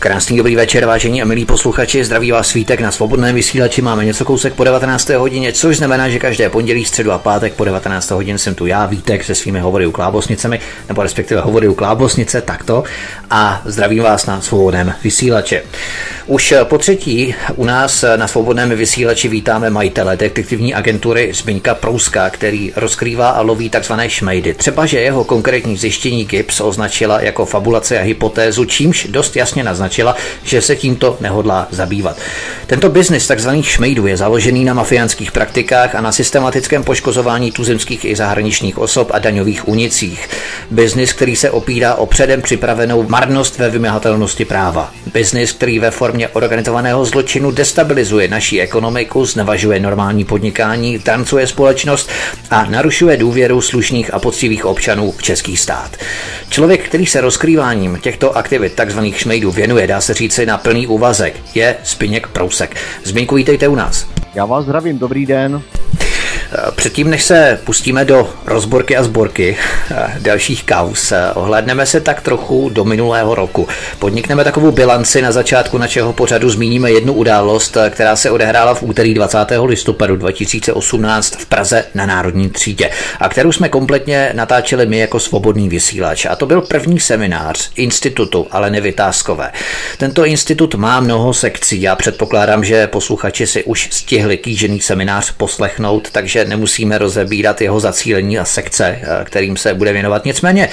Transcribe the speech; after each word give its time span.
Krásný 0.00 0.36
dobrý 0.36 0.56
večer, 0.56 0.86
vážení 0.86 1.22
a 1.22 1.24
milí 1.24 1.44
posluchači. 1.44 2.04
Zdraví 2.04 2.30
vás 2.32 2.48
svítek 2.48 2.80
na 2.80 2.90
svobodném 2.90 3.34
vysílači. 3.34 3.82
Máme 3.82 4.04
něco 4.04 4.24
kousek 4.24 4.54
po 4.54 4.64
19. 4.64 5.08
hodině, 5.08 5.52
což 5.52 5.76
znamená, 5.76 6.08
že 6.08 6.18
každé 6.18 6.48
pondělí, 6.48 6.84
středu 6.84 7.12
a 7.12 7.18
pátek 7.18 7.52
po 7.52 7.64
19. 7.64 8.10
hodině 8.10 8.38
jsem 8.38 8.54
tu 8.54 8.66
já, 8.66 8.86
Vítek, 8.86 9.24
se 9.24 9.34
svými 9.34 9.60
hovory 9.60 9.86
u 9.86 9.92
klábosnicemi, 9.92 10.60
nebo 10.88 11.02
respektive 11.02 11.40
hovory 11.40 11.68
u 11.68 11.74
klábosnice, 11.74 12.40
takto. 12.40 12.84
A 13.30 13.62
zdravím 13.64 14.02
vás 14.02 14.26
na 14.26 14.40
svobodném 14.40 14.94
vysílači. 15.04 15.60
Už 16.26 16.54
po 16.64 16.78
třetí 16.78 17.34
u 17.56 17.64
nás 17.64 18.04
na 18.16 18.28
svobodném 18.28 18.70
vysílači 18.70 19.28
vítáme 19.28 19.70
majitele 19.70 20.16
detektivní 20.16 20.74
agentury 20.74 21.32
Zbyňka 21.34 21.74
Prouska, 21.74 22.30
který 22.30 22.72
rozkrývá 22.76 23.28
a 23.30 23.40
loví 23.40 23.70
takzvané 23.70 24.10
šmejdy. 24.10 24.54
Třeba, 24.54 24.86
že 24.86 25.00
jeho 25.00 25.24
konkrétní 25.24 25.76
zjištění 25.76 26.24
GIPS 26.24 26.60
označila 26.60 27.20
jako 27.20 27.44
fabulace 27.44 27.98
a 27.98 28.02
hypotézu, 28.02 28.64
čímž 28.64 29.06
dost 29.10 29.36
jasně 29.36 29.64
naznačila, 29.64 29.89
že 30.44 30.62
se 30.62 30.76
tímto 30.76 31.16
nehodlá 31.20 31.68
zabývat. 31.70 32.16
Tento 32.66 32.88
biznis 32.88 33.26
tzv. 33.28 33.50
šmejdů 33.62 34.06
je 34.06 34.16
založený 34.16 34.64
na 34.64 34.74
mafiánských 34.74 35.32
praktikách 35.32 35.94
a 35.94 36.00
na 36.00 36.12
systematickém 36.12 36.84
poškozování 36.84 37.52
tuzemských 37.52 38.04
i 38.04 38.16
zahraničních 38.16 38.78
osob 38.78 39.10
a 39.14 39.18
daňových 39.18 39.68
unicích. 39.68 40.28
Biznis, 40.70 41.12
který 41.12 41.36
se 41.36 41.50
opírá 41.50 41.94
o 41.94 42.06
předem 42.06 42.42
připravenou 42.42 43.08
marnost 43.08 43.58
ve 43.58 43.70
vymahatelnosti 43.70 44.44
práva. 44.44 44.92
Biznis, 45.14 45.52
který 45.52 45.78
ve 45.78 45.90
formě 45.90 46.28
organizovaného 46.28 47.04
zločinu 47.04 47.50
destabilizuje 47.50 48.28
naší 48.28 48.60
ekonomiku, 48.60 49.24
znevažuje 49.24 49.80
normální 49.80 50.24
podnikání, 50.24 50.98
tancuje 50.98 51.46
společnost 51.46 52.10
a 52.50 52.64
narušuje 52.64 53.16
důvěru 53.16 53.60
slušných 53.60 54.14
a 54.14 54.18
poctivých 54.18 54.64
občanů 54.64 55.14
v 55.16 55.22
český 55.22 55.56
stát. 55.56 55.96
Člověk, 56.48 56.84
který 56.84 57.06
se 57.06 57.20
rozkrýváním 57.20 57.98
těchto 58.02 58.36
aktivit 58.36 58.72
takzvaných 58.74 59.18
šmejdů 59.18 59.50
věnuje, 59.50 59.79
dá 59.86 60.00
se 60.00 60.14
říci 60.14 60.46
na 60.46 60.58
plný 60.58 60.86
úvazek, 60.86 61.40
je 61.54 61.76
Spiněk 61.84 62.26
Prousek. 62.26 62.76
Zbyňku, 63.04 63.34
vítejte 63.34 63.68
u 63.68 63.74
nás. 63.74 64.06
Já 64.34 64.44
vás 64.44 64.64
zdravím, 64.64 64.98
dobrý 64.98 65.26
den. 65.26 65.62
Předtím, 66.74 67.10
než 67.10 67.24
se 67.24 67.60
pustíme 67.64 68.04
do 68.04 68.30
rozborky 68.46 68.96
a 68.96 69.02
sborky 69.02 69.56
eh, 69.90 70.16
dalších 70.18 70.64
kaus, 70.64 71.12
eh, 71.12 71.30
ohlédneme 71.34 71.86
se 71.86 72.00
tak 72.00 72.20
trochu 72.20 72.68
do 72.68 72.84
minulého 72.84 73.34
roku. 73.34 73.68
Podnikneme 73.98 74.44
takovou 74.44 74.72
bilanci 74.72 75.22
na 75.22 75.32
začátku 75.32 75.78
našeho 75.78 76.12
pořadu, 76.12 76.50
zmíníme 76.50 76.92
jednu 76.92 77.12
událost, 77.12 77.76
eh, 77.76 77.90
která 77.90 78.16
se 78.16 78.30
odehrála 78.30 78.74
v 78.74 78.82
úterý 78.82 79.14
20. 79.14 79.66
listopadu 79.66 80.16
2018 80.16 81.36
v 81.36 81.46
Praze 81.46 81.84
na 81.94 82.06
Národní 82.06 82.50
třídě 82.50 82.90
a 83.20 83.28
kterou 83.28 83.52
jsme 83.52 83.68
kompletně 83.68 84.30
natáčeli 84.34 84.86
my 84.86 84.98
jako 84.98 85.20
svobodný 85.20 85.68
vysílač. 85.68 86.26
A 86.26 86.36
to 86.36 86.46
byl 86.46 86.60
první 86.60 87.00
seminář 87.00 87.70
institutu 87.76 88.46
Aleny 88.50 88.80
Vytázkové. 88.80 89.52
Tento 89.98 90.24
institut 90.24 90.74
má 90.74 91.00
mnoho 91.00 91.34
sekcí. 91.34 91.82
Já 91.82 91.96
předpokládám, 91.96 92.64
že 92.64 92.86
posluchači 92.86 93.46
si 93.46 93.64
už 93.64 93.88
stihli 93.90 94.38
kýžený 94.38 94.80
seminář 94.80 95.32
poslechnout, 95.32 96.08
takže 96.12 96.39
takže 96.40 96.50
nemusíme 96.50 96.98
rozebírat 96.98 97.60
jeho 97.60 97.80
zacílení 97.80 98.38
a 98.38 98.44
sekce, 98.44 98.98
eh, 99.02 99.24
kterým 99.24 99.56
se 99.56 99.74
bude 99.74 99.92
věnovat. 99.92 100.24
Nicméně 100.24 100.68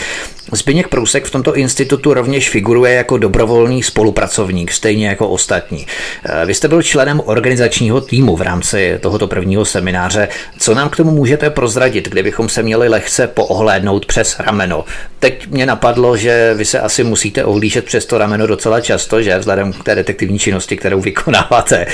Zbyněk 0.52 0.88
Prousek 0.88 1.26
v 1.26 1.32
tomto 1.32 1.56
institutu 1.56 2.14
rovněž 2.14 2.50
figuruje 2.50 2.94
jako 2.94 3.18
dobrovolný 3.18 3.84
spolupracovník, 3.84 4.72
stejně 4.72 5.08
jako 5.08 5.30
ostatní. 5.30 5.88
Eh, 6.26 6.46
vy 6.46 6.54
jste 6.54 6.68
byl 6.68 6.82
členem 6.82 7.22
organizačního 7.26 8.02
týmu 8.02 8.36
v 8.36 8.42
rámci 8.42 8.98
tohoto 9.00 9.28
prvního 9.28 9.66
semináře. 9.66 10.28
Co 10.60 10.76
nám 10.76 10.90
k 10.90 10.96
tomu 10.96 11.12
můžete 11.12 11.50
prozradit, 11.50 12.10
kdybychom 12.10 12.50
se 12.50 12.64
měli 12.64 12.88
lehce 12.88 13.28
poohlédnout 13.28 14.06
přes 14.06 14.40
rameno? 14.40 14.86
Teď 15.20 15.48
mě 15.48 15.66
napadlo, 15.66 16.18
že 16.18 16.54
vy 16.54 16.66
se 16.66 16.80
asi 16.80 17.04
musíte 17.04 17.46
ohlížet 17.46 17.86
přes 17.86 18.06
to 18.06 18.18
rameno 18.18 18.48
docela 18.48 18.82
často, 18.82 19.22
že 19.22 19.38
vzhledem 19.38 19.74
k 19.74 19.84
té 19.84 19.96
detektivní 19.96 20.40
činnosti, 20.40 20.78
kterou 20.78 21.02
vykonáváte. 21.02 21.88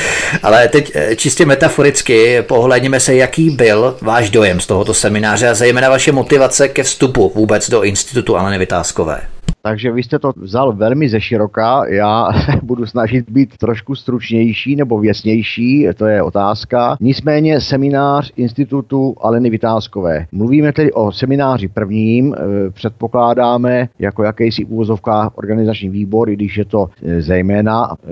Ale 0.44 0.68
teď 0.68 0.92
eh, 0.96 1.16
čistě 1.16 1.46
metaforicky 1.46 2.42
pohledněme 2.42 3.00
se, 3.00 3.16
jaký 3.16 3.50
byl 3.64 3.98
váš 4.02 4.30
dojem 4.30 4.60
z 4.60 4.68
tohoto 4.68 4.94
semináře 4.94 5.50
a 5.50 5.54
zejména 5.54 5.90
vaše 5.90 6.12
motivace 6.12 6.68
ke 6.68 6.84
vstupu 6.84 7.32
vůbec 7.36 7.70
do 7.70 7.84
institutu 7.84 8.38
Aleny 8.38 8.58
Vytázkové. 8.58 9.22
Takže 9.66 9.92
vy 9.92 10.04
jste 10.04 10.20
to 10.20 10.32
vzal 10.36 10.74
velmi 10.74 11.10
ze 11.10 11.22
široka, 11.22 11.86
já 11.88 12.30
budu 12.64 12.86
snažit 12.86 13.30
být 13.30 13.58
trošku 13.58 13.96
stručnější 13.96 14.76
nebo 14.76 15.00
věcnější, 15.00 15.88
to 15.96 16.06
je 16.06 16.24
otázka. 16.24 16.98
Nicméně 17.00 17.62
seminář 17.62 18.32
institutu 18.36 19.16
Aleny 19.22 19.50
Vytázkové. 19.50 20.26
Mluvíme 20.32 20.74
tedy 20.74 20.92
o 20.92 21.12
semináři 21.12 21.68
prvním, 21.68 22.34
e, 22.34 22.38
předpokládáme 22.72 23.90
jako 24.00 24.24
jakýsi 24.24 24.66
úvozovka 24.66 25.32
organizační 25.36 25.90
výbor, 25.90 26.30
i 26.30 26.36
když 26.36 26.58
je 26.58 26.66
to 26.66 26.90
e, 27.04 27.22
zejména 27.22 27.92
e, 27.92 28.08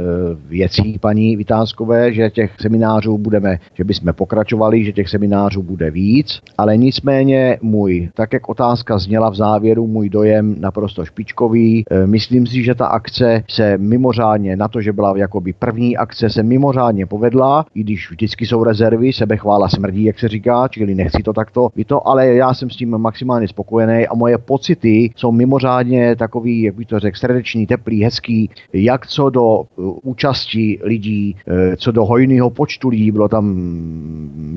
věcí 0.50 1.00
paní 1.00 1.35
Vytázkové, 1.35 2.13
že 2.13 2.29
těch 2.29 2.51
seminářů 2.62 3.18
budeme, 3.18 3.57
že 3.73 3.83
bychom 3.83 4.13
pokračovali, 4.13 4.83
že 4.83 4.91
těch 4.91 5.09
seminářů 5.09 5.63
bude 5.63 5.91
víc, 5.91 6.39
ale 6.57 6.78
nicméně 6.78 7.57
můj, 7.62 8.09
tak 8.13 8.33
jak 8.33 8.50
otázka 8.50 8.97
zněla 8.97 9.29
v 9.29 9.35
závěru, 9.35 9.88
můj 9.88 10.09
dojem 10.09 10.56
naprosto 10.59 11.06
špičko 11.06 11.41
špičkový. 11.41 11.41
E, 11.41 12.07
myslím 12.07 12.47
si, 12.47 12.63
že 12.63 12.75
ta 12.75 12.85
akce 12.85 13.44
se 13.50 13.78
mimořádně, 13.78 14.56
na 14.56 14.68
to, 14.68 14.81
že 14.81 14.94
byla 14.94 15.18
jakoby 15.18 15.53
první 15.53 15.97
akce, 15.97 16.29
se 16.29 16.44
mimořádně 16.44 17.06
povedla, 17.06 17.66
i 17.75 17.84
když 17.84 18.12
vždycky 18.12 18.46
jsou 18.46 18.63
rezervy, 18.63 19.13
sebechvála 19.13 19.69
smrdí, 19.69 20.03
jak 20.03 20.19
se 20.19 20.28
říká, 20.28 20.68
čili 20.68 20.96
nechci 20.96 21.24
to 21.24 21.34
takto. 21.34 21.69
By 21.75 21.85
to, 21.85 22.07
ale 22.07 22.28
já 22.28 22.53
jsem 22.53 22.69
s 22.69 22.75
tím 22.75 22.97
maximálně 22.97 23.47
spokojený 23.47 24.07
a 24.07 24.16
moje 24.16 24.38
pocity 24.38 25.12
jsou 25.16 25.31
mimořádně 25.31 26.16
takový, 26.16 26.62
jak 26.62 26.75
bych 26.75 26.88
to 26.88 27.00
řekl, 27.00 27.18
srdeční, 27.18 27.68
teplý, 27.68 28.03
hezký, 28.03 28.50
jak 28.74 29.07
co 29.07 29.30
do 29.30 29.62
e, 29.62 29.66
účasti 30.03 30.80
lidí, 30.84 31.35
e, 31.47 31.78
co 31.78 31.91
do 31.91 32.06
hojného 32.06 32.50
počtu 32.50 32.90
lidí, 32.90 33.12
bylo 33.12 33.28
tam, 33.28 33.56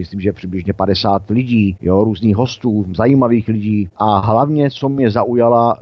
myslím, 0.04 0.20
že 0.20 0.32
přibližně 0.32 0.72
50 0.72 1.30
lidí, 1.30 1.76
jo, 1.80 2.04
různých 2.04 2.36
hostů, 2.36 2.84
zajímavých 2.96 3.48
lidí 3.48 3.88
a 3.96 4.18
hlavně, 4.18 4.70
co 4.70 4.88
mě 4.88 5.10
zaujala, 5.10 5.76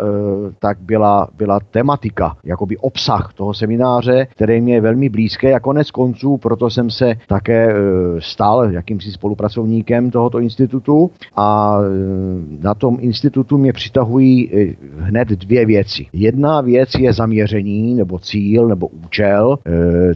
tak 0.58 0.78
byla, 0.80 1.28
byla 1.36 1.58
tematika, 1.70 2.36
jakoby 2.44 2.76
obsah 2.76 3.32
toho 3.34 3.54
semináře, 3.54 4.26
který 4.34 4.60
mě 4.60 4.74
je 4.74 4.80
velmi 4.80 5.08
blízké 5.08 5.54
a 5.54 5.60
konec 5.60 5.90
konců, 5.90 6.36
proto 6.36 6.70
jsem 6.70 6.90
se 6.90 7.14
také 7.28 7.72
e, 7.72 7.74
stal 8.18 8.72
jakýmsi 8.72 9.12
spolupracovníkem 9.12 10.10
tohoto 10.10 10.38
institutu 10.38 11.10
a 11.36 11.78
e, 11.80 12.62
na 12.62 12.74
tom 12.74 12.96
institutu 13.00 13.58
mě 13.58 13.72
přitahují 13.72 14.54
e, 14.54 14.74
hned 14.98 15.28
dvě 15.28 15.66
věci. 15.66 16.06
Jedna 16.12 16.60
věc 16.60 16.88
je 16.98 17.12
zaměření 17.12 17.94
nebo 17.94 18.18
cíl 18.18 18.68
nebo 18.68 18.86
účel, 18.86 19.58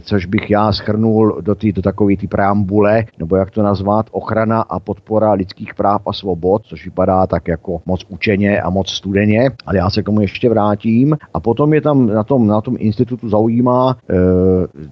což 0.01 0.25
bych 0.25 0.49
já 0.49 0.71
schrnul 0.71 1.41
do, 1.41 1.55
tý, 1.55 1.71
do 1.71 1.81
takové 1.81 2.17
ty 2.17 2.27
preambule, 2.27 3.03
nebo 3.19 3.35
jak 3.35 3.51
to 3.51 3.63
nazvat, 3.63 3.96
ochrana 4.11 4.61
a 4.61 4.79
podpora 4.79 5.31
lidských 5.31 5.73
práv 5.73 6.01
a 6.07 6.13
svobod, 6.13 6.61
což 6.65 6.85
vypadá 6.85 7.27
tak 7.27 7.47
jako 7.47 7.81
moc 7.85 8.05
učeně 8.09 8.61
a 8.61 8.69
moc 8.69 8.89
studeně, 8.89 9.51
ale 9.65 9.77
já 9.77 9.89
se 9.89 10.01
k 10.01 10.05
tomu 10.05 10.21
ještě 10.21 10.49
vrátím 10.49 10.67
vrátím. 10.67 11.17
A 11.33 11.39
potom 11.39 11.73
je 11.73 11.81
tam 11.81 12.07
na 12.07 12.23
tom, 12.23 12.47
na 12.47 12.61
tom 12.61 12.75
institutu 12.79 13.29
zaujímá 13.29 13.97
e, 14.09 14.13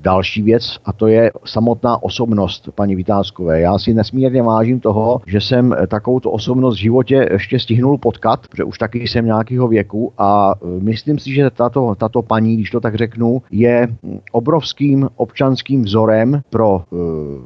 další 0.02 0.42
věc 0.42 0.78
a 0.86 0.94
to 0.94 1.08
je 1.08 1.32
samotná 1.46 2.04
osobnost 2.04 2.70
paní 2.76 2.96
Vytázkové. 2.96 3.62
Já 3.62 3.80
si 3.80 3.94
nesmírně 3.94 4.42
vážím 4.44 4.80
toho, 4.80 5.22
že 5.28 5.42
jsem 5.42 5.76
takovou 5.88 6.20
osobnost 6.26 6.76
v 6.76 6.82
životě 6.82 7.28
ještě 7.32 7.60
stihnul 7.60 7.98
potkat, 7.98 8.48
protože 8.48 8.64
už 8.64 8.78
taky 8.78 9.08
jsem 9.08 9.26
nějakého 9.26 9.68
věku 9.68 10.14
a 10.18 10.54
e, 10.54 10.84
myslím 10.84 11.20
si, 11.20 11.34
že 11.34 11.50
tato, 11.50 11.96
tato 11.96 12.22
paní, 12.22 12.56
když 12.56 12.70
to 12.70 12.80
tak 12.80 12.96
řeknu, 12.96 13.42
je 13.52 13.88
obrovským 14.32 15.10
občanským 15.16 15.84
vzorem 15.84 16.42
pro 16.50 16.82
e, 16.82 16.96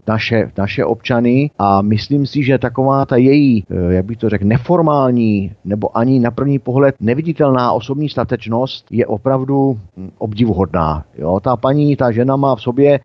naše, 0.07 0.51
naše 0.57 0.85
občany 0.85 1.48
a 1.59 1.81
myslím 1.81 2.25
si, 2.25 2.43
že 2.43 2.57
taková 2.57 3.05
ta 3.05 3.15
její, 3.15 3.63
e, 3.69 3.93
jak 3.93 4.05
bych 4.05 4.17
to 4.17 4.29
řekl, 4.29 4.45
neformální 4.45 5.51
nebo 5.65 5.97
ani 5.97 6.19
na 6.19 6.31
první 6.31 6.59
pohled 6.59 6.95
neviditelná 6.99 7.71
osobní 7.71 8.09
statečnost 8.09 8.85
je 8.91 9.05
opravdu 9.05 9.77
hm, 9.97 10.09
obdivuhodná. 10.17 11.03
Jo? 11.17 11.39
Ta 11.39 11.57
paní, 11.57 11.95
ta 11.95 12.11
žena 12.11 12.35
má 12.35 12.55
v 12.55 12.61
sobě 12.61 12.93
e, 12.93 12.99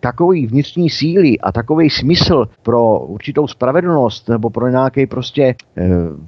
takový 0.00 0.46
vnitřní 0.46 0.90
síly 0.90 1.38
a 1.38 1.52
takový 1.52 1.90
smysl 1.90 2.48
pro 2.62 2.98
určitou 2.98 3.46
spravedlnost 3.46 4.28
nebo 4.28 4.50
pro 4.50 4.68
nějaký 4.68 5.06
prostě 5.06 5.42
e, 5.42 5.54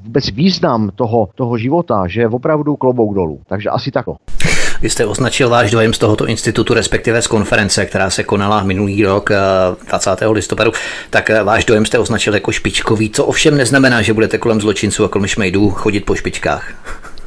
vůbec 0.05 0.31
význam 0.31 0.91
toho, 0.95 1.29
toho 1.35 1.59
života, 1.59 2.07
že 2.07 2.29
opravdu 2.29 2.77
klobouk 2.77 3.15
dolů. 3.15 3.41
Takže 3.47 3.69
asi 3.69 3.91
takto. 3.91 4.17
Vy 4.83 4.91
jste 4.91 5.07
označil 5.07 5.49
váš 5.49 5.71
dojem 5.71 5.95
z 5.95 5.99
tohoto 5.99 6.27
institutu, 6.27 6.75
respektive 6.75 7.23
z 7.23 7.27
konference, 7.27 7.87
která 7.87 8.11
se 8.11 8.25
konala 8.25 8.63
minulý 8.63 9.05
rok 9.05 9.31
20. 9.89 10.23
Eh, 10.23 10.29
listopadu, 10.29 10.73
tak 11.11 11.31
eh, 11.31 11.43
váš 11.43 11.65
dojem 11.65 11.87
jste 11.87 11.99
označil 11.99 12.35
jako 12.35 12.53
špičkový, 12.53 13.11
co 13.11 13.25
ovšem 13.25 13.57
neznamená, 13.57 14.03
že 14.03 14.13
budete 14.13 14.39
kolem 14.39 14.61
zločinců 14.61 15.05
a 15.05 15.09
kolem 15.09 15.27
šmejdů 15.27 15.71
chodit 15.71 16.01
po 16.01 16.15
špičkách. 16.15 16.73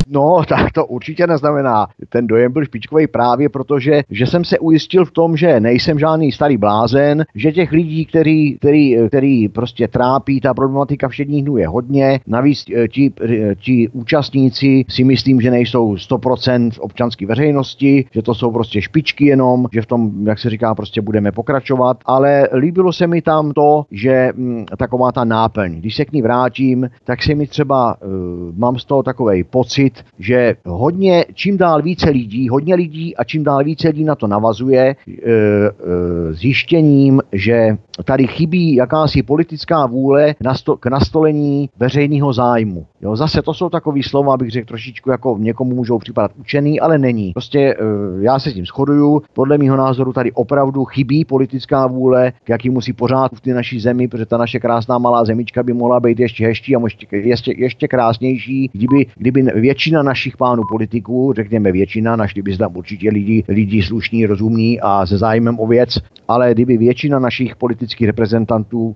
No, 0.08 0.42
tak 0.50 0.72
to 0.72 0.86
určitě 0.86 1.28
neznamená. 1.28 1.88
Ten 2.10 2.28
dojem 2.28 2.52
byl 2.52 2.66
špičkový 2.66 3.08
právě 3.08 3.50
protože, 3.50 4.02
že 4.10 4.28
jsem 4.28 4.46
se 4.46 4.60
ujistil 4.60 5.06
v 5.06 5.12
tom, 5.12 5.38
že 5.38 5.60
nejsem 5.60 6.00
žádný 6.00 6.32
starý 6.32 6.58
blázen, 6.58 7.26
že 7.36 7.52
těch 7.52 7.72
lidí, 7.72 8.06
který, 8.06 8.58
který, 8.58 8.98
který 9.08 9.50
prostě 9.50 9.88
trápí 9.88 10.42
ta 10.42 10.54
problematika 10.54 11.08
všedních 11.08 11.44
dnů 11.44 11.58
je 11.58 11.68
hodně. 11.68 12.20
Navíc 12.28 12.66
eh, 12.76 12.88
ti, 12.88 13.14
eh, 13.24 13.56
ti 13.56 13.90
účastníci 13.90 14.86
si 14.90 15.04
myslím, 15.04 15.42
že 15.42 15.52
nejsou 15.52 15.96
100% 15.96 16.72
občanské 16.80 17.26
veřejnosti, 17.26 18.06
že 18.12 18.22
to 18.22 18.36
jsou 18.36 18.52
prostě 18.52 18.82
špičky 18.82 19.26
jenom, 19.26 19.68
že 19.74 19.82
v 19.82 19.86
tom, 19.86 20.28
jak 20.28 20.40
se 20.40 20.50
říká, 20.50 20.76
prostě 20.76 21.02
budeme 21.02 21.32
pokračovat. 21.32 21.98
Ale 22.06 22.50
líbilo 22.54 22.94
se 22.94 23.08
mi 23.08 23.22
tam 23.22 23.52
to, 23.52 23.86
že 23.92 24.32
hm, 24.36 24.66
taková 24.78 25.12
ta 25.12 25.24
náplň. 25.24 25.76
Když 25.76 25.96
se 25.96 26.06
k 26.06 26.12
ní 26.12 26.22
vrátím, 26.22 26.90
tak 27.04 27.24
se 27.24 27.36
mi 27.36 27.48
třeba, 27.48 27.96
uh, 28.02 28.10
mám 28.58 28.80
z 28.80 28.86
toho 28.86 29.04
takový 29.04 29.44
pocit, 29.44 29.93
že 30.20 30.56
hodně, 30.66 31.26
čím 31.34 31.58
dál 31.58 31.82
více 31.82 32.10
lidí, 32.10 32.50
hodně 32.50 32.76
lidí 32.76 33.16
a 33.16 33.24
čím 33.24 33.44
dál 33.44 33.64
více 33.64 33.88
lidí 33.88 34.04
na 34.04 34.16
to 34.16 34.28
navazuje 34.28 34.96
uh, 35.08 35.14
uh, 35.14 36.34
zjištěním, 36.34 37.22
že 37.32 37.78
tady 38.06 38.28
chybí 38.28 38.76
jakási 38.76 39.24
politická 39.24 39.86
vůle 39.86 40.36
k 40.80 40.86
nastolení 40.86 41.70
veřejného 41.80 42.34
zájmu. 42.34 42.86
Jo, 43.02 43.16
zase 43.16 43.42
to 43.42 43.54
jsou 43.54 43.70
takové 43.70 44.00
slova, 44.04 44.34
abych 44.34 44.52
řekl 44.52 44.68
trošičku 44.68 45.12
jako 45.12 45.38
někomu 45.40 45.76
můžou 45.76 46.00
připadat 46.00 46.32
učený, 46.40 46.80
ale 46.80 46.98
není. 46.98 47.34
Prostě 47.34 47.76
já 48.20 48.40
se 48.40 48.52
s 48.52 48.54
tím 48.54 48.66
shoduju. 48.66 49.22
Podle 49.34 49.58
mého 49.58 49.78
názoru 49.78 50.14
tady 50.14 50.32
opravdu 50.32 50.86
chybí 50.86 51.26
politická 51.26 51.88
vůle, 51.88 52.34
k 52.44 52.50
jaký 52.50 52.70
musí 52.70 52.94
pořád 52.94 53.32
v 53.34 53.42
té 53.42 53.54
naší 53.54 53.80
zemi, 53.80 54.08
protože 54.08 54.26
ta 54.26 54.38
naše 54.38 54.60
krásná 54.60 54.98
malá 54.98 55.26
zemička 55.26 55.64
by 55.64 55.74
mohla 55.74 56.00
být 56.00 56.20
ještě 56.20 56.48
hezčí 56.48 56.76
a 56.76 56.80
ještě, 56.84 57.08
ještě, 57.18 57.54
ještě 57.58 57.88
krásnější, 57.88 58.70
kdyby, 58.74 59.06
kdyby 59.16 59.44
většina 59.84 60.04
našich 60.04 60.38
pánů 60.38 60.64
politiků, 60.70 61.34
řekněme 61.36 61.72
většina, 61.72 62.16
našli 62.16 62.42
by 62.42 62.58
tam 62.58 62.78
určitě 62.78 63.10
lidi, 63.10 63.44
lidi 63.48 63.84
slušní, 63.84 64.26
rozumní 64.26 64.80
a 64.82 65.06
se 65.06 65.18
zájmem 65.18 65.60
o 65.60 65.68
věc, 65.68 65.98
ale 66.28 66.54
kdyby 66.54 66.78
většina 66.78 67.20
našich 67.20 67.56
politických 67.56 68.08
reprezentantů 68.08 68.96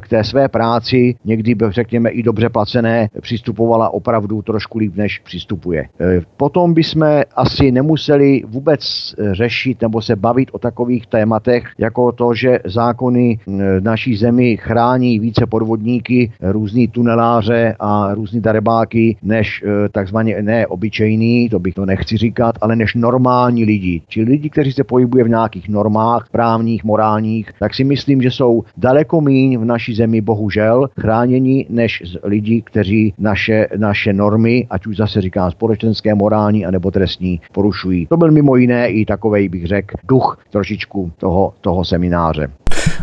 k, 0.00 0.08
té 0.08 0.24
své 0.24 0.48
práci, 0.48 1.14
někdy 1.24 1.56
řekněme 1.68 2.10
i 2.10 2.22
dobře 2.22 2.48
placené, 2.48 3.08
přistupovala 3.20 3.90
opravdu 3.90 4.42
trošku 4.42 4.78
líp, 4.78 4.96
než 4.96 5.18
přistupuje. 5.18 5.82
E, 5.82 6.20
potom 6.36 6.74
bychom 6.74 7.22
asi 7.36 7.72
nemuseli 7.72 8.42
vůbec 8.46 9.14
řešit 9.32 9.82
nebo 9.82 10.02
se 10.02 10.16
bavit 10.16 10.48
o 10.52 10.58
takových 10.58 11.06
tématech, 11.06 11.64
jako 11.78 12.12
to, 12.12 12.34
že 12.34 12.58
zákony 12.64 13.38
naší 13.80 14.16
zemi 14.16 14.56
chrání 14.56 15.18
více 15.18 15.46
podvodníky, 15.46 16.32
různý 16.40 16.88
tuneláře 16.88 17.76
a 17.80 18.14
různý 18.14 18.40
darebáky, 18.40 19.16
než 19.22 19.62
e, 19.62 19.88
takzvaně 20.28 20.42
ne 20.42 20.66
obyčejný, 20.66 21.48
to 21.48 21.58
bych 21.58 21.74
to 21.74 21.86
nechci 21.86 22.16
říkat, 22.16 22.54
ale 22.60 22.76
než 22.76 22.94
normální 22.94 23.64
lidi. 23.64 24.02
Či 24.08 24.22
lidi, 24.22 24.50
kteří 24.50 24.72
se 24.72 24.84
pohybují 24.84 25.24
v 25.24 25.28
nějakých 25.28 25.68
normách 25.68 26.28
právních, 26.30 26.84
morálních, 26.84 27.50
tak 27.58 27.74
si 27.74 27.84
myslím, 27.84 28.22
že 28.22 28.30
jsou 28.30 28.64
daleko 28.76 29.20
míň 29.20 29.58
v 29.58 29.64
naší 29.64 29.94
zemi 29.94 30.20
bohužel 30.20 30.88
chráněni 31.00 31.66
než 31.70 32.02
lidi, 32.22 32.62
kteří 32.62 33.14
naše, 33.18 33.68
naše 33.76 34.12
normy, 34.12 34.66
ať 34.70 34.86
už 34.86 34.96
zase 34.96 35.20
říká 35.20 35.50
společenské, 35.50 36.14
morální 36.14 36.66
anebo 36.66 36.90
trestní, 36.90 37.40
porušují. 37.52 38.06
To 38.06 38.16
byl 38.16 38.30
mimo 38.30 38.56
jiné 38.56 38.88
i 38.88 39.04
takovej, 39.04 39.48
bych 39.48 39.66
řekl, 39.66 39.96
duch 40.08 40.38
trošičku 40.50 41.12
toho, 41.18 41.54
toho 41.60 41.84
semináře. 41.84 42.48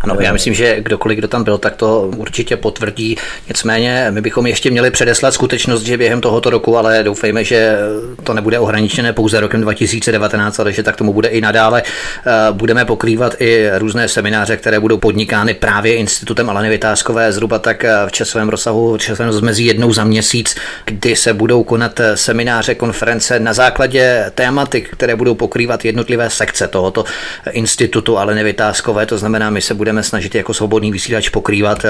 Ano, 0.02 0.16
já 0.20 0.34
myslím, 0.34 0.54
že 0.54 0.82
kdokoliv, 0.82 1.18
kdo 1.18 1.28
tam 1.28 1.44
byl, 1.44 1.58
tak 1.58 1.76
to 1.76 2.12
určitě 2.18 2.58
potvrdí. 2.58 3.16
Nicméně 3.48 4.08
my 4.10 4.22
bychom 4.22 4.46
ještě 4.48 4.72
měli 4.72 4.92
předeslat 4.92 5.34
skutečnost, 5.34 5.84
že 5.84 5.98
během 5.98 6.22
tohoto 6.22 6.50
roku, 6.50 6.78
ale 6.78 7.04
doufejme, 7.16 7.44
že 7.44 7.78
to 8.24 8.34
nebude 8.34 8.60
ohraničené 8.60 9.14
pouze 9.14 9.40
rokem 9.40 9.62
2019, 9.62 10.60
ale 10.60 10.74
že 10.74 10.84
tak 10.84 10.96
tomu 10.96 11.14
bude 11.14 11.28
i 11.28 11.42
nadále. 11.42 11.84
Eh, 11.84 12.32
budeme 12.52 12.86
pokrývat 12.86 13.42
i 13.42 13.70
různé 13.78 14.08
semináře, 14.08 14.58
které 14.58 14.80
budou 14.80 14.98
podnikány 14.98 15.54
právě 15.54 15.96
Institutem 15.96 16.50
Aleny 16.50 16.70
Vytázkové 16.70 17.32
zhruba 17.32 17.60
tak 17.60 17.86
eh, 17.86 17.94
v 18.08 18.12
časovém 18.12 18.50
rozsahu, 18.50 18.98
v 18.98 19.02
časovém 19.02 19.32
zmezí 19.32 19.66
jednou 19.66 19.94
za 19.94 20.04
měsíc, 20.04 20.56
kdy 20.86 21.16
se 21.16 21.34
budou 21.34 21.64
konat 21.64 22.00
eh, 22.00 22.18
semináře, 22.18 22.76
konference 22.76 23.40
na 23.40 23.54
základě 23.54 24.32
tématik, 24.36 24.90
které 24.92 25.16
budou 25.16 25.36
pokrývat 25.36 25.86
jednotlivé 25.86 26.30
sekce 26.30 26.68
tohoto 26.68 27.06
institutu 27.52 28.18
Aleny 28.18 28.44
Vytázkové. 28.44 29.06
To 29.06 29.18
znamená, 29.18 29.50
my 29.50 29.62
se 29.62 29.74
budeme 29.74 30.04
snažit 30.04 30.36
jako 30.36 30.54
svobodný 30.54 30.92
vysílač 30.92 31.30
pokrývat 31.30 31.86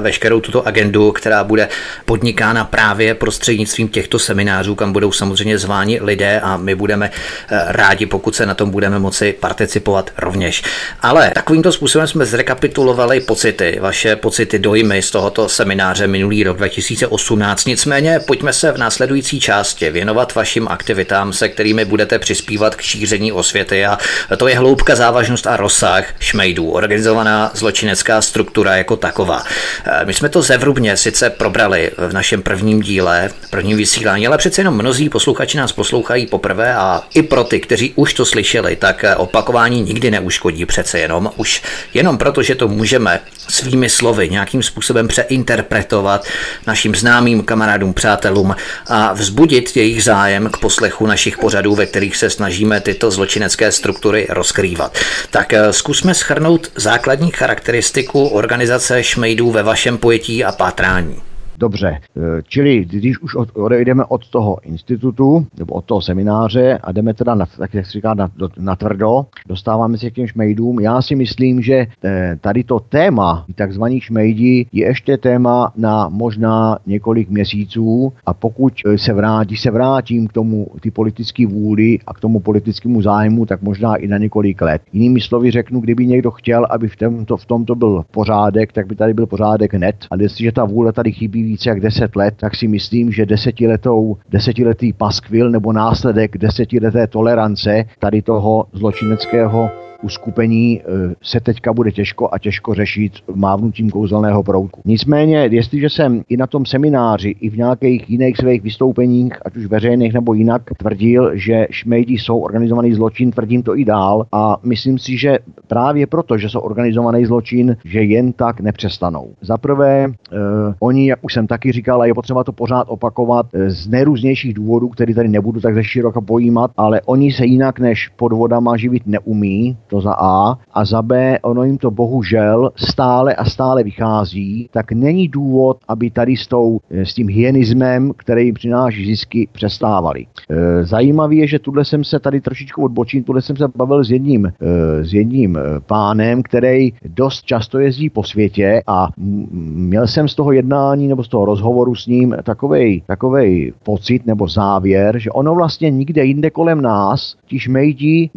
veškerou 0.00 0.40
tuto 0.40 0.66
agendu, 0.66 1.12
která 1.12 1.44
bude 1.44 1.68
podnikána 2.04 2.64
právě 2.64 3.14
prostřednictvím 3.14 3.88
těchto 3.88 4.18
seminářů, 4.18 4.49
kam 4.76 4.92
budou 4.92 5.12
samozřejmě 5.12 5.58
zváni 5.58 5.98
lidé 6.02 6.40
a 6.40 6.56
my 6.56 6.74
budeme 6.74 7.10
eh, 7.10 7.64
rádi, 7.68 8.06
pokud 8.06 8.36
se 8.36 8.46
na 8.46 8.54
tom 8.54 8.70
budeme 8.70 8.98
moci 8.98 9.32
participovat 9.40 10.10
rovněž. 10.18 10.62
Ale 11.00 11.30
takovýmto 11.34 11.72
způsobem 11.72 12.06
jsme 12.06 12.26
zrekapitulovali 12.26 13.20
pocity, 13.20 13.78
vaše 13.80 14.16
pocity, 14.16 14.58
dojmy 14.58 15.02
z 15.02 15.10
tohoto 15.10 15.48
semináře 15.48 16.06
minulý 16.06 16.44
rok 16.44 16.56
2018. 16.56 17.64
Nicméně 17.64 18.20
pojďme 18.26 18.52
se 18.52 18.72
v 18.72 18.78
následující 18.78 19.40
části 19.40 19.90
věnovat 19.90 20.34
vašim 20.34 20.68
aktivitám, 20.68 21.32
se 21.32 21.48
kterými 21.48 21.84
budete 21.84 22.18
přispívat 22.18 22.74
k 22.74 22.80
šíření 22.80 23.32
osvěty 23.32 23.86
a 23.86 23.98
to 24.36 24.48
je 24.48 24.58
hloubka, 24.58 24.96
závažnost 24.96 25.46
a 25.46 25.56
rozsah 25.56 26.04
šmejdů, 26.18 26.70
organizovaná 26.70 27.50
zločinecká 27.54 28.22
struktura 28.22 28.76
jako 28.76 28.96
taková. 28.96 29.42
Eh, 29.84 30.04
my 30.04 30.14
jsme 30.14 30.28
to 30.28 30.42
zevrubně 30.42 30.96
sice 30.96 31.30
probrali 31.30 31.90
v 31.96 32.12
našem 32.12 32.42
prvním 32.42 32.80
díle, 32.82 33.30
prvním 33.50 33.76
vysílání, 33.76 34.26
ale 34.26 34.38
přece 34.40 34.60
jenom 34.60 34.74
mnozí 34.74 35.08
posluchači 35.08 35.58
nás 35.58 35.72
poslouchají 35.72 36.26
poprvé 36.26 36.74
a 36.74 37.02
i 37.14 37.22
pro 37.22 37.44
ty, 37.44 37.60
kteří 37.60 37.92
už 37.96 38.14
to 38.14 38.24
slyšeli, 38.24 38.76
tak 38.76 39.04
eh, 39.04 39.16
opakování 39.16 39.82
nikdy 39.82 40.10
neuškodí 40.10 40.66
přece 40.66 40.98
jenom. 40.98 41.30
Už 41.36 41.62
jenom 41.94 42.18
proto, 42.18 42.42
že 42.42 42.54
to 42.54 42.68
můžeme 42.68 43.20
svými 43.48 43.88
slovy 43.88 44.28
nějakým 44.28 44.62
způsobem 44.62 45.08
přeinterpretovat 45.08 46.26
našim 46.66 46.94
známým 46.94 47.42
kamarádům, 47.42 47.94
přátelům 47.94 48.56
a 48.86 49.12
vzbudit 49.12 49.76
jejich 49.76 50.04
zájem 50.04 50.50
k 50.52 50.56
poslechu 50.56 51.06
našich 51.06 51.38
pořadů, 51.38 51.74
ve 51.74 51.86
kterých 51.86 52.16
se 52.16 52.30
snažíme 52.30 52.80
tyto 52.80 53.10
zločinecké 53.10 53.72
struktury 53.72 54.26
rozkrývat. 54.30 54.98
Tak 55.30 55.52
eh, 55.52 55.72
zkusme 55.72 56.14
schrnout 56.14 56.72
základní 56.76 57.30
charakteristiku 57.30 58.26
organizace 58.26 59.04
šmejdů 59.04 59.50
ve 59.50 59.62
vašem 59.62 59.98
pojetí 59.98 60.44
a 60.44 60.52
pátrání. 60.52 61.29
Dobře, 61.60 61.88
e, 61.88 62.00
čili 62.48 62.84
když 62.84 63.22
už 63.22 63.36
odejdeme 63.54 64.04
od 64.04 64.28
toho 64.28 64.58
institutu 64.62 65.46
nebo 65.58 65.74
od 65.74 65.84
toho 65.84 66.00
semináře 66.00 66.78
a 66.82 66.92
jdeme 66.92 67.14
teda, 67.14 67.34
na, 67.34 67.46
tak 67.46 67.74
jak 67.74 67.86
se 67.86 67.92
říká, 67.92 68.14
na, 68.14 68.30
na 68.58 68.76
tvrdo, 68.76 69.26
dostáváme 69.48 69.98
se 69.98 70.10
k 70.10 70.14
těm 70.14 70.26
šmejdům. 70.26 70.80
Já 70.80 71.02
si 71.02 71.16
myslím, 71.16 71.62
že 71.62 71.86
e, 72.04 72.36
tady 72.40 72.64
to 72.64 72.80
téma 72.80 73.44
takzvaných 73.54 74.04
šmejdí 74.04 74.66
je 74.72 74.86
ještě 74.86 75.16
téma 75.16 75.72
na 75.76 76.08
možná 76.08 76.78
několik 76.86 77.30
měsíců 77.30 78.12
a 78.26 78.34
pokud 78.34 78.72
e, 78.86 78.98
se 78.98 79.12
vrátí, 79.12 79.56
se 79.56 79.70
vrátím 79.70 80.26
k 80.26 80.32
tomu 80.32 80.66
ty 80.80 80.90
politické 80.90 81.46
vůli 81.46 81.98
a 82.06 82.14
k 82.14 82.20
tomu 82.20 82.40
politickému 82.40 83.02
zájmu, 83.02 83.46
tak 83.46 83.62
možná 83.62 83.96
i 83.96 84.06
na 84.06 84.18
několik 84.18 84.62
let. 84.62 84.82
Jinými 84.92 85.20
slovy 85.20 85.50
řeknu, 85.50 85.80
kdyby 85.80 86.06
někdo 86.06 86.30
chtěl, 86.30 86.66
aby 86.70 86.88
v 86.88 86.96
tomto, 86.96 87.36
v 87.36 87.46
tomto 87.46 87.74
byl 87.74 88.04
pořádek, 88.10 88.72
tak 88.72 88.86
by 88.86 88.96
tady 88.96 89.14
byl 89.14 89.26
pořádek 89.26 89.74
hned. 89.74 89.96
A 90.10 90.16
jestliže 90.22 90.52
ta 90.52 90.64
vůle 90.64 90.92
tady 90.92 91.12
chybí 91.12 91.49
více 91.50 91.68
jak 91.68 91.80
10 91.80 92.16
let, 92.16 92.34
tak 92.36 92.56
si 92.56 92.68
myslím, 92.68 93.12
že 93.12 93.26
desetiletou, 93.26 94.16
desetiletý 94.30 94.92
paskvil 94.92 95.50
nebo 95.50 95.72
následek 95.72 96.38
desetileté 96.38 97.06
tolerance 97.06 97.84
tady 97.98 98.22
toho 98.22 98.66
zločineckého 98.72 99.70
uskupení 100.02 100.80
eh, 100.80 101.14
se 101.22 101.40
teďka 101.40 101.72
bude 101.72 101.92
těžko 101.92 102.28
a 102.32 102.38
těžko 102.38 102.74
řešit 102.74 103.12
mávnutím 103.34 103.90
kouzelného 103.90 104.42
proutku. 104.42 104.80
Nicméně, 104.84 105.48
jestliže 105.50 105.88
jsem 105.90 106.22
i 106.28 106.36
na 106.36 106.46
tom 106.46 106.66
semináři, 106.66 107.28
i 107.40 107.50
v 107.50 107.56
nějakých 107.56 108.10
jiných 108.10 108.36
svých 108.36 108.62
vystoupeních, 108.62 109.32
ať 109.44 109.56
už 109.56 109.66
veřejných 109.66 110.12
nebo 110.12 110.34
jinak, 110.34 110.62
tvrdil, 110.78 111.30
že 111.34 111.66
šmejdi 111.70 112.18
jsou 112.18 112.38
organizovaný 112.38 112.94
zločin, 112.94 113.30
tvrdím 113.30 113.62
to 113.62 113.78
i 113.78 113.84
dál 113.84 114.26
a 114.32 114.56
myslím 114.62 114.98
si, 114.98 115.18
že 115.18 115.38
právě 115.66 116.06
proto, 116.06 116.38
že 116.38 116.48
jsou 116.48 116.60
organizovaný 116.60 117.26
zločin, 117.26 117.76
že 117.84 118.02
jen 118.02 118.32
tak 118.32 118.60
nepřestanou. 118.60 119.34
Za 119.40 119.58
prvé, 119.58 120.06
eh, 120.06 120.36
oni, 120.80 121.08
jak 121.08 121.18
už 121.22 121.34
jsem 121.34 121.46
taky 121.46 121.72
říkal, 121.72 122.02
a 122.02 122.06
je 122.06 122.14
potřeba 122.14 122.44
to 122.44 122.52
pořád 122.52 122.86
opakovat, 122.88 123.46
eh, 123.54 123.70
z 123.70 123.88
nejrůznějších 123.88 124.54
důvodů, 124.54 124.88
který 124.88 125.14
tady 125.14 125.28
nebudu 125.28 125.60
tak 125.60 125.74
ze 125.74 125.84
široka 125.84 126.20
pojímat, 126.20 126.70
ale 126.76 127.00
oni 127.04 127.32
se 127.32 127.46
jinak 127.46 127.80
než 127.80 128.08
podvodama 128.08 128.76
živit 128.76 129.02
neumí, 129.06 129.76
to 129.90 130.00
za 130.00 130.14
A, 130.18 130.58
a 130.72 130.84
za 130.84 131.02
B, 131.02 131.38
ono 131.42 131.64
jim 131.64 131.78
to 131.78 131.90
bohužel 131.90 132.70
stále 132.76 133.34
a 133.34 133.44
stále 133.44 133.82
vychází, 133.82 134.68
tak 134.72 134.92
není 134.92 135.28
důvod, 135.28 135.76
aby 135.88 136.10
tady 136.10 136.36
s, 136.36 136.46
tou, 136.46 136.78
s 136.90 137.14
tím 137.14 137.28
hyenismem, 137.28 138.12
který 138.16 138.44
jim 138.44 138.54
přináší 138.54 139.06
zisky, 139.06 139.48
přestávali. 139.52 140.26
E, 140.50 140.84
zajímavé 140.84 141.34
je, 141.34 141.46
že 141.46 141.58
tuhle 141.58 141.84
jsem 141.84 142.04
se 142.04 142.18
tady 142.18 142.40
trošičku 142.40 142.84
odbočím, 142.84 143.24
tuhle 143.24 143.42
jsem 143.42 143.56
se 143.56 143.68
bavil 143.76 144.04
s 144.04 144.10
jedním, 144.10 144.46
e, 144.46 145.04
s 145.04 145.14
jedním 145.14 145.58
pánem, 145.86 146.42
který 146.42 146.92
dost 147.04 147.42
často 147.42 147.78
jezdí 147.78 148.10
po 148.10 148.22
světě 148.22 148.82
a 148.86 149.08
měl 149.16 150.06
jsem 150.06 150.28
z 150.28 150.34
toho 150.34 150.52
jednání 150.52 151.08
nebo 151.08 151.24
z 151.24 151.28
toho 151.28 151.44
rozhovoru 151.44 151.94
s 151.94 152.06
ním 152.06 152.36
takovej, 152.42 153.02
takovej 153.06 153.72
pocit 153.82 154.26
nebo 154.26 154.48
závěr, 154.48 155.18
že 155.18 155.30
ono 155.30 155.54
vlastně 155.54 155.90
nikde 155.90 156.24
jinde 156.24 156.50
kolem 156.50 156.80
nás 156.82 157.36
ti 157.46 157.58
šmejdi 157.58 158.30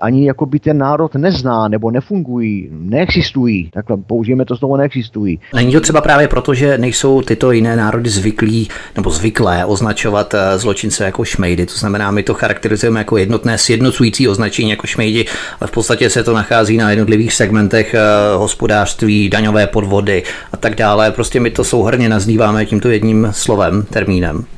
ani 0.00 0.26
jako 0.26 0.46
by 0.46 0.60
ten 0.66 0.78
národ 0.78 1.14
nezná 1.14 1.68
nebo 1.68 1.90
nefungují, 1.90 2.68
neexistují. 2.70 3.70
Takhle 3.72 3.96
použijeme 3.96 4.44
to 4.44 4.56
slovo 4.56 4.76
neexistují. 4.76 5.40
Není 5.54 5.72
to 5.72 5.80
třeba 5.80 6.00
právě 6.00 6.28
proto, 6.28 6.54
že 6.54 6.78
nejsou 6.78 7.22
tyto 7.22 7.52
jiné 7.52 7.76
národy 7.76 8.10
zvyklí 8.10 8.68
nebo 8.96 9.10
zvyklé 9.10 9.64
označovat 9.64 10.34
eh, 10.34 10.58
zločince 10.58 11.04
jako 11.04 11.24
šmejdy. 11.24 11.66
To 11.66 11.74
znamená, 11.74 12.10
my 12.10 12.22
to 12.22 12.34
charakterizujeme 12.34 13.00
jako 13.00 13.16
jednotné 13.16 13.58
sjednocující 13.58 14.28
označení 14.28 14.70
jako 14.70 14.86
šmejdi, 14.86 15.26
ale 15.60 15.68
v 15.68 15.70
podstatě 15.70 16.10
se 16.10 16.24
to 16.24 16.34
nachází 16.34 16.76
na 16.76 16.90
jednotlivých 16.90 17.34
segmentech 17.34 17.94
eh, 17.94 18.00
hospodářství, 18.36 19.28
daňové 19.28 19.66
podvody 19.66 20.22
a 20.52 20.56
tak 20.56 20.74
dále. 20.74 21.10
Prostě 21.10 21.40
my 21.40 21.50
to 21.50 21.64
souhrně 21.64 22.08
nazýváme 22.08 22.66
tímto 22.66 22.88
jedním 22.88 23.28
slovem, 23.30 23.82
termínem. 23.82 24.55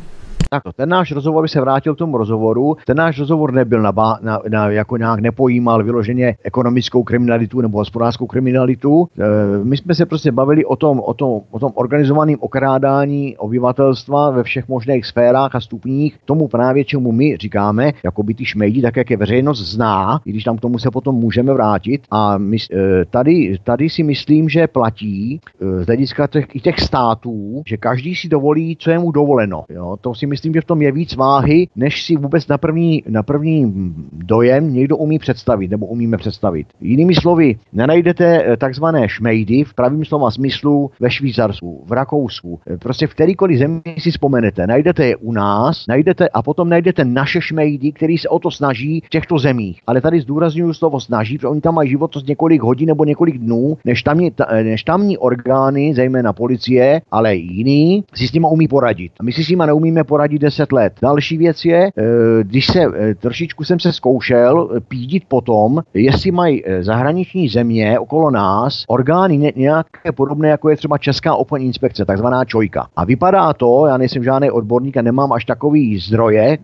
Tak 0.51 0.63
ten 0.77 0.89
náš 0.89 1.13
rozhovor 1.13 1.43
by 1.43 1.49
se 1.49 1.61
vrátil 1.61 1.95
k 1.95 1.99
tomu 1.99 2.19
rozhovoru. 2.19 2.77
Ten 2.87 2.97
náš 2.97 3.19
rozhovor 3.19 3.53
nebyl 3.53 3.83
na, 3.83 3.93
na, 4.21 4.41
na 4.49 4.71
jako 4.71 4.97
nějak 4.97 5.21
nepojímal 5.21 5.85
vyloženě 5.85 6.37
ekonomickou 6.45 7.03
kriminalitu 7.03 7.61
nebo 7.61 7.79
hospodářskou 7.79 8.27
kriminalitu. 8.27 9.09
E, 9.19 9.65
my 9.65 9.77
jsme 9.77 9.95
se 9.95 10.07
prostě 10.07 10.33
bavili 10.33 10.65
o 10.65 10.77
tom, 10.77 11.01
o 11.01 11.15
tom, 11.15 11.41
o 11.51 11.59
tom 11.59 11.73
organizovaném 11.75 12.37
okrádání 12.41 13.37
obyvatelstva 13.37 14.31
ve 14.31 14.43
všech 14.43 14.69
možných 14.69 15.07
sférách 15.07 15.55
a 15.55 15.61
stupních. 15.61 16.19
Tomu 16.25 16.49
právě, 16.49 16.85
čemu 16.85 17.13
my 17.13 17.37
říkáme, 17.37 17.93
jako 18.05 18.23
by 18.23 18.35
ty 18.35 18.45
šmejdi, 18.45 18.83
tak 18.83 18.97
jak 18.97 19.11
je 19.11 19.17
veřejnost 19.17 19.61
zná, 19.61 20.21
i 20.25 20.31
když 20.31 20.45
tam 20.45 20.57
k 20.57 20.61
tomu 20.61 20.79
se 20.79 20.91
potom 20.91 21.15
můžeme 21.15 21.53
vrátit. 21.53 22.03
A 22.11 22.39
my, 22.39 22.57
e, 22.57 23.05
tady, 23.05 23.59
tady 23.65 23.91
si 23.91 24.03
myslím, 24.03 24.49
že 24.49 24.67
platí 24.67 25.41
e, 25.61 25.83
z 25.83 25.87
hlediska 25.87 26.27
těch, 26.27 26.47
těch 26.47 26.81
států, 26.81 27.63
že 27.67 27.77
každý 27.77 28.15
si 28.15 28.29
dovolí, 28.29 28.77
co 28.81 28.91
je 28.91 28.99
mu 28.99 29.13
dovoleno. 29.13 29.65
Jo? 29.69 29.97
To 30.01 30.15
si 30.15 30.27
myslím, 30.29 30.55
že 30.55 30.61
v 30.61 30.65
tom 30.65 30.83
je 30.83 30.93
víc 30.93 31.17
váhy, 31.17 31.69
než 31.77 32.05
si 32.05 32.17
vůbec 32.17 32.49
na 32.49 32.59
první, 32.59 33.03
na 33.09 33.23
první 33.23 33.73
dojem 34.13 34.75
někdo 34.75 34.97
umí 34.97 35.19
představit, 35.19 35.71
nebo 35.71 35.87
umíme 35.87 36.17
představit. 36.17 36.67
Jinými 36.81 37.15
slovy, 37.15 37.57
nenajdete 37.73 38.45
eh, 38.45 38.57
takzvané 38.57 39.09
šmejdy 39.09 39.65
v 39.65 39.75
pravým 39.75 40.05
slova 40.05 40.31
smyslu 40.31 40.91
ve 41.01 41.11
Švýcarsku, 41.11 41.85
v 41.87 41.93
Rakousku, 41.93 42.61
eh, 42.71 42.77
prostě 42.77 43.07
v 43.07 43.15
kterýkoliv 43.15 43.59
zemi 43.59 43.81
si 43.99 44.11
vzpomenete. 44.11 44.67
Najdete 44.67 45.07
je 45.07 45.17
u 45.17 45.33
nás, 45.33 45.85
najdete 45.89 46.29
a 46.29 46.43
potom 46.43 46.69
najdete 46.69 47.05
naše 47.05 47.41
šmejdy, 47.41 47.93
který 47.93 48.19
se 48.19 48.29
o 48.29 48.39
to 48.39 48.51
snaží 48.51 49.03
v 49.07 49.09
těchto 49.09 49.39
zemích. 49.39 49.81
Ale 49.87 50.01
tady 50.01 50.21
zdůraznuju 50.21 50.73
slovo 50.75 51.01
snaží, 51.01 51.39
protože 51.39 51.49
oni 51.49 51.61
tam 51.61 51.75
mají 51.75 51.91
život 51.91 52.17
z 52.17 52.27
několik 52.27 52.63
hodin 52.63 52.87
nebo 52.89 53.05
několik 53.05 53.39
dnů, 53.39 53.79
než 53.85 54.03
tamní, 54.03 54.33
eh, 54.49 54.65
než 54.65 54.85
tamní 54.85 55.19
orgány, 55.19 55.95
zejména 55.95 56.33
policie, 56.33 57.01
ale 57.11 57.37
jiný, 57.37 58.05
si 58.15 58.29
s 58.29 58.33
nimi 58.33 58.47
umí 58.51 58.69
poradit. 58.69 59.13
A 59.21 59.23
my 59.23 59.33
si 59.33 59.45
s 59.45 59.49
nimi 59.49 59.63
neumíme 59.67 60.05
poradit 60.05 60.18
uvádí 60.19 60.39
10 60.39 60.73
let. 60.73 60.93
Další 61.03 61.37
věc 61.37 61.65
je, 61.65 61.91
eh, 61.97 62.03
když 62.43 62.67
se 62.67 62.81
eh, 62.81 63.15
trošičku 63.15 63.65
jsem 63.65 63.81
se 63.81 63.93
zkoušel 63.93 64.71
eh, 64.77 64.81
pídit 64.81 65.23
potom, 65.29 65.83
jestli 65.95 66.31
mají 66.31 66.63
zahraniční 66.81 67.49
země 67.49 67.99
okolo 67.99 68.31
nás 68.31 68.85
orgány 68.89 69.53
nějaké 69.57 70.13
podobné, 70.13 70.49
jako 70.49 70.71
je 70.71 70.77
třeba 70.77 70.99
Česká 70.99 71.35
obchodní 71.35 71.67
inspekce, 71.67 72.05
takzvaná 72.05 72.45
čojka. 72.45 72.87
A 72.97 73.05
vypadá 73.05 73.53
to, 73.53 73.87
já 73.87 73.97
nejsem 73.97 74.25
žádný 74.25 74.51
odborník 74.51 74.97
a 74.97 75.03
nemám 75.03 75.33
až 75.33 75.45
takový 75.45 75.99
zdroje 75.99 76.59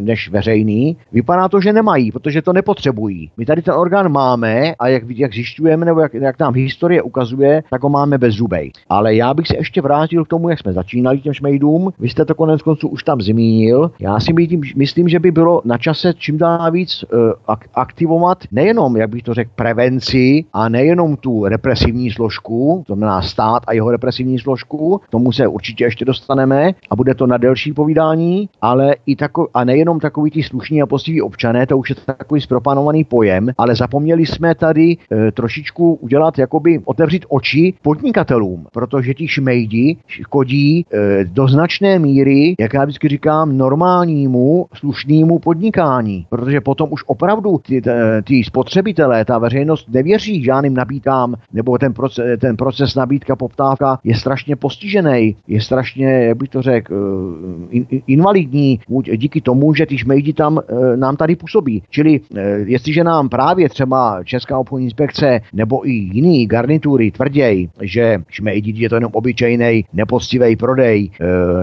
než 0.00 0.30
veřejný, 0.30 0.96
vypadá 1.12 1.48
to, 1.48 1.60
že 1.60 1.72
nemají, 1.72 2.12
protože 2.12 2.42
to 2.42 2.52
nepotřebují. 2.52 3.30
My 3.36 3.46
tady 3.46 3.62
ten 3.62 3.74
orgán 3.74 4.12
máme 4.12 4.74
a 4.78 4.88
jak, 4.88 5.02
jak 5.08 5.34
zjišťujeme, 5.34 5.86
nebo 5.86 6.00
jak, 6.00 6.14
jak 6.14 6.38
nám 6.38 6.54
historie 6.54 7.02
ukazuje, 7.02 7.62
tak 7.70 7.82
ho 7.82 7.88
máme 7.88 8.18
bez 8.18 8.34
zubej. 8.34 8.72
Ale 8.88 9.14
já 9.14 9.34
bych 9.34 9.46
se 9.46 9.56
ještě 9.56 9.80
vrátil 9.80 10.24
k 10.24 10.28
tomu, 10.28 10.48
jak 10.48 10.58
jsme 10.58 10.72
začínali 10.72 11.20
těm 11.20 11.32
šmejdům. 11.32 11.92
Vy 11.98 12.08
jste 12.08 12.24
to 12.24 12.34
konec 12.34 12.62
konců 12.62 12.88
už 12.88 12.99
tam 13.02 13.20
zmínil. 13.20 13.90
Já 14.00 14.20
si 14.20 14.32
myslím, 14.76 15.08
že 15.08 15.18
by 15.18 15.30
bylo 15.30 15.62
na 15.64 15.78
čase 15.78 16.14
čím 16.16 16.38
dál 16.38 16.70
víc 16.72 17.04
uh, 17.12 17.54
aktivovat 17.74 18.38
nejenom, 18.52 18.96
jak 18.96 19.10
bych 19.10 19.22
to 19.22 19.34
řekl, 19.34 19.50
prevenci 19.54 20.44
a 20.52 20.68
nejenom 20.68 21.16
tu 21.16 21.44
represivní 21.44 22.10
složku, 22.10 22.84
to 22.86 22.94
znamená 22.94 23.22
stát 23.22 23.62
a 23.66 23.72
jeho 23.72 23.90
represivní 23.90 24.38
složku, 24.38 25.00
tomu 25.10 25.32
se 25.32 25.46
určitě 25.46 25.84
ještě 25.84 26.04
dostaneme 26.04 26.72
a 26.90 26.96
bude 26.96 27.14
to 27.14 27.26
na 27.26 27.36
delší 27.36 27.72
povídání, 27.72 28.48
ale 28.60 28.94
i 29.06 29.16
tako, 29.16 29.48
a 29.54 29.64
nejenom 29.64 30.00
takový 30.00 30.30
ti 30.30 30.42
slušní 30.42 30.82
a 30.82 30.86
postiví 30.86 31.22
občané, 31.22 31.66
to 31.66 31.78
už 31.78 31.90
je 31.90 31.96
takový 32.06 32.40
zpropanovaný 32.40 33.04
pojem, 33.04 33.50
ale 33.58 33.74
zapomněli 33.74 34.26
jsme 34.26 34.54
tady 34.54 34.96
uh, 34.96 35.18
trošičku 35.30 35.94
udělat, 35.94 36.38
jakoby 36.38 36.80
otevřít 36.84 37.24
oči 37.28 37.74
podnikatelům, 37.82 38.66
protože 38.72 39.14
ti 39.14 39.28
šmejdi 39.28 39.96
škodí 40.06 40.84
uh, 40.84 41.00
do 41.24 41.48
značné 41.48 41.98
míry, 41.98 42.54
jak 42.60 42.74
já 42.74 42.86
vždycky 42.90 43.08
říkám, 43.08 43.56
normálnímu, 43.56 44.66
slušnému 44.74 45.38
podnikání. 45.38 46.26
Protože 46.28 46.60
potom 46.60 46.88
už 46.92 47.02
opravdu 47.06 47.58
ty, 47.58 47.82
ty 48.24 48.44
spotřebitelé, 48.44 49.24
ta 49.24 49.38
veřejnost 49.38 49.88
nevěří 49.88 50.44
žádným 50.44 50.74
nabídkám, 50.74 51.34
nebo 51.52 51.78
ten 51.78 51.92
proces, 51.92 52.38
ten 52.40 52.56
proces 52.56 52.94
nabídka, 52.94 53.36
poptávka 53.36 53.98
je 54.04 54.14
strašně 54.14 54.56
postižený, 54.56 55.36
je 55.48 55.60
strašně, 55.60 56.06
jak 56.06 56.36
bych 56.36 56.48
to 56.48 56.62
řekl, 56.62 56.94
eh, 56.94 57.66
in, 57.70 57.86
invalidní 58.06 58.80
díky 59.16 59.40
tomu, 59.40 59.74
že 59.74 59.86
ty 59.86 59.98
šmejdi 59.98 60.32
tam 60.32 60.58
eh, 60.58 60.96
nám 60.96 61.16
tady 61.16 61.36
působí. 61.36 61.82
Čili 61.90 62.20
eh, 62.36 62.40
jestliže 62.66 63.04
nám 63.04 63.28
právě 63.28 63.68
třeba 63.68 64.24
Česká 64.24 64.58
obchodní 64.58 64.86
inspekce 64.86 65.40
nebo 65.52 65.88
i 65.88 65.92
jiný 65.92 66.46
garnitury 66.46 67.10
tvrděj, 67.10 67.68
že 67.80 68.18
šmejdi 68.28 68.82
je 68.82 68.88
to 68.88 68.94
jenom 68.94 69.10
obyčejný 69.14 69.84
nepoctivý 69.92 70.56
prodej, 70.56 71.10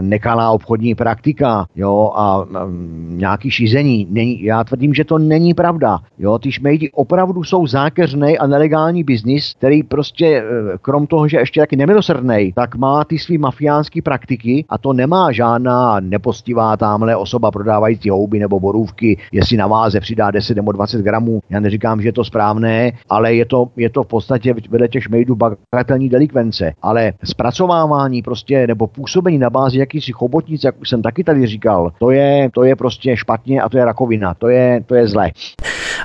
nekalá 0.02 0.52
obchodní 0.52 0.96
praktika, 0.96 1.17
týká, 1.22 1.66
jo, 1.76 2.12
a, 2.16 2.46
a 2.60 2.68
nějaký 3.08 3.52
šízení. 3.52 4.08
Není, 4.10 4.44
já 4.44 4.64
tvrdím, 4.64 4.94
že 4.94 5.04
to 5.04 5.18
není 5.18 5.54
pravda. 5.54 6.00
Jo, 6.20 6.40
ty 6.40 6.52
šmejdi 6.52 6.92
opravdu 6.92 7.44
jsou 7.44 7.68
zákeřný 7.68 8.38
a 8.38 8.48
nelegální 8.48 9.04
biznis, 9.04 9.54
který 9.58 9.84
prostě, 9.84 10.28
e, 10.28 10.44
krom 10.82 11.08
toho, 11.08 11.28
že 11.28 11.38
ještě 11.38 11.60
taky 11.60 11.76
nemilosrdný, 11.76 12.54
tak 12.56 12.76
má 12.76 13.04
ty 13.04 13.20
svý 13.20 13.38
mafiánské 13.38 14.02
praktiky 14.02 14.66
a 14.70 14.78
to 14.78 14.94
nemá 14.94 15.32
žádná 15.32 16.00
nepostivá 16.00 16.78
tamhle 16.78 17.16
osoba 17.16 17.52
prodávající 17.52 18.10
houby 18.10 18.40
nebo 18.40 18.60
borůvky, 18.60 19.18
jestli 19.32 19.58
na 19.58 19.68
váze 19.68 20.00
přidá 20.00 20.32
10 20.32 20.56
nebo 20.56 20.72
20 20.72 21.02
gramů. 21.02 21.42
Já 21.50 21.60
neříkám, 21.60 22.02
že 22.02 22.08
je 22.08 22.14
to 22.14 22.24
správné, 22.24 22.92
ale 23.10 23.36
je 23.36 23.46
to, 23.46 23.70
je 23.76 23.90
to 23.90 24.04
v 24.04 24.08
podstatě 24.08 24.54
vedle 24.70 24.88
těch 24.88 25.04
šmejdů 25.04 25.36
bagatelní 25.72 26.10
delikvence. 26.10 26.74
Ale 26.82 27.14
zpracovávání 27.24 28.22
prostě 28.22 28.68
nebo 28.68 28.88
působení 28.88 29.38
na 29.38 29.50
bázi 29.50 29.80
jakýsi 29.80 30.12
chobotnic, 30.12 30.64
jak 30.64 30.82
už 30.82 30.90
jsem 30.90 31.02
taky 31.08 31.24
tady 31.24 31.48
říkal, 31.48 31.92
to 32.00 32.12
je, 32.12 32.50
to 32.54 32.64
je 32.64 32.76
prostě 32.76 33.18
špatně 33.18 33.62
a 33.62 33.70
to 33.70 33.78
je 33.78 33.86
rakovina, 33.86 34.34
to 34.34 34.48
je, 34.48 34.84
to 34.86 34.96
je 34.96 35.08
zlé. 35.08 35.32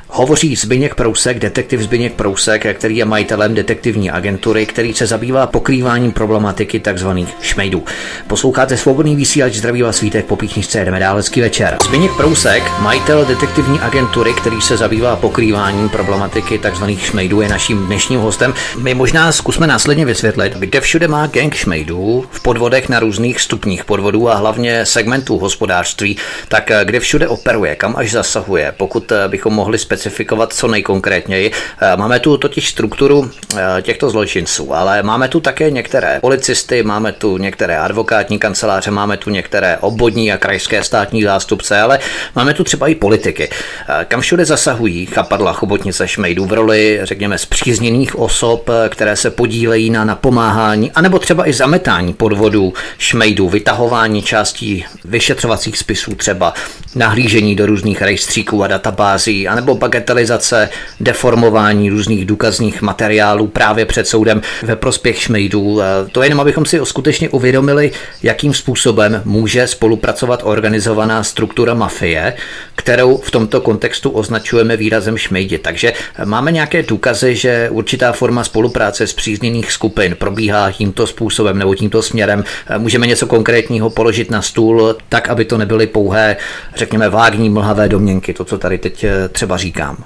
Hovoří 0.09 0.57
Zbyněk 0.57 0.95
Prousek, 0.95 1.39
detektiv 1.39 1.81
Zbyněk 1.81 2.13
Prousek, 2.13 2.77
který 2.77 2.97
je 2.97 3.05
majitelem 3.05 3.55
detektivní 3.55 4.11
agentury, 4.11 4.67
který 4.67 4.95
se 4.95 5.07
zabývá 5.07 5.47
pokrýváním 5.47 6.13
problematiky 6.13 6.81
tzv. 6.81 7.09
šmejdů. 7.41 7.85
Posloucháte 8.27 8.77
svobodný 8.77 9.17
vysílač, 9.17 9.55
zdraví 9.55 9.83
vás 9.83 9.97
svítek 9.97 10.25
po 10.25 10.37
píchničce, 10.37 10.85
jdeme 10.85 11.01
dál 11.01 11.17
hezký 11.17 11.41
večer. 11.41 11.77
Zbyněk 11.85 12.17
Prousek, 12.17 12.63
majitel 12.81 13.25
detektivní 13.25 13.81
agentury, 13.81 14.33
který 14.33 14.61
se 14.61 14.77
zabývá 14.77 15.17
pokrýváním 15.17 15.89
problematiky 15.89 16.59
tzv. 16.59 16.85
šmejdů, 16.99 17.41
je 17.41 17.49
naším 17.49 17.87
dnešním 17.87 18.21
hostem. 18.21 18.55
My 18.79 18.95
možná 18.95 19.33
zkusme 19.33 19.67
následně 19.67 20.07
vysvětlit, 20.07 20.53
kde 20.53 20.81
všude 20.81 21.09
má 21.09 21.27
gang 21.27 21.55
šmejdů 21.55 22.25
v 22.31 22.43
podvodech 22.43 22.89
na 22.89 23.01
různých 23.01 23.41
stupních 23.41 23.85
podvodů 23.85 24.29
a 24.29 24.35
hlavně 24.35 24.87
segmentů 24.87 25.39
hospodářství, 25.39 26.17
tak 26.49 26.71
kde 26.85 27.01
všude 27.01 27.29
operuje, 27.29 27.77
kam 27.77 27.97
až 27.97 28.11
zasahuje, 28.11 28.75
pokud 28.77 29.13
bychom 29.29 29.55
mohli 29.55 29.79
specifikovat 29.93 30.53
co 30.53 30.69
nejkonkrétněji. 30.69 31.51
Eh, 31.81 31.97
máme 31.97 32.21
tu 32.21 32.37
totiž 32.37 32.69
strukturu 32.69 33.31
eh, 33.57 33.83
těchto 33.83 34.11
zločinců, 34.11 34.75
ale 34.75 35.03
máme 35.03 35.29
tu 35.29 35.41
také 35.41 35.71
některé 35.71 36.19
policisty, 36.21 36.83
máme 36.83 37.13
tu 37.13 37.37
některé 37.37 37.79
advokátní 37.79 38.39
kanceláře, 38.39 38.91
máme 38.91 39.17
tu 39.17 39.31
některé 39.31 39.79
obvodní 39.81 40.33
a 40.33 40.39
krajské 40.39 40.85
státní 40.85 41.23
zástupce, 41.23 41.81
ale 41.81 41.99
máme 42.37 42.55
tu 42.55 42.65
třeba 42.65 42.89
i 42.89 42.95
politiky. 42.95 43.49
Eh, 43.51 44.05
kam 44.09 44.21
všude 44.21 44.45
zasahují 44.45 45.07
chapadla 45.07 45.53
chobotnice 45.53 46.09
šmejdů 46.09 46.47
v 46.47 46.53
roli, 46.53 47.01
řekněme, 47.03 47.39
zpřízněných 47.39 48.19
osob, 48.19 48.71
které 48.89 49.17
se 49.17 49.31
podílejí 49.31 49.91
na 49.91 50.05
napomáhání, 50.05 50.93
anebo 50.93 51.19
třeba 51.19 51.49
i 51.49 51.53
zametání 51.53 52.13
podvodů 52.13 52.73
šmejdů, 52.99 53.49
vytahování 53.49 54.23
částí 54.23 54.85
vyšetřovacích 55.05 55.79
spisů 55.79 56.15
třeba, 56.15 56.55
nahlížení 56.95 57.57
do 57.57 57.67
různých 57.67 58.03
rejstříků 58.03 58.65
a 58.65 58.67
databází, 58.67 59.49
anebo 59.49 59.75
bagatelizace, 59.83 60.69
deformování 61.01 61.91
různých 61.91 62.27
důkazních 62.27 62.83
materiálů 62.83 63.47
právě 63.47 63.87
před 63.87 64.07
soudem 64.07 64.43
ve 64.63 64.77
prospěch 64.77 65.21
šmejdů. 65.21 65.81
To 66.13 66.23
jenom, 66.23 66.41
abychom 66.41 66.65
si 66.65 66.81
skutečně 66.85 67.29
uvědomili, 67.29 67.91
jakým 68.23 68.55
způsobem 68.55 69.23
může 69.25 69.67
spolupracovat 69.67 70.41
organizovaná 70.45 71.25
struktura 71.25 71.75
mafie, 71.75 72.35
kterou 72.77 73.17
v 73.19 73.31
tomto 73.31 73.61
kontextu 73.61 74.11
označujeme 74.11 74.77
výrazem 74.77 75.19
šmejdi. 75.19 75.59
Takže 75.59 75.93
máme 76.25 76.53
nějaké 76.53 76.83
důkazy, 76.83 77.37
že 77.37 77.69
určitá 77.71 78.13
forma 78.13 78.45
spolupráce 78.45 79.07
z 79.07 79.13
přízněných 79.13 79.73
skupin 79.73 80.17
probíhá 80.19 80.73
tímto 80.73 81.07
způsobem 81.07 81.59
nebo 81.59 81.75
tímto 81.75 82.03
směrem. 82.03 82.45
Můžeme 82.79 83.07
něco 83.07 83.27
konkrétního 83.27 83.91
položit 83.91 84.31
na 84.31 84.43
stůl, 84.43 84.97
tak, 85.09 85.29
aby 85.29 85.45
to 85.45 85.59
nebyly 85.59 85.87
pouhé, 85.87 86.37
řekněme, 86.77 87.09
vágní 87.09 87.51
mlhavé 87.51 87.89
domněnky, 87.89 88.35
to, 88.35 88.45
co 88.45 88.59
tady 88.59 88.79
teď 88.79 89.05
eh, 89.05 89.29
třeba 89.29 89.57
říkám. 89.73 90.05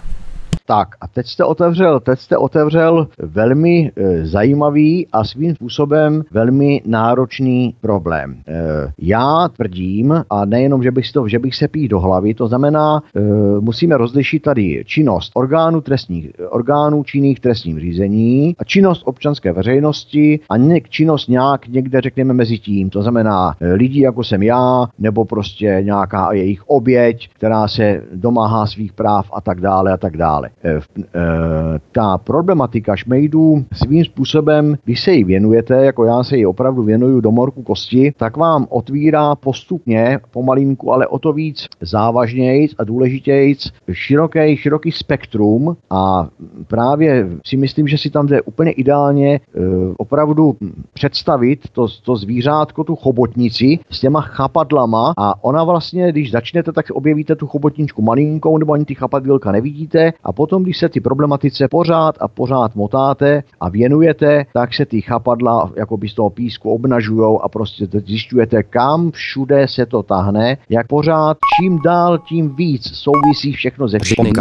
Tak 0.66 0.88
a 1.00 1.08
teď 1.08 1.26
jste 1.26 1.44
otevřel, 1.44 2.00
teď 2.00 2.18
jste 2.18 2.36
otevřel 2.36 3.08
velmi 3.18 3.92
e, 3.96 4.26
zajímavý 4.26 5.06
a 5.12 5.24
svým 5.24 5.54
způsobem 5.54 6.22
velmi 6.30 6.82
náročný 6.86 7.74
problém. 7.80 8.36
E, 8.48 8.52
já 8.98 9.48
tvrdím, 9.56 10.24
a 10.30 10.44
nejenom, 10.44 10.82
že 10.82 10.90
bych, 10.90 11.12
to, 11.12 11.28
že 11.28 11.38
bych 11.38 11.56
se 11.56 11.68
pít 11.68 11.88
do 11.88 12.00
hlavy, 12.00 12.34
to 12.34 12.48
znamená, 12.48 13.02
e, 13.16 13.20
musíme 13.60 13.96
rozlišit 13.96 14.42
tady 14.42 14.82
činnost 14.86 15.30
orgánů 15.34 15.80
trestních, 15.80 16.30
orgánů 16.50 17.04
činných 17.04 17.40
trestním 17.40 17.80
řízení 17.80 18.56
a 18.58 18.64
činnost 18.64 19.02
občanské 19.04 19.52
veřejnosti 19.52 20.40
a 20.48 20.56
něk, 20.56 20.88
činnost 20.88 21.28
nějak 21.28 21.68
někde 21.68 22.00
řekněme 22.00 22.34
mezi 22.34 22.58
tím. 22.58 22.90
To 22.90 23.02
znamená 23.02 23.54
e, 23.60 23.72
lidí, 23.72 24.00
jako 24.00 24.24
jsem 24.24 24.42
já, 24.42 24.86
nebo 24.98 25.24
prostě 25.24 25.80
nějaká 25.82 26.32
jejich 26.32 26.62
oběť, 26.66 27.28
která 27.34 27.68
se 27.68 28.02
domáhá 28.14 28.66
svých 28.66 28.92
práv 28.92 29.30
a 29.32 29.40
tak 29.40 29.60
dále 29.60 29.92
a 29.92 29.96
tak 29.96 30.16
dále. 30.16 30.50
Eh, 30.64 30.80
eh, 30.98 31.78
ta 31.92 32.18
problematika 32.18 32.96
šmejdů 32.96 33.64
svým 33.72 34.04
způsobem, 34.04 34.76
když 34.84 35.00
se 35.00 35.12
jí 35.12 35.24
věnujete, 35.24 35.84
jako 35.84 36.04
já 36.04 36.24
se 36.24 36.36
jí 36.36 36.46
opravdu 36.46 36.82
věnuju 36.82 37.20
do 37.20 37.30
morku 37.30 37.62
kosti, 37.62 38.12
tak 38.16 38.36
vám 38.36 38.66
otvírá 38.68 39.34
postupně, 39.34 40.18
pomalinku, 40.30 40.92
ale 40.92 41.06
o 41.06 41.18
to 41.18 41.32
víc 41.32 41.66
závažnějc 41.80 42.72
a 42.78 42.84
důležitějc 42.84 43.72
široký, 43.92 44.56
široký 44.56 44.92
spektrum. 44.92 45.76
A 45.90 46.28
právě 46.66 47.28
si 47.46 47.56
myslím, 47.56 47.88
že 47.88 47.98
si 47.98 48.10
tam 48.10 48.26
jde 48.26 48.42
úplně 48.42 48.70
ideálně 48.70 49.34
eh, 49.34 49.60
opravdu 49.96 50.56
představit 50.94 51.60
to, 51.72 51.86
to 52.04 52.16
zvířátko, 52.16 52.84
tu 52.84 52.96
chobotnici 52.96 53.78
s 53.90 54.00
těma 54.00 54.20
chapadlama. 54.20 55.14
A 55.16 55.44
ona 55.44 55.64
vlastně, 55.64 56.12
když 56.12 56.30
začnete, 56.30 56.72
tak 56.72 56.90
objevíte 56.90 57.36
tu 57.36 57.46
chobotničku 57.46 58.02
malinkou, 58.02 58.58
nebo 58.58 58.72
ani 58.72 58.84
ty 58.84 58.94
chapadlílka 58.94 59.52
nevidíte. 59.52 60.12
A 60.24 60.32
potom 60.32 60.45
potom, 60.46 60.62
když 60.62 60.78
se 60.78 60.88
ty 60.88 61.00
problematice 61.00 61.68
pořád 61.68 62.14
a 62.20 62.28
pořád 62.28 62.74
motáte 62.74 63.42
a 63.60 63.68
věnujete, 63.68 64.46
tak 64.52 64.74
se 64.74 64.86
ty 64.86 65.00
chapadla 65.00 65.72
jako 65.76 65.96
by 65.96 66.08
z 66.08 66.14
toho 66.14 66.30
písku 66.30 66.70
obnažujou 66.70 67.40
a 67.40 67.48
prostě 67.48 67.86
zjišťujete, 68.06 68.62
kam 68.62 69.10
všude 69.10 69.68
se 69.68 69.86
to 69.86 70.02
tahne, 70.02 70.56
jak 70.68 70.86
pořád 70.86 71.36
čím 71.60 71.78
dál, 71.84 72.18
tím 72.18 72.56
víc 72.56 72.82
souvisí 72.94 73.52
všechno 73.52 73.88
ze 73.88 73.98
vším. 73.98 74.32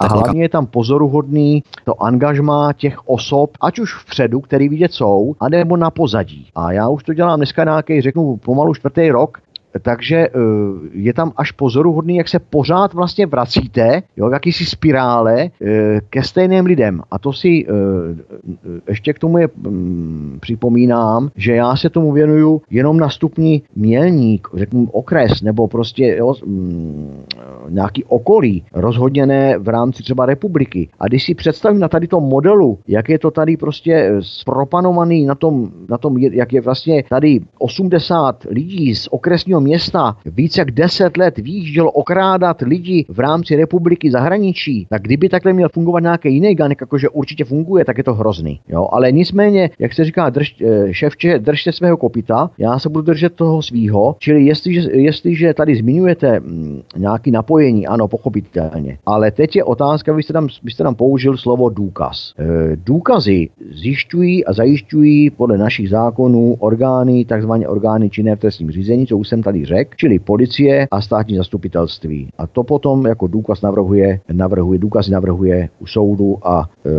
A 0.00 0.06
hlavně 0.06 0.42
je 0.42 0.48
tam 0.48 0.66
pozoruhodný 0.66 1.62
to 1.84 2.02
angažmá 2.02 2.72
těch 2.72 3.08
osob, 3.08 3.50
ať 3.60 3.78
už 3.78 3.94
vpředu, 3.94 4.40
který 4.40 4.68
vidět 4.68 4.92
jsou, 4.92 5.34
anebo 5.40 5.76
na 5.76 5.90
pozadí. 5.90 6.46
A 6.54 6.72
já 6.72 6.88
už 6.88 7.02
to 7.02 7.14
dělám 7.14 7.38
dneska 7.38 7.64
nějaký, 7.64 8.00
řeknu, 8.00 8.36
pomalu 8.36 8.74
čtvrtý 8.74 9.10
rok, 9.10 9.38
takže 9.82 10.16
eh, 10.16 10.30
je 10.92 11.12
tam 11.14 11.32
až 11.36 11.52
pozoruhodný, 11.52 12.16
jak 12.16 12.28
se 12.28 12.38
pořád 12.38 12.94
vlastně 12.94 13.26
vracíte 13.26 14.02
jo, 14.16 14.28
v 14.28 14.32
jakýsi 14.32 14.64
spirále 14.64 15.42
eh, 15.42 16.00
ke 16.10 16.22
stejným 16.22 16.66
lidem. 16.66 17.02
A 17.10 17.18
to 17.18 17.32
si 17.32 17.66
eh, 17.66 17.72
ještě 18.88 19.12
k 19.12 19.18
tomu 19.18 19.38
je 19.38 19.48
mm, 19.56 20.38
připomínám, 20.40 21.30
že 21.36 21.54
já 21.54 21.76
se 21.76 21.90
tomu 21.90 22.12
věnuju 22.12 22.62
jenom 22.70 22.96
na 22.96 23.08
stupni 23.08 23.62
mělník, 23.76 24.48
řeknu 24.54 24.88
okres, 24.92 25.42
nebo 25.42 25.68
prostě 25.68 26.16
jo, 26.18 26.34
mm, 26.46 27.24
nějaký 27.68 28.04
okolí, 28.04 28.64
rozhodně 28.72 29.26
ne 29.26 29.58
v 29.58 29.68
rámci 29.68 30.02
třeba 30.02 30.26
republiky. 30.26 30.88
A 31.00 31.06
když 31.06 31.24
si 31.24 31.34
představím 31.34 31.80
na 31.80 31.88
tady 31.88 32.08
tom 32.08 32.24
modelu, 32.24 32.78
jak 32.88 33.08
je 33.08 33.18
to 33.18 33.30
tady 33.30 33.56
prostě 33.56 34.12
spropanovaný 34.20 35.26
na 35.26 35.34
tom, 35.34 35.70
na 35.88 35.98
tom 35.98 36.18
jak 36.18 36.52
je 36.52 36.60
vlastně 36.60 37.04
tady 37.10 37.40
80 37.58 38.46
lidí 38.50 38.94
z 38.94 39.08
okresního 39.10 39.60
města 39.68 40.16
více 40.26 40.60
jak 40.60 40.70
10 40.70 41.16
let 41.16 41.38
výjížděl 41.38 41.90
okrádat 41.94 42.60
lidi 42.60 43.04
v 43.08 43.18
rámci 43.18 43.56
republiky 43.56 44.10
zahraničí, 44.10 44.86
tak 44.90 45.02
kdyby 45.02 45.28
takhle 45.28 45.52
měl 45.52 45.68
fungovat 45.68 46.00
nějaký 46.00 46.34
jiný 46.34 46.54
ganek, 46.54 46.80
jakože 46.80 47.08
určitě 47.08 47.44
funguje, 47.44 47.84
tak 47.84 47.98
je 47.98 48.04
to 48.04 48.14
hrozný. 48.14 48.60
Jo? 48.68 48.88
Ale 48.92 49.12
nicméně, 49.12 49.70
jak 49.78 49.92
se 49.94 50.04
říká, 50.04 50.30
drž, 50.30 50.56
eh, 50.60 50.94
ševče, 50.94 51.38
držte 51.38 51.72
svého 51.72 51.96
kopita, 51.96 52.50
já 52.58 52.78
se 52.78 52.88
budu 52.88 53.02
držet 53.02 53.34
toho 53.34 53.62
svýho, 53.62 54.16
čili 54.18 54.44
jestliže, 54.44 54.88
jestliže 54.92 55.54
tady 55.54 55.76
zmiňujete 55.76 56.40
mm, 56.40 56.82
nějaký 56.96 57.30
napojení, 57.30 57.86
ano, 57.86 58.08
pochopitelně. 58.08 58.98
Ale 59.06 59.30
teď 59.30 59.56
je 59.56 59.64
otázka, 59.64 60.12
vy 60.12 60.22
jste 60.22 60.32
tam, 60.32 60.48
vy 60.62 60.70
jste 60.70 60.84
tam 60.84 60.94
použil 60.94 61.36
slovo 61.36 61.68
důkaz. 61.68 62.32
E, 62.38 62.76
důkazy 62.76 63.48
zjišťují 63.74 64.44
a 64.44 64.52
zajišťují 64.52 65.30
podle 65.30 65.58
našich 65.58 65.88
zákonů 65.90 66.56
orgány, 66.58 67.24
takzvané 67.24 67.68
orgány 67.68 68.10
činné 68.10 68.36
v 68.36 68.40
trestním 68.40 68.70
řízení, 68.70 69.06
co 69.06 69.18
už 69.18 69.28
jsem 69.28 69.42
tady 69.48 69.64
řekl, 69.64 69.90
čili 69.96 70.18
policie 70.18 70.86
a 70.90 71.00
státní 71.00 71.36
zastupitelství. 71.36 72.28
A 72.38 72.46
to 72.46 72.62
potom 72.62 73.06
jako 73.06 73.26
důkaz 73.26 73.62
navrhuje, 73.62 74.20
navrhuje 74.32 74.78
důkaz 74.78 75.08
navrhuje 75.08 75.68
u 75.78 75.86
soudu 75.86 76.36
a 76.42 76.68
e, 76.86 76.90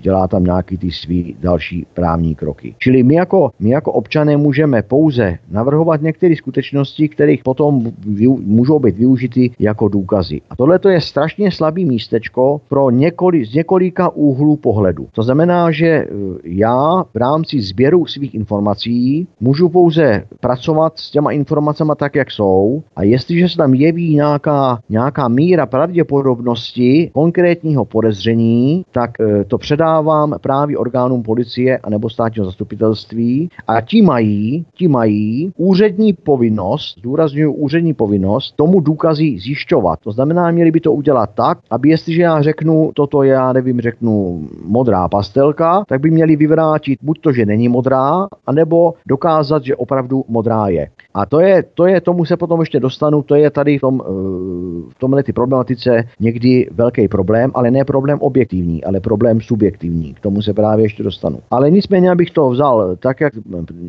dělá 0.00 0.28
tam 0.28 0.44
nějaký 0.44 0.78
ty 0.78 0.90
svý 0.90 1.36
další 1.40 1.86
právní 1.94 2.34
kroky. 2.34 2.74
Čili 2.78 3.02
my 3.02 3.14
jako, 3.14 3.50
my 3.60 3.70
jako 3.70 3.92
občané 3.92 4.36
můžeme 4.36 4.82
pouze 4.82 5.38
navrhovat 5.50 6.02
některé 6.02 6.36
skutečnosti, 6.36 7.08
kterých 7.08 7.42
potom 7.42 7.92
můžou 8.40 8.78
být 8.78 8.96
využity 8.96 9.50
jako 9.58 9.88
důkazy. 9.88 10.40
A 10.50 10.56
tohle 10.56 10.80
je 10.88 11.00
strašně 11.00 11.50
slabý 11.50 11.84
místečko 11.84 12.60
pro 12.68 12.90
několik, 12.90 13.46
z 13.46 13.54
několika 13.54 14.08
úhlů 14.08 14.56
pohledu. 14.56 15.08
To 15.12 15.22
znamená, 15.22 15.70
že 15.70 15.86
e, 15.86 16.08
já 16.44 17.04
v 17.14 17.16
rámci 17.16 17.60
sběru 17.60 18.06
svých 18.06 18.34
informací 18.34 19.28
můžu 19.40 19.68
pouze 19.68 20.24
pracovat 20.40 20.98
s 20.98 21.10
těma 21.10 21.30
informacemi 21.32 21.65
tak, 21.96 22.14
jak 22.14 22.30
jsou 22.30 22.82
a 22.96 23.02
jestliže 23.02 23.48
se 23.48 23.56
tam 23.56 23.74
jeví 23.74 24.14
nějaká, 24.14 24.78
nějaká 24.88 25.28
míra 25.28 25.66
pravděpodobnosti 25.66 27.10
konkrétního 27.14 27.84
podezření, 27.84 28.84
tak 28.92 29.10
e, 29.20 29.44
to 29.44 29.58
předávám 29.58 30.34
právě 30.40 30.78
orgánům 30.78 31.22
policie 31.22 31.78
a 31.78 31.90
nebo 31.90 32.10
státního 32.10 32.46
zastupitelství 32.46 33.48
a 33.66 33.80
ti 33.80 34.02
mají, 34.02 34.64
ti 34.74 34.88
mají 34.88 35.52
úřední 35.56 36.12
povinnost, 36.12 36.98
zdůraznuju 36.98 37.52
úřední 37.52 37.94
povinnost, 37.94 38.56
tomu 38.56 38.80
důkazy 38.80 39.38
zjišťovat. 39.38 39.98
To 40.04 40.12
znamená, 40.12 40.50
měli 40.50 40.70
by 40.70 40.80
to 40.80 40.92
udělat 40.92 41.30
tak, 41.34 41.58
aby 41.70 41.88
jestliže 41.88 42.22
já 42.22 42.42
řeknu, 42.42 42.90
toto 42.94 43.22
já 43.22 43.52
nevím, 43.52 43.80
řeknu 43.80 44.42
modrá 44.64 45.08
pastelka, 45.08 45.84
tak 45.88 46.00
by 46.00 46.10
měli 46.10 46.36
vyvrátit 46.36 46.98
buď 47.02 47.20
to, 47.20 47.32
že 47.32 47.46
není 47.46 47.68
modrá, 47.68 48.26
anebo 48.46 48.94
dokázat, 49.06 49.64
že 49.64 49.76
opravdu 49.76 50.24
modrá 50.28 50.68
je. 50.68 50.88
A 51.14 51.26
to 51.26 51.40
je, 51.40 51.55
to 51.62 51.86
je, 51.86 52.00
tomu 52.00 52.24
se 52.24 52.36
potom 52.36 52.60
ještě 52.60 52.80
dostanu, 52.80 53.22
to 53.22 53.34
je 53.34 53.50
tady 53.50 53.78
v, 53.78 53.80
tom, 53.80 54.02
eh, 54.04 54.10
v 54.90 54.98
tomhle 54.98 55.22
ty 55.22 55.32
problematice 55.32 56.04
někdy 56.20 56.68
velký 56.72 57.08
problém, 57.08 57.50
ale 57.54 57.70
ne 57.70 57.84
problém 57.84 58.18
objektivní, 58.20 58.84
ale 58.84 59.00
problém 59.00 59.40
subjektivní. 59.40 60.14
K 60.14 60.20
tomu 60.20 60.42
se 60.42 60.54
právě 60.54 60.84
ještě 60.84 61.02
dostanu. 61.02 61.38
Ale 61.50 61.70
nicméně, 61.70 62.10
abych 62.10 62.30
to 62.30 62.50
vzal 62.50 62.96
tak, 62.96 63.20
jak 63.20 63.34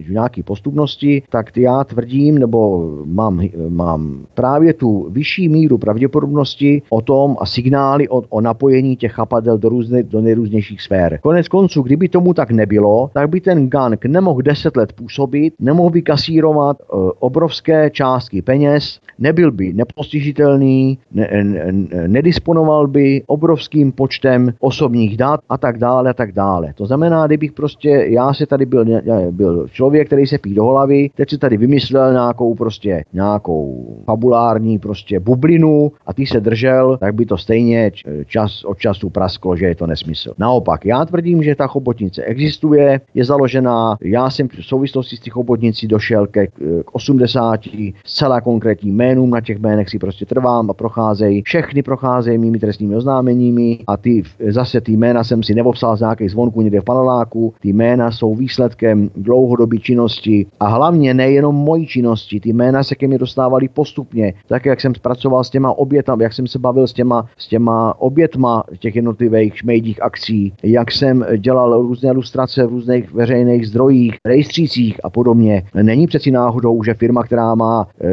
v 0.05 0.11
nějaké 0.11 0.43
postupnosti, 0.43 1.23
tak 1.29 1.57
já 1.57 1.83
tvrdím, 1.83 2.37
nebo 2.37 2.89
mám, 3.05 3.41
mám 3.69 4.25
právě 4.33 4.73
tu 4.73 5.07
vyšší 5.09 5.49
míru 5.49 5.77
pravděpodobnosti 5.77 6.81
o 6.89 7.01
tom 7.01 7.37
a 7.39 7.45
signály 7.45 8.09
o, 8.09 8.23
o 8.29 8.41
napojení 8.41 8.95
těch 8.95 9.11
chapadel 9.11 9.57
do, 9.57 9.69
různe, 9.69 10.03
do 10.03 10.21
nejrůznějších 10.21 10.81
sfér. 10.81 11.19
Konec 11.23 11.47
konců, 11.47 11.81
kdyby 11.81 12.09
tomu 12.09 12.33
tak 12.33 12.51
nebylo, 12.51 13.09
tak 13.13 13.29
by 13.29 13.41
ten 13.41 13.69
gang 13.69 14.05
nemohl 14.05 14.41
10 14.41 14.77
let 14.77 14.93
působit, 14.93 15.53
nemohl 15.59 15.89
by 15.89 16.01
kasírovat 16.01 16.77
uh, 16.81 17.11
obrovské 17.19 17.56
částky 17.91 18.41
peněz, 18.41 18.99
nebyl 19.19 19.51
by 19.51 19.73
nepostižitelný, 19.73 20.99
ne, 21.11 21.29
ne, 21.43 22.07
nedisponoval 22.07 22.87
by 22.87 23.23
obrovským 23.27 23.91
počtem 23.91 24.53
osobních 24.59 25.17
dat 25.17 25.39
a 25.49 25.57
tak 25.57 25.77
dále 25.77 26.09
a 26.09 26.13
tak 26.13 26.31
dále. 26.31 26.73
To 26.75 26.85
znamená, 26.85 27.27
kdybych 27.27 27.51
prostě, 27.51 27.89
já 27.89 28.33
se 28.33 28.45
tady 28.45 28.65
byl, 28.65 28.85
byl 29.31 29.67
člověk, 29.67 30.07
který 30.07 30.27
se 30.27 30.37
pí 30.37 30.53
do 30.53 30.65
hlavy, 30.65 31.09
teď 31.15 31.29
si 31.29 31.37
tady 31.37 31.57
vymyslel 31.57 32.11
nějakou 32.11 32.55
prostě, 32.55 33.03
nějakou 33.13 33.97
fabulární 34.05 34.79
prostě 34.79 35.19
bublinu 35.19 35.91
a 36.05 36.13
ty 36.13 36.25
se 36.25 36.39
držel, 36.39 36.97
tak 36.97 37.15
by 37.15 37.25
to 37.25 37.37
stejně 37.37 37.91
čas 38.25 38.63
od 38.63 38.77
času 38.77 39.09
prasklo, 39.09 39.55
že 39.55 39.65
je 39.65 39.75
to 39.75 39.87
nesmysl. 39.87 40.33
Naopak, 40.37 40.85
já 40.85 41.05
tvrdím, 41.05 41.43
že 41.43 41.55
ta 41.55 41.67
chobotnice 41.67 42.23
existuje, 42.23 43.01
je 43.13 43.25
založená, 43.25 43.97
já 44.01 44.29
jsem 44.29 44.47
v 44.47 44.65
souvislosti 44.65 45.15
s 45.15 45.19
těch 45.19 45.33
chobotnicí 45.33 45.87
došel 45.87 46.27
ke, 46.27 46.47
k 46.47 46.95
80 46.95 47.59
zcela 48.05 48.41
konkrétním 48.41 48.95
jménům, 49.07 49.29
na 49.29 49.41
těch 49.41 49.59
jménech 49.59 49.89
si 49.89 49.99
prostě 49.99 50.25
trvám 50.25 50.69
a 50.69 50.73
procházejí. 50.73 51.41
Všechny 51.41 51.83
procházejí 51.83 52.37
mými 52.37 52.59
trestními 52.59 52.95
oznámeními 52.95 53.79
a 53.87 53.97
ty 53.97 54.23
zase 54.47 54.81
ty 54.81 54.91
jména 54.91 55.23
jsem 55.23 55.43
si 55.43 55.55
nevopsal 55.55 55.97
z 55.97 55.99
nějakých 55.99 56.31
zvonků 56.31 56.61
někde 56.61 56.81
v 56.81 56.83
paneláku. 56.83 57.53
Ty 57.61 57.69
jména 57.69 58.11
jsou 58.11 58.35
výsledkem 58.35 59.09
dlouhodobé 59.15 59.77
činnosti 59.77 60.45
a 60.59 60.67
hlavně 60.67 61.13
nejenom 61.13 61.55
mojí 61.55 61.87
činnosti. 61.87 62.39
Ty 62.39 62.53
jména 62.53 62.83
se 62.83 62.95
ke 62.95 63.07
mně 63.07 63.17
dostávaly 63.17 63.67
postupně, 63.67 64.33
tak 64.47 64.65
jak 64.65 64.81
jsem 64.81 64.93
pracoval 65.01 65.43
s 65.43 65.49
těma 65.49 65.77
obětami, 65.77 66.23
jak 66.23 66.33
jsem 66.33 66.47
se 66.47 66.59
bavil 66.59 66.87
s 66.87 66.93
těma, 66.93 67.25
s 67.37 67.47
těma 67.47 68.01
obětma 68.01 68.63
těch 68.79 68.95
jednotlivých 68.95 69.57
šmejdích 69.57 70.01
akcí, 70.01 70.53
jak 70.63 70.91
jsem 70.91 71.25
dělal 71.37 71.81
různé 71.81 72.09
ilustrace 72.09 72.65
v 72.65 72.69
různých 72.69 73.13
veřejných 73.13 73.67
zdrojích, 73.67 74.15
rejstřících 74.25 74.99
a 75.03 75.09
podobně. 75.09 75.63
Není 75.83 76.07
přeci 76.07 76.31
náhodou, 76.31 76.83
že 76.83 76.93
firma, 76.93 77.23
která 77.23 77.55
má 77.55 77.87
e, 78.01 78.07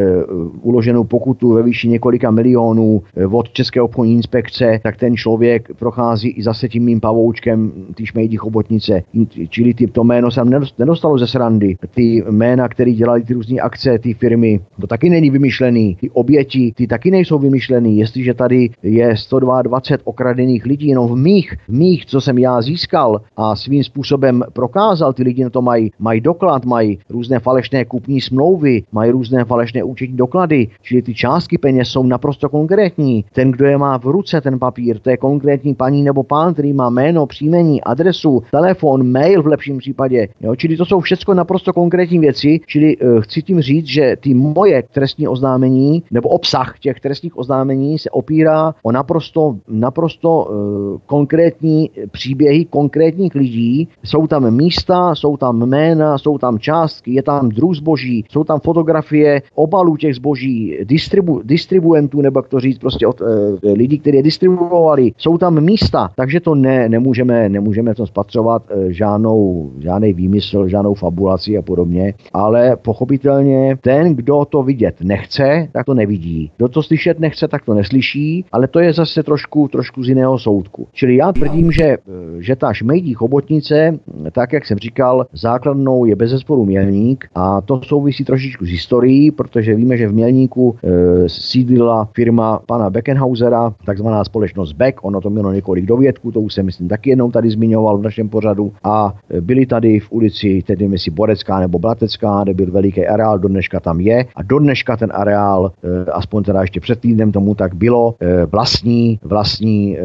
pokutu 1.04 1.52
ve 1.52 1.62
výši 1.62 1.88
několika 1.88 2.30
milionů 2.30 3.02
e, 3.16 3.26
od 3.26 3.50
České 3.52 3.82
obchodní 3.82 4.14
inspekce, 4.14 4.80
tak 4.82 4.96
ten 4.96 5.16
člověk 5.16 5.68
prochází 5.78 6.28
i 6.28 6.42
zase 6.42 6.68
tím 6.68 6.84
mým 6.84 7.00
pavoučkem 7.00 7.72
ty 7.94 8.06
šmejdí 8.06 8.36
chobotnice. 8.36 9.02
Čili 9.48 9.74
ty, 9.74 9.86
to 9.86 10.04
jméno 10.04 10.30
jsem 10.30 10.50
nedostalo 10.78 11.18
ze 11.18 11.26
srandy. 11.26 11.76
Ty 11.94 12.24
jména, 12.30 12.68
které 12.68 12.92
dělali 12.92 13.22
ty 13.22 13.34
různé 13.34 13.60
akce, 13.60 13.98
ty 13.98 14.14
firmy, 14.14 14.60
to 14.80 14.86
taky 14.86 15.10
není 15.10 15.30
vymyšlený. 15.30 15.96
Ty 16.00 16.10
oběti, 16.10 16.72
ty 16.76 16.86
taky 16.86 17.10
nejsou 17.10 17.38
vymyšlený. 17.38 17.98
Jestliže 17.98 18.34
tady 18.34 18.70
je 18.82 19.16
122 19.16 19.98
okradených 20.04 20.66
lidí 20.66 20.88
jenom 20.88 21.08
v 21.08 21.16
mých, 21.16 21.56
v 21.68 21.72
mých, 21.72 22.06
co 22.06 22.20
jsem 22.20 22.38
já 22.38 22.62
získal 22.62 23.20
a 23.36 23.56
svým 23.56 23.84
způsobem 23.84 24.42
prokázal, 24.52 25.12
ty 25.12 25.22
lidi 25.22 25.44
na 25.44 25.50
to 25.50 25.62
mají, 25.62 25.90
mají 25.98 26.20
doklad, 26.20 26.64
mají 26.64 26.98
různé 27.10 27.38
falešné 27.38 27.84
kupní 27.84 28.20
smlouvy, 28.20 28.82
mají 28.92 29.10
různé 29.10 29.44
falešné 29.44 29.84
účetní 29.84 30.16
doklady, 30.16 30.68
čili 30.82 31.02
ty 31.02 31.14
částky 31.14 31.58
peněz 31.58 31.88
jsou 31.88 32.02
naprosto 32.02 32.48
konkrétní. 32.48 33.24
Ten, 33.32 33.50
kdo 33.50 33.66
je 33.66 33.78
má 33.78 33.98
v 33.98 34.04
ruce, 34.04 34.40
ten 34.40 34.58
papír, 34.58 34.98
to 34.98 35.10
je 35.10 35.16
konkrétní 35.16 35.74
paní 35.74 36.02
nebo 36.02 36.22
pán, 36.22 36.52
který 36.52 36.72
má 36.72 36.90
jméno, 36.90 37.26
příjmení, 37.26 37.82
adresu, 37.82 38.42
telefon, 38.50 39.12
mail 39.12 39.42
v 39.42 39.46
lepším 39.46 39.78
případě. 39.78 40.28
Jo? 40.40 40.56
Čili 40.56 40.76
to 40.76 40.84
jsou 40.84 41.00
všechno 41.00 41.34
naprosto 41.34 41.72
konkrétní 41.72 42.18
věci, 42.18 42.60
čili 42.66 42.96
uh, 42.96 43.20
chci 43.20 43.42
tím 43.42 43.60
říct, 43.60 43.86
že 43.86 44.16
ty 44.20 44.34
moje 44.34 44.82
trestní 44.92 45.28
oznámení 45.28 46.02
nebo 46.10 46.28
obsah 46.28 46.78
těch 46.78 47.00
trestních 47.00 47.38
oznámení 47.38 47.98
se 47.98 48.10
opírá 48.10 48.74
o 48.82 48.92
naprosto, 48.92 49.56
naprosto 49.68 50.44
uh, 50.44 50.98
konkrétní 51.06 51.90
příběhy 52.10 52.64
konkrétních 52.64 53.34
lidí. 53.34 53.88
Jsou 54.04 54.26
tam 54.26 54.50
místa, 54.50 55.14
jsou 55.14 55.36
tam 55.36 55.66
jména, 55.66 56.18
jsou 56.18 56.38
tam 56.38 56.58
částky, 56.58 57.14
je 57.14 57.22
tam 57.22 57.48
druh 57.48 57.74
zboží, 57.74 58.24
jsou 58.30 58.44
tam 58.44 58.60
fotografie 58.60 59.42
obalů 59.54 59.96
těch 59.96 60.14
zboží, 60.14 60.63
distribu, 60.84 61.40
distribuentů, 61.44 62.20
nebo 62.20 62.38
jak 62.38 62.48
to 62.48 62.60
říct, 62.60 62.78
prostě 62.78 63.06
od 63.06 63.20
uh, 63.20 63.28
lidí, 63.74 63.98
kteří 63.98 64.16
je 64.16 64.22
distribuovali. 64.22 65.12
Jsou 65.18 65.38
tam 65.38 65.60
místa, 65.60 66.10
takže 66.16 66.40
to 66.40 66.54
ne, 66.54 66.88
nemůžeme, 66.88 67.48
nemůžeme 67.48 67.94
to 67.94 68.06
spatřovat 68.06 68.62
uh, 68.70 68.84
žádnou, 68.88 69.70
žádný 69.78 70.12
výmysl, 70.12 70.68
žádnou 70.68 70.94
fabulaci 70.94 71.58
a 71.58 71.62
podobně, 71.62 72.14
ale 72.32 72.76
pochopitelně 72.76 73.76
ten, 73.80 74.14
kdo 74.14 74.44
to 74.44 74.62
vidět 74.62 74.96
nechce, 75.02 75.68
tak 75.72 75.86
to 75.86 75.94
nevidí. 75.94 76.50
Kdo 76.56 76.68
to 76.68 76.82
slyšet 76.82 77.20
nechce, 77.20 77.48
tak 77.48 77.64
to 77.64 77.74
neslyší, 77.74 78.44
ale 78.52 78.68
to 78.68 78.80
je 78.80 78.92
zase 78.92 79.22
trošku, 79.22 79.68
trošku 79.68 80.04
z 80.04 80.08
jiného 80.08 80.38
soudku. 80.38 80.88
Čili 80.92 81.16
já 81.16 81.32
tvrdím, 81.32 81.72
že, 81.72 81.84
eh, 81.84 81.98
že 82.38 82.56
ta 82.56 82.72
šmejdí 82.72 83.14
chobotnice, 83.14 83.98
tak 84.32 84.52
jak 84.52 84.66
jsem 84.66 84.78
říkal, 84.78 85.26
základnou 85.32 86.04
je 86.04 86.16
bez 86.16 86.30
zesporu 86.30 86.64
mělník 86.64 87.24
a 87.34 87.60
to 87.60 87.80
souvisí 87.82 88.24
trošičku 88.24 88.66
s 88.66 88.68
historií, 88.68 89.30
protože 89.30 89.74
víme, 89.74 89.96
že 89.96 90.08
v 90.08 90.12
mělníku 90.12 90.43
e, 90.48 91.28
sídlila 91.28 92.08
firma 92.14 92.60
pana 92.66 92.90
Beckenhausera, 92.90 93.74
takzvaná 93.86 94.24
společnost 94.24 94.72
Beck, 94.72 95.04
ono 95.04 95.20
to 95.20 95.30
mělo 95.30 95.52
několik 95.52 95.86
dovědků, 95.86 96.32
to 96.32 96.40
už 96.40 96.54
jsem 96.54 96.66
myslím 96.66 96.88
taky 96.88 97.10
jednou 97.10 97.30
tady 97.30 97.50
zmiňoval 97.50 97.98
v 97.98 98.02
našem 98.02 98.28
pořadu. 98.28 98.72
A 98.84 99.14
byli 99.40 99.66
tady 99.66 100.00
v 100.00 100.12
ulici, 100.12 100.62
tedy 100.66 100.98
si 100.98 101.10
Borecká 101.10 101.60
nebo 101.60 101.78
Blatecká, 101.78 102.40
kde 102.42 102.54
byl 102.54 102.70
veliký 102.70 103.06
areál, 103.06 103.38
do 103.38 103.48
dneška 103.48 103.80
tam 103.80 104.00
je. 104.00 104.26
A 104.36 104.42
do 104.42 104.58
dneška 104.58 104.96
ten 104.96 105.10
areál, 105.14 105.72
e, 105.82 106.10
aspoň 106.10 106.42
teda 106.42 106.60
ještě 106.60 106.80
před 106.80 107.00
týdnem 107.00 107.32
tomu 107.32 107.54
tak 107.54 107.74
bylo, 107.74 108.14
vlastní, 108.50 109.18
vlastní 109.22 109.96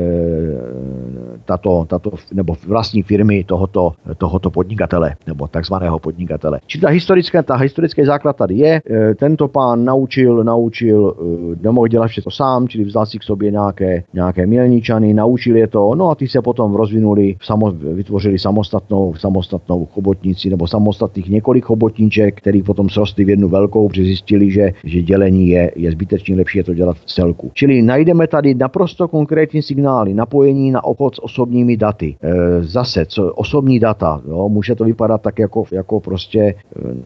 tato, 1.46 1.86
tato, 1.90 2.12
nebo 2.34 2.56
vlastní 2.68 3.04
firmy 3.04 3.44
tohoto, 3.44 3.94
tohoto 4.18 4.50
podnikatele, 4.50 5.16
nebo 5.28 5.48
takzvaného 5.48 6.00
podnikatele. 6.00 6.60
Čili 6.68 6.82
ta 6.82 6.90
historická, 6.90 7.44
ta 7.44 7.56
historický 7.56 8.06
základ 8.06 8.36
tady 8.36 8.56
je, 8.56 8.82
tento 9.16 9.48
pán 9.48 9.86
naučil, 9.86 10.29
naučil, 10.36 11.16
nemohl 11.62 11.88
dělat 11.88 12.08
všechno 12.08 12.32
sám, 12.32 12.68
čili 12.68 12.84
vzal 12.84 13.06
si 13.06 13.20
k 13.20 13.24
sobě 13.24 13.52
nějaké, 13.52 14.04
nějaké 14.14 14.46
mělničany, 14.46 15.14
naučil 15.14 15.56
je 15.56 15.68
to, 15.68 15.96
no 15.96 16.10
a 16.10 16.16
ty 16.16 16.28
se 16.28 16.42
potom 16.42 16.76
rozvinuli, 16.76 17.36
samo, 17.42 17.72
vytvořili 17.72 18.40
samostatnou, 18.40 19.14
samostatnou 19.16 19.86
chobotnici 19.86 20.50
nebo 20.50 20.68
samostatných 20.68 21.30
několik 21.30 21.66
chobotníček, 21.66 22.38
který 22.38 22.64
potom 22.64 22.90
srostly 22.90 23.26
v 23.26 23.30
jednu 23.30 23.50
velkou, 23.50 23.90
protože 23.90 24.04
zjistili, 24.04 24.52
že, 24.52 24.72
že 24.84 25.02
dělení 25.02 25.48
je, 25.48 25.72
je 25.76 25.92
zbytečně 25.92 26.36
lepší 26.36 26.58
je 26.58 26.64
to 26.64 26.74
dělat 26.74 26.98
v 26.98 27.06
celku. 27.06 27.52
Čili 27.54 27.82
najdeme 27.82 28.28
tady 28.28 28.56
naprosto 28.56 29.08
konkrétní 29.08 29.62
signály, 29.62 30.14
napojení 30.14 30.72
na 30.72 30.84
obchod 30.84 31.16
s 31.16 31.24
osobními 31.24 31.78
daty. 31.78 32.16
E, 32.22 32.64
zase, 32.64 33.06
co 33.06 33.34
osobní 33.34 33.80
data, 33.80 34.22
jo, 34.28 34.50
může 34.50 34.76
to 34.76 34.84
vypadat 34.84 35.22
tak 35.22 35.40
jako, 35.40 35.64
jako 35.72 36.00
prostě 36.00 36.40
e, 36.40 36.56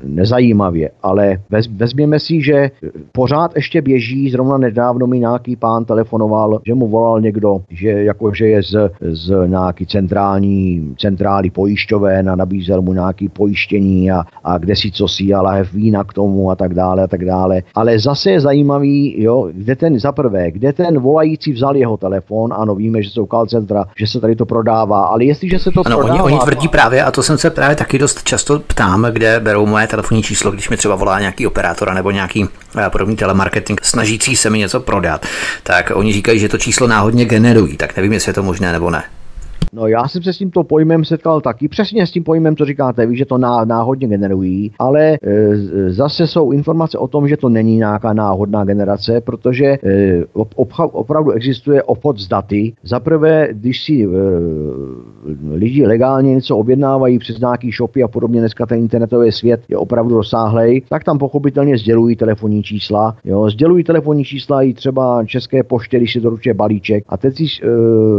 nezajímavě, 0.03 0.91
ale 1.03 1.38
vez, 1.49 1.67
vezměme 1.67 2.19
si, 2.19 2.41
že 2.41 2.71
pořád 3.17 3.56
ještě 3.56 3.82
běží, 3.82 4.30
zrovna 4.30 4.58
nedávno 4.58 5.08
mi 5.08 5.19
nějaký 5.19 5.56
pán 5.56 5.86
telefonoval, 5.86 6.60
že 6.65 6.73
mu 6.73 6.88
volal 6.88 7.21
někdo, 7.21 7.58
že 7.69 7.89
jako, 7.89 8.34
že 8.34 8.47
je 8.47 8.63
z, 8.63 8.91
z 9.02 9.47
nějaký 9.47 9.86
centrální, 9.86 10.95
centrály 10.99 11.49
pojišťové 11.49 12.19
a 12.19 12.36
nabízel 12.36 12.82
mu 12.82 12.93
nějaký 12.93 13.30
pojištění 13.30 14.12
a, 14.12 14.23
a 14.43 14.58
kde 14.58 14.76
si 14.76 14.91
co 14.91 15.08
si, 15.08 15.34
ale 15.34 15.63
vína 15.73 16.04
k 16.04 16.13
tomu 16.13 16.52
a 16.52 16.56
tak 16.56 16.73
dále 16.73 17.04
a 17.04 17.08
tak 17.08 17.26
dále. 17.26 17.63
Ale 17.76 17.99
zase 17.99 18.32
je 18.32 18.41
zajímavý, 18.41 19.23
jo, 19.23 19.49
kde 19.54 19.76
ten 19.76 19.99
za 19.99 20.12
prvé, 20.12 20.52
kde 20.52 20.73
ten 20.73 20.99
volající 20.99 21.54
vzal 21.54 21.76
jeho 21.76 21.97
telefon, 21.97 22.54
ano, 22.58 22.76
víme, 22.76 23.04
že 23.04 23.10
jsou 23.10 23.26
call 23.26 23.45
centra, 23.45 23.86
že 23.97 24.08
se 24.08 24.19
tady 24.19 24.36
to 24.36 24.45
prodává, 24.45 25.06
ale 25.06 25.26
jestliže 25.26 25.60
se 25.60 25.71
to 25.71 25.82
ano, 25.86 25.97
prodává... 25.97 26.23
Oni, 26.23 26.34
oni 26.36 26.39
tvrdí 26.39 26.67
právě, 26.67 27.04
a 27.04 27.12
to 27.12 27.23
jsem 27.23 27.38
se 27.38 27.49
právě 27.49 27.76
taky 27.76 27.99
dost 27.99 28.23
často 28.23 28.60
ptám, 28.60 29.08
kde 29.12 29.39
berou 29.39 29.65
moje 29.65 29.88
telefonní 29.88 30.23
číslo, 30.23 30.52
když 30.52 30.69
mi 30.69 30.78
třeba 30.78 30.95
volá 30.95 31.19
nějaký 31.19 31.47
operátor 31.47 31.93
nebo 31.93 32.12
nějaký 32.12 32.45
eh, 32.78 32.89
podobný 33.04 33.16
telemarketing 33.16 33.82
snažící 33.84 34.36
se 34.36 34.50
mi 34.50 34.60
něco 34.60 34.80
prodat, 34.80 35.26
tak 35.63 35.92
oni 35.96 36.13
říkají, 36.13 36.39
že 36.39 36.50
to 36.50 36.58
číslo 36.58 36.88
náhodně 36.88 37.26
generují, 37.26 37.78
tak 37.78 37.96
nevím, 37.96 38.13
jestli 38.13 38.30
je 38.30 38.34
to 38.34 38.44
možné 38.44 38.72
nebo 38.72 38.89
ne. 38.89 39.04
No 39.75 39.88
já 39.88 40.07
jsem 40.07 40.23
se 40.23 40.33
s 40.33 40.38
tímto 40.38 40.63
pojmem 40.63 41.05
setkal 41.05 41.41
taky, 41.41 41.67
přesně 41.67 42.07
s 42.07 42.12
tím 42.12 42.23
pojmem, 42.23 42.55
co 42.55 42.65
říkáte, 42.65 43.05
víš, 43.05 43.17
že 43.17 43.25
to 43.25 43.38
ná, 43.38 43.65
náhodně 43.65 44.07
generují, 44.07 44.71
ale 44.79 45.13
e, 45.13 45.17
zase 45.89 46.27
jsou 46.27 46.51
informace 46.51 46.97
o 46.97 47.07
tom, 47.07 47.27
že 47.27 47.38
to 47.38 47.49
není 47.49 47.77
nějaká 47.77 48.13
náhodná 48.13 48.65
generace, 48.65 49.21
protože 49.21 49.65
e, 49.65 49.77
obcha, 50.33 50.83
opravdu 50.93 51.31
existuje 51.31 51.83
obchod 51.83 52.19
s 52.19 52.27
daty. 52.27 52.73
Za 52.83 52.99
prvé, 52.99 53.47
když 53.51 53.83
si 53.83 54.03
e, 54.03 54.07
lidi 55.51 55.88
legálně 55.88 56.36
něco 56.36 56.57
objednávají 56.57 57.19
přes 57.19 57.39
nějaký 57.39 57.71
shopy 57.71 58.03
a 58.03 58.07
podobně, 58.07 58.39
dneska 58.39 58.65
ten 58.65 58.79
internetový 58.79 59.31
svět 59.31 59.62
je 59.69 59.77
opravdu 59.77 60.15
rozsáhlej, 60.15 60.81
tak 60.89 61.03
tam 61.03 61.17
pochopitelně 61.17 61.77
sdělují 61.77 62.15
telefonní 62.15 62.63
čísla. 62.63 63.15
Jo, 63.23 63.49
sdělují 63.49 63.83
telefonní 63.83 64.23
čísla 64.23 64.62
i 64.62 64.73
třeba 64.73 65.25
České 65.25 65.63
poště, 65.63 65.97
když 65.97 66.13
si 66.13 66.19
doručuje 66.19 66.53
balíček 66.53 67.03
a 67.09 67.17
teď 67.17 67.36
si 67.36 67.43
e, 67.43 67.67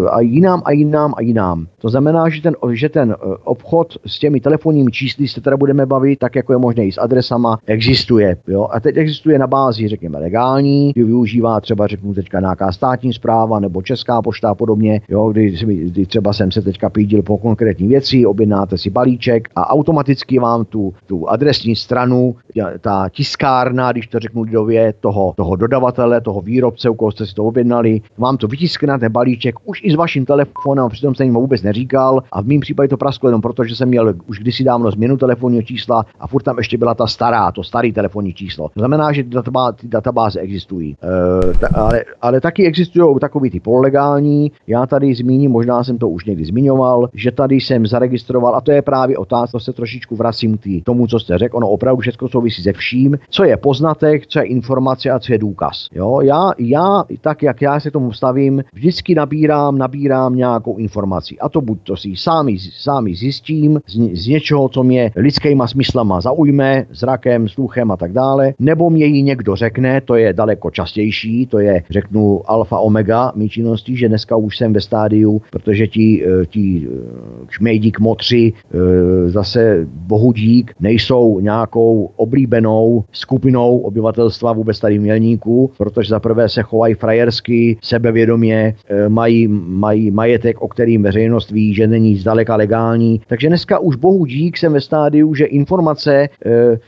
a 0.09 0.21
jinám 0.21 0.63
a 0.65 0.73
jinám 0.73 1.15
a 1.17 1.23
jinám 1.23 1.44
jinám. 1.45 1.67
To 1.79 1.89
znamená, 1.89 2.29
že 2.29 2.43
ten, 2.43 2.55
že 2.73 2.89
ten 2.89 3.11
eh, 3.13 3.37
obchod 3.45 3.97
s 4.07 4.19
těmi 4.19 4.41
telefonními 4.41 4.91
čísly 4.91 5.29
se 5.29 5.41
teda 5.41 5.57
budeme 5.57 5.87
bavit, 5.87 6.19
tak 6.19 6.37
jako 6.37 6.53
je 6.53 6.59
možné 6.59 6.85
i 6.85 6.93
s 6.93 6.99
adresama, 6.99 7.59
existuje. 7.67 8.37
Jo? 8.49 8.69
A 8.71 8.81
teď 8.81 8.97
existuje 8.97 9.39
na 9.39 9.47
bázi, 9.47 9.89
řekněme, 9.89 10.19
legální, 10.19 10.93
kdy 10.93 11.05
využívá 11.05 11.61
třeba, 11.61 11.87
řeknu 11.87 12.15
teďka 12.15 12.41
nějaká 12.41 12.73
státní 12.73 13.13
zpráva 13.13 13.61
nebo 13.61 13.83
česká 13.83 14.23
pošta 14.23 14.51
a 14.51 14.55
podobně, 14.55 15.01
jo? 15.09 15.29
Kdy, 15.29 15.51
kdy 15.67 16.07
třeba 16.07 16.33
jsem 16.33 16.53
se 16.53 16.63
teďka 16.63 16.91
pídil 16.91 17.23
po 17.23 17.39
konkrétní 17.39 17.89
věci, 17.89 18.27
objednáte 18.27 18.79
si 18.79 18.91
balíček 18.91 19.49
a 19.57 19.71
automaticky 19.71 20.39
vám 20.39 20.65
tu, 20.65 20.95
tu 21.07 21.29
adresní 21.29 21.77
stranu, 21.77 22.35
ta 22.81 23.09
tiskárna, 23.09 23.93
když 23.93 24.07
to 24.07 24.19
řeknu 24.19 24.43
lidově, 24.43 24.95
toho, 25.01 25.35
toho 25.37 25.57
dodavatele, 25.57 26.21
toho 26.21 26.41
výrobce, 26.41 26.91
u 26.91 26.95
koho 26.95 27.13
jste 27.13 27.27
si 27.27 27.35
to 27.35 27.45
objednali, 27.45 28.01
vám 28.19 28.37
to 28.37 28.47
vytiskne 28.47 28.89
na 28.89 28.99
ten 28.99 29.13
balíček 29.13 29.55
už 29.65 29.81
i 29.85 29.91
s 29.91 29.95
vaším 29.95 30.27
telefonem, 30.27 30.89
přitom 30.89 31.15
se 31.15 31.25
jsem 31.35 31.41
vůbec 31.41 31.63
neříkal 31.63 32.23
a 32.33 32.43
v 32.43 32.47
mém 32.47 32.61
případě 32.61 32.89
to 32.89 32.97
prasklo 32.97 33.29
jenom 33.29 33.41
proto, 33.41 33.65
že 33.65 33.77
jsem 33.77 33.89
měl 33.89 34.15
už 34.27 34.39
kdysi 34.39 34.65
dávno 34.65 34.91
změnu 34.91 35.17
telefonního 35.17 35.63
čísla 35.63 36.07
a 36.21 36.27
furt 36.27 36.43
tam 36.43 36.59
ještě 36.59 36.79
byla 36.79 36.95
ta 36.95 37.07
stará, 37.07 37.53
to 37.53 37.63
starý 37.63 37.93
telefonní 37.93 38.33
číslo. 38.33 38.71
To 38.75 38.81
znamená, 38.81 39.13
že 39.13 39.23
ty, 39.25 39.31
databáze, 39.31 39.77
ty 39.81 39.89
databáze 39.89 40.41
existují. 40.41 40.97
E, 41.03 41.59
ta, 41.59 41.69
ale, 41.75 42.05
ale 42.21 42.41
taky 42.41 42.67
existují 42.67 43.17
takový 43.21 43.51
ty 43.51 43.61
pololegální. 43.61 44.53
Já 44.67 44.87
tady 44.87 45.15
zmíním, 45.15 45.51
možná 45.51 45.85
jsem 45.85 45.99
to 45.99 46.09
už 46.09 46.25
někdy 46.25 46.45
zmiňoval, 46.45 47.09
že 47.15 47.31
tady 47.31 47.55
jsem 47.57 47.87
zaregistroval, 47.87 48.57
a 48.57 48.61
to 48.61 48.73
je 48.73 48.83
právě 48.83 49.19
otázka, 49.19 49.59
se 49.59 49.73
trošičku 49.73 50.17
vracím 50.17 50.59
k 50.59 50.85
tomu, 50.85 51.07
co 51.07 51.19
jste 51.19 51.39
řekl. 51.39 51.57
Ono 51.57 51.69
opravdu 51.69 52.01
všechno 52.01 52.29
souvisí 52.29 52.63
se 52.63 52.73
vším, 52.73 53.19
co 53.31 53.45
je 53.45 53.57
poznatek, 53.57 54.27
co 54.27 54.39
je 54.39 54.45
informace 54.45 55.11
a 55.11 55.19
co 55.19 55.33
je 55.33 55.39
důkaz. 55.39 55.89
Jo? 55.93 56.21
Já, 56.21 56.53
já, 56.59 57.05
tak 57.21 57.43
jak 57.43 57.63
já 57.63 57.81
se 57.81 57.91
tomu 57.91 58.13
stavím, 58.13 58.65
vždycky 58.73 59.15
nabírám, 59.15 59.79
nabírám 59.79 60.37
nějakou 60.37 60.77
informaci. 60.77 61.24
A 61.41 61.49
to 61.49 61.61
buď 61.61 61.79
to 61.83 61.97
si 61.97 62.17
sám, 62.17 62.49
sám 62.81 63.09
zjistím 63.15 63.81
z, 63.87 64.23
z 64.23 64.27
něčeho, 64.27 64.69
co 64.69 64.83
mě 64.83 65.11
lidskýma 65.17 65.67
smyslama 65.67 66.21
zaujme, 66.21 66.87
zrakem, 66.91 67.49
sluchem 67.49 67.91
a 67.91 67.97
tak 67.97 68.13
dále, 68.13 68.55
nebo 68.59 68.91
mě 68.91 69.07
ji 69.07 69.23
někdo 69.23 69.57
řekne, 69.57 70.01
to 70.01 70.15
je 70.15 70.33
daleko 70.33 70.71
častější, 70.71 71.47
to 71.47 71.59
je, 71.59 71.83
řeknu, 71.91 72.51
alfa 72.51 72.79
omega 72.79 73.33
mý 73.35 73.49
činnosti, 73.49 73.97
že 73.97 74.09
dneska 74.09 74.37
už 74.37 74.57
jsem 74.57 74.73
ve 74.73 74.81
stádiu, 74.81 75.43
protože 75.51 75.87
ti, 75.87 76.25
eh, 76.27 76.47
ti 76.47 76.87
eh, 76.87 77.47
šmejdík 77.51 78.01
motři, 78.01 78.53
eh, 78.53 79.31
zase 79.31 79.87
bohudík, 79.87 80.73
nejsou 80.81 81.41
nějakou 81.41 82.11
oblíbenou 82.17 83.05
skupinou 83.13 83.79
obyvatelstva 83.79 84.53
vůbec 84.53 84.81
tady 84.81 84.99
v 84.99 85.03
Mělníku, 85.03 85.71
protože 85.79 86.09
za 86.09 86.21
prvé 86.21 86.49
se 86.49 86.63
chovají 86.63 86.95
frajersky, 86.95 87.77
sebevědomě, 87.83 88.75
mají, 89.09 89.49
mají 89.49 90.11
majetek, 90.11 90.63
o 90.63 90.69
kterým 90.69 91.04
veřejnost 91.05 91.51
ví, 91.51 91.75
že 91.75 91.87
není 91.87 92.17
zdaleka 92.17 92.57
legální. 92.57 93.21
Takže 93.27 93.49
dneska 93.49 93.79
už 93.79 93.97
bohu 93.97 94.25
dík 94.25 94.57
jsem 94.57 94.73
ve 94.73 94.81
stádiu, 94.81 95.35
že 95.35 95.45
informace 95.45 96.29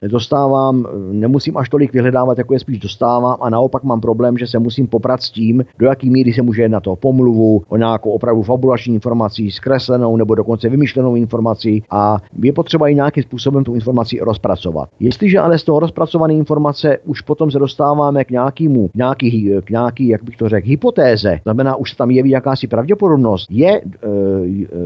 e, 0.03 0.09
dostávám, 0.09 0.87
nemusím 1.13 1.57
až 1.57 1.69
tolik 1.69 1.93
vyhledávat, 1.93 2.39
jako 2.39 2.53
je 2.53 2.59
spíš 2.59 2.79
dostávám 2.79 3.37
a 3.41 3.51
naopak 3.51 3.85
mám 3.85 4.01
problém, 4.01 4.39
že 4.39 4.47
se 4.47 4.59
musím 4.59 4.87
poprat 4.87 5.23
s 5.23 5.31
tím, 5.31 5.65
do 5.79 5.87
jaký 5.87 6.11
míry 6.11 6.33
se 6.33 6.43
může 6.43 6.63
jednat 6.63 6.87
o 6.87 6.97
pomluvu, 6.97 7.63
o 7.69 7.77
nějakou 7.77 8.11
opravdu 8.11 8.43
fabulační 8.43 8.95
informací, 8.95 9.51
zkreslenou 9.51 10.17
nebo 10.17 10.35
dokonce 10.35 10.69
vymyšlenou 10.69 11.15
informací 11.15 11.83
a 11.91 12.17
je 12.43 12.53
potřeba 12.53 12.89
i 12.89 12.95
nějakým 12.95 13.23
způsobem 13.23 13.65
tu 13.65 13.75
informaci 13.75 14.19
rozpracovat. 14.21 14.89
Jestliže 15.01 15.39
ale 15.39 15.59
z 15.59 15.65
toho 15.65 15.81
rozpracované 15.81 16.35
informace 16.35 16.99
už 17.05 17.21
potom 17.21 17.51
se 17.51 17.59
dostáváme 17.59 18.25
k 18.25 18.31
nějakému, 18.31 18.91
nějaký, 18.95 19.51
k 19.65 19.71
nějaký, 19.71 20.09
jak 20.09 20.25
bych 20.25 20.37
to 20.37 20.49
řekl, 20.49 20.69
hypotéze, 20.69 21.39
znamená, 21.43 21.77
už 21.77 21.93
tam 21.93 22.11
jeví 22.11 22.31
jakási 22.31 22.67
pravděpodobnost, 22.67 23.47
je, 23.51 23.81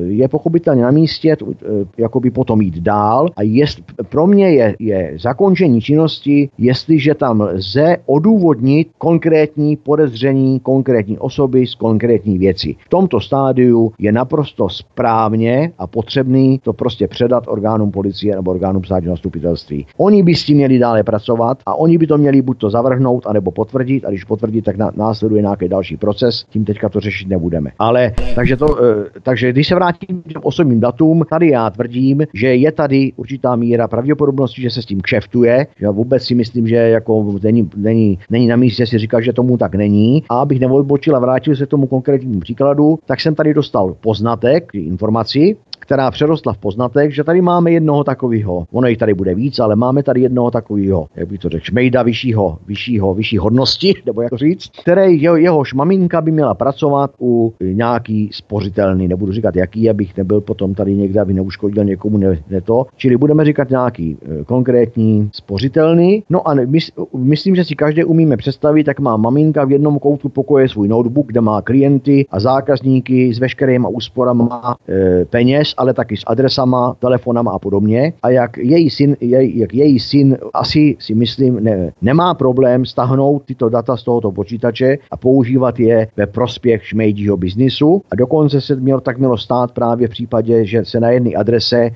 je 0.06 0.28
pochopitelně 0.28 0.82
na 0.82 0.90
místě 0.90 1.36
eh, 1.42 1.66
jakoby 1.98 2.30
potom 2.30 2.60
jít 2.60 2.78
dál 2.78 3.28
a 3.36 3.42
jest, 3.42 3.80
pro 4.08 4.26
mě 4.26 4.50
je, 4.50 4.76
je 4.78 5.12
zakončení 5.20 5.80
činnosti, 5.80 6.50
jestliže 6.58 7.14
tam 7.14 7.40
lze 7.40 7.96
odůvodnit 8.06 8.88
konkrétní 8.98 9.76
podezření 9.76 10.60
konkrétní 10.60 11.18
osoby 11.18 11.66
z 11.66 11.74
konkrétní 11.74 12.38
věci. 12.38 12.76
V 12.86 12.88
tomto 12.88 13.20
stádiu 13.20 13.92
je 13.98 14.12
naprosto 14.12 14.68
správně 14.68 15.72
a 15.78 15.86
potřebný 15.86 16.58
to 16.58 16.72
prostě 16.72 17.08
předat 17.08 17.44
orgánům 17.48 17.90
policie 17.90 18.36
nebo 18.36 18.50
orgánům 18.50 18.84
státního 18.84 19.12
zastupitelství. 19.12 19.86
Oni 19.96 20.22
by 20.22 20.34
s 20.34 20.44
tím 20.44 20.56
měli 20.56 20.78
dále 20.78 21.02
pracovat 21.02 21.58
a 21.66 21.74
oni 21.74 21.98
by 21.98 22.06
to 22.06 22.18
měli 22.18 22.42
buď 22.42 22.58
to 22.58 22.70
zavrhnout, 22.70 23.26
anebo 23.26 23.50
potvrdit 23.50 24.04
a 24.04 24.10
když 24.10 24.24
potvrdí, 24.24 24.62
tak 24.62 24.76
následuje 24.96 25.42
nějaký 25.42 25.68
další 25.68 25.96
proces, 25.96 26.44
tím 26.50 26.64
teďka 26.64 26.88
to 26.88 27.00
řešit 27.00 27.28
nebudeme. 27.28 27.70
Ale 27.78 28.12
takže, 28.34 28.56
to, 28.56 28.66
eh, 28.84 29.09
takže 29.22 29.52
když 29.52 29.68
se 29.68 29.74
vrátím 29.74 30.22
k 30.22 30.32
těm 30.32 30.42
osobním 30.44 30.80
datům, 30.80 31.24
tady 31.30 31.48
já 31.48 31.70
tvrdím, 31.70 32.22
že 32.34 32.54
je 32.54 32.72
tady 32.72 33.12
určitá 33.16 33.56
míra 33.56 33.88
pravděpodobnosti, 33.88 34.62
že 34.62 34.70
se 34.70 34.82
s 34.82 34.86
tím 34.86 35.00
kšeftuje. 35.00 35.66
Já 35.80 35.90
vůbec 35.90 36.22
si 36.22 36.34
myslím, 36.34 36.68
že 36.68 36.76
jako 36.76 37.34
není, 37.42 37.70
není, 37.76 38.18
není 38.30 38.46
na 38.46 38.56
místě 38.56 38.86
si 38.86 38.98
říkat, 38.98 39.20
že 39.20 39.32
tomu 39.32 39.56
tak 39.56 39.74
není. 39.74 40.22
A 40.28 40.40
abych 40.40 40.60
neodbočil 40.60 41.16
a 41.16 41.18
vrátil 41.18 41.56
se 41.56 41.66
k 41.66 41.68
tomu 41.68 41.86
konkrétnímu 41.86 42.40
příkladu, 42.40 42.98
tak 43.06 43.20
jsem 43.20 43.34
tady 43.34 43.54
dostal 43.54 43.96
poznatek, 44.00 44.74
informaci, 44.74 45.56
která 45.90 46.10
přerostla 46.10 46.52
v 46.52 46.58
poznatek, 46.58 47.12
že 47.12 47.24
tady 47.24 47.40
máme 47.40 47.72
jednoho 47.72 48.04
takového. 48.04 48.64
Ono 48.72 48.88
jich 48.88 48.98
tady 48.98 49.14
bude 49.14 49.34
víc, 49.34 49.58
ale 49.58 49.76
máme 49.76 50.02
tady 50.02 50.20
jednoho 50.20 50.50
takového, 50.50 51.06
jak 51.16 51.28
bych 51.28 51.40
to 51.40 51.48
řekl, 51.48 51.64
šmejda 51.64 52.02
vyššího, 52.02 52.58
vyššího, 52.66 53.14
vyšší 53.14 53.38
hodnosti, 53.38 53.94
nebo 54.06 54.22
jak 54.22 54.30
to 54.30 54.36
říct, 54.36 54.70
který 54.82 55.22
jeho, 55.22 55.36
jehož 55.36 55.74
maminka 55.74 56.20
by 56.20 56.30
měla 56.30 56.54
pracovat 56.54 57.10
u 57.20 57.54
nějaký 57.60 58.30
spořitelný, 58.32 59.08
nebudu 59.08 59.32
říkat 59.32 59.56
jaký, 59.56 59.90
abych 59.90 60.16
nebyl 60.16 60.40
potom 60.40 60.74
tady 60.74 60.94
někde, 60.94 61.20
aby 61.20 61.34
neuškodil 61.34 61.84
někomu 61.84 62.18
ne, 62.18 62.38
ne 62.50 62.60
to. 62.60 62.86
Čili 62.96 63.16
budeme 63.16 63.44
říkat 63.44 63.70
nějaký 63.70 64.16
e, 64.22 64.44
konkrétní 64.44 65.30
spořitelný. 65.32 66.22
No 66.30 66.48
a 66.48 66.54
mys, 66.54 66.90
myslím, 67.16 67.56
že 67.56 67.64
si 67.64 67.74
každý 67.74 68.04
umíme 68.04 68.36
představit, 68.36 68.86
jak 68.86 69.00
má 69.00 69.16
maminka 69.16 69.64
v 69.64 69.72
jednom 69.72 69.98
koutu 69.98 70.28
pokoje 70.28 70.68
svůj 70.68 70.88
notebook, 70.88 71.26
kde 71.26 71.40
má 71.40 71.62
klienty 71.62 72.26
a 72.30 72.40
zákazníky 72.40 73.34
s 73.34 73.38
veškerýma 73.38 73.88
úsporama 73.88 74.76
e, 74.88 75.24
peněz 75.24 75.74
ale 75.80 75.94
taky 75.94 76.16
s 76.16 76.24
adresama, 76.26 76.94
telefonama 76.98 77.50
a 77.50 77.58
podobně. 77.58 78.12
A 78.22 78.30
jak 78.30 78.58
její 78.58 78.90
syn, 78.90 79.16
jej, 79.20 79.58
jak 79.58 79.74
její 79.74 79.98
syn 80.00 80.38
asi 80.54 80.96
si 80.98 81.14
myslím 81.14 81.64
ne, 81.64 81.92
nemá 82.02 82.34
problém 82.34 82.84
stahnout 82.84 83.42
tyto 83.44 83.68
data 83.68 83.96
z 83.96 84.02
tohoto 84.02 84.32
počítače 84.32 84.98
a 85.10 85.16
používat 85.16 85.80
je 85.80 86.08
ve 86.16 86.26
prospěch 86.26 86.86
šmejdího 86.86 87.36
biznisu. 87.36 88.02
A 88.10 88.16
dokonce 88.16 88.60
se 88.60 88.76
mělo, 88.76 89.00
tak 89.00 89.18
mělo 89.18 89.38
stát 89.38 89.72
právě 89.72 90.08
v 90.08 90.10
případě, 90.10 90.64
že 90.66 90.84
se 90.84 91.00
na 91.00 91.10
jedné 91.10 91.30
adrese 91.30 91.76
e, 91.80 91.92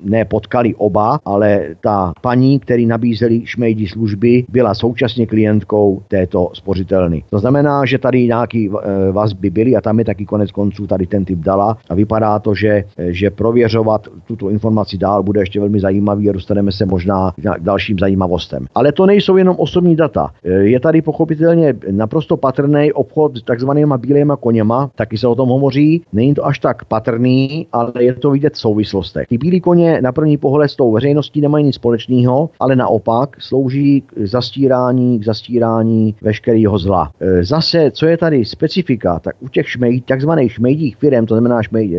nepotkali 0.00 0.74
oba, 0.74 1.18
ale 1.24 1.74
ta 1.80 2.12
paní, 2.20 2.60
který 2.60 2.86
nabízeli 2.86 3.46
šmejdí 3.46 3.88
služby, 3.88 4.44
byla 4.48 4.74
současně 4.74 5.26
klientkou 5.26 6.02
této 6.08 6.50
spořitelny. 6.52 7.24
To 7.30 7.38
znamená, 7.38 7.84
že 7.84 7.98
tady 7.98 8.26
nějaký 8.26 8.70
e, 8.70 9.12
vazby 9.12 9.50
byly 9.50 9.76
a 9.76 9.80
tam 9.80 9.98
je 9.98 10.04
taky 10.04 10.26
konec 10.26 10.52
konců 10.52 10.86
tady 10.86 11.06
ten 11.06 11.24
typ 11.24 11.38
dala 11.38 11.78
a 11.90 11.94
vypadá 11.94 12.38
to, 12.38 12.54
že 12.54 12.84
že 12.98 13.30
prověřovat 13.30 14.08
tuto 14.26 14.50
informaci 14.50 14.98
dál 14.98 15.22
bude 15.22 15.40
ještě 15.40 15.60
velmi 15.60 15.80
zajímavý 15.80 16.30
a 16.30 16.32
dostaneme 16.32 16.72
se 16.72 16.86
možná 16.86 17.32
k 17.36 17.62
dalším 17.62 17.98
zajímavostem. 17.98 18.66
Ale 18.74 18.92
to 18.92 19.06
nejsou 19.06 19.36
jenom 19.36 19.56
osobní 19.58 19.96
data. 19.96 20.30
Eh, 20.44 20.50
je 20.50 20.80
tady 20.80 21.02
pochopitelně 21.02 21.74
naprosto 21.90 22.36
patrný 22.36 22.92
obchod 22.92 23.36
s 23.36 23.42
takzvanýma 23.42 23.98
bílýma 23.98 24.36
koněma, 24.36 24.90
taky 24.94 25.18
se 25.18 25.26
o 25.26 25.34
tom 25.34 25.48
hovoří. 25.48 26.02
Není 26.12 26.34
to 26.34 26.46
až 26.46 26.58
tak 26.58 26.84
patrný, 26.84 27.66
ale 27.72 27.92
je 27.98 28.14
to 28.14 28.30
vidět 28.30 28.54
v 28.54 28.58
souvislostech. 28.58 29.26
Ty 29.28 29.38
bílé 29.38 29.60
koně 29.60 30.00
na 30.02 30.12
první 30.12 30.36
pohled 30.36 30.70
s 30.70 30.76
tou 30.76 30.92
veřejností 30.92 31.40
nemají 31.40 31.64
nic 31.64 31.74
společného, 31.74 32.50
ale 32.60 32.76
naopak 32.76 33.36
slouží 33.40 34.00
k 34.00 34.26
zastírání, 34.26 35.18
k 35.18 35.24
zastírání 35.24 36.14
veškerého 36.22 36.78
zla. 36.78 37.10
Eh, 37.20 37.44
zase, 37.44 37.90
co 37.90 38.06
je 38.06 38.16
tady 38.16 38.44
specifika, 38.44 39.18
tak 39.18 39.36
u 39.40 39.48
těch 39.48 39.68
šmejd, 39.68 40.04
takzvaných 40.04 40.52
šmejdích 40.52 40.96
firm, 40.96 41.26
to 41.26 41.34
znamená 41.34 41.62
šmejd, 41.62 41.92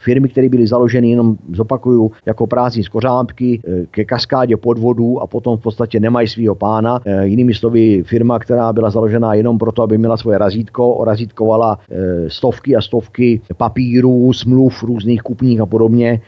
firmy, 0.00 0.28
které 0.36 0.48
byly 0.48 0.66
založeny, 0.66 1.10
jenom 1.10 1.36
zopakuju, 1.52 2.12
jako 2.26 2.46
prázdní 2.46 2.82
skořápky 2.82 3.60
eh, 3.64 3.86
ke 3.90 4.04
kaskádě 4.04 4.56
podvodů 4.56 5.22
a 5.22 5.26
potom 5.26 5.56
v 5.56 5.60
podstatě 5.60 6.00
nemají 6.00 6.28
svého 6.28 6.54
pána. 6.54 7.00
Eh, 7.04 7.26
jinými 7.26 7.54
slovy, 7.54 8.02
firma, 8.02 8.38
která 8.38 8.72
byla 8.72 8.90
založena 8.90 9.34
jenom 9.34 9.58
proto, 9.58 9.82
aby 9.82 9.98
měla 9.98 10.16
svoje 10.16 10.38
razítko, 10.38 10.94
orazítkovala 10.94 11.78
eh, 11.90 12.30
stovky 12.30 12.76
a 12.76 12.80
stovky 12.80 13.40
papírů, 13.56 14.32
smluv 14.32 14.82
různých 14.82 15.22
kupních 15.22 15.60
a 15.60 15.66
podobně, 15.66 16.20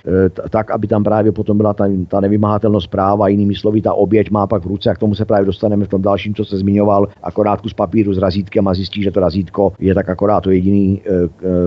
tak, 0.51 0.71
aby 0.71 0.87
tam 0.87 1.05
právě 1.05 1.33
potom 1.33 1.57
byla 1.57 1.75
ta, 1.75 1.85
ta 2.09 2.21
nevymahatelnost 2.21 2.90
práva. 2.90 3.29
Jinými 3.29 3.55
slovy, 3.55 3.83
ta 3.83 3.92
oběť 3.94 4.31
má 4.31 4.47
pak 4.47 4.64
v 4.64 4.66
ruce, 4.66 4.90
a 4.90 4.94
k 4.94 4.99
tomu 4.99 5.14
se 5.14 5.25
právě 5.25 5.47
dostaneme 5.47 5.85
v 5.85 5.88
tom 5.88 6.03
dalším, 6.03 6.35
co 6.35 6.44
se 6.44 6.59
zmiňoval, 6.59 7.09
akorát 7.23 7.61
kus 7.61 7.75
papíru 7.75 8.12
s 8.12 8.18
razítkem 8.18 8.68
a 8.68 8.75
zjistí, 8.75 9.03
že 9.03 9.11
to 9.11 9.21
razítko 9.21 9.73
je 9.79 9.94
tak 9.94 10.09
akorát 10.09 10.40
to 10.40 10.51
jediný, 10.51 11.01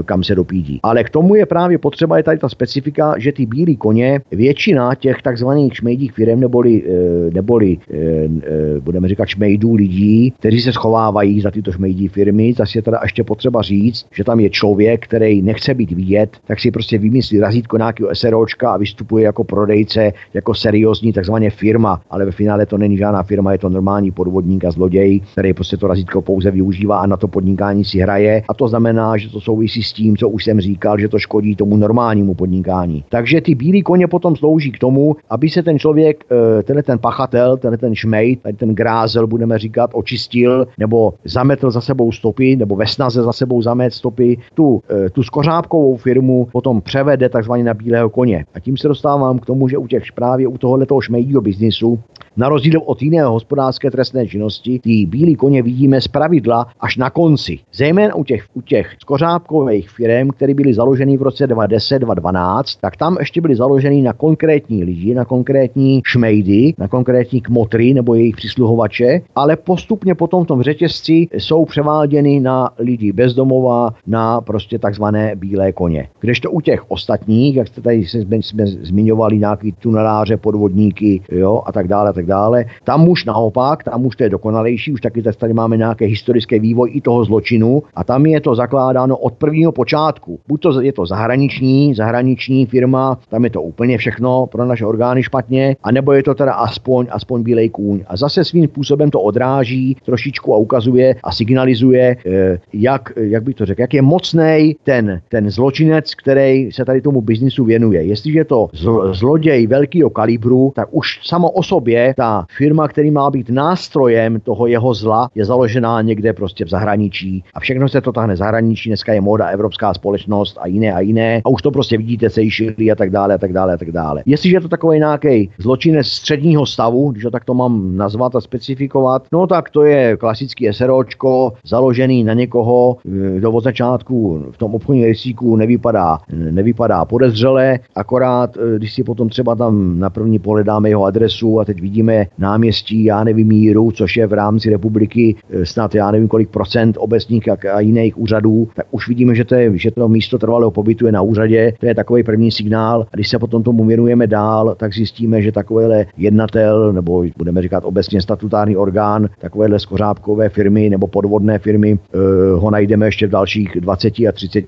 kam 0.06 0.24
se 0.24 0.36
dopídí. 0.36 0.80
Ale 0.84 1.04
k 1.04 1.10
tomu 1.10 1.36
je 1.36 1.46
právě 1.46 1.78
potřeba 1.78 2.18
je 2.22 2.26
tady 2.26 2.38
ta 2.38 2.50
specifika, 2.50 3.14
že 3.18 3.32
ty 3.32 3.46
bílí 3.46 3.78
koně, 3.78 4.22
většina 4.32 4.96
těch 4.96 5.22
takzvaných 5.22 5.76
šmejdích 5.76 6.12
firm 6.12 6.40
neboli, 6.40 6.84
eh, 6.86 7.34
neboli 7.34 7.78
eh, 7.78 7.98
eh, 7.98 8.80
budeme 8.80 9.08
říkat 9.08 9.26
šmejdů 9.26 9.74
lidí, 9.74 10.34
kteří 10.40 10.62
se 10.62 10.74
schovávají 10.74 11.42
za 11.42 11.52
tyto 11.52 11.72
šmejdí 11.72 12.08
firmy, 12.08 12.54
zase 12.58 12.78
je 12.78 12.82
teda 12.82 13.00
ještě 13.04 13.24
potřeba 13.24 13.62
říct, 13.62 14.06
že 14.14 14.24
tam 14.24 14.40
je 14.40 14.50
člověk, 14.50 15.06
který 15.06 15.42
nechce 15.42 15.74
být 15.74 15.92
vidět, 15.92 16.38
tak 16.48 16.60
si 16.60 16.72
prostě 16.72 16.98
vymyslí 16.98 17.40
razítko 17.40 17.78
nějakého 17.78 18.16
SROčka 18.16 18.72
a 18.72 18.78
vystupuje 18.78 19.24
jako 19.26 19.44
prodejce, 19.44 20.14
jako 20.34 20.54
seriózní 20.54 21.14
takzvaně 21.14 21.50
firma, 21.50 22.02
ale 22.10 22.26
ve 22.26 22.32
finále 22.32 22.66
to 22.66 22.78
není 22.78 22.98
žádná 22.98 23.24
firma, 23.24 23.52
je 23.52 23.58
to 23.58 23.70
normální 23.70 24.12
podvodník 24.12 24.66
a 24.66 24.72
zloděj, 24.72 25.22
který 25.34 25.54
prostě 25.54 25.78
to 25.78 25.88
razítko 25.88 26.22
pouze 26.22 26.52
využívá 26.52 27.00
a 27.00 27.06
na 27.06 27.18
to 27.18 27.28
podnikání 27.28 27.86
si 27.86 28.00
hraje. 28.00 28.44
A 28.50 28.54
to 28.54 28.68
znamená, 28.68 29.18
že 29.18 29.30
to 29.30 29.42
souvisí 29.42 29.84
s 29.84 29.94
tím, 29.94 30.18
co 30.18 30.30
už 30.30 30.44
jsem 30.46 30.62
říkal, 30.62 31.00
že 31.00 31.08
to 31.08 31.20
škodí 31.20 31.56
tomu 31.56 31.78
normální 31.78 32.11
nelegálnímu 32.12 32.34
podnikání. 32.34 33.04
Takže 33.10 33.42
ty 33.42 33.56
bílé 33.56 33.82
koně 33.82 34.08
potom 34.08 34.36
slouží 34.36 34.72
k 34.72 34.80
tomu, 34.80 35.16
aby 35.30 35.50
se 35.50 35.64
ten 35.64 35.80
člověk, 35.80 36.26
eh, 36.32 36.64
tenhle 36.64 36.84
ten 36.84 37.00
pachatel, 37.00 37.58
tenhle 37.58 37.78
ten 37.78 37.96
šmejt, 37.96 38.40
ten 38.58 38.76
grázel, 38.76 39.28
budeme 39.28 39.60
říkat, 39.60 39.90
očistil 39.94 40.68
nebo 40.78 41.14
zametl 41.26 41.72
za 41.72 41.82
sebou 41.82 42.12
stopy, 42.12 42.56
nebo 42.56 42.76
ve 42.76 42.88
snaze 42.88 43.24
za 43.24 43.34
sebou 43.34 43.62
zamet 43.62 43.94
stopy, 43.94 44.38
tu, 44.54 44.82
eh, 44.90 45.10
tu 45.10 45.24
skořápkovou 45.24 45.98
firmu 45.98 46.48
potom 46.52 46.82
převede 46.82 47.30
takzvaně 47.30 47.64
na 47.64 47.74
bílého 47.74 48.10
koně. 48.10 48.46
A 48.54 48.60
tím 48.60 48.78
se 48.78 48.88
dostávám 48.88 49.40
k 49.40 49.46
tomu, 49.46 49.68
že 49.68 49.78
u 49.78 49.88
těch 49.88 50.04
právě 50.16 50.48
u 50.48 50.58
tohoto 50.58 51.02
šmejdího 51.02 51.42
biznisu 51.42 52.00
na 52.38 52.50
rozdíl 52.50 52.82
od 52.86 53.02
jiné 53.02 53.24
hospodářské 53.24 53.92
trestné 53.92 54.28
činnosti, 54.28 54.80
ty 54.80 55.06
bílí 55.06 55.36
koně 55.36 55.64
vidíme 55.64 56.02
z 56.02 56.08
pravidla 56.08 56.68
až 56.80 56.98
na 56.98 57.10
konci. 57.10 57.60
Zejména 57.74 58.16
u 58.16 58.24
těch, 58.24 58.46
u 58.54 58.62
těch 58.62 58.96
skořápkových 59.00 59.90
firm, 59.90 60.30
které 60.30 60.54
byly 60.54 60.74
založeny 60.74 61.18
v 61.18 61.22
roce 61.22 61.48
2010, 61.48 62.00
2012, 62.00 62.76
tak 62.82 62.98
tam 62.98 63.18
ještě 63.20 63.42
byly 63.42 63.56
založeny 63.56 64.02
na 64.02 64.14
konkrétní 64.14 64.84
lidi, 64.84 65.14
na 65.14 65.26
konkrétní 65.26 66.02
šmejdy, 66.06 66.74
na 66.78 66.88
konkrétní 66.88 67.42
kmotry 67.42 67.94
nebo 67.94 68.16
jejich 68.16 68.36
přisluhovače, 68.36 69.22
ale 69.36 69.56
postupně 69.56 70.16
potom 70.16 70.44
v 70.44 70.48
tom 70.48 70.62
řetězci 70.62 71.28
jsou 71.34 71.66
převáděny 71.66 72.40
na 72.40 72.70
lidi 72.80 73.12
bezdomová, 73.12 73.94
na 74.08 74.42
prostě 74.42 74.80
takzvané 74.80 75.36
bílé 75.36 75.72
koně. 75.72 76.08
Kdežto 76.20 76.52
u 76.52 76.62
těch 76.62 76.92
ostatních, 76.92 77.56
jak 77.56 77.68
jste 77.68 77.82
tady 77.82 78.06
jsme, 78.06 78.38
jsme 78.38 78.68
zmiňovali, 78.68 79.38
nějaký 79.38 79.72
tuneláře, 79.72 80.38
podvodníky 80.38 81.22
jo, 81.32 81.62
a 81.66 81.72
tak 81.72 81.88
dále, 81.88 82.14
tak 82.22 82.28
dále, 82.28 82.66
tam 82.84 83.10
už 83.10 83.26
naopak, 83.26 83.84
tam 83.84 84.06
už 84.06 84.16
to 84.16 84.24
je 84.24 84.30
dokonalejší, 84.30 84.94
už 84.94 85.02
taky 85.02 85.22
tady 85.22 85.54
máme 85.54 85.78
nějaké 85.78 86.06
historické 86.06 86.60
vývoj 86.60 86.90
i 86.94 87.02
toho 87.02 87.26
zločinu 87.26 87.84
a 87.96 88.04
tam 88.04 88.26
je 88.26 88.42
to 88.42 88.56
zakládáno 88.56 89.18
od 89.18 89.34
prvního 89.34 89.72
počátku. 89.72 90.40
Buď 90.48 90.62
to 90.62 90.82
je 90.82 90.94
to 90.94 91.06
zahraniční, 91.06 91.96
zahraniční 91.96 92.66
firma, 92.66 93.18
tam 93.30 93.44
je 93.44 93.50
to 93.50 93.62
úplně 93.62 93.98
všechno 93.98 94.48
pro 94.48 94.66
naše 94.66 94.86
orgány 94.86 95.24
špatně, 95.24 95.76
anebo 95.84 96.14
je 96.14 96.24
to 96.24 96.34
teda 96.34 96.54
aspoň, 96.54 97.08
aspoň 97.10 97.44
bílej 97.44 97.70
kůň. 97.70 98.04
A 98.08 98.18
zase 98.18 98.46
svým 98.46 98.68
způsobem 98.68 99.10
to 99.10 99.22
odráží 99.22 99.98
trošičku 100.06 100.54
a 100.54 100.58
ukazuje 100.58 101.16
a 101.24 101.32
signalizuje, 101.32 102.18
eh, 102.26 102.58
jak, 102.74 103.14
jak 103.18 103.44
by 103.44 103.54
to 103.54 103.66
řekl, 103.66 103.82
jak 103.82 103.94
je 103.94 104.02
mocný 104.02 104.76
ten, 104.84 105.22
ten 105.30 105.50
zločinec, 105.50 106.16
který 106.16 106.72
se 106.72 106.86
tady 106.86 107.02
tomu 107.02 107.22
biznisu 107.22 107.66
věnuje. 107.66 108.04
Jestliže 108.04 108.40
je 108.40 108.46
to 108.46 108.70
zloděj 109.12 109.68
velkého 109.68 110.10
kalibru, 110.10 110.72
tak 110.76 110.88
už 110.92 111.20
samo 111.24 111.52
o 111.52 111.64
sobě 111.64 112.11
ta 112.18 112.46
firma, 112.58 112.88
který 112.88 113.12
má 113.12 113.30
být 113.30 113.50
nástrojem 113.50 114.40
toho 114.40 114.68
jeho 114.68 114.94
zla, 114.94 115.30
je 115.36 115.46
založená 115.46 116.02
někde 116.02 116.34
prostě 116.34 116.66
v 116.66 116.70
zahraničí. 116.70 117.44
A 117.54 117.60
všechno 117.60 117.90
se 117.90 118.02
to 118.02 118.12
tahne 118.12 118.36
zahraničí, 118.36 118.90
dneska 118.90 119.14
je 119.14 119.22
móda 119.22 119.48
evropská 119.48 119.94
společnost 119.94 120.58
a 120.62 120.68
jiné 120.68 120.94
a 120.94 121.00
jiné. 121.00 121.42
A 121.46 121.50
už 121.50 121.62
to 121.62 121.72
prostě 121.72 121.98
vidíte, 121.98 122.30
Seychely 122.30 122.92
a 122.92 122.96
tak 122.96 123.10
dále 123.10 123.36
a 123.36 123.38
tak 123.38 123.54
dále 123.54 123.74
a 123.74 123.78
tak 123.78 123.92
dále. 123.92 124.24
Jestliže 124.26 124.56
je 124.56 124.62
to 124.62 124.68
takový 124.68 124.98
nějaký 124.98 125.50
zločinec 125.58 126.08
středního 126.08 126.66
stavu, 126.66 127.12
když 127.12 127.26
tak 127.32 127.46
to 127.46 127.54
mám 127.54 127.98
nazvat 127.98 128.36
a 128.36 128.42
specifikovat, 128.42 129.24
no 129.32 129.48
tak 129.48 129.70
to 129.70 129.84
je 129.84 130.18
klasický 130.18 130.74
SROčko, 130.74 131.54
založený 131.66 132.24
na 132.24 132.34
někoho, 132.34 132.98
kdo 133.36 133.52
od 133.52 133.64
začátku 133.64 134.46
v 134.52 134.58
tom 134.58 134.76
obchodním 134.76 135.04
rejstříku 135.04 135.56
nevypadá, 135.56 136.20
nevypadá 136.32 137.06
podezřele, 137.06 137.80
akorát 137.96 138.58
když 138.78 138.94
si 138.94 139.04
potom 139.04 139.30
třeba 139.30 139.56
tam 139.56 140.00
na 140.00 140.10
první 140.10 140.40
pole 140.40 140.64
dáme 140.64 140.90
jeho 140.90 141.06
adresu 141.06 141.60
a 141.60 141.66
teď 141.66 141.82
vidíme 141.82 142.01
náměstí, 142.38 143.04
já 143.04 143.24
nevím 143.24 143.48
míru, 143.48 143.92
což 143.92 144.18
je 144.18 144.28
v 144.28 144.34
rámci 144.34 144.70
republiky 144.70 145.36
snad 145.64 145.96
já 145.96 146.12
nevím 146.12 146.28
kolik 146.28 146.50
procent 146.50 146.98
obecních 147.00 147.50
a 147.74 147.80
jiných 147.80 148.18
úřadů, 148.18 148.68
tak 148.76 148.86
už 148.92 149.08
vidíme, 149.08 149.36
že 149.36 149.46
to, 149.46 149.56
je, 149.56 149.78
že 149.78 149.92
to 149.92 150.08
místo 150.08 150.40
trvalého 150.40 150.72
pobytu 150.72 151.06
je 151.06 151.12
na 151.12 151.22
úřadě. 151.22 151.74
To 151.80 151.86
je 151.86 151.96
takový 151.96 152.24
první 152.24 152.52
signál. 152.52 153.06
A 153.12 153.16
když 153.16 153.30
se 153.30 153.40
potom 153.40 153.64
tomu 153.64 153.86
věnujeme 153.86 154.28
dál, 154.28 154.76
tak 154.78 154.94
zjistíme, 154.94 155.42
že 155.42 155.52
takovýhle 155.52 156.06
jednatel, 156.18 156.94
nebo 156.94 157.24
budeme 157.38 157.62
říkat 157.62 157.86
obecně 157.86 158.22
statutární 158.22 158.78
orgán, 158.78 159.30
takovéhle 159.40 159.80
skořápkové 159.80 160.50
firmy 160.50 160.90
nebo 160.90 161.08
podvodné 161.08 161.60
firmy, 161.60 161.94
uh, 161.94 162.62
ho 162.62 162.72
najdeme 162.72 163.06
ještě 163.06 163.28
v 163.28 163.30
dalších 163.30 163.78
20 163.80 164.14
a 164.20 164.32
30 164.32 164.66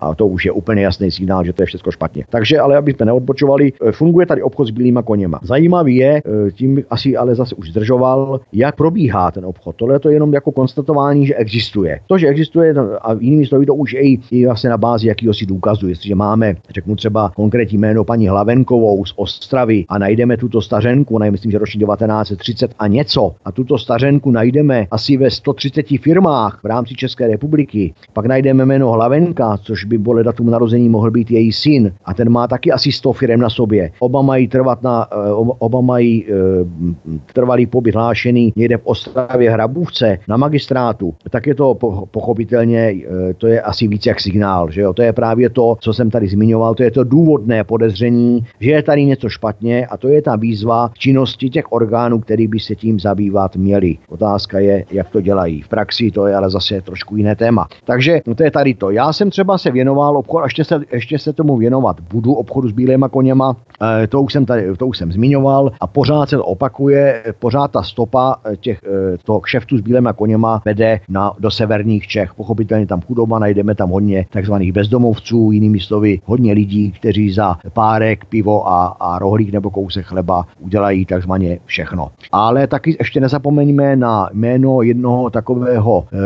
a 0.00 0.14
to 0.14 0.26
už 0.26 0.44
je 0.44 0.52
úplně 0.52 0.82
jasný 0.82 1.10
signál, 1.10 1.44
že 1.44 1.52
to 1.52 1.62
je 1.62 1.66
všechno 1.66 1.92
špatně. 1.92 2.24
Takže, 2.30 2.58
ale 2.58 2.76
aby 2.76 2.92
jsme 2.92 3.06
neodbočovali, 3.06 3.72
eh, 3.72 3.92
funguje 3.92 4.26
tady 4.26 4.42
obchod 4.42 4.68
s 4.68 4.70
bílýma 4.70 5.02
koněma. 5.02 5.40
Zajímavý 5.42 5.96
je, 5.96 6.16
eh, 6.16 6.50
tím 6.76 6.84
asi 6.90 7.16
ale 7.16 7.34
zase 7.34 7.54
už 7.54 7.70
zdržoval, 7.70 8.40
jak 8.52 8.76
probíhá 8.76 9.30
ten 9.30 9.44
obchod. 9.46 9.76
Tohle 9.76 9.94
je 9.94 9.98
to 9.98 10.10
jenom 10.10 10.34
jako 10.34 10.52
konstatování, 10.52 11.26
že 11.26 11.34
existuje. 11.34 12.00
To, 12.06 12.18
že 12.18 12.26
existuje, 12.26 12.74
a 13.00 13.12
jinými 13.12 13.46
slovy, 13.46 13.66
to 13.66 13.74
už 13.74 13.92
je 13.92 14.00
i, 14.00 14.46
vlastně 14.46 14.70
na 14.70 14.78
bázi 14.78 15.14
si 15.32 15.46
důkazu. 15.46 15.88
Jestliže 15.88 16.14
máme, 16.14 16.54
řeknu 16.70 16.96
třeba 16.96 17.32
konkrétní 17.36 17.78
jméno 17.78 18.04
paní 18.04 18.28
Hlavenkovou 18.28 19.04
z 19.04 19.12
Ostravy 19.16 19.84
a 19.88 19.98
najdeme 19.98 20.36
tuto 20.36 20.62
stařenku, 20.62 21.14
ona 21.14 21.30
myslím, 21.30 21.52
že 21.52 21.58
roční 21.58 21.80
1930 21.80 22.74
a 22.78 22.86
něco, 22.86 23.34
a 23.44 23.52
tuto 23.52 23.78
stařenku 23.78 24.30
najdeme 24.30 24.86
asi 24.90 25.16
ve 25.16 25.30
130 25.30 25.86
firmách 26.00 26.60
v 26.62 26.66
rámci 26.66 26.94
České 26.94 27.28
republiky, 27.28 27.94
pak 28.12 28.26
najdeme 28.26 28.66
jméno 28.66 28.92
Hlavenka, 28.92 29.58
což 29.62 29.84
by 29.84 29.98
podle 29.98 30.24
datum 30.24 30.50
narození 30.50 30.88
mohl 30.88 31.10
být 31.10 31.30
její 31.30 31.52
syn, 31.52 31.92
a 32.04 32.14
ten 32.14 32.30
má 32.30 32.48
taky 32.48 32.72
asi 32.72 32.92
100 32.92 33.12
firm 33.12 33.40
na 33.40 33.50
sobě. 33.50 33.90
Oba 33.98 34.22
mají 34.22 34.48
trvat 34.48 34.82
na, 34.82 35.06
eh, 35.12 35.16
oba 35.58 35.80
mají 35.80 36.24
eh, 36.24 36.34
trvalý 37.32 37.66
pobyt 37.66 37.94
hlášený 37.94 38.52
někde 38.56 38.76
v 38.76 38.86
Ostravě 38.86 39.50
Hrabůvce 39.50 40.18
na 40.28 40.36
magistrátu, 40.36 41.14
tak 41.30 41.46
je 41.46 41.54
to 41.54 41.74
pochopitelně, 42.10 42.78
eh, 42.80 43.34
to 43.34 43.46
je 43.46 43.60
asi 43.60 43.88
víc 43.88 44.06
jak 44.06 44.20
signál, 44.20 44.70
že 44.70 44.80
jo? 44.80 44.92
To 44.92 45.02
je 45.02 45.12
právě 45.12 45.50
to, 45.50 45.76
co 45.80 45.92
jsem 45.92 46.10
tady 46.10 46.28
zmiňoval, 46.28 46.74
to 46.74 46.82
je 46.82 46.90
to 46.90 47.04
důvodné 47.04 47.64
podezření, 47.64 48.44
že 48.60 48.70
je 48.70 48.82
tady 48.82 49.04
něco 49.04 49.28
špatně 49.28 49.86
a 49.86 49.96
to 49.96 50.08
je 50.08 50.22
ta 50.22 50.36
výzva 50.36 50.90
činnosti 50.98 51.50
těch 51.50 51.72
orgánů, 51.72 52.20
který 52.20 52.48
by 52.48 52.60
se 52.60 52.74
tím 52.74 53.00
zabývat 53.00 53.56
měli. 53.56 53.98
Otázka 54.08 54.58
je, 54.58 54.84
jak 54.90 55.10
to 55.10 55.20
dělají. 55.20 55.62
V 55.62 55.68
praxi 55.68 56.10
to 56.10 56.26
je 56.26 56.34
ale 56.34 56.50
zase 56.50 56.80
trošku 56.82 57.16
jiné 57.16 57.36
téma. 57.36 57.68
Takže 57.84 58.20
no 58.26 58.34
to 58.34 58.42
je 58.42 58.50
tady 58.50 58.74
to. 58.74 58.90
Já 58.90 59.12
jsem 59.12 59.30
třeba 59.30 59.58
se 59.58 59.70
věnoval 59.70 60.16
obchod, 60.16 60.44
ještě 60.44 60.64
se, 60.64 60.80
ještě 60.92 61.18
se 61.18 61.32
tomu 61.32 61.56
věnovat 61.56 62.00
budu 62.00 62.34
obchodu 62.34 62.68
s 62.68 62.72
bílýma 62.72 63.08
koněma, 63.08 63.56
e, 64.02 64.06
to 64.06 64.22
už 64.22 64.32
jsem 64.32 64.46
tady, 64.46 64.76
to 64.76 64.86
už 64.86 64.98
jsem 64.98 65.12
zmiňoval 65.12 65.72
a 65.80 65.86
pořád 65.86 66.28
se 66.28 66.36
to 66.36 66.44
opakuje, 66.56 67.22
pořád 67.38 67.70
ta 67.70 67.82
stopa 67.82 68.36
eh, 68.44 68.56
těch, 68.56 68.80
e, 68.84 69.18
toho 69.24 69.40
kšeftu 69.40 69.78
s 69.78 69.80
bílýma 69.80 70.12
koněma 70.12 70.62
vede 70.64 71.00
na, 71.08 71.32
do 71.38 71.50
severních 71.50 72.06
Čech. 72.06 72.34
Pochopitelně 72.34 72.86
tam 72.86 73.00
chudoba, 73.00 73.38
najdeme 73.38 73.74
tam 73.74 73.90
hodně 73.90 74.26
takzvaných 74.30 74.72
bezdomovců, 74.72 75.52
jinými 75.52 75.80
slovy 75.80 76.20
hodně 76.24 76.52
lidí, 76.52 76.92
kteří 76.92 77.32
za 77.32 77.56
párek, 77.72 78.24
pivo 78.24 78.68
a, 78.68 78.96
a 79.00 79.18
rohlík 79.18 79.52
nebo 79.52 79.70
kousek 79.70 80.06
chleba 80.06 80.46
udělají 80.60 81.06
takzvaně 81.06 81.58
všechno. 81.64 82.10
Ale 82.32 82.66
taky 82.66 82.96
ještě 82.98 83.20
nezapomeňme 83.20 83.96
na 83.96 84.28
jméno 84.32 84.82
jednoho 84.82 85.30
takového 85.30 86.04
e, 86.12 86.16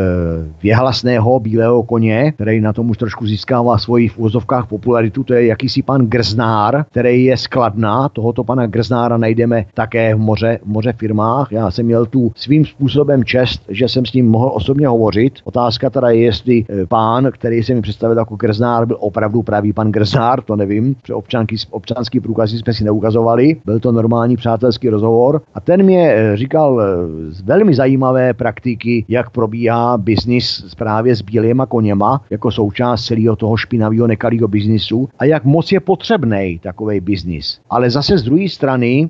věhlasného 0.63 1.39
bílého 1.39 1.83
koně, 1.83 2.31
který 2.31 2.61
na 2.61 2.73
tom 2.73 2.89
už 2.89 2.97
trošku 2.97 3.27
získává 3.27 3.77
svoji 3.77 4.07
v 4.07 4.19
úzovkách 4.19 4.67
popularitu, 4.67 5.23
to 5.23 5.33
je 5.33 5.45
jakýsi 5.45 5.83
pan 5.83 6.07
Grznár, 6.07 6.85
který 6.91 7.25
je 7.25 7.37
skladná. 7.37 8.09
Tohoto 8.09 8.43
pana 8.43 8.67
Grznára 8.67 9.17
najdeme 9.17 9.65
také 9.73 10.15
v 10.15 10.19
moře, 10.21 10.59
moře 10.65 10.93
firmách. 10.93 11.51
Já 11.51 11.71
jsem 11.71 11.85
měl 11.85 12.05
tu 12.05 12.31
svým 12.35 12.65
způsobem 12.65 13.23
čest, 13.23 13.61
že 13.69 13.87
jsem 13.87 14.05
s 14.05 14.13
ním 14.13 14.29
mohl 14.29 14.51
osobně 14.53 14.87
hovořit. 14.87 15.33
Otázka 15.43 15.89
teda 15.89 16.09
je, 16.09 16.19
jestli 16.19 16.65
e, 16.69 16.85
pán, 16.85 17.29
který 17.31 17.63
se 17.63 17.73
mi 17.73 17.81
představil 17.81 18.17
jako 18.17 18.35
Grznár, 18.35 18.85
byl 18.85 18.97
opravdu 18.99 19.43
pravý 19.43 19.73
pan 19.73 19.91
Grznár, 19.91 20.41
to 20.41 20.55
nevím, 20.55 20.95
protože 20.95 21.13
občanky, 21.13 21.55
občanský 21.69 22.19
průkazy 22.19 22.57
jsme 22.57 22.73
si 22.73 22.83
neukazovali. 22.83 23.55
Byl 23.65 23.79
to 23.79 23.91
normální 23.91 24.35
přátelský 24.37 24.89
rozhovor 24.89 25.41
a 25.53 25.59
ten 25.59 25.83
mě 25.83 26.13
e, 26.13 26.37
říkal 26.37 26.81
z 27.29 27.41
velmi 27.41 27.75
zajímavé 27.75 28.33
praktiky, 28.33 29.05
jak 29.07 29.29
probíhá 29.29 29.97
biznis 29.97 30.65
právě 30.77 31.15
s 31.15 31.21
bílýma 31.21 31.65
koněma, 31.65 32.21
jako 32.29 32.51
součást 32.51 33.05
celého 33.05 33.35
toho 33.35 33.57
špinavého 33.57 34.07
nekalého 34.07 34.47
biznisu 34.47 35.09
a 35.19 35.25
jak 35.25 35.45
moc 35.45 35.71
je 35.71 35.79
potřebný 35.79 36.59
takový 36.63 36.99
biznis. 36.99 37.59
Ale 37.69 37.89
zase 37.89 38.17
z 38.17 38.23
druhé 38.23 38.49
strany, 38.49 39.09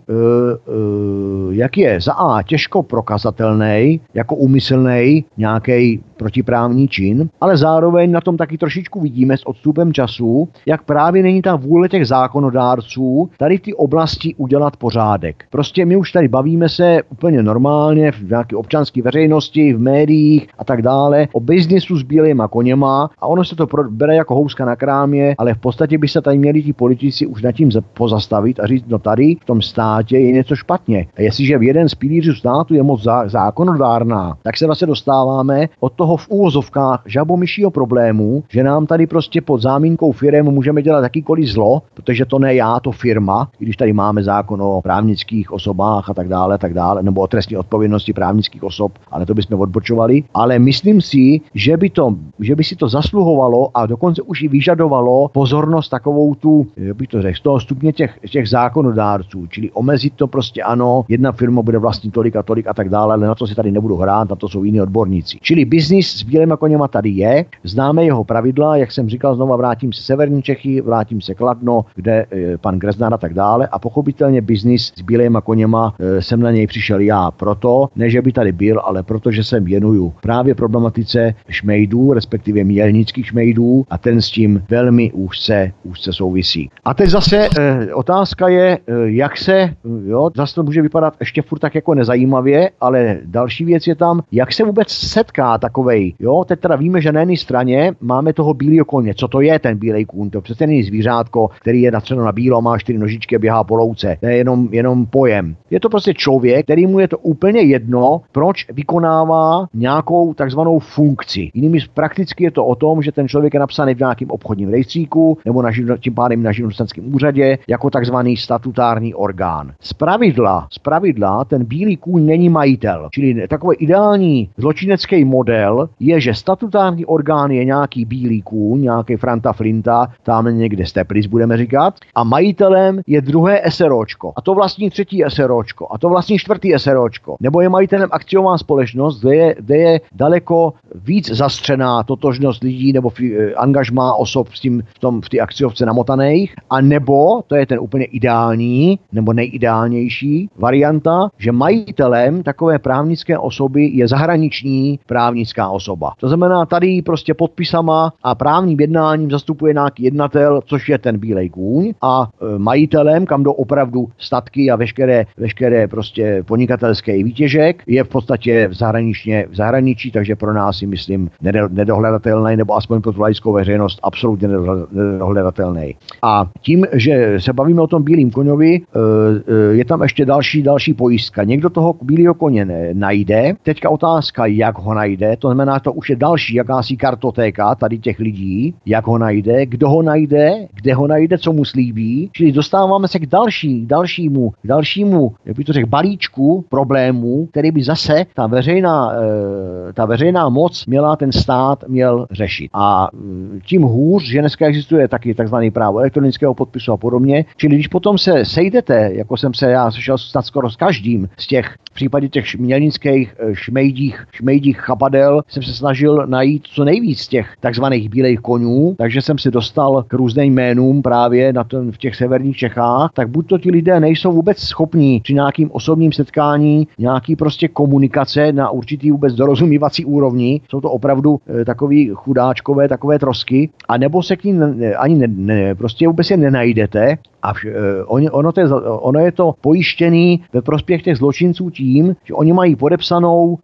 jak 1.51 1.77
je 1.77 2.01
za 2.01 2.13
A 2.13 2.41
těžko 2.43 2.83
prokazatelný, 2.83 4.01
jako 4.13 4.35
úmyslný 4.35 5.25
nějaký 5.37 6.03
protiprávní 6.21 6.87
čin, 6.87 7.29
ale 7.41 7.57
zároveň 7.57 8.11
na 8.11 8.21
tom 8.21 8.37
taky 8.37 8.57
trošičku 8.57 9.01
vidíme 9.01 9.37
s 9.37 9.47
odstupem 9.47 9.93
času, 9.93 10.47
jak 10.65 10.83
právě 10.83 11.23
není 11.23 11.41
ta 11.41 11.55
vůle 11.55 11.89
těch 11.89 12.07
zákonodárců 12.07 13.29
tady 13.37 13.57
v 13.57 13.61
té 13.61 13.71
oblasti 13.75 14.35
udělat 14.37 14.77
pořádek. 14.77 15.45
Prostě 15.49 15.85
my 15.85 15.95
už 15.97 16.11
tady 16.11 16.27
bavíme 16.27 16.69
se 16.69 17.01
úplně 17.09 17.43
normálně 17.43 18.11
v 18.11 18.29
nějaké 18.29 18.55
občanské 18.55 19.01
veřejnosti, 19.01 19.73
v 19.73 19.79
médiích 19.79 20.47
a 20.57 20.63
tak 20.63 20.81
dále 20.81 21.27
o 21.33 21.39
biznisu 21.39 21.97
s 21.97 22.03
bílýma 22.03 22.47
koněma 22.47 23.09
a 23.19 23.27
ono 23.27 23.45
se 23.45 23.55
to 23.55 23.67
bere 23.89 24.15
jako 24.15 24.35
houska 24.35 24.65
na 24.65 24.75
krámě, 24.75 25.35
ale 25.37 25.53
v 25.53 25.57
podstatě 25.57 25.97
by 25.97 26.07
se 26.07 26.21
tady 26.21 26.37
měli 26.37 26.63
ti 26.63 26.73
politici 26.73 27.25
už 27.25 27.41
nad 27.41 27.51
tím 27.51 27.71
pozastavit 27.93 28.59
a 28.59 28.67
říct, 28.67 28.85
no 28.87 28.99
tady 28.99 29.35
v 29.41 29.45
tom 29.45 29.61
státě 29.61 30.17
je 30.17 30.31
něco 30.31 30.55
špatně. 30.55 31.07
A 31.17 31.21
jestliže 31.21 31.57
v 31.57 31.63
jeden 31.63 31.89
z 31.89 31.95
pilířů 31.95 32.33
státu 32.33 32.73
je 32.73 32.83
moc 32.83 33.07
zákonodárná, 33.25 34.37
tak 34.43 34.57
se 34.57 34.65
vlastně 34.65 34.87
dostáváme 34.87 35.69
od 35.79 35.93
toho 35.93 36.10
v 36.17 36.27
úvozovkách 36.29 37.03
žabomyšího 37.05 37.71
problému, 37.71 38.43
že 38.49 38.63
nám 38.63 38.85
tady 38.85 39.07
prostě 39.07 39.41
pod 39.41 39.61
zámínkou 39.61 40.11
firem 40.11 40.45
můžeme 40.45 40.81
dělat 40.81 41.03
jakýkoliv 41.03 41.49
zlo, 41.49 41.81
protože 41.93 42.25
to 42.25 42.39
ne 42.39 42.55
já, 42.55 42.79
to 42.79 42.91
firma, 42.91 43.49
i 43.59 43.65
když 43.65 43.77
tady 43.77 43.93
máme 43.93 44.23
zákon 44.23 44.61
o 44.61 44.81
právnických 44.81 45.51
osobách 45.51 46.09
a 46.09 46.13
tak 46.13 46.27
dále, 46.27 46.57
tak 46.57 46.73
dále, 46.73 47.03
nebo 47.03 47.21
o 47.21 47.27
trestní 47.27 47.57
odpovědnosti 47.57 48.13
právnických 48.13 48.63
osob, 48.63 48.91
ale 49.11 49.25
to 49.25 49.33
bychom 49.33 49.59
odbočovali. 49.59 50.23
Ale 50.33 50.59
myslím 50.59 51.01
si, 51.01 51.41
že 51.53 51.77
by, 51.77 51.89
to, 51.89 52.15
že 52.39 52.55
by 52.55 52.63
si 52.63 52.75
to 52.75 52.89
zasluhovalo 52.89 53.77
a 53.77 53.85
dokonce 53.85 54.21
už 54.21 54.41
i 54.41 54.47
vyžadovalo 54.47 55.27
pozornost 55.27 55.89
takovou 55.89 56.35
tu, 56.35 56.67
jak 56.77 56.95
bych 56.95 57.07
to 57.07 57.21
řekl, 57.21 57.37
z 57.37 57.41
toho 57.41 57.59
stupně 57.59 57.93
těch, 57.93 58.19
těch 58.29 58.49
zákonodárců, 58.49 59.47
čili 59.47 59.71
omezit 59.71 60.13
to 60.15 60.27
prostě 60.27 60.63
ano, 60.63 61.05
jedna 61.07 61.31
firma 61.31 61.61
bude 61.61 61.77
vlastnit 61.77 62.13
tolik 62.13 62.35
a 62.35 62.43
tolik 62.43 62.67
a 62.67 62.73
tak 62.73 62.89
dále, 62.89 63.13
ale 63.13 63.27
na 63.27 63.35
to 63.35 63.47
si 63.47 63.55
tady 63.55 63.71
nebudu 63.71 63.97
hrát, 63.97 64.29
na 64.29 64.35
to 64.35 64.49
jsou 64.49 64.63
jiní 64.63 64.81
odborníci. 64.81 65.37
Čili 65.41 65.65
biznis 65.65 66.00
s 66.03 66.23
bílými 66.23 66.53
koněma 66.59 66.87
tady 66.87 67.09
je, 67.09 67.45
známe 67.63 68.05
jeho 68.05 68.23
pravidla, 68.23 68.77
jak 68.77 68.91
jsem 68.91 69.09
říkal, 69.09 69.35
znova 69.35 69.55
vrátím 69.55 69.93
se 69.93 70.01
severní 70.01 70.41
Čechy, 70.41 70.81
vrátím 70.81 71.21
se 71.21 71.33
Kladno, 71.35 71.85
kde 71.95 72.25
e, 72.31 72.57
pan 72.57 72.79
Greznár 72.79 73.13
a 73.13 73.17
tak 73.17 73.33
dále 73.33 73.67
a 73.67 73.79
pochopitelně 73.79 74.41
biznis 74.41 74.93
s 74.95 75.01
bílými 75.01 75.37
koněma 75.43 75.93
e, 75.99 76.21
jsem 76.21 76.39
na 76.39 76.51
něj 76.51 76.67
přišel 76.67 76.99
já 76.99 77.31
proto, 77.31 77.87
ne 77.95 78.09
že 78.09 78.21
by 78.21 78.31
tady 78.31 78.51
byl, 78.51 78.81
ale 78.83 79.03
protože 79.03 79.43
se 79.43 79.59
věnuju 79.59 80.13
právě 80.21 80.55
problematice 80.55 81.35
šmejdů, 81.49 82.13
respektive 82.13 82.63
mělnických 82.63 83.27
šmejdů 83.27 83.85
a 83.89 83.97
ten 83.97 84.21
s 84.21 84.31
tím 84.31 84.63
velmi 84.69 85.11
úzce, 85.11 85.71
úzce 85.83 86.13
souvisí. 86.13 86.69
A 86.83 86.93
teď 86.93 87.09
zase 87.09 87.49
e, 87.59 87.93
otázka 87.93 88.47
je, 88.47 88.67
e, 88.67 88.79
jak 89.05 89.37
se, 89.37 89.73
jo, 90.05 90.29
zase 90.35 90.55
to 90.55 90.63
může 90.63 90.81
vypadat 90.81 91.13
ještě 91.19 91.41
furt 91.41 91.59
tak 91.59 91.75
jako 91.75 91.93
nezajímavě, 91.93 92.69
ale 92.81 93.17
další 93.25 93.65
věc 93.65 93.87
je 93.87 93.95
tam, 93.95 94.21
jak 94.31 94.53
se 94.53 94.63
vůbec 94.63 94.89
setká 94.89 95.57
takovej, 95.81 96.13
jo, 96.19 96.43
teď 96.47 96.59
teda 96.59 96.75
víme, 96.75 97.01
že 97.01 97.11
na 97.11 97.19
jedné 97.19 97.37
straně 97.37 97.93
máme 98.01 98.33
toho 98.33 98.53
bílého 98.53 98.85
koně, 98.85 99.13
co 99.13 99.27
to 99.27 99.41
je 99.41 99.59
ten 99.59 99.77
bílej 99.77 100.05
kůň, 100.05 100.29
to 100.29 100.41
přece 100.41 100.67
není 100.67 100.83
zvířátko, 100.83 101.49
který 101.61 101.81
je 101.81 101.91
natřeno 101.91 102.25
na 102.25 102.31
bílo, 102.31 102.61
má 102.61 102.77
čtyři 102.77 102.97
nožičky 102.97 103.35
a 103.35 103.39
běhá 103.39 103.63
po 103.63 103.75
louce, 103.75 104.17
to 104.19 104.27
je 104.27 104.37
jenom, 104.37 104.67
jenom 104.71 105.05
pojem. 105.05 105.55
Je 105.69 105.79
to 105.79 105.89
prostě 105.89 106.13
člověk, 106.13 106.65
který 106.65 106.87
mu 106.87 106.99
je 106.99 107.07
to 107.07 107.17
úplně 107.17 107.61
jedno, 107.61 108.21
proč 108.31 108.65
vykonává 108.69 109.65
nějakou 109.73 110.33
takzvanou 110.33 110.79
funkci. 110.79 111.51
Jinými 111.53 111.79
prakticky 111.93 112.43
je 112.43 112.51
to 112.51 112.65
o 112.65 112.75
tom, 112.75 113.01
že 113.01 113.11
ten 113.11 113.27
člověk 113.27 113.53
je 113.53 113.59
napsaný 113.59 113.95
v 113.95 113.99
nějakém 113.99 114.31
obchodním 114.31 114.69
rejstříku 114.69 115.37
nebo 115.45 115.61
na, 115.61 115.71
tím 115.99 116.13
pádem 116.13 116.43
na 116.43 116.51
živnostenském 116.51 117.15
úřadě 117.15 117.57
jako 117.67 117.89
takzvaný 117.89 118.37
statutární 118.37 119.13
orgán. 119.13 119.71
Z 119.79 119.93
pravidla, 119.93 120.67
z 120.71 120.79
pravidla 120.79 121.45
ten 121.45 121.65
bílý 121.65 121.97
kůň 121.97 122.25
není 122.25 122.49
majitel. 122.49 123.09
Čili 123.11 123.47
takový 123.47 123.77
ideální 123.77 124.49
zločinecký 124.57 125.25
model 125.25 125.70
je, 125.99 126.21
že 126.21 126.33
statutární 126.33 127.05
orgán 127.05 127.51
je 127.51 127.65
nějaký 127.65 128.05
bílý 128.05 128.41
kůň, 128.41 128.81
nějaký 128.81 129.15
Franta 129.15 129.53
Flinta, 129.53 130.07
tam 130.23 130.57
někde 130.57 130.85
Steplis 130.85 131.25
budeme 131.25 131.57
říkat, 131.57 131.93
a 132.15 132.23
majitelem 132.23 133.01
je 133.07 133.21
druhé 133.21 133.61
SROčko. 133.69 134.33
A 134.35 134.41
to 134.41 134.53
vlastní 134.53 134.89
třetí 134.89 135.23
SROčko. 135.27 135.87
A 135.91 135.97
to 135.97 136.09
vlastní 136.09 136.37
čtvrtý 136.37 136.73
SROčko. 136.77 137.35
Nebo 137.39 137.61
je 137.61 137.69
majitelem 137.69 138.09
akciová 138.11 138.57
společnost, 138.57 139.21
kde 139.21 139.35
je, 139.35 139.55
kde 139.59 139.77
je 139.77 140.01
daleko 140.11 140.73
víc 140.95 141.31
zastřená 141.31 142.03
totožnost 142.03 142.63
lidí 142.63 142.93
nebo 142.93 143.11
eh, 143.23 143.53
angažmá 143.53 144.15
osob 144.15 144.47
s 144.53 144.59
tím, 144.59 144.83
v, 144.95 144.99
tom, 144.99 145.21
v 145.21 145.29
té 145.29 145.39
akciovce 145.39 145.85
namotaných. 145.85 146.55
A 146.69 146.81
nebo, 146.81 147.41
to 147.47 147.55
je 147.55 147.65
ten 147.65 147.79
úplně 147.79 148.05
ideální, 148.05 148.99
nebo 149.11 149.33
nejideálnější 149.33 150.49
varianta, 150.57 151.29
že 151.37 151.51
majitelem 151.51 152.43
takové 152.43 152.79
právnické 152.79 153.37
osoby 153.37 153.89
je 153.93 154.07
zahraniční 154.07 154.99
právnická 155.05 155.60
osoba. 155.69 156.11
To 156.19 156.27
znamená, 156.27 156.65
tady 156.65 157.01
prostě 157.01 157.33
podpisama 157.33 158.13
a 158.23 158.35
právním 158.35 158.79
jednáním 158.79 159.31
zastupuje 159.31 159.73
nějaký 159.73 160.03
jednatel, 160.03 160.61
což 160.65 160.89
je 160.89 160.97
ten 160.97 161.17
bílej 161.17 161.49
kůň 161.49 161.93
a 162.01 162.29
e, 162.55 162.59
majitelem, 162.59 163.25
kam 163.25 163.43
do 163.43 163.53
opravdu 163.53 164.07
statky 164.17 164.71
a 164.71 164.75
veškeré, 164.75 165.25
veškeré 165.37 165.87
prostě 165.87 166.43
podnikatelské 166.47 167.23
výtěžek, 167.23 167.83
je 167.87 168.03
v 168.03 168.07
podstatě 168.07 168.67
v, 168.67 168.73
zahraničně, 168.73 169.45
v 169.49 169.55
zahraničí, 169.55 170.11
takže 170.11 170.35
pro 170.35 170.53
nás 170.53 170.77
si 170.77 170.87
myslím 170.87 171.29
nedohledatelný, 171.69 172.55
nebo 172.55 172.75
aspoň 172.75 173.01
pro 173.01 173.13
tu 173.13 173.21
laickou 173.21 173.53
veřejnost 173.53 173.99
absolutně 174.03 174.47
nedohledatelný. 174.91 175.95
A 176.21 176.49
tím, 176.61 176.85
že 176.93 177.35
se 177.39 177.53
bavíme 177.53 177.81
o 177.81 177.87
tom 177.87 178.03
bílém 178.03 178.31
koňovi, 178.31 178.75
e, 178.75 178.79
e, 178.79 179.75
je 179.75 179.85
tam 179.85 180.01
ještě 180.01 180.25
další, 180.25 180.63
další 180.63 180.93
pojistka. 180.93 181.43
Někdo 181.43 181.69
toho 181.69 181.95
bílého 182.01 182.33
koně 182.33 182.93
najde. 182.93 183.53
Teďka 183.63 183.89
otázka, 183.89 184.45
jak 184.45 184.77
ho 184.77 184.93
najde, 184.93 185.37
to 185.37 185.50
znamená, 185.51 185.79
to 185.79 185.93
už 185.93 186.09
je 186.09 186.15
další 186.15 186.55
jakási 186.55 186.97
kartotéka 186.97 187.75
tady 187.75 187.99
těch 187.99 188.19
lidí, 188.19 188.75
jak 188.85 189.07
ho 189.07 189.17
najde, 189.17 189.65
kdo 189.65 189.89
ho 189.89 190.01
najde, 190.01 190.67
kde 190.73 190.93
ho 190.93 191.07
najde, 191.07 191.37
co 191.37 191.53
mu 191.53 191.65
slíbí. 191.65 192.29
Čili 192.33 192.51
dostáváme 192.51 193.07
se 193.07 193.19
k 193.19 193.25
další, 193.25 193.85
dalšímu, 193.85 194.49
k 194.63 194.67
dalšímu, 194.67 195.33
jak 195.45 195.57
bych 195.57 195.65
to 195.65 195.73
řekl, 195.73 195.87
balíčku 195.87 196.65
problémů, 196.69 197.47
který 197.51 197.71
by 197.71 197.83
zase 197.83 198.25
ta 198.35 198.47
veřejná, 198.47 199.11
e, 199.13 199.93
ta 199.93 200.05
veřejná 200.05 200.49
moc 200.49 200.85
měla 200.85 201.15
ten 201.15 201.31
stát 201.31 201.83
měl 201.87 202.27
řešit. 202.31 202.69
A 202.73 203.09
mm, 203.13 203.59
tím 203.65 203.81
hůř, 203.81 204.23
že 204.23 204.39
dneska 204.39 204.65
existuje 204.65 205.07
taky 205.07 205.33
takzvaný 205.33 205.71
právo 205.71 205.99
elektronického 205.99 206.53
podpisu 206.53 206.91
a 206.91 206.97
podobně. 206.97 207.45
Čili 207.57 207.75
když 207.75 207.87
potom 207.87 208.17
se 208.17 208.45
sejdete, 208.45 209.09
jako 209.13 209.37
jsem 209.37 209.53
se 209.53 209.71
já 209.71 209.91
sešel 209.91 210.17
snad 210.17 210.45
skoro 210.45 210.69
s 210.69 210.75
každým 210.75 211.29
z 211.37 211.47
těch 211.47 211.75
v 211.91 211.93
případě 211.93 212.29
těch 212.29 212.55
mělnických 212.55 213.35
eh, 213.39 213.55
šmejdích, 213.55 214.25
šmejdích 214.31 214.77
chapadel 214.77 215.40
jsem 215.47 215.63
se 215.63 215.73
snažil 215.73 216.27
najít 216.27 216.63
co 216.63 216.83
nejvíc 216.83 217.27
těch 217.27 217.47
takzvaných 217.59 218.09
bílých 218.09 218.39
konů, 218.39 218.95
takže 218.97 219.21
jsem 219.21 219.37
se 219.37 219.51
dostal 219.51 220.03
k 220.07 220.13
různým 220.13 220.53
jménům 220.53 221.01
právě 221.01 221.53
na 221.53 221.63
ten, 221.63 221.91
v 221.91 221.97
těch 221.97 222.15
severních 222.15 222.57
Čechách, 222.57 223.11
tak 223.13 223.29
buď 223.29 223.47
to 223.47 223.57
ti 223.57 223.71
lidé 223.71 223.99
nejsou 223.99 224.31
vůbec 224.31 224.57
schopní 224.57 225.19
při 225.19 225.33
nějakým 225.33 225.71
osobním 225.71 226.11
setkání 226.11 226.87
nějaký 226.99 227.35
prostě 227.35 227.67
komunikace 227.67 228.51
na 228.51 228.69
určitý 228.69 229.11
vůbec 229.11 229.33
dorozumívací 229.33 230.05
úrovni, 230.05 230.61
jsou 230.69 230.81
to 230.81 230.91
opravdu 230.91 231.39
e, 231.61 231.65
takový 231.65 232.11
chudáčkové, 232.13 232.87
takové 232.87 233.19
trosky, 233.19 233.69
a 233.87 233.97
nebo 233.97 234.23
se 234.23 234.35
k 234.35 234.43
ním 234.43 234.63
ani 234.97 235.15
ne, 235.15 235.27
ne, 235.27 235.75
prostě 235.75 236.07
vůbec 236.07 236.29
je 236.29 236.37
nenajdete 236.37 237.17
a 237.41 237.53
vš, 237.53 237.65
e, 237.65 238.03
on, 238.05 238.23
ono, 238.31 238.51
to 238.51 238.59
je, 238.61 238.67
ono 238.85 239.19
je 239.19 239.31
to 239.31 239.53
pojištěný 239.61 240.41
ve 240.53 240.61
prospěch 240.61 241.03
těch 241.03 241.17
zločinců 241.17 241.69
tím, 241.69 242.15
že 242.23 242.33
oni 242.33 242.53
mají 242.53 242.75
podepsanou 242.75 243.57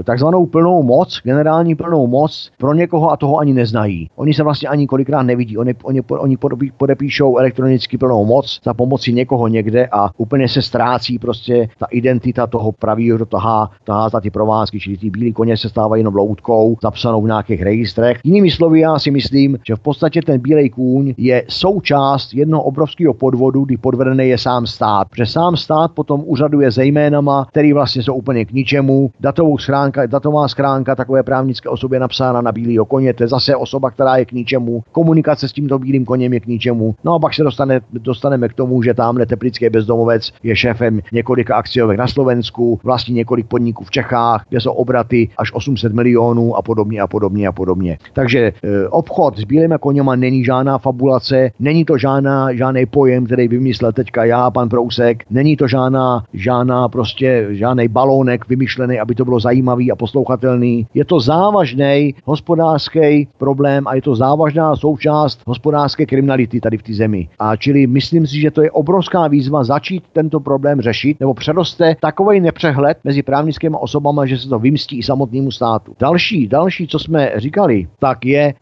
e, 0.00 0.02
takzvanou 0.02 0.46
plnou 0.46 0.82
moc, 0.82 1.20
generální 1.24 1.74
plnou 1.74 2.06
moc 2.06 2.50
pro 2.58 2.74
někoho 2.74 3.10
a 3.10 3.16
toho 3.16 3.38
ani 3.38 3.52
neznají. 3.52 4.10
Oni 4.16 4.34
se 4.34 4.42
vlastně 4.42 4.68
ani 4.68 4.86
kolikrát 4.86 5.22
nevidí. 5.22 5.58
Oni, 5.58 5.74
oni, 5.82 6.02
oni 6.08 6.36
podepíšou 6.76 7.36
elektronicky 7.36 7.98
plnou 7.98 8.24
moc 8.24 8.60
za 8.64 8.74
pomoci 8.74 9.12
někoho 9.12 9.48
někde 9.48 9.88
a 9.92 10.10
úplně 10.16 10.48
se 10.48 10.62
ztrácí 10.62 11.18
prostě 11.18 11.68
ta 11.78 11.86
identita 11.90 12.46
toho 12.46 12.72
pravého, 12.72 13.16
kdo 13.16 13.26
tahá, 13.26 13.70
tahá 13.84 14.08
za 14.08 14.20
ty 14.20 14.30
provázky, 14.30 14.80
čili 14.80 14.96
ty 14.96 15.10
bílí 15.10 15.32
koně 15.32 15.56
se 15.56 15.68
stávají 15.68 16.00
jenom 16.00 16.14
loutkou, 16.14 16.76
zapsanou 16.82 17.22
v 17.22 17.26
nějakých 17.26 17.62
registrech. 17.62 18.18
Jinými 18.24 18.50
slovy, 18.50 18.80
já 18.80 18.98
si 18.98 19.10
myslím, 19.10 19.58
že 19.66 19.76
v 19.76 19.80
podstatě 19.80 20.22
ten 20.22 20.40
bílej 20.40 20.70
kůň 20.70 21.14
je 21.16 21.44
součást 21.48 22.34
jednoho 22.34 22.62
obrovského 22.62 23.13
podvodu, 23.14 23.64
kdy 23.64 23.76
podvedený 23.76 24.28
je 24.28 24.38
sám 24.38 24.66
stát. 24.66 25.08
Protože 25.08 25.26
sám 25.26 25.56
stát 25.56 25.92
potom 25.92 26.22
úřaduje 26.24 26.70
zejménama, 26.70 27.46
který 27.50 27.72
vlastně 27.72 28.02
jsou 28.02 28.14
úplně 28.14 28.44
k 28.44 28.52
ničemu. 28.52 29.10
Datovou 29.20 29.58
schránka, 29.58 30.06
datová 30.06 30.48
schránka 30.48 30.94
takové 30.94 31.22
právnické 31.22 31.68
osobě 31.68 32.00
napsána 32.00 32.40
na 32.40 32.52
bílého 32.52 32.84
koně, 32.84 33.14
to 33.14 33.22
je 33.22 33.28
zase 33.28 33.56
osoba, 33.56 33.90
která 33.90 34.16
je 34.16 34.24
k 34.24 34.32
ničemu. 34.32 34.82
Komunikace 34.92 35.48
s 35.48 35.52
tímto 35.52 35.78
bílým 35.78 36.04
koněm 36.04 36.32
je 36.32 36.40
k 36.40 36.46
ničemu. 36.46 36.94
No 37.04 37.14
a 37.14 37.18
pak 37.18 37.34
se 37.34 37.42
dostane, 37.42 37.80
dostaneme 37.92 38.48
k 38.48 38.54
tomu, 38.54 38.82
že 38.82 38.94
tamhle 38.94 39.26
teplický 39.26 39.68
bezdomovec 39.70 40.32
je 40.42 40.56
šéfem 40.56 41.00
několika 41.12 41.56
akciovek 41.56 41.98
na 41.98 42.08
Slovensku, 42.08 42.80
vlastní 42.84 43.14
několik 43.14 43.46
podniků 43.46 43.84
v 43.84 43.90
Čechách, 43.90 44.44
kde 44.48 44.60
jsou 44.60 44.72
obraty 44.72 45.28
až 45.38 45.52
800 45.54 45.92
milionů 45.92 46.56
a 46.56 46.62
podobně 46.62 47.00
a 47.00 47.06
podobně 47.06 47.48
a 47.48 47.52
podobně. 47.52 47.98
Takže 48.12 48.38
e, 48.38 48.52
obchod 48.88 49.38
s 49.38 49.44
bílými 49.44 49.74
koněma 49.80 50.16
není 50.16 50.44
žádná 50.44 50.78
fabulace, 50.78 51.50
není 51.60 51.84
to 51.84 51.98
žádná, 51.98 52.54
žádný 52.54 52.86
pojem, 53.04 53.26
který 53.26 53.48
vymyslel 53.48 53.92
teďka 53.92 54.24
já, 54.24 54.50
pan 54.50 54.68
Prousek, 54.68 55.24
není 55.30 55.56
to 55.56 55.68
žádná, 55.68 56.24
žádná 56.32 56.88
prostě 56.88 57.46
žádný 57.50 57.88
balónek 57.88 58.48
vymyšlený, 58.48 59.00
aby 59.00 59.14
to 59.14 59.24
bylo 59.24 59.40
zajímavý 59.40 59.92
a 59.92 59.96
poslouchatelný. 59.96 60.86
Je 60.94 61.04
to 61.04 61.20
závažný 61.20 62.14
hospodářský 62.24 63.28
problém 63.38 63.84
a 63.86 63.94
je 63.94 64.02
to 64.02 64.16
závažná 64.16 64.76
součást 64.76 65.40
hospodářské 65.46 66.06
kriminality 66.06 66.60
tady 66.60 66.78
v 66.78 66.82
té 66.82 66.92
zemi. 66.92 67.28
A 67.38 67.56
čili 67.56 67.86
myslím 67.86 68.26
si, 68.26 68.40
že 68.40 68.50
to 68.50 68.62
je 68.62 68.70
obrovská 68.70 69.28
výzva 69.28 69.64
začít 69.64 70.04
tento 70.12 70.40
problém 70.40 70.80
řešit, 70.80 71.20
nebo 71.20 71.34
přeroste 71.34 71.96
takový 72.00 72.40
nepřehled 72.40 72.98
mezi 73.04 73.22
právnickými 73.22 73.76
osobami, 73.80 74.20
že 74.24 74.38
se 74.38 74.48
to 74.48 74.58
vymstí 74.58 74.98
i 74.98 75.02
samotnému 75.02 75.50
státu. 75.50 75.92
Další, 76.00 76.48
další, 76.48 76.86
co 76.86 76.98
jsme 76.98 77.32
říkali, 77.36 77.86
tak 77.98 78.24
je, 78.24 78.42
e, 78.42 78.54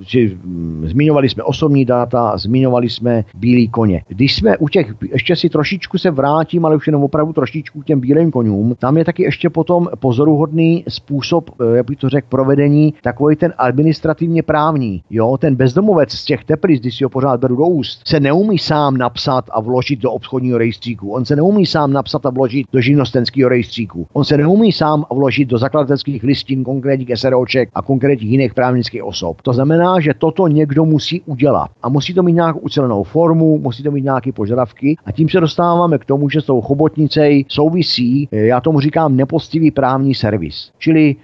že 0.00 0.20
hm, 0.20 0.84
zmiňovali 0.92 1.28
jsme 1.28 1.42
osobní 1.42 1.84
data, 1.84 2.36
zmiňovali 2.36 2.88
jsme 2.90 3.24
bílý 3.46 3.68
koně. 3.68 4.02
Když 4.08 4.34
jsme 4.34 4.58
u 4.58 4.68
těch, 4.68 4.94
ještě 5.12 5.36
si 5.36 5.48
trošičku 5.48 5.98
se 5.98 6.10
vrátím, 6.10 6.64
ale 6.64 6.76
už 6.76 6.86
jenom 6.86 7.04
opravdu 7.04 7.32
trošičku 7.32 7.80
k 7.80 7.84
těm 7.84 8.00
bílým 8.00 8.30
konům, 8.30 8.74
tam 8.78 8.96
je 8.98 9.04
taky 9.04 9.22
ještě 9.22 9.50
potom 9.50 9.88
pozoruhodný 9.98 10.84
způsob, 10.88 11.50
eh, 11.50 11.76
jak 11.76 11.86
bych 11.86 11.98
to 11.98 12.08
řekl, 12.08 12.26
provedení, 12.30 12.94
takový 13.02 13.36
ten 13.36 13.52
administrativně 13.58 14.42
právní. 14.42 15.02
Jo, 15.10 15.36
ten 15.40 15.54
bezdomovec 15.54 16.12
z 16.12 16.24
těch 16.24 16.44
teplic, 16.44 16.80
když 16.80 16.96
si 16.96 17.04
ho 17.04 17.10
pořád 17.10 17.40
beru 17.40 17.56
do 17.56 17.64
úst, 17.64 18.02
se 18.06 18.20
neumí 18.20 18.58
sám 18.58 18.96
napsat 18.96 19.44
a 19.50 19.60
vložit 19.60 20.00
do 20.00 20.12
obchodního 20.12 20.58
rejstříku. 20.58 21.10
On 21.10 21.24
se 21.24 21.36
neumí 21.36 21.66
sám 21.66 21.92
napsat 21.92 22.26
a 22.26 22.30
vložit 22.30 22.66
do 22.72 22.80
živnostenského 22.80 23.48
rejstříku. 23.48 24.06
On 24.12 24.24
se 24.24 24.36
neumí 24.36 24.72
sám 24.72 25.04
vložit 25.12 25.48
do 25.48 25.58
zakladatelských 25.58 26.22
listin 26.22 26.64
konkrétních 26.64 27.10
SROček 27.14 27.68
a 27.74 27.82
konkrétních 27.82 28.30
jiných 28.30 28.54
právnických 28.54 29.04
osob. 29.04 29.42
To 29.42 29.52
znamená, 29.52 30.00
že 30.00 30.14
toto 30.18 30.48
někdo 30.48 30.84
musí 30.84 31.20
udělat. 31.20 31.70
A 31.82 31.88
musí 31.88 32.14
to 32.14 32.22
mít 32.22 32.32
nějakou 32.32 32.58
ucelenou 32.58 33.02
formu, 33.02 33.35
musí 33.36 33.82
to 33.82 33.90
mít 33.90 34.04
nějaké 34.04 34.32
požadavky. 34.32 34.96
A 35.04 35.12
tím 35.12 35.28
se 35.28 35.40
dostáváme 35.40 35.98
k 35.98 36.04
tomu, 36.04 36.28
že 36.28 36.40
s 36.40 36.44
tou 36.44 36.60
chobotnicej 36.60 37.44
souvisí, 37.48 38.28
eh, 38.32 38.36
já 38.36 38.60
tomu 38.60 38.80
říkám, 38.80 39.16
nepostivý 39.16 39.70
právní 39.70 40.14
servis. 40.14 40.70
Čili 40.78 41.10
e, 41.10 41.16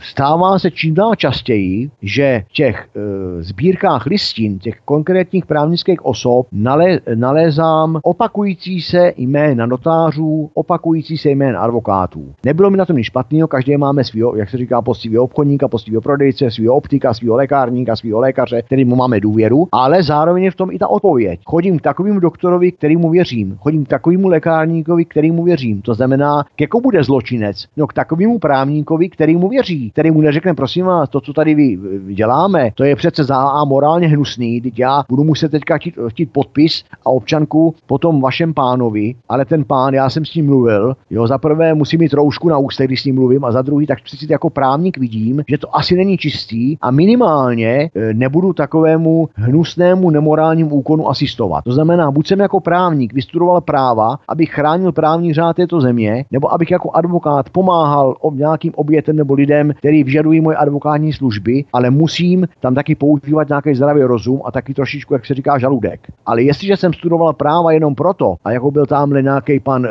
stává 0.00 0.58
se 0.58 0.70
čím 0.70 0.94
dál 0.94 1.14
častěji, 1.14 1.90
že 2.02 2.42
v 2.48 2.52
těch 2.52 2.86
e, 2.96 3.42
sbírkách 3.42 4.06
listin 4.06 4.58
těch 4.58 4.80
konkrétních 4.84 5.46
právnických 5.46 6.04
osob 6.04 6.46
nale, 6.52 7.00
nalézám 7.14 7.98
opakující 8.02 8.82
se 8.82 9.12
jména 9.16 9.66
notářů, 9.66 10.50
opakující 10.54 11.18
se 11.18 11.30
jména 11.30 11.60
advokátů. 11.60 12.34
Nebylo 12.44 12.70
mi 12.70 12.76
na 12.76 12.86
tom 12.86 12.96
nic 12.96 13.06
špatného, 13.06 13.48
každý 13.48 13.76
máme 13.76 14.04
svého, 14.04 14.36
jak 14.36 14.50
se 14.50 14.56
říká, 14.58 14.82
postivého 14.82 15.24
obchodníka, 15.24 15.68
postivého 15.68 16.00
prodejce, 16.00 16.50
svého 16.50 16.74
optika, 16.74 17.14
svého 17.14 17.36
lékárníka, 17.36 17.96
svého 17.96 18.20
lékaře, 18.20 18.62
kterým 18.62 18.96
máme 18.96 19.20
důvěru, 19.20 19.68
ale 19.72 20.02
zároveň 20.02 20.23
je 20.36 20.50
v 20.50 20.56
tom 20.56 20.70
i 20.70 20.78
ta 20.78 20.88
odpověď. 20.88 21.40
Chodím 21.46 21.78
k 21.78 21.82
takovému 21.82 22.20
doktorovi, 22.20 22.72
kterýmu 22.72 23.10
věřím, 23.10 23.56
chodím 23.60 23.84
k 23.84 23.88
takovému 23.88 24.28
lékárníkovi, 24.28 25.04
kterýmu 25.04 25.44
věřím. 25.44 25.82
To 25.82 25.94
znamená, 25.94 26.44
k 26.56 26.60
jako 26.60 26.80
bude 26.80 27.04
zločinec? 27.04 27.64
No 27.76 27.86
k 27.86 27.92
takovému 27.92 28.38
právníkovi, 28.38 29.08
kterýmu 29.08 29.48
věří, 29.48 29.90
který 29.90 30.10
mu 30.10 30.20
neřekne, 30.20 30.54
prosím 30.54 30.86
vás, 30.86 31.08
to, 31.08 31.20
co 31.20 31.32
tady 31.32 31.54
vy 31.54 31.78
děláme, 32.14 32.70
to 32.74 32.84
je 32.84 32.96
přece 32.96 33.24
za 33.24 33.36
a 33.36 33.64
morálně 33.64 34.08
hnusný, 34.08 34.60
teď 34.60 34.78
já 34.78 35.04
budu 35.08 35.24
muset 35.24 35.50
teďka 35.50 35.76
chtít, 35.78 35.94
chtít 36.08 36.32
podpis 36.32 36.84
a 37.06 37.10
občanku 37.10 37.74
po 37.86 37.98
tom 37.98 38.20
vašem 38.20 38.54
pánovi, 38.54 39.14
ale 39.28 39.44
ten 39.44 39.64
pán, 39.64 39.94
já 39.94 40.10
jsem 40.10 40.24
s 40.24 40.34
ním 40.34 40.46
mluvil, 40.46 40.96
jo, 41.10 41.26
za 41.26 41.38
prvé 41.38 41.74
musím 41.74 42.00
mít 42.00 42.12
roušku 42.12 42.48
na 42.48 42.58
ústech, 42.58 42.86
když 42.86 43.02
s 43.02 43.04
ním 43.04 43.14
mluvím, 43.14 43.44
a 43.44 43.52
za 43.52 43.62
druhý, 43.62 43.86
tak 43.86 44.02
přeci 44.02 44.26
jako 44.30 44.50
právník 44.50 44.98
vidím, 44.98 45.42
že 45.48 45.58
to 45.58 45.76
asi 45.76 45.96
není 45.96 46.18
čistý 46.18 46.76
a 46.80 46.90
minimálně 46.90 47.68
e, 47.68 48.14
nebudu 48.14 48.52
takovému 48.52 49.28
hnusnému 49.34 50.10
nemorálnímu 50.14 50.74
úkonu 50.74 51.08
asistovat. 51.08 51.64
To 51.64 51.72
znamená, 51.72 52.10
buď 52.10 52.26
jsem 52.26 52.40
jako 52.40 52.60
právník 52.60 53.14
vystudoval 53.14 53.60
práva, 53.60 54.18
abych 54.28 54.50
chránil 54.50 54.92
právní 54.92 55.34
řád 55.34 55.56
této 55.56 55.80
země, 55.80 56.24
nebo 56.30 56.52
abych 56.52 56.70
jako 56.70 56.90
advokát 56.94 57.50
pomáhal 57.50 58.16
ob 58.20 58.34
nějakým 58.34 58.72
obětem 58.74 59.16
nebo 59.16 59.34
lidem, 59.34 59.72
který 59.78 60.04
vyžadují 60.04 60.40
moje 60.40 60.56
advokátní 60.56 61.12
služby, 61.12 61.64
ale 61.72 61.90
musím 61.90 62.48
tam 62.60 62.74
taky 62.74 62.94
používat 62.94 63.48
nějaký 63.48 63.74
zdravý 63.74 64.02
rozum 64.02 64.40
a 64.44 64.52
taky 64.52 64.74
trošičku, 64.74 65.14
jak 65.14 65.26
se 65.26 65.34
říká, 65.34 65.58
žaludek. 65.58 66.00
Ale 66.26 66.42
jestliže 66.42 66.76
jsem 66.76 66.92
studoval 66.92 67.32
práva 67.32 67.72
jenom 67.72 67.94
proto, 67.94 68.36
a 68.44 68.50
jako 68.50 68.70
byl 68.70 68.86
tamhle 68.86 69.22
nějaký 69.22 69.60
pan, 69.60 69.86
e, 69.86 69.88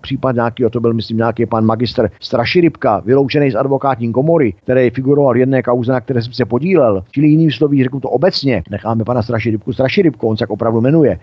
případ 0.00 0.34
nějaký, 0.34 0.64
to 0.70 0.80
byl 0.80 0.94
myslím 0.94 1.16
nějaký 1.16 1.46
pan 1.46 1.64
magistr 1.64 2.10
Straširybka, 2.20 3.00
vyloučený 3.04 3.50
z 3.50 3.54
advokátní 3.54 4.12
komory, 4.12 4.54
který 4.62 4.90
figuroval 4.90 5.34
v 5.34 5.36
jedné 5.36 5.62
kauze, 5.62 5.92
na 5.92 6.00
které 6.00 6.22
jsem 6.22 6.32
se 6.32 6.44
podílel, 6.44 7.02
čili 7.10 7.26
jiným 7.26 7.50
slovy, 7.50 7.82
řeknu 7.82 8.00
to 8.00 8.08
obecně, 8.08 8.62
necháme 8.70 9.04
pana 9.04 9.22
Straširybku 9.30 9.72
Straširybku, 9.72 10.28
on 10.28 10.36
se 10.36 10.42
jak 10.42 10.50
opravdu 10.50 10.80
jmenuje, 10.80 11.12
e, 11.12 11.18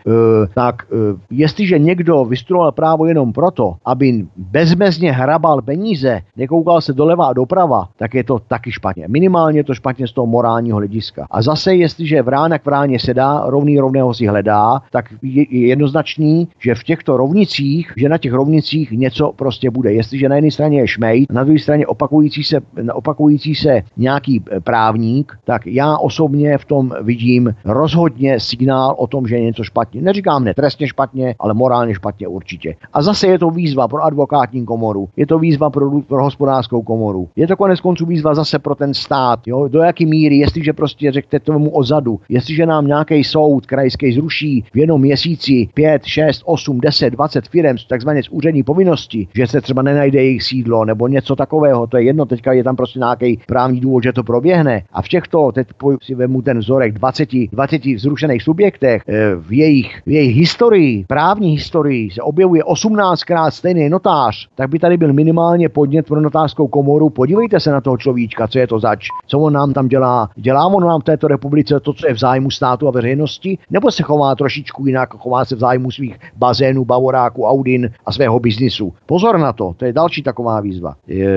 tak 0.56 0.76
e, 0.92 0.96
jestliže 1.32 1.80
někdo 1.80 2.26
vystudoval 2.26 2.72
právo 2.72 3.06
jenom 3.06 3.34
proto, 3.34 3.76
aby 3.86 4.26
bezmezně 4.38 5.12
hrabal 5.12 5.62
peníze, 5.62 6.22
nekoukal 6.38 6.82
se 6.82 6.94
doleva 6.94 7.28
a 7.28 7.34
doprava, 7.34 7.90
tak 7.98 8.14
je 8.14 8.24
to 8.24 8.40
taky 8.48 8.72
špatně. 8.72 9.06
Minimálně 9.08 9.64
to 9.64 9.74
špatně 9.74 10.08
z 10.08 10.14
toho 10.14 10.28
morálního 10.28 10.78
hlediska. 10.78 11.28
A 11.32 11.42
zase, 11.42 11.76
jestliže 11.76 12.22
vrána 12.22 12.60
k 12.60 12.66
vráně 12.66 13.00
se 13.00 13.14
dá, 13.14 13.44
rovný 13.46 13.80
rovného 13.80 14.14
si 14.14 14.28
hledá, 14.28 14.82
tak 14.92 15.06
je 15.22 15.68
jednoznačný, 15.68 16.48
že 16.60 16.76
v 16.76 16.84
těchto 16.84 17.18
rovnicích, 17.18 17.94
že 17.98 18.10
na 18.10 18.18
těch 18.18 18.34
rovnicích 18.34 18.92
něco 18.92 19.34
prostě 19.36 19.70
bude. 19.70 19.94
Jestliže 19.94 20.30
na 20.30 20.36
jedné 20.36 20.52
straně 20.52 20.80
je 20.80 20.88
šmej, 20.88 21.26
na 21.30 21.44
druhé 21.44 21.60
straně 21.60 21.88
opakující 21.88 22.44
se, 22.44 22.60
opakující 22.94 23.56
se 23.56 23.82
nějaký 23.98 24.44
e, 24.52 24.60
právník, 24.60 25.38
tak 25.46 25.68
já 25.68 25.98
osobně 25.98 26.58
v 26.58 26.66
tom 26.66 26.94
vidím 27.02 27.54
rozhodně 27.66 27.97
signál 28.38 28.96
o 28.98 29.08
tom, 29.08 29.28
že 29.28 29.36
je 29.36 29.42
něco 29.42 29.64
špatně. 29.64 30.02
Neříkám 30.02 30.44
ne 30.44 30.54
trestně 30.54 30.88
špatně, 30.88 31.36
ale 31.40 31.54
morálně 31.54 31.96
špatně 31.96 32.28
určitě. 32.28 32.76
A 32.94 33.02
zase 33.02 33.28
je 33.28 33.40
to 33.40 33.50
výzva 33.50 33.88
pro 33.88 34.04
advokátní 34.04 34.66
komoru, 34.66 35.10
je 35.16 35.28
to 35.28 35.40
výzva 35.40 35.70
pro, 35.70 36.02
pro 36.02 36.24
hospodářskou 36.24 36.82
komoru, 36.82 37.30
je 37.36 37.48
to 37.48 37.58
konec 37.58 37.80
konců 37.80 38.06
výzva 38.06 38.36
zase 38.36 38.60
pro 38.60 38.76
ten 38.76 38.94
stát. 38.94 39.40
Jo? 39.46 39.68
Do 39.68 39.80
jaké 39.80 40.06
míry, 40.06 40.38
jestliže 40.38 40.74
prostě 40.74 41.12
řeknete 41.12 41.46
tomu 41.46 41.70
ozadu, 41.70 42.20
jestliže 42.30 42.66
nám 42.66 42.88
nějaký 42.88 43.24
soud 43.24 43.66
krajský 43.66 44.14
zruší 44.14 44.66
v 44.74 44.78
jednom 44.78 45.02
měsíci 45.02 45.70
5, 45.74 46.06
6, 46.06 46.42
8, 46.46 46.80
10, 46.82 47.10
20 47.10 47.48
firm 47.48 47.78
takzvaně 47.90 48.24
z 48.24 48.30
úřední 48.30 48.64
povinnosti, 48.64 49.28
že 49.36 49.48
se 49.48 49.62
třeba 49.62 49.82
nenajde 49.82 50.24
jejich 50.24 50.44
sídlo 50.44 50.86
nebo 50.86 51.08
něco 51.08 51.36
takového, 51.36 51.88
to 51.88 51.98
je 51.98 52.04
jedno, 52.04 52.26
teďka 52.26 52.54
je 52.54 52.64
tam 52.64 52.76
prostě 52.76 53.00
nějaký 53.00 53.40
právní 53.48 53.80
důvod, 53.80 54.04
že 54.04 54.14
to 54.14 54.24
proběhne. 54.24 54.84
A 54.94 55.02
v 55.02 55.08
těchto, 55.08 55.52
teď 55.52 55.68
si 56.02 56.16
vemu 56.16 56.42
ten 56.42 56.60
vzorek 56.60 56.94
20, 56.94 57.30
20 57.52 57.86
zrušených 57.96 58.44
subjektech, 58.44 59.02
eh, 59.08 59.36
v 59.36 59.52
jejich, 59.54 60.02
v 60.06 60.10
jejich 60.10 60.36
historii, 60.36 61.06
právní 61.08 61.52
historii 61.52 62.12
se 62.12 62.22
objevuje 62.22 62.64
18krát 62.64 63.52
stejný 63.52 63.90
notář, 63.90 64.48
tak 64.56 64.70
by 64.70 64.80
tady 64.80 64.98
byl 64.98 65.14
minimálně 65.14 65.70
podnět 65.70 66.08
pro 66.08 66.22
notářskou 66.22 66.68
komoru. 66.68 67.10
Podívejte 67.10 67.60
se 67.60 67.72
na 67.72 67.82
toho 67.82 67.98
človíčka, 67.98 68.48
co 68.48 68.60
je 68.60 68.68
to 68.68 68.80
zač, 68.80 69.08
co 69.28 69.40
on 69.40 69.54
nám 69.54 69.74
tam 69.74 69.88
dělá. 69.88 70.30
Dělá 70.36 70.66
on 70.66 70.84
nám 70.84 71.02
v 71.02 71.04
této 71.04 71.28
republice 71.28 71.80
to, 71.80 71.94
co 71.94 72.08
je 72.08 72.14
v 72.14 72.20
zájmu 72.20 72.52
státu 72.52 72.88
a 72.88 72.92
veřejnosti, 72.92 73.58
nebo 73.70 73.92
se 73.92 74.04
chová 74.04 74.36
trošičku 74.36 74.86
jinak, 74.86 75.14
chová 75.14 75.46
se 75.46 75.56
v 75.56 75.60
zájmu 75.60 75.92
svých 75.92 76.16
bazénů, 76.36 76.86
bavoráků, 76.86 77.46
audin 77.46 77.90
a 78.06 78.12
svého 78.12 78.40
biznisu. 78.40 78.94
Pozor 79.06 79.40
na 79.40 79.54
to, 79.54 79.74
to 79.78 79.86
je 79.86 79.94
další 79.94 80.24
taková 80.24 80.62
výzva. 80.62 80.96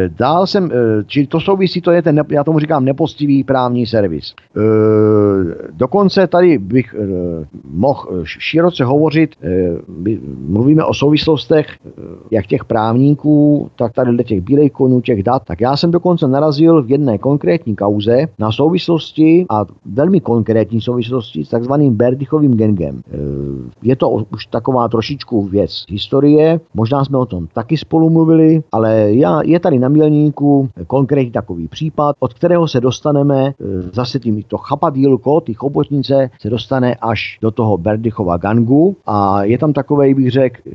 Dál 0.09 0.47
jsem, 0.47 0.71
e, 0.73 1.05
či 1.07 1.27
to 1.27 1.41
souvisí, 1.41 1.81
to 1.81 1.91
je 1.91 2.03
ten, 2.03 2.25
já 2.31 2.45
tomu 2.45 2.59
říkám, 2.59 2.85
nepostivý 2.85 3.45
právní 3.45 3.87
servis. 3.87 4.35
E, 4.57 4.61
dokonce 5.73 6.27
tady 6.27 6.40
bych 6.59 6.95
e, 6.95 6.99
mohl 7.71 8.25
široce 8.25 8.85
hovořit, 8.85 9.35
mluvíme 10.49 10.85
o 10.85 10.95
souvislostech 10.95 11.67
jak 12.31 12.47
těch 12.47 12.65
právníků, 12.65 13.71
tak 13.77 13.93
tady 13.93 14.25
těch 14.25 14.41
bílých 14.41 14.73
konů, 14.73 15.01
těch 15.01 15.23
dat, 15.23 15.43
tak 15.45 15.61
já 15.61 15.77
jsem 15.77 15.91
dokonce 15.91 16.29
narazil 16.29 16.83
v 16.83 16.91
jedné 16.91 17.19
konkrétní 17.19 17.77
kauze 17.77 18.27
na 18.39 18.53
souvislosti 18.53 19.47
a 19.49 19.67
velmi 19.87 20.21
konkrétní 20.21 20.81
souvislosti 20.81 21.45
s 21.45 21.49
takzvaným 21.49 21.95
Berdychovým 21.95 22.57
gengem. 22.57 23.03
Je 23.83 23.97
to 23.97 24.11
už 24.11 24.47
taková 24.47 24.89
trošičku 24.89 25.43
věc 25.43 25.85
historie, 25.89 26.61
možná 26.75 27.05
jsme 27.05 27.19
o 27.19 27.27
tom 27.27 27.47
taky 27.53 27.77
spolu 27.77 28.11
mluvili, 28.11 28.63
ale 28.73 29.13
já, 29.13 29.43
je 29.45 29.61
tady 29.61 29.79
na 29.79 29.89
Mělníku 29.89 30.69
konkrétní 30.87 31.31
takový 31.31 31.69
případ, 31.69 32.17
od 32.19 32.35
kterého 32.35 32.69
se 32.69 32.81
dostaneme 32.81 33.53
zase 33.93 34.19
tím 34.19 34.43
to 34.43 34.59
chapadílko, 34.59 35.41
ty 35.41 35.55
chobotnice 35.55 36.30
se 36.39 36.51
dostane 36.51 36.95
až 36.95 37.39
do 37.43 37.51
toho 37.51 37.79
Berdychova 37.79 38.37
gangu. 38.37 38.97
A 39.07 39.45
je 39.45 39.59
tam 39.59 39.73
takový, 39.73 40.15
bych 40.15 40.31
řekl, 40.31 40.61
e, 40.67 40.71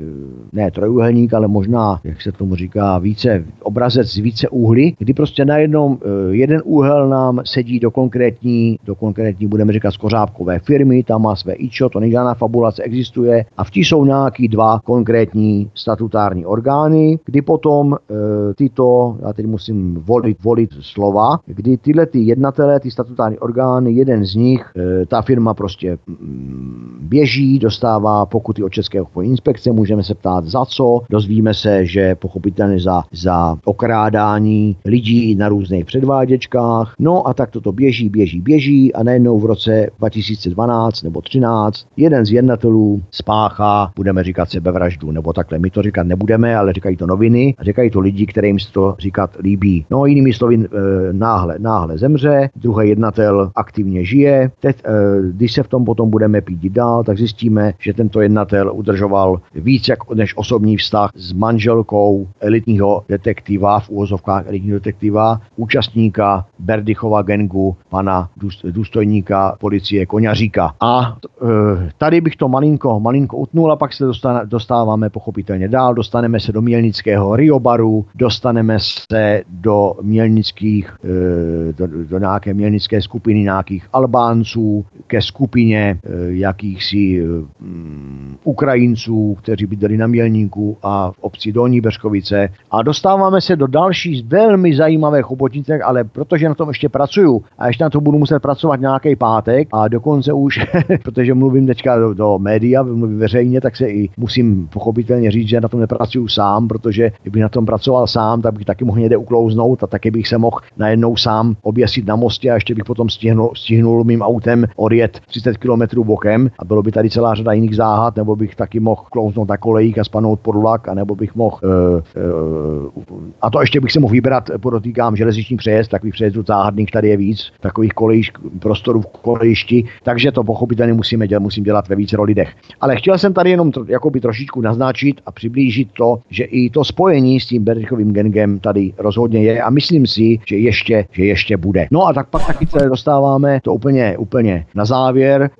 ne 0.53 0.71
trojuhelník, 0.71 1.33
ale 1.33 1.47
možná, 1.47 1.99
jak 2.03 2.21
se 2.21 2.31
tomu 2.31 2.55
říká, 2.55 2.97
více 2.97 3.45
obrazec 3.61 4.07
z 4.07 4.17
více 4.17 4.49
úhly, 4.49 4.93
kdy 4.99 5.13
prostě 5.13 5.45
najednou 5.45 5.97
e, 5.97 6.35
jeden 6.35 6.61
úhel 6.65 7.09
nám 7.09 7.41
sedí 7.45 7.79
do 7.79 7.91
konkrétní, 7.91 8.79
do 8.85 8.95
konkrétní, 8.95 9.47
budeme 9.47 9.73
říkat, 9.73 9.91
skořápkové 9.91 10.59
firmy, 10.59 11.03
tam 11.03 11.21
má 11.21 11.35
své 11.35 11.53
ičo, 11.53 11.89
to 11.89 11.99
žádná 12.15 12.33
fabulace, 12.33 12.83
existuje. 12.83 13.45
A 13.57 13.63
v 13.63 13.71
tí 13.71 13.79
jsou 13.79 14.05
nějaký 14.05 14.47
dva 14.47 14.79
konkrétní 14.83 15.69
statutární 15.75 16.45
orgány, 16.45 17.19
kdy 17.25 17.41
potom 17.41 17.93
e, 17.93 18.53
tyto, 18.53 19.17
já 19.21 19.33
teď 19.33 19.45
musím 19.45 19.95
volit, 19.95 20.43
volit 20.43 20.69
slova, 20.79 21.39
kdy 21.45 21.77
tyhle 21.77 22.05
ty 22.05 22.19
jednatelé, 22.19 22.79
ty 22.79 22.91
statutární 22.91 23.39
orgány, 23.39 23.91
jeden 23.91 24.25
z 24.25 24.35
nich, 24.35 24.71
e, 24.77 25.05
ta 25.05 25.21
firma 25.21 25.44
prostě 25.53 25.97
mm, 26.07 26.97
běží, 27.01 27.59
dostává 27.59 28.25
pokuty 28.25 28.63
od 28.63 28.69
České 28.69 29.01
obchodní 29.01 29.31
inspekce, 29.31 29.71
můžeme 29.71 30.03
se 30.03 30.15
ptát 30.15 30.45
za 30.45 30.65
co, 30.65 31.01
dozvíme 31.09 31.53
se, 31.53 31.85
že 31.85 32.15
pochopitelně 32.15 32.79
za, 32.79 33.03
za 33.11 33.57
okrádání 33.65 34.77
lidí 34.85 35.35
na 35.35 35.49
různých 35.49 35.85
předváděčkách, 35.85 36.93
no 36.99 37.27
a 37.27 37.33
tak 37.33 37.51
toto 37.51 37.71
běží, 37.71 38.09
běží, 38.09 38.41
běží 38.41 38.93
a 38.93 39.03
najednou 39.03 39.39
v 39.39 39.45
roce 39.45 39.89
2012 39.99 41.03
nebo 41.03 41.21
13 41.21 41.87
jeden 41.97 42.25
z 42.25 42.31
jednatelů 42.31 43.01
spáchá, 43.11 43.91
budeme 43.95 44.23
říkat 44.23 44.49
sebevraždu, 44.49 45.11
nebo 45.11 45.33
takhle, 45.33 45.59
my 45.59 45.69
to 45.69 45.81
říkat 45.81 46.07
nebudeme, 46.07 46.55
ale 46.57 46.73
říkají 46.73 46.97
to 46.97 47.07
noviny 47.07 47.55
a 47.57 47.63
říkají 47.63 47.89
to 47.89 47.99
lidi, 47.99 48.25
kterým 48.25 48.59
se 48.59 48.71
to 48.71 48.95
říkat 48.99 49.29
líbí. 49.39 49.85
No 49.89 50.05
jinými 50.05 50.33
slovy, 50.33 50.55
e, 50.55 50.67
náhle, 51.11 51.55
náhle 51.59 51.97
zemře, 51.97 52.49
druhý 52.55 52.89
jednatel 52.89 53.51
aktivně 53.55 54.05
žije, 54.05 54.51
teď 54.59 54.75
e, 54.85 54.89
když 55.35 55.53
se 55.53 55.63
v 55.63 55.67
tom 55.67 55.85
potom 55.85 56.09
budeme 56.09 56.41
pít 56.41 56.71
dál, 56.71 57.03
tak 57.03 57.17
zjistíme, 57.17 57.73
že 57.79 57.93
tento 57.93 58.21
jednatel 58.21 58.71
udržoval 58.73 59.41
víc 59.55 59.87
jak, 59.87 60.13
než 60.13 60.37
osobní 60.37 60.77
vztah 60.77 61.11
s 61.15 61.33
manželkou 61.33 62.27
elitního 62.39 63.03
detektiva, 63.09 63.79
v 63.79 63.89
úvozovkách 63.89 64.47
elitního 64.47 64.75
detektiva, 64.75 65.41
účastníka 65.55 66.45
Berdychova 66.59 67.21
gengu, 67.21 67.75
pana 67.89 68.29
důstojníka 68.63 69.55
policie 69.59 70.05
Koňaříka. 70.05 70.73
A 70.81 71.17
e, 71.41 71.91
tady 71.97 72.21
bych 72.21 72.35
to 72.35 72.49
malinko, 72.49 72.99
malinko 72.99 73.37
utnul 73.37 73.71
a 73.71 73.75
pak 73.75 73.93
se 73.93 74.05
dostáváme 74.45 75.09
pochopitelně 75.09 75.67
dál, 75.67 75.93
dostaneme 75.93 76.39
se 76.39 76.51
do 76.51 76.61
Mělnického 76.61 77.35
Riobaru, 77.35 78.05
dostaneme 78.15 78.77
se 78.79 79.43
do 79.49 79.93
mělnických, 80.01 80.97
e, 81.03 81.73
do, 81.73 81.87
do 81.87 82.19
nějaké 82.19 82.53
mělnické 82.53 83.01
skupiny 83.01 83.39
nějakých 83.39 83.87
Albánců, 83.93 84.85
ke 85.15 85.21
skupině 85.21 85.79
e, 85.79 85.97
jakýchsi 86.27 87.23
mm, 87.59 88.35
Ukrajinců, 88.43 89.37
kteří 89.39 89.65
bydleli 89.65 89.97
na 89.97 90.07
Mělníku 90.07 90.77
a 90.83 91.11
v 91.11 91.19
obci 91.21 91.51
Dolní 91.51 91.81
Beřkovice. 91.81 92.49
A 92.71 92.81
dostáváme 92.81 93.41
se 93.41 93.55
do 93.55 93.67
další 93.67 94.23
velmi 94.27 94.75
zajímavé 94.75 95.21
chobotnice, 95.21 95.79
ale 95.79 96.03
protože 96.03 96.49
na 96.49 96.55
tom 96.55 96.67
ještě 96.69 96.89
pracuju 96.89 97.43
a 97.57 97.67
ještě 97.67 97.83
na 97.83 97.89
to 97.89 98.01
budu 98.01 98.17
muset 98.17 98.39
pracovat 98.39 98.79
nějaký 98.79 99.15
pátek 99.15 99.67
a 99.71 99.87
dokonce 99.87 100.33
už, 100.33 100.59
protože 101.03 101.33
mluvím 101.33 101.67
teďka 101.67 101.99
do, 101.99 102.13
do 102.13 102.39
média, 102.39 102.83
mluvím 102.83 103.19
veřejně, 103.19 103.61
tak 103.61 103.75
se 103.75 103.87
i 103.87 104.09
musím 104.17 104.67
pochopitelně 104.67 105.31
říct, 105.31 105.47
že 105.47 105.61
na 105.61 105.69
tom 105.69 105.79
nepracuju 105.79 106.27
sám, 106.27 106.67
protože 106.67 107.11
kdybych 107.21 107.41
na 107.41 107.49
tom 107.49 107.65
pracoval 107.65 108.07
sám, 108.07 108.41
tak 108.41 108.53
bych 108.53 108.65
taky 108.65 108.85
mohl 108.85 108.99
někde 108.99 109.17
uklouznout 109.17 109.83
a 109.83 109.87
taky 109.87 110.11
bych 110.11 110.27
se 110.27 110.37
mohl 110.37 110.59
najednou 110.77 111.15
sám 111.17 111.55
oběsit 111.61 112.05
na 112.05 112.15
mostě 112.15 112.51
a 112.51 112.53
ještě 112.53 112.75
bych 112.75 112.85
potom 112.85 113.09
stihnul, 113.09 113.51
stihnul 113.55 114.03
mým 114.03 114.21
autem 114.21 114.65
odjet 114.75 115.04
30 115.07 115.57
km 115.57 116.03
bokem 116.03 116.51
a 116.59 116.65
bylo 116.65 116.83
by 116.83 116.91
tady 116.91 117.09
celá 117.09 117.35
řada 117.35 117.53
jiných 117.53 117.75
záhad, 117.75 118.15
nebo 118.15 118.35
bych 118.35 118.55
taky 118.55 118.79
mohl 118.79 119.03
klouznout 119.11 119.49
na 119.49 119.57
kolejích 119.57 119.99
a 119.99 120.03
spanout 120.03 120.39
pod 120.39 120.55
vlak, 120.55 120.87
nebo 120.93 121.15
bych 121.15 121.35
mohl, 121.35 121.57
uh, 121.63 123.05
uh, 123.05 123.23
a 123.41 123.49
to 123.49 123.61
ještě 123.61 123.81
bych 123.81 123.91
se 123.91 123.99
mohl 123.99 124.11
vybrat, 124.11 124.49
podotýkám, 124.61 125.15
železniční 125.15 125.57
přejezd, 125.57 125.91
takových 125.91 126.13
přejezdů 126.13 126.43
záhadných 126.47 126.91
tady 126.91 127.09
je 127.09 127.17
víc, 127.17 127.51
takových 127.59 127.91
kolejišť, 127.93 128.33
prostorů 128.59 129.01
v 129.01 129.07
kolejišti, 129.07 129.85
takže 130.03 130.31
to 130.31 130.43
pochopitelně 130.43 130.93
musíme 130.93 131.27
dělat, 131.27 131.43
musím 131.43 131.63
dělat 131.63 131.87
ve 131.87 131.95
více 131.95 132.21
lidech. 132.21 132.49
Ale 132.81 132.95
chtěl 132.95 133.17
jsem 133.17 133.33
tady 133.33 133.49
jenom 133.49 133.71
tro, 133.71 133.85
trošičku 134.21 134.61
naznačit 134.61 135.21
a 135.25 135.31
přiblížit 135.31 135.89
to, 135.97 136.19
že 136.29 136.43
i 136.43 136.69
to 136.69 136.83
spojení 136.83 137.39
s 137.39 137.45
tím 137.45 137.63
Berichovým 137.63 138.13
gengem 138.13 138.59
tady 138.59 138.93
rozhodně 138.97 139.43
je 139.43 139.61
a 139.61 139.69
myslím 139.69 140.07
si, 140.07 140.39
že 140.47 140.57
ještě, 140.57 141.05
že 141.11 141.25
ještě 141.25 141.57
bude. 141.57 141.87
No 141.91 142.07
a 142.07 142.13
tak 142.13 142.29
pak 142.29 142.47
taky 142.47 142.67
se 142.67 142.89
dostáváme 142.89 143.59
to 143.63 143.73
úplně, 143.73 144.17
úplně 144.17 144.65
na 144.75 144.85
závěr 144.85 144.94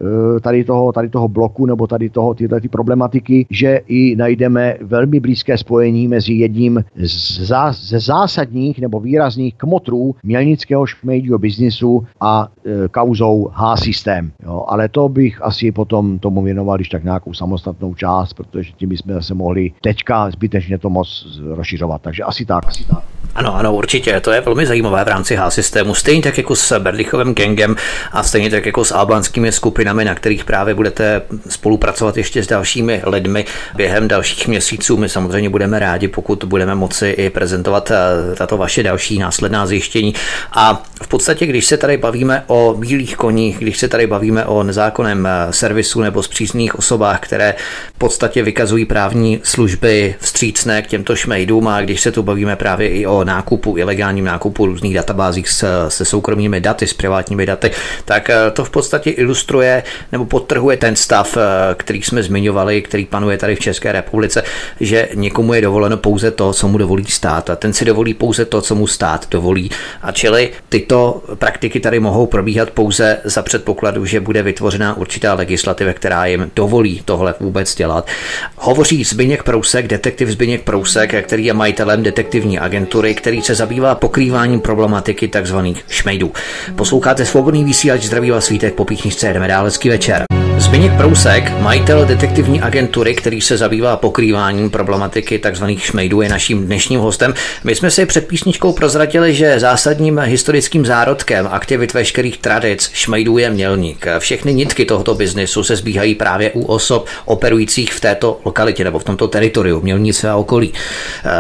eh, 0.01 0.39
tady 0.39 0.63
toho, 0.63 0.91
tady 0.91 1.09
toho 1.09 1.27
bloku 1.27 1.65
nebo 1.65 1.88
tady 1.88 2.09
toho, 2.09 2.33
tyhle 2.33 2.61
ty 2.61 2.69
problematiky, 2.69 3.45
že 3.49 3.81
i 3.88 4.15
najdeme 4.15 4.75
velmi 4.81 5.19
blízké 5.19 5.57
spojení 5.57 6.07
mezi 6.07 6.33
jedním 6.33 6.83
z, 6.95 7.41
ze 7.71 7.99
zásadních 7.99 8.79
nebo 8.79 8.99
výrazných 8.99 9.55
kmotrů 9.55 10.15
mělnického 10.23 10.86
šmejdího 10.86 11.38
biznisu 11.38 12.03
a 12.21 12.47
e, 12.65 12.88
kauzou 12.88 13.49
H-systém. 13.53 14.31
Ale 14.67 14.89
to 14.89 15.09
bych 15.09 15.41
asi 15.41 15.71
potom 15.71 16.19
tomu 16.19 16.41
věnoval, 16.41 16.75
když 16.75 16.89
tak 16.89 17.03
nějakou 17.03 17.33
samostatnou 17.33 17.93
část, 17.93 18.33
protože 18.33 18.71
tím 18.71 18.89
bychom 18.89 19.13
zase 19.13 19.33
mohli 19.33 19.71
teďka 19.81 20.31
zbytečně 20.31 20.77
to 20.77 20.89
moc 20.89 21.39
rozšiřovat. 21.45 22.01
Takže 22.01 22.23
asi 22.23 22.45
tak. 22.45 22.65
Asi 22.67 22.88
tak. 22.88 23.24
Ano, 23.36 23.55
ano, 23.55 23.73
určitě. 23.73 24.19
To 24.19 24.31
je 24.31 24.41
velmi 24.41 24.65
zajímavé 24.65 25.03
v 25.03 25.07
rámci 25.07 25.36
H-systému. 25.36 25.95
Stejně 25.95 26.21
tak 26.21 26.38
jako 26.38 26.55
s 26.55 26.79
Berlichovým 26.79 27.36
gangem 27.36 27.75
a 28.11 28.23
stejně 28.23 28.49
tak 28.49 28.65
jako 28.65 28.86
s 28.86 28.91
albánskými 28.91 29.51
skupinami, 29.51 30.05
na 30.05 30.15
kterých 30.15 30.45
právě 30.45 30.73
budete 30.73 31.21
spolupracovat 31.49 32.17
ještě 32.17 32.43
s 32.43 32.47
dalšími 32.47 33.01
lidmi 33.05 33.45
během 33.75 34.07
dalších 34.07 34.47
měsíců. 34.47 34.97
My 34.97 35.09
samozřejmě 35.09 35.49
budeme 35.49 35.79
rádi, 35.79 36.07
pokud 36.07 36.43
budeme 36.43 36.75
moci 36.75 37.07
i 37.07 37.29
prezentovat 37.29 37.91
eh, 37.91 38.36
tato 38.36 38.57
vaše 38.57 38.83
další 38.83 39.19
následná 39.19 39.67
zjištění. 39.67 40.13
A 40.51 40.83
v 41.01 41.07
podstatě, 41.07 41.45
když 41.45 41.65
se 41.65 41.77
tady 41.77 41.97
bavíme 41.97 42.43
o 42.47 42.75
bílých 42.77 43.15
koních, 43.15 43.57
když 43.59 43.77
se 43.77 43.88
tady 43.88 44.07
bavíme 44.07 44.45
o 44.45 44.63
nezákonném 44.63 45.25
eh, 45.25 45.53
servisu 45.53 46.01
nebo 46.01 46.23
zpřízných 46.23 46.79
osobách, 46.79 47.19
které 47.19 47.55
v 47.95 47.97
podstatě 47.97 48.43
vykazují 48.43 48.86
právní 48.86 49.39
služby 49.43 50.15
vstřícné 50.19 50.81
k 50.81 50.88
těmto 50.88 51.15
šmejdům 51.15 51.67
a 51.67 51.81
když 51.81 52.01
se 52.01 52.11
tu 52.11 52.23
bavíme 52.23 52.55
právě 52.55 52.89
i 52.89 53.05
o 53.05 53.24
nákupu, 53.26 53.78
ilegálním 53.78 54.26
nákupu 54.26 54.65
různých 54.65 54.93
databázích 54.93 55.49
se, 55.49 55.67
se 55.88 56.05
soukromými 56.05 56.61
daty, 56.61 56.88
s 56.88 56.93
privátními 56.93 57.45
daty, 57.45 57.71
tak 58.05 58.30
eh, 58.30 58.51
to 58.53 58.65
v 58.65 58.69
podstatě 58.69 59.09
ilustruje 59.09 59.84
nebo 60.11 60.26
podtrhuje 60.26 60.78
ten 60.78 60.95
stav, 60.95 61.38
eh, 61.38 61.76
který 61.76 62.01
jsme 62.01 62.23
zmiňovali, 62.23 62.82
který 62.82 63.05
panuje 63.05 63.38
tady 63.38 63.55
v 63.55 63.59
České 63.59 63.91
republice, 63.91 64.43
že 64.80 65.09
někomu 65.13 65.53
je 65.53 65.61
dovoleno 65.61 65.97
pouze 65.97 66.32
to, 66.32 66.53
co 66.53 66.67
mu 66.67 66.78
dovolí 66.78 67.05
stát 67.05 67.49
a 67.49 67.55
ten 67.55 67.73
si 67.73 67.86
dovolí 67.86 68.13
pouze 68.13 68.45
to, 68.45 68.61
co 68.61 68.76
mu 68.76 68.88
stát 68.88 69.28
dovolí. 69.32 69.71
A 70.01 70.11
čili 70.11 70.51
tyto 70.69 71.23
praktiky 71.36 71.80
tady 71.80 71.99
mohou 71.99 72.26
probíhat 72.26 72.69
pouze 72.71 73.17
za 73.23 73.41
předpokladu, 73.41 74.05
že 74.05 74.19
bude 74.19 74.43
vytvořena 74.43 74.97
určitá 74.97 75.34
legislativa, 75.34 75.93
která 75.93 76.26
jim 76.26 76.51
dovolí 76.55 77.01
tohle 77.05 77.34
vůbec 77.39 77.76
dělat. 77.76 78.07
Hovoří 78.55 79.03
Zbyněk 79.03 79.43
Prousek, 79.43 79.88
detektiv 79.88 80.30
Zbyněk 80.30 80.63
Prousek, 80.63 81.26
který 81.26 81.45
je 81.45 81.53
majitelem 81.53 82.03
detektivní 82.03 82.59
agentury, 82.59 83.14
který 83.16 83.41
se 83.41 83.55
zabývá 83.55 83.95
pokrýváním 83.95 84.61
problematiky 84.61 85.28
tzv. 85.28 85.57
šmejdů. 85.89 86.34
Posloucháte 86.76 87.26
svobodný 87.26 87.63
vysílač, 87.63 88.01
zdraví 88.01 88.32
vás 88.32 88.45
svítek 88.45 88.74
po 88.74 88.86
píchničce, 88.86 89.34
jdeme 89.34 89.47
dál, 89.47 89.66
hezký 89.66 89.89
večer. 89.89 90.26
Zbigněk 90.58 90.93
Prousek, 90.97 91.60
majitel 91.60 92.06
detektivní 92.06 92.62
agentury, 92.62 93.16
který 93.16 93.41
se 93.41 93.58
zabývá 93.58 93.97
pokrýváním 93.97 94.70
problematiky 94.70 95.39
tzv. 95.39 95.66
šmejdů, 95.78 96.22
je 96.22 96.30
naším 96.30 96.66
dnešním 96.66 96.99
hostem. 96.99 97.34
My 97.64 97.76
jsme 97.76 97.91
si 97.91 98.06
před 98.06 98.28
písničkou 98.28 98.74
prozradili, 98.74 99.34
že 99.34 99.60
zásadním 99.60 100.20
historickým 100.20 100.86
zárodkem 100.86 101.47
aktivit 101.51 101.93
veškerých 101.93 102.38
tradic 102.38 102.89
šmejdů 102.93 103.38
je 103.38 103.49
mělník. 103.49 104.06
Všechny 104.20 104.53
nitky 104.53 104.86
tohoto 104.86 105.16
biznesu 105.16 105.64
se 105.64 105.76
zbíhají 105.76 106.16
právě 106.16 106.51
u 106.51 106.66
osob 106.66 107.08
operujících 107.26 107.93
v 107.93 107.99
této 107.99 108.39
lokalitě 108.45 108.84
nebo 108.84 108.99
v 108.99 109.03
tomto 109.03 109.28
teritoriu, 109.28 109.82
mělnice 109.82 110.30
a 110.30 110.36
okolí. 110.36 110.74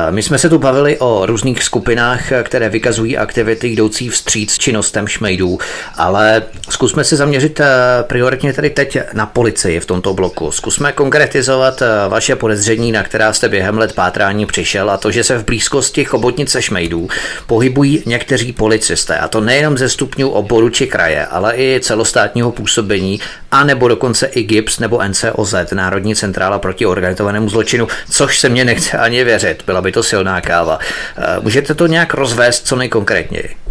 My 0.09 0.23
jsme 0.23 0.37
se 0.37 0.49
tu 0.49 0.59
bavili 0.59 0.97
o 0.99 1.25
různých 1.25 1.63
skupinách, 1.63 2.31
které 2.43 2.69
vykazují 2.69 3.17
aktivity 3.17 3.67
jdoucí 3.67 4.09
vstříc 4.09 4.57
činnostem 4.57 5.07
šmejdů, 5.07 5.57
ale 5.95 6.43
zkusme 6.69 7.03
se 7.03 7.15
zaměřit 7.15 7.59
eh, 7.59 7.65
prioritně 8.03 8.53
tady 8.53 8.69
teď 8.69 8.97
na 9.13 9.25
policii 9.25 9.79
v 9.79 9.85
tomto 9.85 10.13
bloku. 10.13 10.51
Zkusme 10.51 10.91
konkretizovat 10.91 11.81
eh, 11.81 11.87
vaše 12.07 12.35
podezření, 12.35 12.91
na 12.91 13.03
která 13.03 13.33
jste 13.33 13.49
během 13.49 13.77
let 13.77 13.93
pátrání 13.93 14.45
přišel 14.45 14.89
a 14.89 14.97
to, 14.97 15.11
že 15.11 15.23
se 15.23 15.37
v 15.37 15.45
blízkosti 15.45 16.05
chobotnice 16.05 16.61
šmejdů 16.61 17.07
pohybují 17.47 18.03
někteří 18.05 18.53
policisté 18.53 19.17
a 19.17 19.27
to 19.27 19.41
nejenom 19.41 19.77
ze 19.77 19.89
stupňů 19.89 20.29
oboru 20.29 20.69
či 20.69 20.87
kraje, 20.87 21.25
ale 21.25 21.53
i 21.57 21.79
celostátního 21.83 22.51
působení 22.51 23.19
a 23.51 23.63
nebo 23.63 23.87
dokonce 23.87 24.25
i 24.25 24.43
GIPS 24.43 24.79
nebo 24.79 25.03
NCOZ, 25.07 25.55
Národní 25.73 26.15
centrála 26.15 26.59
proti 26.59 26.85
organizovanému 26.85 27.49
zločinu, 27.49 27.87
což 28.11 28.39
se 28.39 28.49
mně 28.49 28.65
nechce 28.65 28.97
ani 28.97 29.23
věřit, 29.23 29.63
byla 29.65 29.81
by 29.81 29.91
to 29.91 30.03
silná 30.03 30.41
káva. 30.41 30.79
Eh, 31.17 31.21
můžete 31.41 31.73
to 31.73 31.87
nějak 31.87 32.13
rozvést 32.13 32.67
co 32.67 32.75
nejkonkrétněji? 32.75 33.64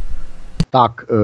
Tak, 0.74 1.06
e, 1.10 1.14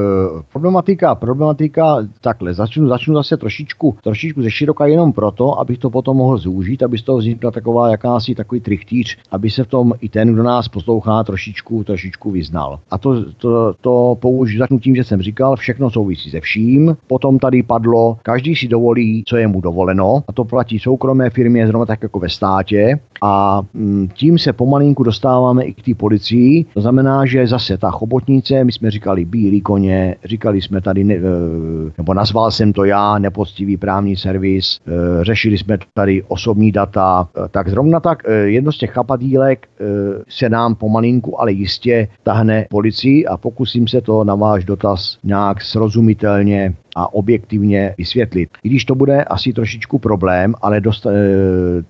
problematika, 0.53 1.15
problematika, 1.15 1.97
takhle, 2.21 2.55
začnu, 2.55 2.89
začnu 2.89 3.15
zase 3.15 3.37
trošičku, 3.37 3.97
trošičku 4.03 4.43
ze 4.43 4.51
široka 4.51 4.87
jenom 4.87 5.13
proto, 5.13 5.61
abych 5.61 5.79
to 5.79 5.91
potom 5.91 6.17
mohl 6.17 6.39
zúžit, 6.39 6.83
aby 6.83 6.99
z 6.99 7.03
toho 7.03 7.19
vznikla 7.19 7.51
taková 7.51 7.91
jakási 7.91 8.35
takový 8.35 8.61
trichtýř, 8.61 9.19
aby 9.31 9.51
se 9.51 9.65
v 9.65 9.67
tom 9.67 9.93
i 10.01 10.09
ten, 10.09 10.33
kdo 10.35 10.43
nás 10.43 10.69
poslouchá, 10.69 11.25
trošičku, 11.25 11.85
trošičku 11.85 12.31
vyznal. 12.31 12.79
A 12.91 12.99
to, 12.99 13.33
to, 13.33 13.75
to 13.81 14.17
použiju, 14.21 14.59
začnu 14.59 14.79
tím, 14.79 14.97
že 14.97 15.05
jsem 15.05 15.23
říkal, 15.23 15.57
všechno 15.57 15.91
souvisí 15.91 16.31
se 16.31 16.41
vším. 16.41 16.97
Potom 17.07 17.39
tady 17.39 17.63
padlo, 17.63 18.19
každý 18.23 18.57
si 18.57 18.69
dovolí, 18.69 19.25
co 19.27 19.37
je 19.37 19.49
mu 19.49 19.61
dovoleno, 19.61 20.23
a 20.29 20.33
to 20.33 20.45
platí 20.45 20.79
soukromé 20.79 21.31
firmy, 21.31 21.67
zrovna 21.67 21.87
tak 21.87 22.03
jako 22.03 22.19
ve 22.19 22.29
státě. 22.29 23.01
A 23.23 23.63
mm, 23.75 24.09
tím 24.15 24.39
se 24.39 24.53
pomalinku 24.53 25.03
dostáváme 25.03 25.65
i 25.65 25.75
k 25.75 25.83
té 25.83 25.95
policii. 25.95 26.65
To 26.75 26.81
znamená, 26.81 27.27
že 27.27 27.47
zase 27.47 27.79
ta 27.79 27.91
chobotnice, 27.91 28.65
my 28.65 28.73
jsme 28.73 28.91
říkali 28.91 29.25
bílý 29.41 29.61
koně, 29.61 30.17
říkali 30.25 30.63
jsme 30.63 30.81
tady, 30.81 31.05
ne, 31.05 31.15
eh, 31.15 31.21
nebo 31.99 32.15
nazval 32.15 32.51
jsem 32.51 32.73
to 32.73 32.85
já, 32.85 33.19
nepoctivý 33.19 33.77
právní 33.77 34.17
servis, 34.17 34.81
eh, 34.87 35.25
řešili 35.25 35.59
jsme 35.59 35.79
tady 35.95 36.23
osobní 36.29 36.73
data, 36.73 37.29
eh, 37.29 37.49
tak 37.51 37.69
zrovna 37.69 38.01
tak 38.01 38.23
jedno 38.45 38.73
z 38.73 38.79
těch 38.79 38.91
chapadílek 38.91 39.69
se 40.29 40.49
nám 40.49 40.75
pomalinku, 40.75 41.41
ale 41.41 41.53
jistě 41.53 42.09
tahne 42.23 42.67
policii 42.71 43.27
a 43.27 43.37
pokusím 43.37 43.89
se 43.89 44.01
to 44.01 44.25
na 44.25 44.35
váš 44.35 44.65
dotaz 44.65 45.19
nějak 45.25 45.63
srozumitelně 45.63 46.75
a 47.01 47.15
objektivně 47.15 47.95
vysvětlit. 47.99 48.51
I 48.63 48.69
když 48.69 48.85
to 48.85 48.95
bude 48.95 49.25
asi 49.25 49.53
trošičku 49.53 49.99
problém, 49.99 50.55
ale 50.63 50.81
dost, 50.81 51.07
eh, 51.07 51.13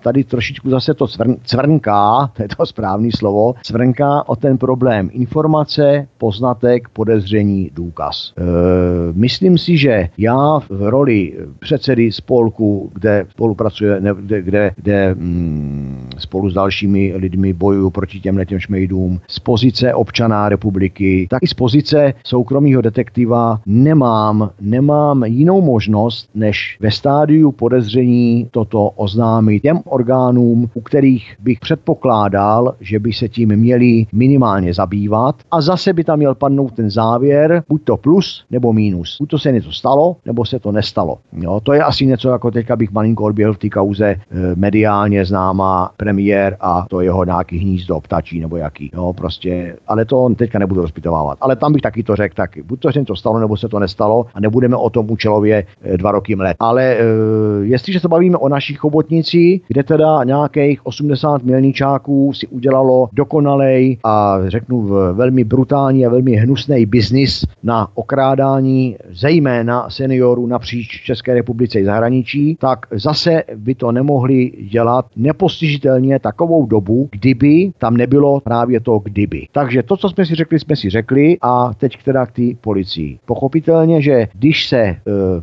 tady 0.02 0.24
trošičku 0.24 0.70
zase 0.70 0.94
to 0.94 1.06
cvrn, 1.06 1.34
cvrnká, 1.44 2.30
to 2.36 2.42
je 2.42 2.48
to 2.48 2.66
správný 2.66 3.10
slovo, 3.12 3.54
cvrnká 3.62 4.28
o 4.28 4.36
ten 4.36 4.58
problém 4.58 5.10
informace, 5.12 6.06
poznatek, 6.18 6.88
podezření, 6.88 7.70
důkaz. 7.74 8.32
E, 8.38 8.42
myslím 9.12 9.58
si, 9.58 9.76
že 9.76 10.08
já 10.18 10.58
v 10.58 10.88
roli 10.88 11.32
předsedy 11.58 12.12
spolku, 12.12 12.90
kde 12.94 13.26
spolupracuje, 13.30 14.00
ne, 14.00 14.10
kde, 14.14 14.42
kde, 14.42 14.70
kde 14.76 15.14
mm, 15.14 16.09
spolu 16.20 16.50
s 16.50 16.54
dalšími 16.54 17.12
lidmi 17.16 17.52
bojuju 17.52 17.90
proti 17.90 18.20
těmhle 18.20 18.46
těm 18.46 18.58
šmejdům, 18.58 19.20
z 19.28 19.38
pozice 19.38 19.94
občana 19.94 20.48
republiky, 20.48 21.26
tak 21.30 21.42
i 21.42 21.46
z 21.46 21.54
pozice 21.54 22.14
soukromého 22.24 22.82
detektiva 22.82 23.60
nemám, 23.66 24.50
nemám 24.60 25.24
jinou 25.24 25.60
možnost, 25.60 26.28
než 26.34 26.76
ve 26.80 26.90
stádiu 26.90 27.52
podezření 27.52 28.48
toto 28.50 28.88
oznámit 28.88 29.60
těm 29.60 29.80
orgánům, 29.84 30.70
u 30.74 30.80
kterých 30.80 31.36
bych 31.40 31.60
předpokládal, 31.60 32.74
že 32.80 32.98
by 32.98 33.12
se 33.12 33.28
tím 33.28 33.56
měli 33.56 34.06
minimálně 34.12 34.74
zabývat 34.74 35.36
a 35.50 35.60
zase 35.60 35.92
by 35.92 36.04
tam 36.04 36.18
měl 36.18 36.34
padnout 36.34 36.72
ten 36.72 36.90
závěr, 36.90 37.62
buď 37.68 37.82
to 37.84 37.96
plus 37.96 38.44
nebo 38.50 38.72
mínus. 38.72 39.16
Buď 39.20 39.30
to 39.30 39.38
se 39.38 39.52
něco 39.52 39.72
stalo, 39.72 40.16
nebo 40.24 40.44
se 40.44 40.58
to 40.58 40.72
nestalo. 40.72 41.18
Jo, 41.32 41.60
to 41.62 41.72
je 41.72 41.82
asi 41.82 42.06
něco, 42.06 42.28
jako 42.28 42.50
teďka 42.50 42.76
bych 42.76 42.92
malinko 42.92 43.24
odběhl 43.24 43.52
v 43.52 43.58
té 43.58 43.68
kauze 43.68 44.06
e, 44.06 44.18
mediálně 44.54 45.24
známá 45.24 45.90
premiér 46.10 46.56
a 46.60 46.86
to 46.90 47.00
jeho 47.00 47.24
nějaký 47.24 47.58
hnízdo 47.58 48.00
ptačí 48.00 48.40
nebo 48.40 48.56
jaký. 48.56 48.90
Jo, 48.94 49.12
prostě, 49.12 49.76
ale 49.86 50.04
to 50.04 50.28
teďka 50.36 50.58
nebudu 50.58 50.80
rozpitovávat. 50.80 51.38
Ale 51.40 51.56
tam 51.56 51.72
bych 51.72 51.82
taky 51.82 52.02
to 52.02 52.16
řekl 52.16 52.34
taky. 52.34 52.62
Buď 52.62 52.80
to 52.80 52.92
se 52.92 53.04
to 53.04 53.16
stalo, 53.16 53.38
nebo 53.38 53.56
se 53.56 53.68
to 53.68 53.78
nestalo 53.78 54.26
a 54.34 54.40
nebudeme 54.40 54.76
o 54.76 54.90
tom 54.90 55.10
účelově 55.10 55.64
e, 55.82 55.96
dva 55.96 56.12
roky 56.12 56.36
mlet. 56.36 56.56
Ale 56.60 56.82
e, 56.84 57.04
jestliže 57.62 58.00
se 58.00 58.08
bavíme 58.08 58.36
o 58.36 58.48
našich 58.48 58.78
chobotnici, 58.78 59.60
kde 59.68 59.82
teda 59.82 60.24
nějakých 60.24 60.86
80 60.86 61.42
milníčáků 61.42 62.32
si 62.32 62.46
udělalo 62.46 63.08
dokonalej 63.12 63.98
a 64.04 64.38
řeknu 64.46 64.80
velmi 65.12 65.44
brutální 65.44 66.06
a 66.06 66.10
velmi 66.10 66.36
hnusný 66.36 66.86
biznis 66.86 67.46
na 67.62 67.88
okrádání 67.94 68.96
zejména 69.10 69.90
seniorů 69.90 70.46
napříč 70.46 71.02
České 71.04 71.34
republice 71.34 71.80
i 71.80 71.84
zahraničí, 71.84 72.56
tak 72.60 72.86
zase 72.90 73.42
by 73.56 73.74
to 73.74 73.92
nemohli 73.92 74.50
dělat 74.70 75.06
nepostižitelně 75.16 75.99
takovou 76.18 76.66
dobu, 76.66 77.08
kdyby 77.12 77.72
tam 77.78 77.96
nebylo 77.96 78.40
právě 78.40 78.80
to 78.80 78.98
kdyby. 78.98 79.46
Takže 79.52 79.82
to, 79.82 79.96
co 79.96 80.08
jsme 80.08 80.26
si 80.26 80.34
řekli, 80.34 80.60
jsme 80.60 80.76
si 80.76 80.90
řekli 80.90 81.36
a 81.42 81.74
teď 81.74 82.02
teda 82.04 82.26
k 82.26 82.32
té 82.32 82.42
policii. 82.60 83.18
Pochopitelně, 83.24 84.02
že 84.02 84.28
když 84.32 84.68
se, 84.68 84.80
eh, 84.80 84.98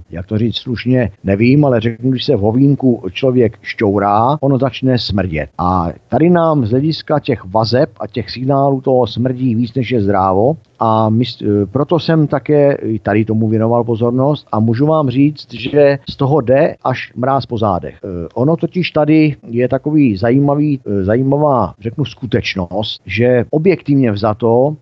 jak 0.09 0.25
to 0.25 0.37
říct 0.37 0.55
slušně, 0.55 1.11
nevím, 1.23 1.65
ale 1.65 1.81
řeknu, 1.81 2.11
když 2.11 2.25
se 2.25 2.35
v 2.35 2.39
hovínku 2.39 3.03
člověk 3.11 3.57
šťourá, 3.61 4.37
ono 4.41 4.57
začne 4.57 4.97
smrdět. 4.97 5.49
A 5.57 5.87
tady 6.09 6.29
nám 6.29 6.65
z 6.65 6.71
hlediska 6.71 7.19
těch 7.19 7.45
vazeb 7.45 7.89
a 7.99 8.07
těch 8.07 8.29
signálů 8.29 8.81
toho 8.81 9.07
smrdí 9.07 9.55
víc 9.55 9.73
než 9.73 9.91
je 9.91 10.01
zdrávo 10.01 10.57
a 10.79 11.09
my, 11.09 11.23
e, 11.41 11.65
proto 11.65 11.99
jsem 11.99 12.27
také 12.27 12.77
tady 13.01 13.25
tomu 13.25 13.47
věnoval 13.47 13.83
pozornost 13.83 14.47
a 14.51 14.59
můžu 14.59 14.85
vám 14.85 15.09
říct, 15.09 15.53
že 15.53 15.99
z 16.09 16.15
toho 16.15 16.41
jde 16.41 16.75
až 16.83 17.13
mráz 17.15 17.45
po 17.45 17.57
zádech. 17.57 17.95
E, 17.95 18.27
ono 18.33 18.57
totiž 18.57 18.91
tady 18.91 19.35
je 19.47 19.67
takový 19.67 20.17
zajímavý, 20.17 20.79
e, 20.85 21.03
zajímavá, 21.03 21.73
řeknu, 21.79 22.05
skutečnost, 22.05 23.01
že 23.05 23.45
objektivně 23.49 24.11
vzato 24.11 24.75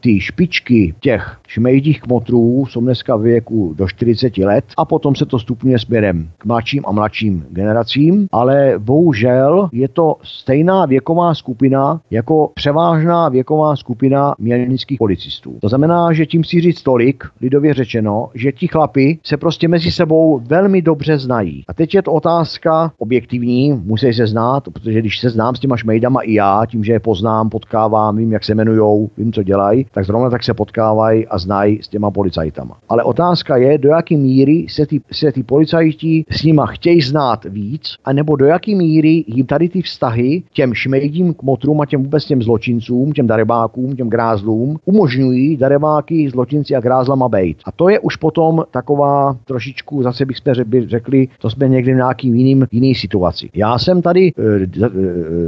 ty 0.00 0.20
špičky 0.20 0.94
těch 1.00 1.38
šmejdích 1.46 2.00
kmotrů 2.00 2.66
jsou 2.66 2.80
dneska 2.80 3.16
v 3.16 3.20
věku 3.20 3.74
do 3.76 3.88
40 3.88 4.38
let 4.38 4.64
a 4.76 4.84
potom 4.84 5.14
se 5.14 5.26
to 5.26 5.38
stupňuje 5.38 5.78
směrem 5.78 6.28
k 6.38 6.44
mladším 6.44 6.82
a 6.86 6.92
mladším 6.92 7.46
generacím, 7.50 8.28
ale 8.32 8.74
bohužel 8.78 9.68
je 9.72 9.88
to 9.88 10.16
stejná 10.22 10.86
věková 10.86 11.34
skupina 11.34 12.00
jako 12.10 12.50
převážná 12.54 13.28
věková 13.28 13.76
skupina 13.76 14.34
mělnických 14.38 14.93
českých 14.94 14.98
policistů. 14.98 15.58
To 15.60 15.68
znamená, 15.68 16.12
že 16.12 16.26
tím 16.26 16.44
si 16.44 16.60
říct 16.60 16.82
tolik, 16.82 17.24
lidově 17.40 17.74
řečeno, 17.74 18.28
že 18.34 18.52
ti 18.52 18.66
chlapi 18.66 19.18
se 19.22 19.36
prostě 19.36 19.68
mezi 19.68 19.90
sebou 19.90 20.40
velmi 20.46 20.82
dobře 20.82 21.18
znají. 21.18 21.64
A 21.68 21.74
teď 21.74 21.94
je 21.94 22.02
to 22.02 22.12
otázka 22.12 22.92
objektivní, 22.98 23.72
musí 23.72 24.12
se 24.12 24.26
znát, 24.26 24.64
protože 24.72 25.00
když 25.00 25.20
se 25.20 25.30
znám 25.30 25.54
s 25.54 25.60
těma 25.60 25.76
šmejdama 25.76 26.20
i 26.20 26.34
já, 26.34 26.62
tím, 26.66 26.84
že 26.84 26.92
je 26.92 27.00
poznám, 27.00 27.50
potkávám, 27.50 28.16
vím, 28.16 28.32
jak 28.32 28.44
se 28.44 28.52
jmenujou, 28.52 29.10
vím, 29.18 29.32
co 29.32 29.42
dělají, 29.42 29.86
tak 29.92 30.04
zrovna 30.04 30.30
tak 30.30 30.42
se 30.42 30.54
potkávají 30.54 31.26
a 31.26 31.38
znají 31.38 31.82
s 31.82 31.88
těma 31.88 32.10
policajtama. 32.10 32.76
Ale 32.88 33.02
otázka 33.02 33.56
je, 33.56 33.78
do 33.78 33.88
jaké 33.88 34.16
míry 34.16 34.66
se 34.68 34.86
ty, 34.86 35.00
se 35.12 35.32
ty 35.32 35.42
policajti 35.42 36.24
s 36.30 36.42
nima 36.44 36.66
chtějí 36.66 37.00
znát 37.00 37.44
víc, 37.44 37.96
anebo 38.04 38.36
do 38.36 38.46
jaké 38.46 38.74
míry 38.74 39.24
jim 39.26 39.46
tady 39.46 39.68
ty 39.68 39.82
vztahy 39.82 40.42
těm 40.52 40.74
šmejdím 40.74 41.34
kmotrům 41.34 41.80
a 41.80 41.86
těm 41.86 42.02
vůbec 42.02 42.24
těm 42.24 42.42
zločincům, 42.42 43.12
těm 43.12 43.26
darebákům, 43.26 43.96
těm 43.96 44.08
grázlům 44.08 44.76
umožňují 44.84 45.56
daremáky, 45.56 46.30
zločinci 46.30 46.76
a 46.76 46.80
grázlama 46.80 47.28
bejt. 47.28 47.58
A 47.66 47.72
to 47.72 47.88
je 47.88 48.00
už 48.00 48.16
potom 48.16 48.64
taková 48.70 49.36
trošičku, 49.44 50.02
zase 50.02 50.26
bych 50.26 50.36
jsme 50.36 50.54
řekli, 50.86 51.28
to 51.38 51.50
jsme 51.50 51.68
někdy 51.68 51.92
v 51.92 51.96
nějaký 51.96 52.28
jiným, 52.28 52.66
jiný 52.72 52.94
situaci. 52.94 53.50
Já 53.54 53.78
jsem 53.78 54.02
tady 54.02 54.28
e, 54.28 54.32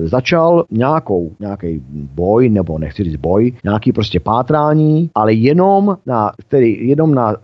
začal 0.09 0.64
nějakou, 0.70 1.30
nějaký 1.41 1.82
boj, 2.14 2.49
nebo 2.49 2.78
nechci 2.78 3.05
říct 3.05 3.16
boj, 3.16 3.53
nějaký 3.64 3.93
prostě 3.93 4.20
pátrání, 4.20 5.11
ale 5.14 5.32
jenom 5.32 5.97
na, 6.07 6.32
tedy 6.49 6.78
jenom 6.80 7.14
na, 7.14 7.37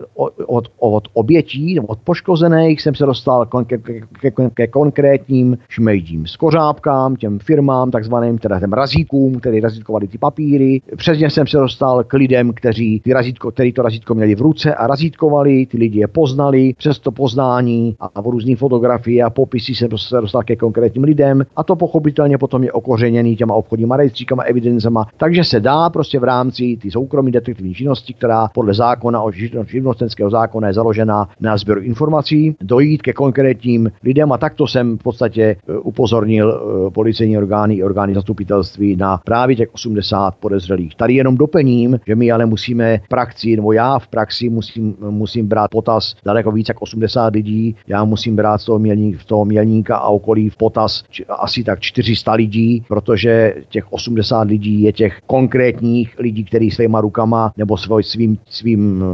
od, 0.47 0.69
od 0.79 1.09
obětí, 1.13 1.81
od 1.81 1.99
poškozených 1.99 2.83
jsem 2.83 2.95
se 2.95 3.07
dostal 3.07 3.47
ke, 3.47 3.79
ke, 3.79 4.01
ke, 4.31 4.51
ke 4.55 4.67
konkrétním 4.67 5.59
šmejdím, 5.69 6.27
skořápkám, 6.27 7.17
těm 7.17 7.39
firmám, 7.39 7.91
takzvaným, 7.91 8.39
teda 8.39 8.61
těm 8.61 8.73
razíkům, 8.73 9.41
které 9.41 9.61
razítkovali 9.61 10.09
ty 10.09 10.19
papíry. 10.19 10.81
Přesně 10.97 11.31
jsem 11.31 11.47
se 11.47 11.57
dostal 11.57 11.82
dostal 11.83 12.05
k 12.05 12.13
lidem, 12.13 12.53
kteří 12.53 13.01
ty 13.01 13.13
razítko, 13.13 13.51
který 13.51 13.73
to 13.73 13.83
razítko 13.83 14.15
měli 14.15 14.35
v 14.35 14.41
ruce 14.41 14.75
a 14.75 14.87
razítkovali, 14.87 15.67
ty 15.67 15.79
lidi 15.79 15.99
je 15.99 16.09
poznali, 16.09 16.75
přes 16.79 16.99
to 16.99 17.11
poznání 17.11 17.97
a 18.15 18.21
v 18.21 18.27
různých 18.27 18.59
fotografii 18.59 19.23
a 19.23 19.31
popisy 19.31 19.75
se 19.75 19.89
dostal 19.89 20.43
ke 20.43 20.57
konkrétním 20.57 21.05
lidem 21.05 21.47
a 21.57 21.65
to 21.65 21.77
pochopitelně 21.77 22.39
potom 22.39 22.65
je 22.65 22.73
okořeněný 22.73 23.37
těma 23.37 23.55
obchodníma 23.55 23.97
rejstříkama, 23.97 24.43
evidencema. 24.43 25.07
Takže 25.17 25.45
se 25.45 25.61
dá 25.61 25.91
prostě 25.91 26.19
v 26.19 26.25
rámci 26.25 26.79
ty 26.83 26.91
soukromí 26.91 27.33
detektivní 27.33 27.75
činnosti, 27.75 28.15
která 28.15 28.49
podle 28.55 28.75
zákona 28.75 29.23
o 29.23 29.33
živnostenského 29.67 30.31
zákona 30.31 30.69
je 30.69 30.75
založena 30.75 31.29
na 31.41 31.57
sběru 31.57 31.81
informací, 31.81 32.57
dojít 32.61 33.03
ke 33.03 33.13
konkrétním 33.13 33.91
lidem 34.05 34.33
a 34.33 34.39
takto 34.39 34.67
jsem 34.67 34.99
v 34.99 35.03
podstatě 35.03 35.43
e, 35.43 35.57
upozornil 35.79 36.51
e, 36.51 36.91
policejní 36.91 37.39
orgány 37.39 37.75
i 37.75 37.85
orgány 37.85 38.15
zastupitelství 38.15 38.97
na 38.97 39.21
právě 39.25 39.57
těch 39.57 39.75
80 39.75 40.35
podezřelých. 40.41 40.95
Tady 40.95 41.15
jenom 41.15 41.37
doplní 41.37 41.72
zmíním, 41.73 42.01
že 42.07 42.15
my 42.17 42.33
ale 42.33 42.47
musíme 42.47 42.99
v 42.99 43.09
praxi, 43.09 43.57
nebo 43.57 43.73
já 43.73 43.99
v 43.99 44.09
praxi 44.09 44.49
musím, 44.49 44.95
musím 45.01 45.49
brát 45.49 45.71
potaz 45.71 46.15
daleko 46.25 46.53
víc 46.53 46.69
jak 46.69 46.83
80 46.83 47.35
lidí, 47.35 47.77
já 47.89 48.05
musím 48.05 48.37
brát 48.37 48.59
z 48.59 48.65
toho, 48.65 48.79
mělník, 48.79 49.21
z 49.21 49.25
toho 49.25 49.45
mělníka 49.45 49.97
a 49.97 50.09
okolí 50.09 50.51
v 50.51 50.57
potaz 50.57 51.05
či, 51.11 51.25
asi 51.27 51.65
tak 51.65 51.81
400 51.81 52.33
lidí, 52.33 52.85
protože 52.89 53.55
těch 53.69 53.93
80 53.93 54.43
lidí 54.43 54.83
je 54.83 54.93
těch 54.93 55.21
konkrétních 55.27 56.19
lidí, 56.19 56.45
kteří 56.45 56.71
svýma 56.71 57.01
rukama 57.01 57.53
nebo 57.57 57.77
svoj, 57.77 58.03
svým, 58.03 58.39
svým 58.47 59.05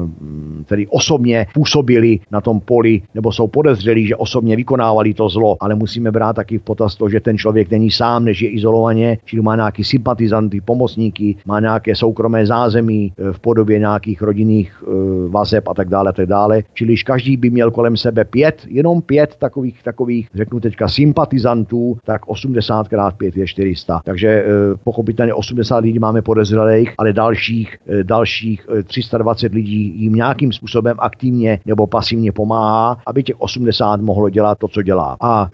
tedy 0.67 0.87
osobně 0.87 1.47
působili 1.55 2.21
na 2.31 2.41
tom 2.41 2.61
poli, 2.61 3.03
nebo 3.15 3.33
jsou 3.33 3.49
podezřelí, 3.49 4.07
že 4.07 4.17
osobně 4.17 4.57
vykonávali 4.57 5.15
to 5.15 5.29
zlo, 5.29 5.57
ale 5.61 5.75
musíme 5.75 6.11
brát 6.11 6.37
taky 6.37 6.59
v 6.59 6.63
potaz 6.63 6.97
to, 6.97 7.09
že 7.09 7.21
ten 7.21 7.39
člověk 7.39 7.71
není 7.71 7.91
sám, 7.91 8.25
než 8.25 8.41
je 8.41 8.51
izolovaně, 8.51 9.19
čili 9.25 9.43
má 9.43 9.57
nějaký 9.57 9.85
sympatizanty, 9.85 10.61
pomocníky, 10.61 11.37
má 11.47 11.61
nějaké 11.61 11.95
soukromé 11.97 12.47
zázemí 12.49 13.13
eh, 13.13 13.33
v 13.33 13.39
podobě 13.41 13.79
nějakých 13.79 14.23
rodinných 14.23 14.83
eh, 14.83 15.29
vazeb 15.29 15.69
a 15.69 15.75
tak 15.75 15.89
dále, 15.89 16.11
a 16.11 16.13
tak 16.13 16.27
dále. 16.27 16.63
Čili 16.75 16.97
každý 16.97 17.37
by 17.37 17.51
měl 17.51 17.71
kolem 17.71 17.97
sebe 17.97 18.25
pět, 18.25 18.67
jenom 18.69 19.03
pět 19.03 19.37
takových, 19.39 19.83
takových, 19.83 20.29
řeknu 20.35 20.61
teďka, 20.61 20.89
sympatizantů, 20.89 21.99
tak 22.05 22.29
80 22.29 22.89
krát 22.89 23.15
5 23.15 23.37
je 23.37 23.47
400. 23.47 24.01
Takže 24.05 24.29
eh, 24.29 24.45
pochopitelně 24.85 25.35
80 25.35 25.79
lidí 25.79 25.99
máme 25.99 26.23
podezřelých, 26.23 26.95
ale 26.99 27.13
dalších, 27.13 27.77
dalších 28.03 28.67
320 28.85 29.53
lidí 29.53 29.93
jim 29.97 30.13
nějakým 30.13 30.53
způsobem 30.53 30.97
aktivně 31.01 31.61
nebo 31.67 31.87
pasivně 31.87 32.33
pomáhá, 32.33 32.97
aby 33.07 33.23
těch 33.23 33.41
80 33.41 34.01
mohlo 34.01 34.31
dělat 34.31 34.59
to, 34.59 34.69
co 34.69 34.83
dělá. 34.83 35.17
A 35.21 35.49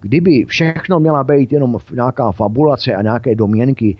kdyby 0.00 0.44
všechno 0.44 1.00
měla 1.00 1.24
být 1.24 1.52
jenom 1.52 1.78
nějaká 1.92 2.32
fabulace 2.32 2.94
a 2.94 3.02
nějaké 3.02 3.34
domněnky 3.34 3.96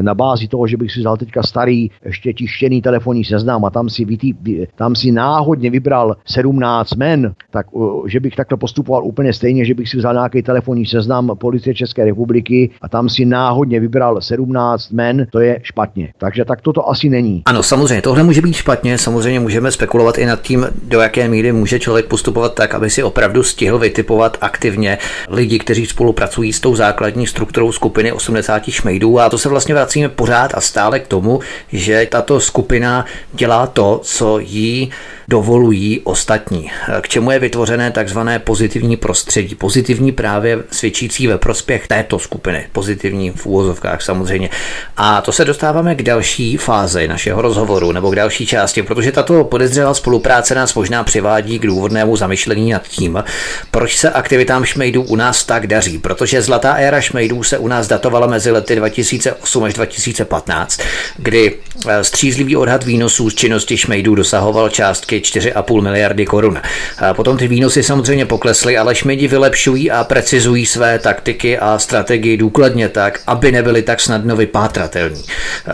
na 0.00 0.14
bázi 0.14 0.48
toho, 0.48 0.66
že 0.66 0.76
bych 0.76 0.92
si 0.92 1.00
vzal 1.00 1.16
teďka 1.24 1.42
starý, 1.42 1.90
ještě 2.04 2.32
tištěný 2.32 2.82
telefonní 2.82 3.24
seznam 3.24 3.64
a 3.64 3.70
tam 3.70 3.88
si, 3.88 4.04
vytý, 4.04 4.34
tam 4.74 4.94
si 4.94 5.12
náhodně 5.12 5.70
vybral 5.70 6.16
17 6.26 6.94
men, 6.94 7.34
tak 7.50 7.66
že 8.06 8.20
bych 8.20 8.36
takhle 8.36 8.58
postupoval 8.58 9.04
úplně 9.04 9.32
stejně, 9.32 9.64
že 9.64 9.74
bych 9.74 9.88
si 9.88 9.96
vzal 9.96 10.14
nějaký 10.14 10.42
telefonní 10.42 10.86
seznam 10.86 11.30
policie 11.40 11.74
České 11.74 12.04
republiky 12.04 12.70
a 12.82 12.88
tam 12.88 13.08
si 13.08 13.24
náhodně 13.24 13.80
vybral 13.80 14.20
17 14.20 14.90
men, 14.90 15.26
to 15.30 15.40
je 15.40 15.60
špatně. 15.62 16.12
Takže 16.18 16.44
tak 16.44 16.60
toto 16.60 16.88
asi 16.90 17.08
není. 17.08 17.42
Ano, 17.44 17.62
samozřejmě, 17.62 18.02
tohle 18.02 18.22
může 18.22 18.42
být 18.42 18.52
špatně, 18.52 18.98
samozřejmě 18.98 19.40
můžeme 19.40 19.70
spekulovat 19.70 20.18
i 20.18 20.26
nad 20.26 20.42
tím, 20.42 20.66
do 20.88 21.00
jaké 21.00 21.28
míry 21.28 21.52
může 21.52 21.78
člověk 21.78 22.06
postupovat 22.06 22.54
tak, 22.54 22.74
aby 22.74 22.90
si 22.90 23.02
opravdu 23.02 23.42
stihl 23.42 23.78
vytipovat 23.78 24.36
aktivně 24.40 24.98
lidi, 25.28 25.58
kteří 25.58 25.86
spolupracují 25.86 26.52
s 26.52 26.60
tou 26.60 26.76
základní 26.76 27.26
strukturou 27.26 27.72
skupiny 27.72 28.12
80 28.12 28.62
šmejdů. 28.64 29.18
A 29.18 29.30
to 29.30 29.38
se 29.38 29.48
vlastně 29.48 29.74
vracíme 29.74 30.08
pořád 30.08 30.54
a 30.54 30.60
stále 30.60 31.00
k 31.00 31.08
tomu, 31.12 31.40
že 31.72 32.06
tato 32.10 32.40
skupina 32.40 33.04
dělá 33.32 33.66
to, 33.66 34.00
co 34.04 34.38
jí 34.38 34.90
dovolují 35.28 36.00
ostatní. 36.04 36.70
K 37.00 37.08
čemu 37.08 37.30
je 37.30 37.38
vytvořené 37.38 37.90
takzvané 37.90 38.38
pozitivní 38.38 38.96
prostředí. 38.96 39.54
Pozitivní 39.54 40.12
právě 40.12 40.58
svědčící 40.70 41.26
ve 41.26 41.38
prospěch 41.38 41.88
této 41.88 42.18
skupiny. 42.18 42.66
Pozitivní 42.72 43.30
v 43.30 43.46
úvozovkách 43.46 44.02
samozřejmě. 44.02 44.50
A 44.96 45.20
to 45.20 45.32
se 45.32 45.44
dostáváme 45.44 45.94
k 45.94 46.02
další 46.02 46.56
fázi 46.56 47.08
našeho 47.08 47.42
rozhovoru 47.42 47.92
nebo 47.92 48.10
k 48.10 48.16
další 48.16 48.46
části, 48.46 48.82
protože 48.82 49.12
tato 49.12 49.44
podezřelá 49.44 49.94
spolupráce 49.94 50.54
nás 50.54 50.74
možná 50.74 51.04
přivádí 51.04 51.58
k 51.58 51.66
důvodnému 51.66 52.16
zamyšlení 52.16 52.72
nad 52.72 52.82
tím, 52.88 53.24
proč 53.70 53.96
se 53.96 54.10
aktivitám 54.10 54.64
šmejdů 54.64 55.02
u 55.02 55.16
nás 55.16 55.44
tak 55.44 55.66
daří. 55.66 55.98
Protože 55.98 56.42
zlatá 56.42 56.72
éra 56.72 57.00
šmejdů 57.00 57.42
se 57.42 57.58
u 57.58 57.68
nás 57.68 57.86
datovala 57.86 58.26
mezi 58.26 58.50
lety 58.50 58.76
2008 58.76 59.64
až 59.64 59.74
2015, 59.74 60.80
kdy 61.16 61.54
eh, 61.88 62.04
střízlivý 62.04 62.56
odhad 62.56 62.84
výnosů 62.84 63.30
z 63.30 63.34
činnosti 63.34 63.76
šmejdů 63.76 64.14
dosahoval 64.14 64.68
částky 64.68 65.18
4,5 65.18 65.80
miliardy 65.80 66.26
korun. 66.26 66.60
A 66.98 67.14
potom 67.14 67.36
ty 67.36 67.48
výnosy 67.48 67.82
samozřejmě 67.82 68.26
poklesly, 68.26 68.78
ale 68.78 68.94
šmejdi 68.94 69.28
vylepšují 69.28 69.90
a 69.90 70.04
precizují 70.04 70.66
své 70.66 70.98
taktiky 70.98 71.58
a 71.58 71.78
strategii 71.78 72.36
důkladně 72.36 72.88
tak, 72.88 73.20
aby 73.26 73.52
nebyly 73.52 73.82
tak 73.82 74.00
snadno 74.00 74.36
vypátratelní. 74.36 75.22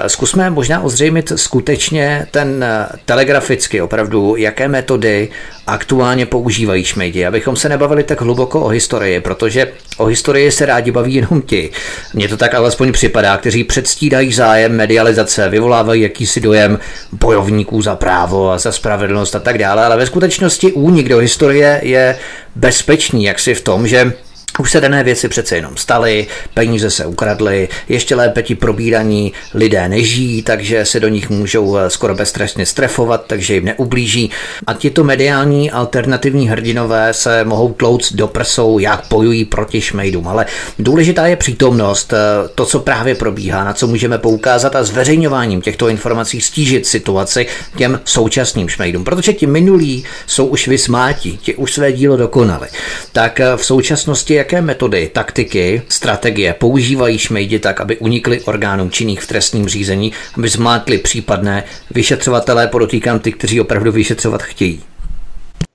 Zkusme 0.07 0.51
možná 0.51 0.81
ozřejmit 0.81 1.33
skutečně 1.37 2.27
ten 2.31 2.65
telegraficky 3.05 3.81
opravdu, 3.81 4.37
jaké 4.37 4.69
metody 4.69 5.29
aktuálně 5.67 6.27
používají 6.27 6.85
šmejdi, 6.85 7.27
abychom 7.27 7.57
se 7.57 7.69
nebavili 7.69 8.05
tak 8.05 8.21
hluboko 8.21 8.61
o 8.61 8.69
historii, 8.69 9.21
protože 9.21 9.73
o 9.99 10.05
historii 10.05 10.53
se 10.53 10.67
rádi 10.67 10.91
baví 10.91 11.15
jenom 11.15 11.43
ti. 11.43 11.71
Mně 12.15 12.29
to 12.29 12.37
tak 12.37 12.55
alespoň 12.55 12.93
připadá, 12.93 13.37
kteří 13.37 13.65
předstírají 13.65 14.33
zájem 14.33 14.73
medializace, 14.73 15.49
vyvolávají 15.49 16.03
jakýsi 16.03 16.41
dojem 16.41 16.79
bojovníků 17.13 17.83
za 17.83 17.97
právo 17.97 18.51
a 18.51 18.59
za 18.59 18.73
spravedlnost 18.73 19.37
a 19.37 19.39
tak 19.41 19.59
dále, 19.59 19.85
ale 19.85 19.97
ve 19.97 20.07
skutečnosti 20.07 20.73
únik 20.73 21.09
do 21.09 21.19
historie 21.19 21.81
je 21.83 22.19
bezpečný, 22.57 23.25
jak 23.25 23.39
si 23.39 23.55
v 23.55 23.61
tom, 23.61 23.87
že 23.87 24.13
už 24.59 24.71
se 24.71 24.81
dané 24.81 25.05
věci 25.05 25.29
přece 25.29 25.57
jenom 25.57 25.77
staly, 25.77 26.27
peníze 26.55 26.91
se 26.91 27.07
ukradly, 27.07 27.69
ještě 27.89 28.15
lépe 28.15 28.43
ti 28.43 28.55
probíraní 28.55 29.33
lidé 29.55 29.89
nežijí, 29.89 30.43
takže 30.43 30.85
se 30.85 31.01
do 31.01 31.09
nich 31.09 31.31
můžou 31.31 31.77
eh, 31.77 31.91
skoro 31.91 32.15
beztrestně 32.15 32.67
strefovat, 32.67 33.25
takže 33.27 33.55
jim 33.55 33.65
neublíží. 33.65 34.31
A 34.67 34.75
tito 34.75 35.05
mediální 35.05 35.71
alternativní 35.71 36.49
hrdinové 36.49 37.15
se 37.15 37.45
mohou 37.45 37.73
tlouct 37.73 38.13
do 38.13 38.27
prsou, 38.29 38.79
jak 38.79 39.05
bojují 39.11 39.45
proti 39.45 39.81
šmejdům. 39.81 40.29
Ale 40.29 40.47
důležitá 40.79 41.27
je 41.27 41.37
přítomnost, 41.37 42.13
eh, 42.13 42.49
to, 42.55 42.67
co 42.67 42.81
právě 42.81 43.15
probíhá, 43.15 43.65
na 43.65 43.73
co 43.73 43.87
můžeme 43.87 44.19
poukázat 44.19 44.77
a 44.77 44.85
zveřejňováním 44.85 45.61
těchto 45.61 45.89
informací 45.89 46.41
stížit 46.41 46.87
situaci 46.87 47.47
těm 47.77 48.01
současným 48.05 48.69
šmejdům, 48.69 49.05
protože 49.05 49.33
ti 49.33 49.47
minulí 49.47 50.05
jsou 50.27 50.47
už 50.47 50.69
vysmátí, 50.69 51.39
ti 51.43 51.55
už 51.55 51.73
své 51.73 51.93
dílo 51.93 52.17
dokonali. 52.17 52.69
Tak 53.13 53.41
eh, 53.41 53.57
v 53.57 53.65
současnosti, 53.65 54.35
jaké 54.39 54.63
metody, 54.63 55.11
taktiky, 55.13 55.83
strategie 55.89 56.55
používají 56.55 57.19
šmejdi 57.19 57.59
tak, 57.59 57.81
aby 57.81 57.97
unikly 57.97 58.41
orgánům 58.41 58.91
činných 58.91 59.21
v 59.21 59.27
trestním 59.27 59.69
řízení, 59.69 60.13
aby 60.35 60.49
zmátli 60.49 60.99
případné 60.99 61.65
vyšetřovatelé, 61.91 62.67
podotýkám 62.67 63.19
ty, 63.19 63.33
kteří 63.33 63.61
opravdu 63.61 63.93
vyšetřovat 63.93 64.43
chtějí. 64.43 64.83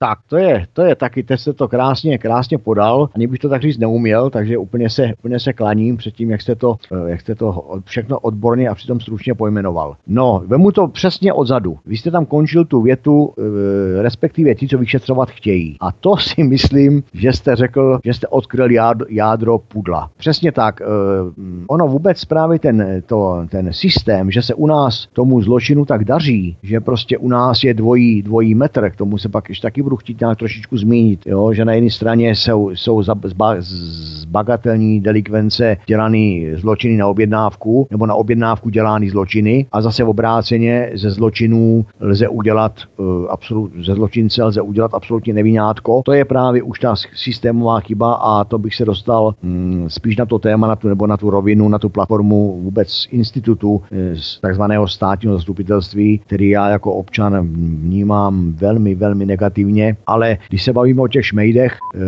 Tak, 0.04 0.20
to 0.30 0.38
je, 0.38 0.68
to 0.74 0.82
je 0.82 0.96
taky, 0.96 1.24
teď 1.24 1.40
se 1.40 1.54
to 1.54 1.68
krásně, 1.68 2.18
krásně 2.18 2.58
podal, 2.58 3.10
ani 3.16 3.28
bych 3.28 3.40
to 3.40 3.50
tak 3.50 3.62
říct 3.62 3.78
neuměl, 3.78 4.30
takže 4.30 4.58
úplně 4.58 4.90
se, 4.90 5.14
úplně 5.20 5.40
se 5.40 5.54
klaním 5.54 5.98
před 5.98 6.14
tím, 6.14 6.32
jak 6.32 6.42
jste, 6.42 6.56
to, 6.56 6.76
eh, 6.92 7.10
jak 7.10 7.22
jste 7.22 7.36
to 7.36 7.80
všechno 7.86 8.20
odborně 8.20 8.70
a 8.70 8.76
přitom 8.76 9.00
stručně 9.00 9.34
pojmenoval. 9.34 9.96
No, 10.08 10.44
vemu 10.48 10.72
to 10.72 10.88
přesně 10.88 11.34
odzadu. 11.34 11.78
Vy 11.86 11.98
jste 11.98 12.12
tam 12.12 12.26
končil 12.26 12.66
tu 12.66 12.82
větu, 12.82 13.34
eh, 13.38 14.02
respektive 14.02 14.56
ti, 14.56 14.68
co 14.68 14.78
vyšetřovat 14.78 15.30
chtějí. 15.30 15.78
A 15.80 15.92
to 15.92 16.18
si 16.18 16.44
myslím, 16.44 17.04
že 17.14 17.34
jste 17.34 17.56
řekl, 17.56 18.00
že 18.06 18.14
jste 18.14 18.28
odkryl 18.28 18.72
jádro, 18.72 19.06
jádro 19.10 19.58
pudla. 19.58 20.10
Přesně 20.18 20.52
tak. 20.52 20.82
Eh, 20.82 20.86
ono 21.68 21.88
vůbec 21.88 22.26
právě 22.26 22.60
ten, 22.60 23.04
to, 23.06 23.46
ten 23.50 23.74
systém, 23.74 24.32
že 24.32 24.42
se 24.42 24.54
u 24.54 24.68
nás 24.68 25.08
tomu 25.14 25.42
zločinu 25.42 25.86
tak 25.86 26.04
daří, 26.04 26.58
že 26.64 26.80
prostě 26.80 27.18
u 27.18 27.28
nás 27.28 27.64
je 27.64 27.74
dvojí, 27.74 28.22
dvojí 28.22 28.56
metr, 28.56 28.90
k 28.90 28.96
tomu 28.96 29.18
se 29.18 29.30
pak 29.30 29.50
ještě 29.50 29.68
taky 29.68 29.82
budu 29.82 29.93
budu 29.94 29.98
chtít 30.00 30.20
nějak 30.20 30.38
trošičku 30.38 30.78
zmínit, 30.78 31.20
jo, 31.26 31.54
že 31.54 31.66
na 31.66 31.74
jedné 31.74 31.90
straně 31.90 32.36
jsou, 32.36 32.70
jsou 32.70 33.04
zba, 33.04 33.56
zbagatelní 33.60 35.02
delikvence 35.02 35.78
dělaný 35.86 36.48
zločiny 36.56 36.98
na 36.98 37.08
objednávku 37.08 37.88
nebo 37.92 38.06
na 38.06 38.16
objednávku 38.16 38.70
dělaný 38.70 39.10
zločiny 39.10 39.66
a 39.72 39.82
zase 39.82 40.04
obráceně 40.04 40.92
ze 40.94 41.12
zločinů 41.12 41.86
lze 42.00 42.28
udělat 42.28 42.74
uh, 42.98 43.26
absolut, 43.30 43.72
ze 43.86 43.94
zločince 43.94 44.44
lze 44.44 44.62
udělat 44.62 44.94
absolutně 44.94 45.34
nevinátko. 45.34 46.02
To 46.06 46.14
je 46.14 46.26
právě 46.26 46.64
už 46.64 46.80
ta 46.80 46.96
systémová 47.14 47.80
chyba 47.80 48.14
a 48.14 48.44
to 48.44 48.58
bych 48.58 48.76
se 48.76 48.86
dostal 48.86 49.36
um, 49.44 49.86
spíš 49.90 50.18
na 50.18 50.26
to 50.26 50.40
téma 50.40 50.68
na 50.68 50.76
tu, 50.76 50.88
nebo 50.88 51.08
na 51.08 51.18
tu 51.18 51.30
rovinu, 51.30 51.70
na 51.70 51.80
tu 51.80 51.90
platformu 51.90 52.60
vůbec 52.64 53.08
institutu 53.12 53.82
eh, 53.92 54.16
z 54.16 54.40
takzvaného 54.42 54.88
státního 54.88 55.36
zastupitelství, 55.36 56.20
který 56.26 56.50
já 56.50 56.70
jako 56.70 56.94
občan 56.94 57.48
vnímám 57.84 58.54
velmi, 58.54 58.96
velmi 58.96 59.26
negativně 59.26 59.73
podobně, 59.74 59.98
ale 60.08 60.38
když 60.50 60.64
se 60.64 60.74
bavíme 60.74 61.02
o 61.02 61.08
těch 61.08 61.26
šmejdech, 61.26 61.78
eh, 61.96 62.00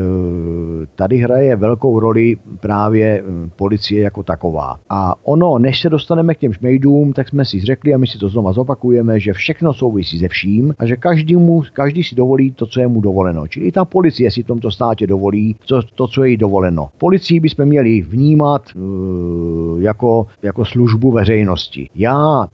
tady 0.96 1.18
hraje 1.18 1.56
velkou 1.56 2.00
roli 2.00 2.38
právě 2.60 3.06
eh, 3.06 3.50
policie 3.56 4.02
jako 4.02 4.24
taková. 4.24 4.78
A 4.90 5.16
ono, 5.24 5.60
než 5.60 5.82
se 5.82 5.90
dostaneme 5.90 6.36
k 6.36 6.40
těm 6.40 6.54
šmejdům, 6.54 7.14
tak 7.14 7.30
jsme 7.30 7.46
si 7.46 7.60
řekli 7.60 7.94
a 7.94 7.98
my 7.98 8.08
si 8.08 8.18
to 8.18 8.30
znova 8.30 8.54
zopakujeme, 8.54 9.20
že 9.20 9.34
všechno 9.34 9.74
souvisí 9.74 10.20
se 10.20 10.28
vším 10.28 10.74
a 10.80 10.86
že 10.86 10.96
každý, 10.96 11.36
mu, 11.36 11.64
každý 11.74 12.04
si 12.04 12.16
dovolí 12.16 12.52
to, 12.52 12.66
co 12.66 12.80
je 12.80 12.88
mu 12.88 13.02
dovoleno. 13.02 13.48
Čili 13.48 13.66
i 13.66 13.72
ta 13.72 13.86
policie 13.86 14.32
si 14.32 14.44
v 14.44 14.48
tomto 14.48 14.72
státě 14.72 15.08
dovolí 15.08 15.56
to, 15.68 15.82
to 15.96 16.08
co 16.08 16.24
je 16.24 16.30
jí 16.30 16.38
dovoleno. 16.38 16.90
Policii 16.98 17.40
bychom 17.40 17.66
měli 17.66 18.02
vnímat 18.02 18.62
uh, 18.76 19.82
jako, 19.82 20.28
jako 20.44 20.66
službu 20.66 21.12
veřejnosti. 21.12 21.90
Já 21.96 22.48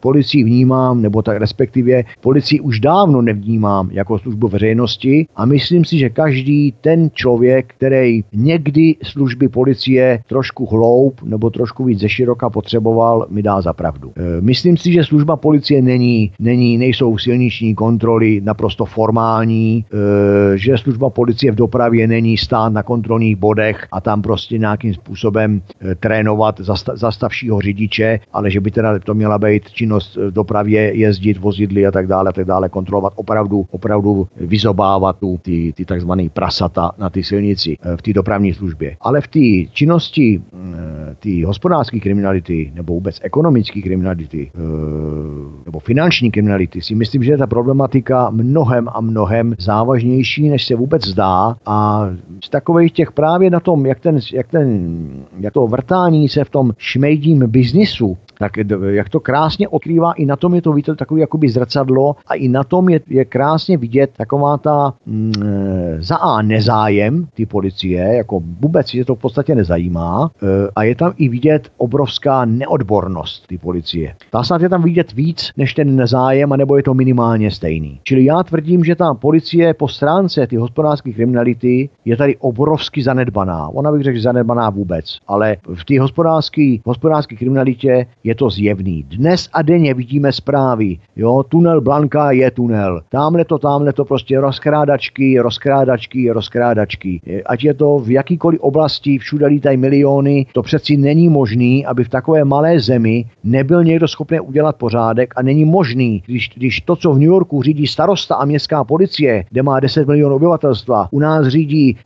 policii 0.00 0.44
vnímám, 0.44 1.02
nebo 1.02 1.22
tak 1.22 1.36
respektive 1.36 2.02
policii 2.20 2.60
už 2.60 2.80
dávno 2.80 3.22
nevnímám 3.22 3.90
jako 3.92 4.05
službu 4.18 4.48
veřejnosti 4.48 5.26
a 5.36 5.44
myslím 5.44 5.84
si, 5.84 5.98
že 5.98 6.10
každý 6.10 6.74
ten 6.80 7.10
člověk, 7.12 7.74
který 7.76 8.24
někdy 8.32 8.94
služby 9.02 9.48
policie 9.48 10.22
trošku 10.28 10.66
hloub 10.66 11.22
nebo 11.22 11.50
trošku 11.50 11.84
víc 11.84 12.00
ze 12.00 12.08
široka 12.08 12.50
potřeboval, 12.50 13.26
mi 13.30 13.42
dá 13.42 13.60
za 13.60 13.72
pravdu. 13.72 14.12
E, 14.16 14.40
myslím 14.40 14.76
si, 14.76 14.92
že 14.92 15.04
služba 15.04 15.36
policie 15.36 15.82
není, 15.82 16.32
není 16.38 16.78
nejsou 16.78 17.18
silniční 17.18 17.74
kontroly 17.74 18.40
naprosto 18.44 18.84
formální, 18.84 19.84
e, 20.54 20.58
že 20.58 20.78
služba 20.78 21.10
policie 21.10 21.52
v 21.52 21.54
dopravě 21.54 22.06
není 22.06 22.36
stát 22.36 22.72
na 22.72 22.82
kontrolních 22.82 23.36
bodech 23.36 23.86
a 23.92 24.00
tam 24.00 24.22
prostě 24.22 24.58
nějakým 24.58 24.94
způsobem 24.94 25.62
e, 25.80 25.94
trénovat 25.94 26.60
zasta, 26.60 26.96
zastavšího 26.96 27.60
řidiče, 27.60 28.20
ale 28.32 28.50
že 28.50 28.60
by 28.60 28.70
teda 28.70 28.98
to 28.98 29.14
měla 29.14 29.38
být 29.38 29.70
činnost 29.70 30.16
v 30.16 30.30
dopravě, 30.30 30.96
jezdit 30.96 31.38
vozidly 31.38 31.86
a 31.86 31.90
tak 31.90 32.06
dále, 32.06 32.28
a 32.28 32.32
tak 32.32 32.44
dále, 32.44 32.68
kontrolovat 32.68 33.12
opravdu, 33.16 33.66
opravdu 33.70 33.95
opravdu 33.96 34.28
vyzobávat 34.36 35.18
tu, 35.18 35.38
ty, 35.42 35.72
ty 35.76 35.84
takzvané 35.84 36.28
prasata 36.28 36.92
na 36.98 37.10
ty 37.10 37.22
silnici 37.22 37.78
eh, 37.82 37.96
v 37.96 38.02
té 38.02 38.12
dopravní 38.12 38.54
službě. 38.54 38.96
Ale 39.00 39.20
v 39.20 39.28
té 39.28 39.72
činnosti 39.72 40.40
eh, 40.40 41.14
té 41.14 41.46
hospodářské 41.46 42.00
kriminality 42.00 42.72
nebo 42.74 42.94
vůbec 42.94 43.20
ekonomické 43.22 43.82
kriminality 43.82 44.50
eh, 44.54 44.58
nebo 45.64 45.78
finanční 45.78 46.30
kriminality 46.30 46.82
si 46.82 46.94
myslím, 46.94 47.22
že 47.22 47.32
je 47.32 47.38
ta 47.38 47.46
problematika 47.46 48.30
mnohem 48.30 48.88
a 48.92 49.00
mnohem 49.00 49.54
závažnější, 49.58 50.48
než 50.48 50.66
se 50.66 50.74
vůbec 50.74 51.06
zdá 51.06 51.56
a 51.66 52.08
z 52.44 52.48
takových 52.48 52.92
těch 52.92 53.12
právě 53.12 53.50
na 53.50 53.60
tom, 53.60 53.86
jak, 53.86 54.00
ten, 54.00 54.18
jak, 54.32 54.48
ten, 54.48 55.08
jak 55.40 55.54
to 55.54 55.66
vrtání 55.66 56.28
se 56.28 56.44
v 56.44 56.50
tom 56.50 56.72
šmejdím 56.78 57.38
biznisu 57.46 58.16
tak 58.38 58.52
jak 58.88 59.08
to 59.08 59.20
krásně 59.20 59.68
odkrývá, 59.68 60.12
i 60.12 60.26
na 60.26 60.36
tom 60.36 60.54
je 60.54 60.62
to 60.62 60.72
víte, 60.72 60.96
takový 60.96 61.20
jakoby 61.20 61.48
zrcadlo 61.48 62.16
a 62.26 62.34
i 62.34 62.48
na 62.48 62.64
tom 62.64 62.88
je, 62.88 63.00
je 63.08 63.24
krásně 63.24 63.78
vidět 63.86 64.10
taková 64.16 64.58
ta 64.58 64.94
mm, 65.06 65.32
za 65.98 66.16
A 66.16 66.42
nezájem 66.42 67.26
ty 67.34 67.46
policie, 67.46 68.16
jako 68.16 68.42
vůbec 68.60 68.94
je 68.94 69.04
to 69.04 69.14
v 69.14 69.18
podstatě 69.18 69.54
nezajímá 69.54 70.30
e, 70.42 70.46
a 70.76 70.82
je 70.82 70.94
tam 70.94 71.12
i 71.16 71.28
vidět 71.28 71.68
obrovská 71.76 72.44
neodbornost 72.44 73.46
ty 73.46 73.58
policie. 73.58 74.14
Ta 74.30 74.42
snad 74.42 74.62
je 74.62 74.68
tam 74.68 74.82
vidět 74.82 75.12
víc 75.12 75.50
než 75.56 75.74
ten 75.74 75.96
nezájem, 75.96 76.52
anebo 76.52 76.76
je 76.76 76.82
to 76.82 76.94
minimálně 76.94 77.50
stejný. 77.50 78.00
Čili 78.02 78.24
já 78.24 78.42
tvrdím, 78.42 78.84
že 78.84 78.94
ta 78.94 79.14
policie 79.14 79.74
po 79.74 79.88
stránce 79.88 80.46
ty 80.46 80.56
hospodářské 80.56 81.12
kriminality 81.12 81.88
je 82.04 82.16
tady 82.16 82.36
obrovsky 82.36 83.02
zanedbaná. 83.02 83.68
Ona 83.68 83.92
bych 83.92 84.02
řekl, 84.02 84.16
že 84.16 84.22
zanedbaná 84.22 84.70
vůbec, 84.70 85.18
ale 85.28 85.56
v 85.74 85.84
té 85.84 86.00
hospodářské 86.00 86.76
hospodářské 86.84 87.36
kriminalitě 87.36 88.06
je 88.24 88.34
to 88.34 88.50
zjevný. 88.50 89.02
Dnes 89.02 89.48
a 89.52 89.62
denně 89.62 89.94
vidíme 89.94 90.32
zprávy, 90.32 90.98
jo, 91.16 91.42
tunel 91.48 91.80
Blanka 91.80 92.30
je 92.30 92.50
tunel, 92.50 93.00
tamhle 93.08 93.44
to, 93.44 93.58
tamhle 93.76 93.92
to 93.92 94.04
prostě 94.04 94.40
rozkrádačky, 94.40 95.40
rozkrádačky, 95.40 96.30
rozkrádačky. 96.30 97.20
Ať 97.46 97.64
je 97.64 97.74
to 97.74 97.98
v 97.98 98.10
jakýkoliv 98.10 98.60
oblasti, 98.60 99.18
všude 99.18 99.46
lítají 99.46 99.76
miliony, 99.76 100.46
to 100.52 100.62
přeci 100.62 100.96
není 100.96 101.28
možný, 101.28 101.86
aby 101.86 102.04
v 102.04 102.08
takové 102.08 102.44
malé 102.44 102.80
zemi 102.80 103.24
nebyl 103.44 103.84
někdo 103.84 104.08
schopný 104.08 104.40
udělat 104.40 104.76
pořádek 104.76 105.34
a 105.36 105.42
není 105.42 105.64
možný, 105.64 106.22
když, 106.26 106.50
když 106.56 106.80
to, 106.80 106.96
co 106.96 107.12
v 107.12 107.18
New 107.18 107.28
Yorku 107.28 107.62
řídí 107.62 107.86
starosta 107.86 108.34
a 108.34 108.44
městská 108.44 108.84
policie, 108.84 109.44
kde 109.50 109.62
má 109.62 109.80
10 109.80 110.06
milionů 110.06 110.36
obyvatelstva, 110.36 111.08
u 111.10 111.20
nás 111.20 111.46
řídí 111.46 111.90
e, 111.90 111.96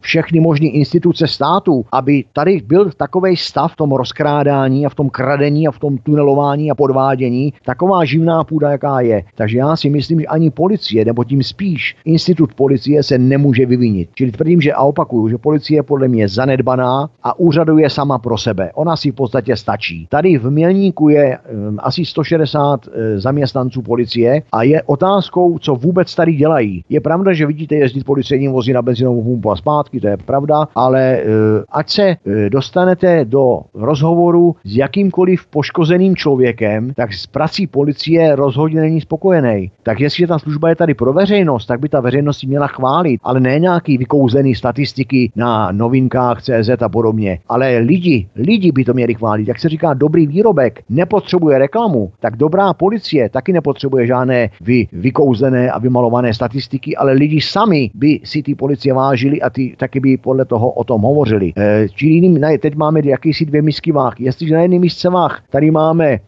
všechny 0.00 0.40
možné 0.40 0.66
instituce 0.66 1.26
státu, 1.26 1.84
aby 1.92 2.24
tady 2.32 2.62
byl 2.66 2.90
takový 2.96 3.36
stav 3.36 3.72
v 3.72 3.76
tom 3.76 3.92
rozkrádání 3.92 4.86
a 4.86 4.88
v 4.88 4.94
tom 4.94 5.10
kradení 5.10 5.68
a 5.68 5.70
v 5.70 5.78
tom 5.78 5.98
tunelování 5.98 6.70
a 6.70 6.74
podvádění, 6.74 7.52
taková 7.64 8.04
živná 8.04 8.44
půda, 8.44 8.70
jaká 8.70 9.00
je. 9.00 9.22
Takže 9.34 9.58
já 9.58 9.76
si 9.76 9.90
myslím, 9.90 10.20
že 10.20 10.26
ani 10.26 10.50
policie, 10.50 10.79
nebo 11.04 11.24
tím 11.24 11.42
spíš 11.42 11.96
institut 12.04 12.54
policie 12.54 13.02
se 13.02 13.18
nemůže 13.18 13.66
vyvinit. 13.66 14.08
Čili 14.14 14.32
tvrdím, 14.32 14.60
že 14.60 14.72
a 14.72 14.82
opakuju, 14.82 15.28
že 15.28 15.38
policie 15.38 15.78
je 15.78 15.82
podle 15.82 16.08
mě 16.08 16.28
zanedbaná 16.28 17.10
a 17.22 17.38
úřaduje 17.38 17.90
sama 17.90 18.18
pro 18.18 18.38
sebe. 18.38 18.70
Ona 18.74 18.96
si 18.96 19.10
v 19.10 19.14
podstatě 19.14 19.56
stačí. 19.56 20.06
Tady 20.10 20.38
v 20.38 20.50
Mělníku 20.50 21.08
je 21.08 21.38
um, 21.38 21.78
asi 21.82 22.04
160 22.04 22.86
uh, 22.86 22.92
eh, 22.94 23.20
zaměstnanců 23.20 23.82
policie 23.82 24.42
a 24.52 24.62
je 24.62 24.82
otázkou, 24.82 25.58
co 25.58 25.74
vůbec 25.74 26.14
tady 26.14 26.32
dělají. 26.32 26.84
Je 26.88 27.00
pravda, 27.00 27.32
že 27.32 27.46
vidíte 27.46 27.74
jezdit 27.74 28.04
policejním 28.04 28.52
vozy 28.52 28.72
na 28.72 28.82
benzinovou 28.82 29.22
pumpu 29.22 29.50
a 29.50 29.56
zpátky, 29.56 30.00
to 30.00 30.08
je 30.08 30.16
pravda, 30.16 30.68
ale 30.74 31.22
uh, 31.22 31.30
ať 31.70 31.90
se 31.90 32.06
uh, 32.08 32.34
dostanete 32.48 33.24
do 33.24 33.60
rozhovoru 33.74 34.56
s 34.64 34.76
jakýmkoliv 34.76 35.46
poškozeným 35.46 36.16
člověkem, 36.16 36.94
tak 36.94 37.12
s 37.12 37.26
prací 37.26 37.66
policie 37.66 38.36
rozhodně 38.36 38.80
není 38.80 39.00
spokojený. 39.00 39.70
Tak 39.82 40.00
jestliže 40.00 40.26
ta 40.26 40.38
služba 40.38 40.68
je 40.70 40.76
tady 40.76 40.94
pro 40.94 41.12
veřejnost, 41.12 41.66
tak 41.66 41.80
by 41.80 41.88
ta 41.88 42.00
veřejnost 42.00 42.44
měla 42.44 42.66
chválit, 42.66 43.20
ale 43.24 43.40
ne 43.40 43.58
nějaký 43.58 43.98
vykouzlený 43.98 44.54
statistiky 44.54 45.32
na 45.36 45.72
novinkách 45.72 46.42
CZ 46.42 46.82
a 46.82 46.88
podobně. 46.88 47.38
Ale 47.48 47.78
lidi, 47.78 48.28
lidi 48.36 48.72
by 48.72 48.84
to 48.84 48.94
měli 48.94 49.14
chválit. 49.14 49.48
Jak 49.48 49.58
se 49.58 49.68
říká, 49.68 49.94
dobrý 49.94 50.26
výrobek 50.26 50.82
nepotřebuje 50.88 51.58
reklamu, 51.58 52.12
tak 52.20 52.36
dobrá 52.36 52.74
policie 52.74 53.28
taky 53.28 53.52
nepotřebuje 53.52 54.06
žádné 54.06 54.50
vy, 54.60 54.88
vykouzlené 54.92 55.70
a 55.70 55.78
vymalované 55.78 56.34
statistiky, 56.34 56.96
ale 56.96 57.12
lidi 57.12 57.40
sami 57.40 57.90
by 57.94 58.20
si 58.24 58.42
ty 58.42 58.54
policie 58.54 58.94
vážili 58.94 59.42
a 59.42 59.50
ty 59.50 59.74
taky 59.78 60.00
by 60.00 60.16
podle 60.16 60.44
toho 60.44 60.70
o 60.70 60.84
tom 60.84 61.02
hovořili. 61.02 61.52
E, 61.56 61.88
čili 61.88 62.12
jiným, 62.12 62.40
teď 62.58 62.74
máme 62.74 63.00
jakýsi 63.04 63.46
dvě 63.46 63.62
misky 63.62 63.92
váh. 63.92 64.20
Jestliže 64.20 64.54
na 64.54 64.62
jedné 64.62 64.78
misce 64.78 65.10
váh 65.10 65.42
tady 65.50 65.70
máme 65.70 66.18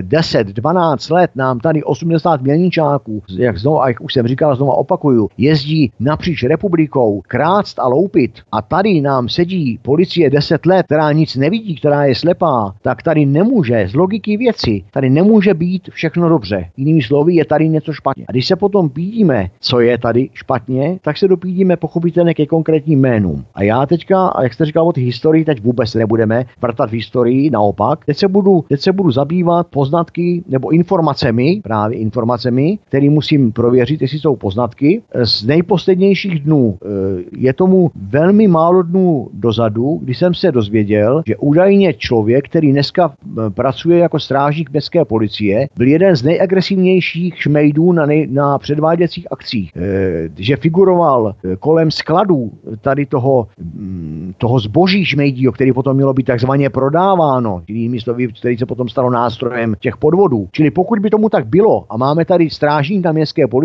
10, 0.00 0.46
12 0.46 1.10
let, 1.10 1.30
nám 1.34 1.60
tady 1.60 1.84
80 1.84 2.42
mělničáků, 2.42 3.22
jak 3.38 3.58
znovu, 3.58 3.82
jak 3.88 4.00
už 4.00 4.12
jsem 4.12 4.26
říkal, 4.26 4.56
znovu 4.56 4.72
opakuju, 4.72 5.28
jezdí 5.38 5.92
napříč 6.00 6.42
republikou 6.42 7.22
krást 7.28 7.78
a 7.78 7.88
loupit 7.88 8.32
a 8.52 8.62
tady 8.62 9.00
nám 9.00 9.28
sedí 9.28 9.78
policie 9.82 10.30
10 10.30 10.66
let, 10.66 10.86
která 10.86 11.12
nic 11.12 11.36
nevidí, 11.36 11.74
která 11.74 12.04
je 12.04 12.14
slepá, 12.14 12.74
tak 12.82 13.02
tady 13.02 13.26
nemůže 13.26 13.88
z 13.88 13.94
logiky 13.94 14.36
věci, 14.36 14.84
tady 14.90 15.10
nemůže 15.10 15.54
být 15.54 15.88
všechno 15.90 16.28
dobře. 16.28 16.70
Jinými 16.76 17.02
slovy, 17.02 17.34
je 17.34 17.44
tady 17.44 17.68
něco 17.68 17.92
špatně. 17.92 18.24
A 18.28 18.32
když 18.32 18.46
se 18.46 18.56
potom 18.56 18.90
pídíme, 18.90 19.50
co 19.60 19.80
je 19.80 19.98
tady 19.98 20.28
špatně, 20.32 20.98
tak 21.02 21.18
se 21.18 21.28
dopídíme 21.28 21.76
pochopitelně 21.76 22.34
ke 22.34 22.46
konkrétním 22.46 23.00
jménům. 23.00 23.44
A 23.54 23.62
já 23.62 23.86
teďka, 23.86 24.26
a 24.26 24.42
jak 24.42 24.54
jste 24.54 24.64
říkal 24.64 24.88
o 24.88 24.92
té 24.92 25.00
historii, 25.00 25.44
teď 25.44 25.62
vůbec 25.62 25.94
nebudeme 25.94 26.44
vrtat 26.60 26.90
v 26.90 26.92
historii, 26.92 27.50
naopak. 27.50 28.04
Teď 28.04 28.16
se 28.16 28.28
budu, 28.28 28.64
teď 28.68 28.80
se 28.80 28.92
budu 28.92 29.10
zabývat 29.10 29.66
poznatky 29.66 30.44
nebo 30.48 30.70
informacemi, 30.70 31.60
právě 31.62 31.98
informacemi, 31.98 32.78
které 32.88 33.10
musím 33.10 33.52
prověřit, 33.52 33.75
jestli 33.76 34.18
jsou 34.18 34.36
poznatky 34.36 35.02
z 35.24 35.44
nejposlednějších 35.44 36.40
dnů. 36.40 36.78
E, 36.82 36.88
je 37.36 37.52
tomu 37.52 37.90
velmi 38.08 38.48
málo 38.48 38.82
dnů 38.82 39.28
dozadu, 39.32 39.98
kdy 40.02 40.14
jsem 40.14 40.34
se 40.34 40.52
dozvěděl, 40.52 41.22
že 41.26 41.36
údajně 41.36 41.94
člověk, 41.94 42.48
který 42.48 42.72
dneska 42.72 43.12
e, 43.12 43.50
pracuje 43.50 43.98
jako 43.98 44.20
strážník 44.20 44.70
městské 44.70 45.04
policie, 45.04 45.68
byl 45.76 45.88
jeden 45.88 46.16
z 46.16 46.22
nejagresivnějších 46.22 47.36
šmejdů 47.36 47.92
na, 47.92 48.06
nej, 48.06 48.26
na 48.30 48.58
předváděcích 48.58 49.26
akcích. 49.30 49.70
E, 49.76 50.28
že 50.36 50.56
figuroval 50.56 51.34
kolem 51.58 51.90
skladů 51.90 52.50
tady 52.80 53.06
toho, 53.06 53.46
mm, 53.58 54.34
toho 54.38 54.60
zboží 54.60 55.04
šmejdího, 55.04 55.52
který 55.52 55.72
potom 55.72 55.96
mělo 55.96 56.14
být 56.14 56.26
takzvaně 56.26 56.70
prodáváno, 56.70 57.62
jinými 57.68 58.00
slovy, 58.00 58.28
který 58.28 58.58
se 58.58 58.66
potom 58.66 58.88
stalo 58.88 59.10
nástrojem 59.10 59.74
těch 59.80 59.96
podvodů. 59.96 60.48
Čili 60.52 60.70
pokud 60.70 60.98
by 60.98 61.10
tomu 61.10 61.28
tak 61.28 61.46
bylo 61.46 61.84
a 61.90 61.96
máme 61.96 62.24
tady 62.24 62.50
strážníka 62.50 63.12
městské 63.12 63.46
policie, 63.46 63.55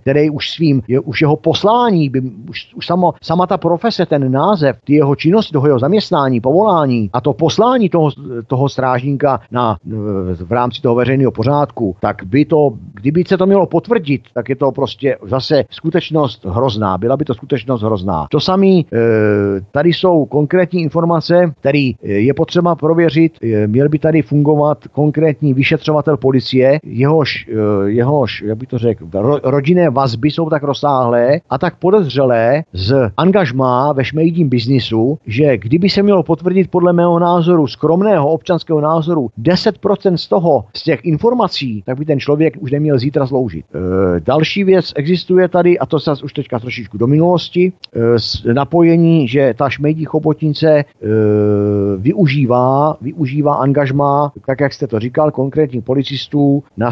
který 0.00 0.30
už 0.30 0.50
svým, 0.50 0.82
je, 0.88 1.00
už 1.00 1.20
jeho 1.20 1.36
poslání, 1.36 2.08
by, 2.08 2.20
už, 2.48 2.74
už 2.74 2.86
samo, 2.86 3.14
sama 3.22 3.46
ta 3.46 3.56
profese, 3.56 4.06
ten 4.06 4.32
název, 4.32 4.76
ty 4.84 4.94
jeho 4.94 5.16
činnosti, 5.16 5.52
toho 5.52 5.66
jeho 5.66 5.78
zaměstnání, 5.78 6.40
povolání 6.40 7.10
a 7.12 7.20
to 7.20 7.32
poslání 7.32 7.88
toho, 7.88 8.10
toho 8.46 8.68
strážníka 8.68 9.40
na, 9.50 9.76
v 10.44 10.52
rámci 10.52 10.82
toho 10.82 10.94
veřejného 10.94 11.32
pořádku, 11.32 11.96
tak 12.00 12.22
by 12.24 12.44
to, 12.44 12.70
kdyby 12.94 13.24
se 13.26 13.36
to 13.36 13.46
mělo 13.46 13.66
potvrdit, 13.66 14.22
tak 14.34 14.48
je 14.48 14.56
to 14.56 14.72
prostě 14.72 15.16
zase 15.22 15.64
skutečnost 15.70 16.44
hrozná. 16.44 16.98
Byla 16.98 17.16
by 17.16 17.24
to 17.24 17.34
skutečnost 17.34 17.82
hrozná. 17.82 18.26
To 18.30 18.40
samé, 18.40 18.66
e, 18.66 18.84
tady 19.72 19.92
jsou 19.92 20.26
konkrétní 20.26 20.82
informace, 20.82 21.52
které 21.60 21.90
je 22.02 22.34
potřeba 22.34 22.74
prověřit. 22.74 23.32
E, 23.42 23.66
měl 23.66 23.88
by 23.88 23.98
tady 23.98 24.22
fungovat 24.22 24.78
konkrétní 24.92 25.54
vyšetřovatel 25.54 26.16
policie, 26.16 26.78
jehož, 26.84 27.48
e, 27.48 27.90
jehož 27.90 28.42
jak 28.42 28.58
by 28.58 28.66
to 28.66 28.78
řekl, 28.78 29.06
ro, 29.44 29.50
rodinné 29.50 29.90
vazby 29.90 30.30
jsou 30.30 30.50
tak 30.50 30.62
rozsáhlé 30.62 31.40
a 31.50 31.58
tak 31.58 31.76
podezřelé 31.76 32.62
z 32.72 33.10
angažmá 33.16 33.92
ve 33.92 34.04
šmejdím 34.04 34.48
biznisu, 34.48 35.18
že 35.26 35.58
kdyby 35.58 35.88
se 35.88 36.02
mělo 36.02 36.22
potvrdit 36.22 36.70
podle 36.70 36.92
mého 36.92 37.18
názoru, 37.18 37.66
skromného 37.66 38.28
občanského 38.28 38.80
názoru, 38.80 39.30
10% 39.42 40.14
z 40.14 40.28
toho, 40.28 40.64
z 40.76 40.82
těch 40.82 41.04
informací, 41.04 41.82
tak 41.86 41.98
by 41.98 42.04
ten 42.04 42.20
člověk 42.20 42.54
už 42.60 42.70
neměl 42.70 42.98
zítra 42.98 43.26
sloužit. 43.26 43.64
E, 43.74 44.20
další 44.20 44.64
věc 44.64 44.92
existuje 44.96 45.48
tady, 45.48 45.78
a 45.78 45.86
to 45.86 46.00
se 46.00 46.12
už 46.24 46.32
teďka 46.32 46.58
trošičku 46.58 46.98
do 46.98 47.06
minulosti, 47.06 47.72
e, 48.46 48.52
napojení, 48.52 49.28
že 49.28 49.54
ta 49.58 49.70
šmejdí 49.70 50.04
chobotnice 50.04 50.68
e, 50.68 50.84
využívá, 51.96 52.96
využívá 53.00 53.54
angažmá, 53.54 54.32
tak 54.46 54.60
jak 54.60 54.72
jste 54.72 54.86
to 54.86 54.98
říkal, 54.98 55.30
konkrétních 55.30 55.84
policistů 55.84 56.62
na 56.76 56.90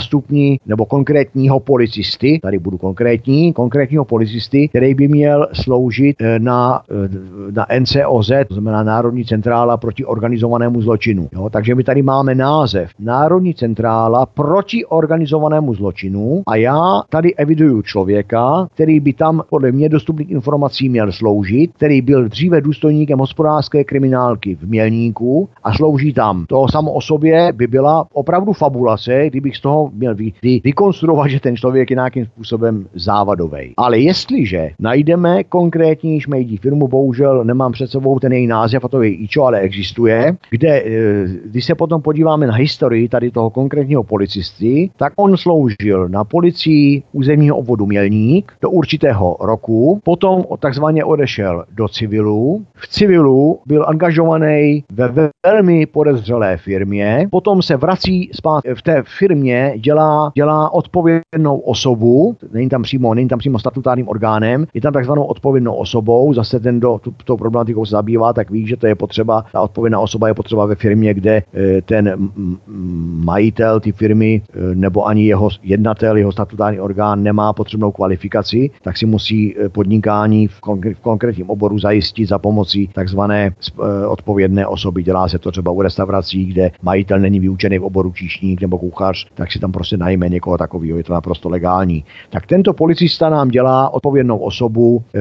nebo 0.66 0.86
konkrétního 0.86 1.60
policisty, 1.60 2.35
tady 2.42 2.58
budu 2.58 2.78
konkrétní, 2.78 3.52
konkrétního 3.52 4.04
policisty, 4.04 4.68
který 4.68 4.94
by 4.94 5.08
měl 5.08 5.48
sloužit 5.52 6.16
e, 6.20 6.38
na, 6.38 6.82
e, 6.90 7.52
na 7.52 7.66
NCOZ, 7.80 8.30
to 8.48 8.54
znamená 8.54 8.82
Národní 8.82 9.24
centrála 9.24 9.76
proti 9.76 10.04
organizovanému 10.04 10.82
zločinu. 10.82 11.28
Jo? 11.32 11.50
Takže 11.50 11.74
my 11.74 11.84
tady 11.84 12.02
máme 12.02 12.34
název 12.34 12.90
Národní 12.98 13.54
centrála 13.54 14.26
proti 14.26 14.84
organizovanému 14.84 15.74
zločinu 15.74 16.42
a 16.46 16.56
já 16.56 17.02
tady 17.10 17.34
eviduju 17.34 17.82
člověka, 17.82 18.68
který 18.74 19.00
by 19.00 19.12
tam 19.12 19.42
podle 19.50 19.72
mě 19.72 19.88
dostupných 19.88 20.30
informací 20.30 20.88
měl 20.88 21.12
sloužit, 21.12 21.70
který 21.74 22.02
byl 22.02 22.28
dříve 22.28 22.60
důstojníkem 22.60 23.18
hospodářské 23.18 23.84
kriminálky 23.84 24.54
v 24.54 24.68
Mělníku 24.68 25.48
a 25.64 25.72
slouží 25.72 26.12
tam. 26.12 26.46
To 26.48 26.66
samo 26.70 26.92
o 26.92 27.00
sobě 27.00 27.52
by 27.52 27.66
byla 27.66 28.06
opravdu 28.12 28.52
fabulace, 28.52 29.30
kdybych 29.30 29.56
z 29.56 29.60
toho 29.60 29.90
měl 29.94 30.14
vy, 30.14 30.32
vy, 30.42 30.60
vykonstruovat, 30.64 31.30
že 31.30 31.40
ten 31.40 31.56
člověk 31.56 31.90
je 31.90 31.94
nějakým 31.94 32.25
způsobem 32.26 32.86
závadový. 32.94 33.74
Ale 33.76 33.98
jestliže 33.98 34.70
najdeme 34.78 35.44
konkrétní 35.44 36.20
šmejdí 36.20 36.56
firmu, 36.56 36.88
bohužel 36.88 37.44
nemám 37.44 37.72
před 37.72 37.90
sebou 37.90 38.18
ten 38.18 38.32
její 38.32 38.46
název, 38.46 38.84
a 38.84 38.88
to 38.88 39.02
je 39.02 39.10
IČO, 39.10 39.44
ale 39.44 39.60
existuje, 39.60 40.36
kde, 40.50 40.68
e, 40.68 40.90
když 41.44 41.64
se 41.64 41.74
potom 41.74 42.02
podíváme 42.02 42.46
na 42.46 42.54
historii 42.54 43.08
tady 43.08 43.30
toho 43.30 43.50
konkrétního 43.50 44.02
policisty, 44.02 44.90
tak 44.96 45.12
on 45.16 45.36
sloužil 45.36 46.08
na 46.08 46.24
policii 46.24 47.02
územního 47.12 47.56
obvodu 47.56 47.86
Mělník 47.86 48.52
do 48.62 48.70
určitého 48.70 49.36
roku, 49.40 50.00
potom 50.04 50.44
takzvaně 50.58 51.04
odešel 51.04 51.64
do 51.74 51.88
civilu. 51.88 52.64
V 52.74 52.88
civilu 52.88 53.58
byl 53.66 53.84
angažovaný 53.88 54.84
ve 54.92 55.30
velmi 55.46 55.86
podezřelé 55.86 56.56
firmě, 56.56 57.28
potom 57.30 57.62
se 57.62 57.76
vrací 57.76 58.30
zpátky 58.34 58.74
v 58.74 58.82
té 58.82 59.02
firmě, 59.18 59.74
dělá, 59.76 60.32
dělá 60.34 60.72
odpovědnou 60.72 61.58
osobu, 61.58 62.15
není 62.52 62.68
tam 62.68 62.82
přímo, 62.82 63.14
není 63.14 63.28
tam 63.28 63.38
přímo 63.38 63.58
statutárním 63.58 64.08
orgánem, 64.08 64.66
je 64.74 64.80
tam 64.80 64.92
takzvanou 64.92 65.24
odpovědnou 65.24 65.74
osobou, 65.74 66.34
zase 66.34 66.60
ten, 66.60 66.78
kdo 66.78 66.98
tu, 66.98 67.14
tou 67.24 67.36
problematikou 67.36 67.86
se 67.86 67.90
zabývá, 67.90 68.32
tak 68.32 68.50
ví, 68.50 68.66
že 68.66 68.76
to 68.76 68.86
je 68.86 68.94
potřeba, 68.94 69.44
ta 69.52 69.60
odpovědná 69.60 70.00
osoba 70.00 70.28
je 70.28 70.34
potřeba 70.34 70.66
ve 70.66 70.74
firmě, 70.74 71.14
kde 71.14 71.42
eh, 71.54 71.82
ten 71.82 72.30
majitel 73.24 73.80
ty 73.80 73.92
firmy 73.92 74.42
eh, 74.42 74.74
nebo 74.74 75.06
ani 75.06 75.26
jeho 75.26 75.48
jednatel, 75.62 76.16
jeho 76.16 76.32
statutární 76.32 76.80
orgán 76.80 77.22
nemá 77.22 77.52
potřebnou 77.52 77.92
kvalifikaci, 77.92 78.70
tak 78.82 78.96
si 78.96 79.06
musí 79.06 79.56
eh, 79.58 79.68
podnikání 79.68 80.48
v, 80.48 80.60
konkr- 80.60 80.94
v 80.94 81.00
konkrétním 81.00 81.50
oboru 81.50 81.78
zajistit 81.78 82.26
za 82.26 82.38
pomocí 82.38 82.88
takzvané 82.88 83.54
odpovědné 84.08 84.66
osoby. 84.66 85.02
Dělá 85.02 85.28
se 85.28 85.38
to 85.38 85.50
třeba 85.50 85.70
u 85.70 85.82
restaurací, 85.82 86.46
kde 86.46 86.70
majitel 86.82 87.18
není 87.18 87.40
vyučený 87.40 87.78
v 87.78 87.84
oboru 87.84 88.12
číšník 88.12 88.60
nebo 88.60 88.78
kuchař, 88.78 89.26
tak 89.34 89.52
si 89.52 89.58
tam 89.58 89.72
prostě 89.72 89.96
najme 89.96 90.28
někoho 90.28 90.58
takového, 90.58 90.98
je 90.98 91.04
to 91.04 91.12
naprosto 91.12 91.48
legální. 91.48 92.04
Tak 92.30 92.46
tento 92.46 92.72
policista 92.72 93.30
nám 93.30 93.48
dělá 93.48 93.94
odpovědnou 93.94 94.38
osobu 94.38 95.04
e, 95.14 95.18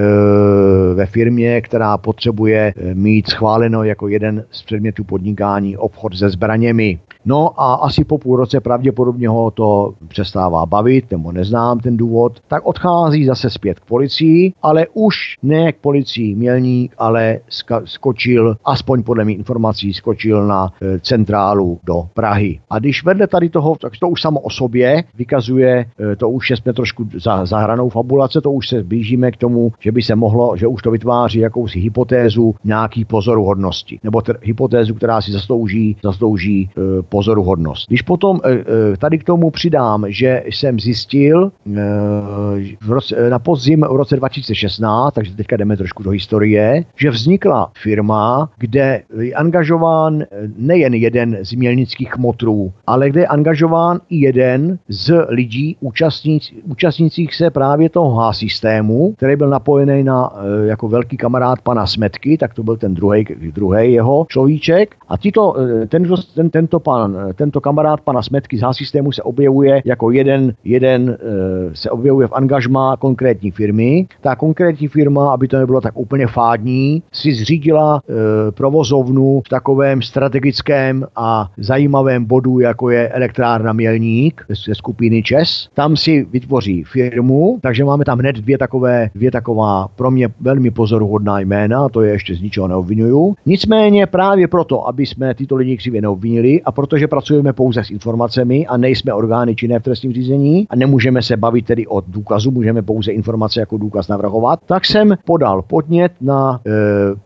ve 0.93 1.05
firmě, 1.05 1.61
která 1.61 1.97
potřebuje 1.97 2.73
mít 2.93 3.29
schváleno 3.29 3.83
jako 3.83 4.07
jeden 4.07 4.45
z 4.51 4.63
předmětů 4.63 5.03
podnikání 5.03 5.77
obchod 5.77 6.17
se 6.17 6.29
zbraněmi. 6.29 6.99
No 7.26 7.61
a 7.61 7.73
asi 7.73 8.03
po 8.03 8.17
půl 8.17 8.36
roce 8.36 8.59
pravděpodobně 8.59 9.30
ho 9.30 9.51
to 9.51 9.93
přestává 10.07 10.65
bavit, 10.65 11.11
nebo 11.11 11.32
neznám 11.32 11.80
ten 11.80 11.97
důvod, 11.97 12.39
tak 12.47 12.65
odchází 12.65 13.26
zase 13.26 13.49
zpět 13.49 13.80
k 13.80 13.86
policii, 13.86 14.53
ale 14.61 14.88
už 14.93 15.15
ne 15.43 15.71
k 15.71 15.78
policii 15.78 16.36
Mělník, 16.36 16.95
ale 16.97 17.39
skočil, 17.86 18.57
aspoň 18.65 19.03
podle 19.03 19.26
mých 19.26 19.38
informací, 19.38 19.93
skočil 19.93 20.47
na 20.47 20.73
e, 20.82 20.99
centrálu 20.99 21.80
do 21.84 22.07
Prahy. 22.13 22.59
A 22.69 22.80
když 22.80 23.05
vedle 23.05 23.28
tady 23.28 23.49
toho, 23.49 23.76
tak 23.82 23.93
to 23.99 24.09
už 24.09 24.21
samo 24.21 24.39
o 24.39 24.49
sobě 24.49 25.03
vykazuje, 25.17 25.86
e, 26.11 26.15
to 26.15 26.30
už 26.30 26.49
jsme 26.49 26.73
trošku 26.73 27.07
za, 27.23 27.45
za 27.45 27.57
hranou 27.57 27.89
fabulace, 27.89 28.41
to 28.41 28.51
už 28.51 28.69
se 28.69 28.84
blížíme 28.84 29.32
k 29.32 29.38
tomu, 29.38 29.71
že 29.80 29.91
by 29.91 30.01
se 30.01 30.15
mohlo, 30.15 30.57
že 30.57 30.67
už 30.67 30.82
to 30.82 30.91
vytváří 30.91 31.39
jakousi 31.39 31.80
hypotézu 31.80 32.55
nějaký 32.63 33.05
pozoruhodnosti, 33.05 33.99
nebo 34.03 34.21
t- 34.21 34.34
hypotézu, 34.41 34.93
která 34.93 35.21
si 35.21 35.32
zaslouží, 35.32 35.97
zaslouží 36.03 36.69
e, 36.78 37.01
pozoruhodnost. 37.16 37.88
Když 37.88 38.01
potom 38.01 38.39
eh, 38.43 38.51
eh, 38.51 38.97
tady 38.97 39.18
k 39.18 39.24
tomu 39.24 39.51
přidám, 39.51 40.05
že 40.07 40.43
jsem 40.45 40.80
zjistil 40.80 41.51
eh, 41.76 43.30
na 43.30 43.39
podzim 43.39 43.86
v 43.89 43.95
roce 43.95 44.16
2016, 44.16 45.13
takže 45.13 45.36
teďka 45.36 45.57
jdeme 45.57 45.78
trošku 45.78 46.03
do 46.03 46.09
historie, 46.09 46.84
že 46.95 47.09
vznikla 47.09 47.72
firma, 47.84 48.49
kde 48.57 49.03
je 49.22 49.34
angažován 49.34 50.24
nejen 50.57 50.93
jeden 50.93 51.38
z 51.41 51.53
mělnických 51.53 52.18
motrů, 52.18 52.74
ale 52.88 53.09
kde 53.09 53.22
je 53.22 53.28
angažován 53.28 53.99
i 54.09 54.18
jeden 54.18 54.80
z 54.89 55.26
lidí 55.30 55.78
účastníc, 55.80 56.53
účastnících 56.63 57.36
se 57.36 57.49
právě 57.49 57.89
toho 57.89 58.20
H 58.20 58.34
systému, 58.34 59.13
který 59.18 59.36
byl 59.36 59.49
napojený 59.49 60.03
na 60.03 60.34
jako 60.66 60.88
velký 60.88 61.18
kamarád 61.18 61.61
pana 61.61 61.88
Smetky, 61.88 62.38
tak 62.38 62.53
to 62.53 62.63
byl 62.63 62.78
ten 62.78 62.93
druhý 62.93 63.93
jeho 63.93 64.26
človíček. 64.30 64.95
A 65.07 65.18
tito, 65.18 65.55
ten, 65.88 66.03
ten, 66.36 66.49
tento 66.49 66.80
pan 66.80 67.04
pan, 67.05 67.33
tento 67.35 67.61
kamarád 67.61 68.01
pana 68.01 68.21
Smetky 68.21 68.57
z 68.57 68.61
H-systému 68.61 69.11
se 69.11 69.23
objevuje 69.23 69.81
jako 69.85 70.11
jeden, 70.11 70.53
jeden 70.63 71.09
e, 71.09 71.75
se 71.75 71.89
objevuje 71.89 72.27
v 72.27 72.33
angažmá 72.33 72.97
konkrétní 72.97 73.51
firmy. 73.51 74.07
Ta 74.21 74.35
konkrétní 74.35 74.87
firma, 74.87 75.33
aby 75.33 75.47
to 75.47 75.59
nebylo 75.59 75.81
tak 75.81 75.97
úplně 75.97 76.27
fádní, 76.27 77.03
si 77.13 77.33
zřídila 77.33 78.01
e, 78.09 78.51
provozovnu 78.51 79.41
v 79.45 79.49
takovém 79.49 80.01
strategickém 80.01 81.05
a 81.15 81.49
zajímavém 81.57 82.25
bodu, 82.25 82.59
jako 82.59 82.89
je 82.89 83.09
elektrárna 83.09 83.73
Mělník 83.73 84.45
ze 84.65 84.75
skupiny 84.75 85.23
ČES. 85.23 85.69
Tam 85.73 85.97
si 85.97 86.27
vytvoří 86.31 86.83
firmu, 86.83 87.59
takže 87.61 87.85
máme 87.85 88.05
tam 88.05 88.19
hned 88.19 88.35
dvě 88.35 88.57
takové, 88.57 89.09
dvě 89.15 89.31
taková 89.31 89.87
pro 89.95 90.11
mě 90.11 90.29
velmi 90.41 90.71
pozoruhodná 90.71 91.39
jména, 91.39 91.89
to 91.89 92.01
je 92.01 92.11
ještě 92.11 92.35
z 92.35 92.41
ničeho 92.41 92.67
neobvinuju. 92.67 93.35
Nicméně 93.45 94.05
právě 94.07 94.47
proto, 94.47 94.87
aby 94.87 95.05
jsme 95.05 95.33
tyto 95.33 95.55
lidi 95.55 95.77
křivě 95.77 96.01
neobvinili 96.01 96.61
a 96.61 96.71
proto 96.71 96.94
protože 96.95 97.07
pracujeme 97.07 97.53
pouze 97.53 97.83
s 97.83 97.91
informacemi 97.91 98.67
a 98.67 98.77
nejsme 98.77 99.13
orgány 99.13 99.55
činné 99.55 99.79
v 99.79 99.83
trestním 99.83 100.13
řízení 100.13 100.67
a 100.69 100.75
nemůžeme 100.75 101.21
se 101.21 101.37
bavit 101.37 101.65
tedy 101.65 101.87
o 101.87 102.01
důkazu, 102.07 102.51
můžeme 102.51 102.81
pouze 102.81 103.11
informace 103.11 103.59
jako 103.59 103.77
důkaz 103.77 104.07
navrhovat, 104.07 104.59
tak 104.65 104.85
jsem 104.85 105.15
podal 105.25 105.61
podnět 105.61 106.11
na 106.21 106.61
e, 106.67 106.71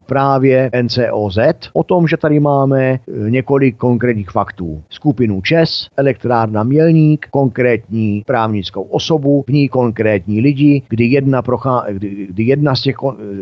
právě 0.06 0.72
NCOZ 0.82 1.38
o 1.74 1.84
tom, 1.84 2.08
že 2.08 2.18
tady 2.18 2.40
máme 2.40 2.84
e, 2.86 3.00
několik 3.30 3.78
konkrétních 3.78 4.30
faktů. 4.30 4.82
Skupinu 4.90 5.42
ČES, 5.42 5.88
elektrárna 5.98 6.64
Mělník, 6.64 7.28
konkrétní 7.32 8.24
právnickou 8.26 8.82
osobu, 8.82 9.44
v 9.48 9.52
ní 9.52 9.70
konkrétní 9.70 10.42
lidi, 10.42 10.82
kdy 10.90 11.06
jedna, 11.06 11.42
prochá, 11.42 11.86
kdy, 11.92 12.28
kdy 12.30 12.44
jedna 12.44 12.76
z 12.76 12.82
těch, 12.82 12.96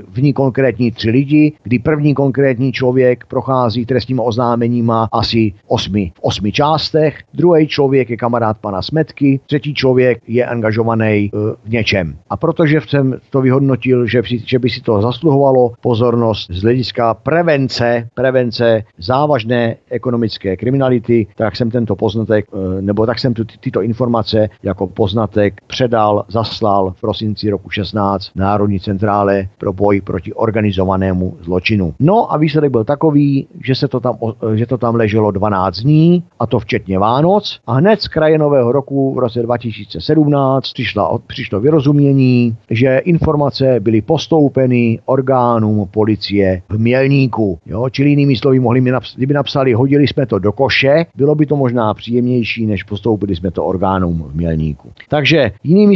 v 0.10 0.22
ní 0.22 0.34
konkrétní 0.34 0.92
tři 0.92 1.10
lidi, 1.10 1.54
kdy 1.64 1.80
první 1.80 2.14
konkrétní 2.14 2.72
člověk 2.72 3.26
prochází 3.26 3.86
trestníma 3.86 4.24
oznámeníma 4.24 5.08
asi 5.12 5.54
osmi 5.68 6.12
v 6.18 6.20
osmi 6.22 6.52
částech, 6.52 7.24
druhý 7.34 7.68
člověk 7.68 8.10
je 8.10 8.18
kamarád 8.18 8.58
pana 8.58 8.82
Smetky, 8.82 9.40
třetí 9.46 9.74
člověk 9.74 10.18
je 10.28 10.46
angažovaný 10.46 11.32
uh, 11.34 11.52
v 11.66 11.70
něčem. 11.70 12.18
A 12.30 12.38
protože 12.38 12.82
jsem 12.88 13.16
to 13.30 13.42
vyhodnotil, 13.42 14.08
že, 14.08 14.22
že 14.46 14.60
by 14.60 14.70
si 14.70 14.82
to 14.82 15.02
zasluhovalo 15.02 15.74
pozornost 15.82 16.48
z 16.52 16.62
hlediska 16.62 17.14
prevence, 17.14 18.10
prevence 18.14 18.84
závažné 18.98 19.76
ekonomické 19.90 20.58
kriminality, 20.58 21.28
tak 21.36 21.56
jsem 21.56 21.72
tento 21.72 21.96
poznatek, 21.96 22.46
uh, 22.52 22.82
nebo 22.82 23.06
tak 23.06 23.20
jsem 23.20 23.34
tu, 23.34 23.44
tyto 23.60 23.82
informace 23.82 24.50
jako 24.64 24.88
poznatek 24.88 25.62
předal, 25.68 26.26
zaslal 26.30 26.94
v 26.98 27.02
prosinci 27.02 27.50
roku 27.50 27.70
16 27.70 28.32
Národní 28.36 28.80
centrále 28.80 29.48
pro 29.58 29.74
boj 29.74 30.02
proti 30.02 30.34
organizovanému 30.34 31.38
zločinu. 31.42 31.94
No 32.00 32.34
a 32.34 32.38
výsledek 32.38 32.72
byl 32.72 32.84
takový, 32.84 33.48
že 33.64 33.76
se 33.76 33.88
to 33.88 34.00
tam, 34.00 34.18
že 34.56 34.66
to 34.66 34.78
tam 34.78 34.96
leželo 34.96 35.32
12 35.32 35.80
dní, 35.80 36.07
a 36.40 36.48
to 36.48 36.60
včetně 36.60 37.00
Vánoc. 37.00 37.60
A 37.68 37.74
hned 37.74 38.02
z 38.02 38.08
kraje 38.08 38.38
nového 38.38 38.72
roku 38.72 39.14
v 39.16 39.20
roce 39.20 39.42
2017 39.42 40.74
přišla, 40.74 41.20
přišlo 41.28 41.60
vyrozumění, 41.60 42.56
že 42.70 42.98
informace 42.98 43.80
byly 43.80 44.02
postoupeny 44.02 45.00
orgánům 45.06 45.88
policie 45.92 46.62
v 46.70 46.78
Mělníku. 46.78 47.60
Jo? 47.66 47.90
Čili 47.90 48.10
jinými 48.10 48.36
slovy, 48.36 48.60
mohli 48.60 48.82
mi 48.82 48.92
naps- 48.92 49.16
kdyby 49.18 49.34
napsali, 49.34 49.74
hodili 49.74 50.08
jsme 50.08 50.26
to 50.26 50.40
do 50.40 50.52
koše, 50.52 51.06
bylo 51.16 51.36
by 51.36 51.46
to 51.46 51.56
možná 51.56 51.94
příjemnější, 51.94 52.66
než 52.66 52.84
postoupili 52.84 53.36
jsme 53.36 53.52
to 53.52 53.66
orgánům 53.66 54.26
v 54.28 54.36
Mělníku. 54.36 54.92
Takže 55.10 55.52
jinými, 55.64 55.96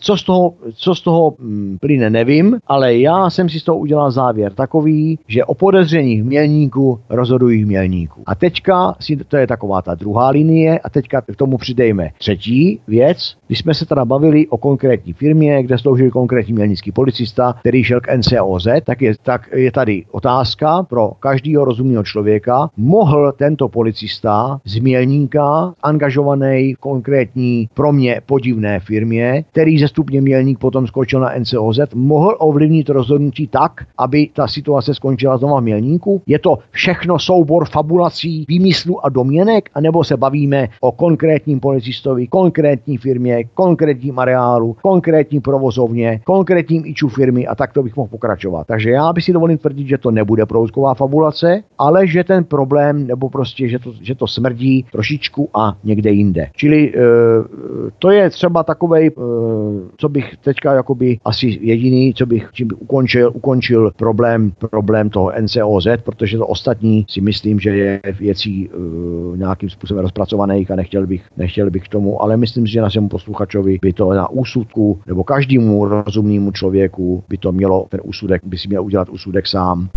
co 0.00 0.16
z 0.16 0.22
toho, 0.22 0.54
co 0.74 0.94
z 0.94 1.00
toho 1.00 1.34
hm, 1.38 1.76
plyne, 1.80 2.10
nevím, 2.10 2.58
ale 2.66 2.98
já 2.98 3.30
jsem 3.30 3.48
si 3.48 3.60
z 3.60 3.64
toho 3.64 3.78
udělal 3.78 4.10
závěr 4.10 4.52
takový, 4.52 5.18
že 5.28 5.44
o 5.44 5.54
podezření 5.54 6.22
v 6.22 6.24
Mělníku 6.24 7.00
rozhodují 7.10 7.64
v 7.64 7.66
Mělníku. 7.66 8.22
A 8.26 8.34
teďka 8.34 8.94
si 9.00 9.16
to 9.28 9.36
je 9.36 9.46
taková 9.46 9.82
ta 9.82 9.94
druhá 9.94 10.28
linie 10.28 10.78
a 10.78 10.90
teďka 10.90 11.20
k 11.20 11.36
tomu 11.36 11.58
přidejme 11.58 12.10
třetí 12.18 12.80
věc. 12.88 13.36
Když 13.46 13.58
jsme 13.58 13.74
se 13.74 13.86
teda 13.86 14.04
bavili 14.04 14.46
o 14.48 14.58
konkrétní 14.58 15.12
firmě, 15.12 15.62
kde 15.62 15.78
sloužil 15.78 16.10
konkrétní 16.10 16.54
mělnický 16.54 16.92
policista, 16.92 17.54
který 17.60 17.84
šel 17.84 18.00
k 18.00 18.16
NCOZ, 18.16 18.66
tak 18.84 19.02
je, 19.02 19.14
tak 19.22 19.48
je 19.52 19.72
tady 19.72 20.04
otázka 20.10 20.82
pro 20.82 21.10
každého 21.20 21.64
rozumného 21.64 22.04
člověka. 22.04 22.70
Mohl 22.76 23.32
tento 23.32 23.68
policista 23.68 24.60
z 24.64 24.78
Mělníka, 24.78 25.74
angažovaný 25.82 26.74
v 26.74 26.78
konkrétní 26.78 27.68
pro 27.74 27.92
mě 27.92 28.20
podivné 28.26 28.80
firmě, 28.80 29.44
který 29.52 29.78
ze 29.78 29.88
stupně 29.88 30.20
Mělník 30.20 30.58
potom 30.58 30.86
skočil 30.86 31.20
na 31.20 31.38
NCOZ, 31.38 31.78
mohl 31.94 32.36
ovlivnit 32.38 32.88
rozhodnutí 32.88 33.46
tak, 33.46 33.72
aby 33.98 34.28
ta 34.32 34.48
situace 34.48 34.94
skončila 34.94 35.38
znovu 35.38 35.56
v 35.56 35.60
Mělníku? 35.60 36.22
Je 36.26 36.38
to 36.38 36.58
všechno 36.70 37.18
soubor 37.18 37.64
fabulací, 37.64 38.44
výmyslů 38.48 39.06
a 39.06 39.08
domněnek, 39.14 39.70
anebo 39.74 40.04
se 40.04 40.16
bavíme 40.16 40.68
o 40.80 40.92
konkrétním 40.92 41.60
policistovi, 41.60 42.26
konkrétní 42.26 42.98
firmě, 42.98 43.44
konkrétním 43.54 44.18
areálu, 44.18 44.76
konkrétní 44.82 45.40
provozovně, 45.40 46.20
konkrétním 46.24 46.82
iču 46.86 47.08
firmy 47.08 47.46
a 47.46 47.54
tak 47.54 47.72
to 47.72 47.82
bych 47.82 47.96
mohl 47.96 48.08
pokračovat. 48.08 48.66
Takže 48.66 48.90
já 48.90 49.12
bych 49.12 49.24
si 49.24 49.32
dovolím 49.32 49.58
tvrdit, 49.58 49.88
že 49.88 49.98
to 49.98 50.10
nebude 50.10 50.46
proutková 50.46 50.94
fabulace, 50.94 51.62
ale 51.78 52.06
že 52.06 52.24
ten 52.24 52.44
problém, 52.44 53.06
nebo 53.06 53.30
prostě, 53.30 53.68
že 53.68 53.78
to, 53.78 53.92
že 54.00 54.14
to 54.14 54.26
smrdí 54.26 54.84
trošičku 54.92 55.48
a 55.54 55.76
někde 55.84 56.10
jinde. 56.10 56.46
Čili 56.56 56.92
e, 56.92 57.00
to 57.98 58.10
je 58.10 58.30
třeba 58.30 58.62
takovej, 58.62 59.06
e, 59.06 59.12
co 59.96 60.08
bych 60.08 60.36
teďka 60.44 60.74
jakoby 60.74 61.18
asi 61.24 61.58
jediný, 61.60 62.14
co 62.14 62.26
bych, 62.26 62.48
čím 62.52 62.68
bych 62.68 62.82
ukončil, 62.82 63.30
ukončil 63.34 63.92
problém, 63.96 64.52
problém 64.70 65.10
toho 65.10 65.32
NCOZ, 65.40 65.86
protože 66.04 66.38
to 66.38 66.46
ostatní 66.46 67.06
si 67.08 67.20
myslím, 67.20 67.60
že 67.60 67.70
je 67.70 68.00
věcí 68.20 68.68
e, 68.68 68.70
nějakým 69.36 69.70
způsobem 69.70 70.02
rozpracovaných 70.02 70.70
a 70.70 70.76
nechtěl 70.76 71.06
bych, 71.06 71.22
nechtěl 71.36 71.70
bych 71.70 71.84
k 71.84 71.88
tomu, 71.88 72.22
ale 72.22 72.36
myslím 72.36 72.66
že 72.66 72.80
našemu 72.80 73.08
posluchačovi 73.08 73.78
by 73.82 73.92
to 73.92 74.12
na 74.12 74.30
úsudku 74.30 75.00
nebo 75.06 75.24
každému 75.24 75.84
rozumnému 75.84 76.52
člověku 76.52 77.24
by 77.28 77.38
to 77.38 77.52
mělo, 77.52 77.86
ten 77.88 78.00
úsudek 78.04 78.42
by 78.44 78.58
si 78.58 78.68
měl 78.68 78.82
udělat 78.82 79.08
úsudek 79.08 79.46
sám. 79.46 79.88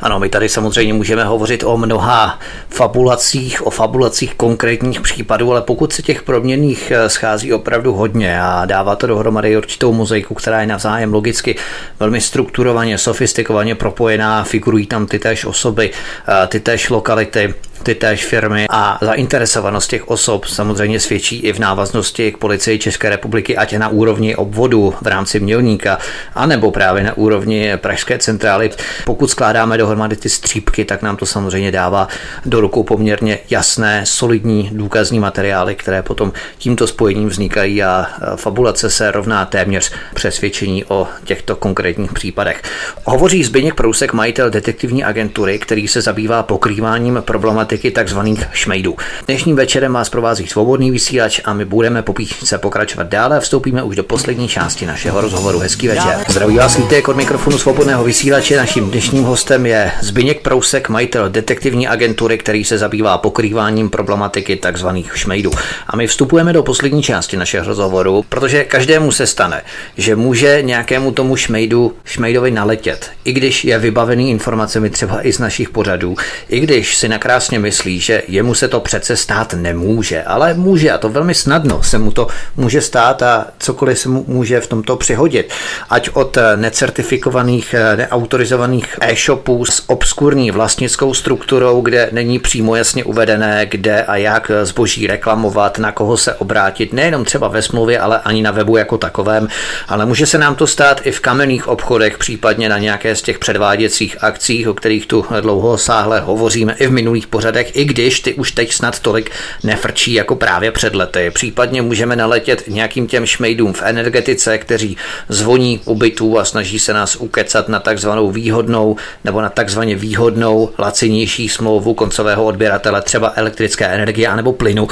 Ano, 0.00 0.20
my 0.20 0.28
tady 0.28 0.48
samozřejmě 0.48 0.94
můžeme 0.94 1.24
hovořit 1.24 1.64
o 1.64 1.76
mnoha 1.76 2.38
fabulacích, 2.68 3.66
o 3.66 3.70
fabulacích 3.70 4.34
konkrétních 4.34 5.00
případů, 5.00 5.50
ale 5.50 5.62
pokud 5.62 5.92
se 5.92 6.02
těch 6.02 6.22
proměných 6.22 6.90
eh, 6.90 7.08
schází 7.08 7.52
opravdu 7.52 7.92
hodně 7.92 8.40
a 8.42 8.64
dává 8.66 8.96
to 8.96 9.06
dohromady 9.06 9.56
určitou 9.56 9.92
mozaiku, 9.92 10.34
která 10.34 10.60
je 10.60 10.66
navzájem 10.66 11.14
logicky 11.14 11.56
velmi 12.00 12.20
strukturovaně, 12.20 12.98
sofistikovaně 12.98 13.74
propojená, 13.74 14.44
figurují 14.44 14.86
tam 14.86 15.06
ty 15.06 15.18
též 15.18 15.44
osoby, 15.44 15.90
eh, 16.28 16.46
ty 16.46 16.60
též 16.60 16.90
lokality, 16.90 17.54
ty 17.84 17.94
též 17.94 18.26
firmy 18.26 18.66
a 18.70 18.98
zainteresovanost 19.00 19.90
těch 19.90 20.08
osob 20.08 20.44
samozřejmě 20.44 21.00
svědčí 21.00 21.36
i 21.40 21.52
v 21.52 21.58
návaznosti 21.58 22.32
k 22.32 22.38
policii 22.38 22.78
České 22.78 23.10
republiky, 23.10 23.56
ať 23.56 23.76
na 23.76 23.88
úrovni 23.88 24.36
obvodu 24.36 24.94
v 25.02 25.06
rámci 25.06 25.40
Mělníka, 25.40 25.98
anebo 26.34 26.70
právě 26.70 27.02
na 27.02 27.16
úrovni 27.16 27.72
Pražské 27.76 28.18
centrály. 28.18 28.70
Pokud 29.04 29.30
skládáme 29.30 29.78
dohromady 29.78 30.16
ty 30.16 30.28
střípky, 30.28 30.84
tak 30.84 31.02
nám 31.02 31.16
to 31.16 31.26
samozřejmě 31.26 31.72
dává 31.72 32.08
do 32.46 32.60
rukou 32.60 32.82
poměrně 32.82 33.38
jasné, 33.50 34.06
solidní 34.06 34.70
důkazní 34.72 35.20
materiály, 35.20 35.74
které 35.74 36.02
potom 36.02 36.32
tímto 36.58 36.86
spojením 36.86 37.28
vznikají 37.28 37.82
a 37.82 38.06
fabulace 38.36 38.90
se 38.90 39.10
rovná 39.10 39.46
téměř 39.46 39.92
přesvědčení 40.14 40.84
o 40.84 41.08
těchto 41.24 41.56
konkrétních 41.56 42.12
případech. 42.12 42.62
Hovoří 43.04 43.44
Zbyněk 43.44 43.74
Prousek, 43.74 44.12
majitel 44.12 44.50
detektivní 44.50 45.04
agentury, 45.04 45.58
který 45.58 45.88
se 45.88 46.00
zabývá 46.00 46.42
pokrýváním 46.42 47.22
problematiky 47.24 47.73
problematiky 47.74 47.90
takzvaných 47.90 48.44
šmejdů. 48.52 48.96
Dnešním 49.26 49.56
večerem 49.56 49.92
vás 49.92 50.08
provází 50.08 50.46
svobodný 50.46 50.90
vysílač 50.90 51.40
a 51.44 51.54
my 51.54 51.64
budeme 51.64 52.02
po 52.02 52.12
píšce 52.12 52.58
pokračovat 52.58 53.06
dále. 53.06 53.40
Vstoupíme 53.40 53.82
už 53.82 53.96
do 53.96 54.04
poslední 54.04 54.48
části 54.48 54.86
našeho 54.86 55.20
rozhovoru. 55.20 55.58
Hezký 55.58 55.88
večer. 55.88 56.24
Zdraví 56.28 56.56
vás 56.56 56.76
vítek 56.76 57.08
od 57.08 57.16
mikrofonu 57.16 57.58
svobodného 57.58 58.04
vysílače. 58.04 58.56
Naším 58.56 58.90
dnešním 58.90 59.24
hostem 59.24 59.66
je 59.66 59.92
Zbyněk 60.00 60.40
Prousek, 60.42 60.88
majitel 60.88 61.30
detektivní 61.30 61.88
agentury, 61.88 62.38
který 62.38 62.64
se 62.64 62.78
zabývá 62.78 63.18
pokrýváním 63.18 63.90
problematiky 63.90 64.56
takzvaných 64.56 65.12
šmejdů. 65.14 65.50
A 65.86 65.96
my 65.96 66.06
vstupujeme 66.06 66.52
do 66.52 66.62
poslední 66.62 67.02
části 67.02 67.36
našeho 67.36 67.66
rozhovoru, 67.66 68.24
protože 68.28 68.64
každému 68.64 69.12
se 69.12 69.26
stane, 69.26 69.62
že 69.96 70.16
může 70.16 70.62
nějakému 70.62 71.12
tomu 71.12 71.36
šmejdu, 71.36 71.92
šmejdovi 72.04 72.50
naletět, 72.50 73.10
i 73.24 73.32
když 73.32 73.64
je 73.64 73.78
vybavený 73.78 74.30
informacemi 74.30 74.90
třeba 74.90 75.26
i 75.26 75.32
z 75.32 75.38
našich 75.38 75.68
pořadů, 75.68 76.16
i 76.48 76.60
když 76.60 76.96
si 76.96 77.08
nakrásně 77.08 77.58
myslí, 77.64 78.00
že 78.00 78.22
jemu 78.28 78.54
se 78.54 78.68
to 78.68 78.80
přece 78.80 79.16
stát 79.16 79.54
nemůže, 79.54 80.22
ale 80.22 80.54
může 80.54 80.90
a 80.90 80.98
to 80.98 81.08
velmi 81.08 81.34
snadno 81.34 81.82
se 81.82 81.98
mu 81.98 82.10
to 82.10 82.26
může 82.56 82.80
stát 82.80 83.22
a 83.22 83.46
cokoliv 83.58 83.98
se 83.98 84.08
mu 84.08 84.24
může 84.28 84.60
v 84.60 84.66
tomto 84.66 84.96
přihodit. 84.96 85.52
Ať 85.90 86.10
od 86.12 86.38
necertifikovaných, 86.56 87.74
neautorizovaných 87.96 88.98
e-shopů 89.00 89.64
s 89.64 89.82
obskurní 89.86 90.50
vlastnickou 90.50 91.14
strukturou, 91.14 91.80
kde 91.80 92.08
není 92.12 92.38
přímo 92.38 92.76
jasně 92.76 93.04
uvedené, 93.04 93.66
kde 93.66 94.02
a 94.02 94.16
jak 94.16 94.50
zboží 94.62 95.06
reklamovat, 95.06 95.78
na 95.78 95.92
koho 95.92 96.16
se 96.16 96.34
obrátit, 96.34 96.92
nejenom 96.92 97.24
třeba 97.24 97.48
ve 97.48 97.62
smlouvě, 97.62 97.98
ale 97.98 98.20
ani 98.24 98.42
na 98.42 98.50
webu 98.50 98.76
jako 98.76 98.98
takovém, 98.98 99.48
ale 99.88 100.06
může 100.06 100.26
se 100.26 100.38
nám 100.38 100.54
to 100.54 100.66
stát 100.66 101.00
i 101.04 101.10
v 101.10 101.20
kamenných 101.20 101.68
obchodech, 101.68 102.18
případně 102.18 102.68
na 102.68 102.78
nějaké 102.78 103.16
z 103.16 103.22
těch 103.22 103.38
předváděcích 103.38 104.16
akcích, 104.20 104.68
o 104.68 104.74
kterých 104.74 105.06
tu 105.06 105.24
dlouho 105.40 105.78
sáhle 105.78 106.20
hovoříme 106.20 106.74
i 106.78 106.86
v 106.86 106.92
minulých 106.92 107.26
pořadech 107.26 107.53
pořadech, 107.54 107.76
i 107.76 107.84
když 107.84 108.20
ty 108.20 108.34
už 108.34 108.52
teď 108.52 108.72
snad 108.72 109.00
tolik 109.00 109.30
nefrčí 109.62 110.12
jako 110.12 110.36
právě 110.36 110.70
před 110.70 110.94
lety. 110.94 111.30
Případně 111.30 111.82
můžeme 111.82 112.16
naletět 112.16 112.68
nějakým 112.68 113.06
těm 113.06 113.26
šmejdům 113.26 113.72
v 113.72 113.82
energetice, 113.82 114.58
kteří 114.58 114.96
zvoní 115.28 115.80
u 115.84 115.94
bytů 115.94 116.38
a 116.38 116.44
snaží 116.44 116.78
se 116.78 116.92
nás 116.92 117.16
ukecat 117.16 117.68
na 117.68 117.80
takzvanou 117.80 118.30
výhodnou 118.30 118.96
nebo 119.24 119.40
na 119.40 119.48
takzvaně 119.48 119.96
výhodnou 119.96 120.70
lacinější 120.78 121.48
smlouvu 121.48 121.94
koncového 121.94 122.44
odběratele, 122.44 123.02
třeba 123.02 123.32
elektrické 123.36 123.86
energie 123.86 124.28
anebo 124.28 124.52
plynu, 124.52 124.88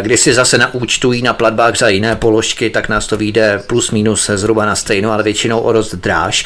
kdy 0.00 0.16
si 0.16 0.34
zase 0.34 0.58
naúčtují 0.58 1.22
na 1.22 1.32
platbách 1.32 1.78
za 1.78 1.88
jiné 1.88 2.16
položky, 2.16 2.70
tak 2.70 2.88
nás 2.88 3.06
to 3.06 3.16
vyjde 3.16 3.62
plus 3.66 3.90
minus 3.90 4.30
zhruba 4.34 4.66
na 4.66 4.76
stejno, 4.76 5.12
ale 5.12 5.22
většinou 5.22 5.60
o 5.60 5.72
dost 5.72 5.94
dráž. 5.94 6.44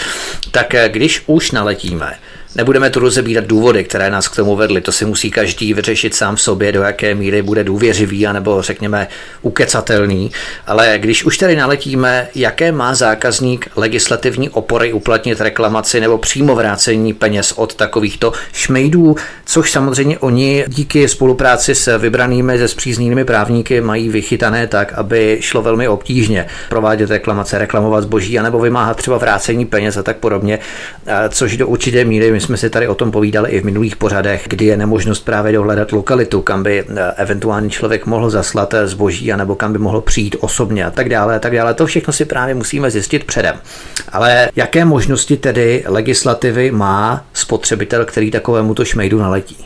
Tak 0.50 0.74
když 0.88 1.22
už 1.26 1.50
naletíme 1.50 2.18
Nebudeme 2.56 2.90
tu 2.90 3.00
rozebírat 3.00 3.44
důvody, 3.44 3.84
které 3.84 4.10
nás 4.10 4.28
k 4.28 4.36
tomu 4.36 4.56
vedly. 4.56 4.80
To 4.80 4.92
si 4.92 5.04
musí 5.04 5.30
každý 5.30 5.74
vyřešit 5.74 6.14
sám 6.14 6.36
v 6.36 6.40
sobě, 6.40 6.72
do 6.72 6.82
jaké 6.82 7.14
míry 7.14 7.42
bude 7.42 7.64
důvěřivý, 7.64 8.26
anebo 8.26 8.62
řekněme 8.62 9.08
ukecatelný. 9.42 10.32
Ale 10.66 10.94
když 10.98 11.24
už 11.24 11.38
tady 11.38 11.56
naletíme, 11.56 12.28
jaké 12.34 12.72
má 12.72 12.94
zákazník 12.94 13.70
legislativní 13.76 14.48
opory 14.50 14.92
uplatnit 14.92 15.40
reklamaci 15.40 16.00
nebo 16.00 16.18
přímo 16.18 16.54
vrácení 16.54 17.12
peněz 17.12 17.52
od 17.52 17.74
takovýchto 17.74 18.32
šmejdů, 18.52 19.16
což 19.46 19.72
samozřejmě 19.72 20.18
oni 20.18 20.64
díky 20.68 21.08
spolupráci 21.08 21.74
s 21.74 21.98
vybranými 21.98 22.58
ze 22.58 22.68
zpřízněnými 22.68 23.24
právníky 23.24 23.80
mají 23.80 24.08
vychytané 24.08 24.66
tak, 24.66 24.92
aby 24.92 25.38
šlo 25.40 25.62
velmi 25.62 25.88
obtížně 25.88 26.46
provádět 26.68 27.10
reklamace, 27.10 27.58
reklamovat 27.58 28.02
zboží, 28.02 28.38
anebo 28.38 28.58
vymáhat 28.58 28.96
třeba 28.96 29.18
vrácení 29.18 29.66
peněz 29.66 29.96
a 29.96 30.02
tak 30.02 30.16
podobně, 30.16 30.58
což 31.28 31.56
do 31.56 31.66
určité 31.66 32.04
míry 32.04 32.32
my 32.32 32.45
jsme 32.46 32.56
si 32.56 32.70
tady 32.70 32.88
o 32.88 32.94
tom 32.94 33.10
povídali 33.10 33.50
i 33.50 33.60
v 33.60 33.64
minulých 33.64 33.96
pořadech, 33.96 34.44
kdy 34.48 34.64
je 34.64 34.76
nemožnost 34.76 35.24
právě 35.24 35.52
dohledat 35.52 35.92
lokalitu, 35.92 36.42
kam 36.42 36.62
by 36.62 36.84
eh, 36.88 37.12
eventuální 37.16 37.70
člověk 37.70 38.06
mohl 38.06 38.30
zaslat 38.30 38.74
eh, 38.74 38.88
zboží, 38.88 39.32
anebo 39.32 39.54
kam 39.54 39.72
by 39.72 39.78
mohl 39.78 40.00
přijít 40.00 40.36
osobně 40.40 40.84
a 40.84 40.90
tak 40.90 41.08
dále, 41.08 41.36
a 41.36 41.38
tak 41.38 41.54
dále. 41.54 41.74
To 41.74 41.86
všechno 41.86 42.12
si 42.12 42.24
právě 42.24 42.54
musíme 42.54 42.90
zjistit 42.90 43.24
předem. 43.24 43.56
Ale 44.12 44.48
jaké 44.56 44.84
možnosti 44.84 45.36
tedy 45.36 45.84
legislativy 45.86 46.70
má 46.70 47.24
spotřebitel, 47.32 48.04
který 48.04 48.30
takovému 48.30 48.74
to 48.74 48.84
šmejdu 48.84 49.18
naletí? 49.18 49.56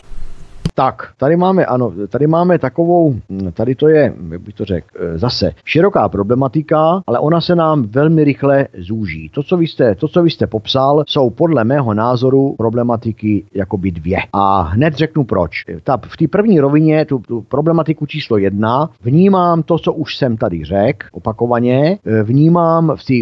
Tak, 0.73 1.11
tady 1.17 1.35
máme, 1.35 1.65
ano, 1.65 1.93
tady 2.09 2.27
máme 2.27 2.59
takovou, 2.59 3.15
tady 3.53 3.75
to 3.75 3.87
je, 3.87 4.13
jak 4.31 4.41
bych 4.41 4.55
to 4.55 4.65
řekl, 4.65 4.87
e, 4.99 5.17
zase 5.17 5.51
široká 5.65 6.09
problematika, 6.09 7.01
ale 7.07 7.19
ona 7.19 7.41
se 7.41 7.55
nám 7.55 7.83
velmi 7.83 8.23
rychle 8.23 8.67
zúží. 8.77 9.29
To, 9.29 9.43
co 9.43 9.57
vy 9.57 9.67
jste, 9.67 9.95
to, 9.95 10.07
co 10.07 10.23
vy 10.23 10.29
jste 10.29 10.47
popsal, 10.47 11.03
jsou 11.07 11.29
podle 11.29 11.63
mého 11.63 11.93
názoru 11.93 12.55
problematiky 12.57 13.45
jakoby 13.53 13.91
dvě. 13.91 14.17
A 14.33 14.61
hned 14.61 14.93
řeknu 14.93 15.23
proč. 15.23 15.65
Ta, 15.83 15.97
v 15.97 16.17
té 16.17 16.27
první 16.27 16.59
rovině, 16.59 17.05
tu, 17.05 17.19
tu 17.19 17.41
problematiku 17.41 18.05
číslo 18.05 18.37
jedna, 18.37 18.89
vnímám 19.03 19.63
to, 19.63 19.79
co 19.79 19.93
už 19.93 20.17
jsem 20.17 20.37
tady 20.37 20.63
řekl, 20.63 21.07
opakovaně, 21.11 21.99
e, 22.05 22.23
vnímám 22.23 22.95
v 22.95 23.03
té 23.03 23.13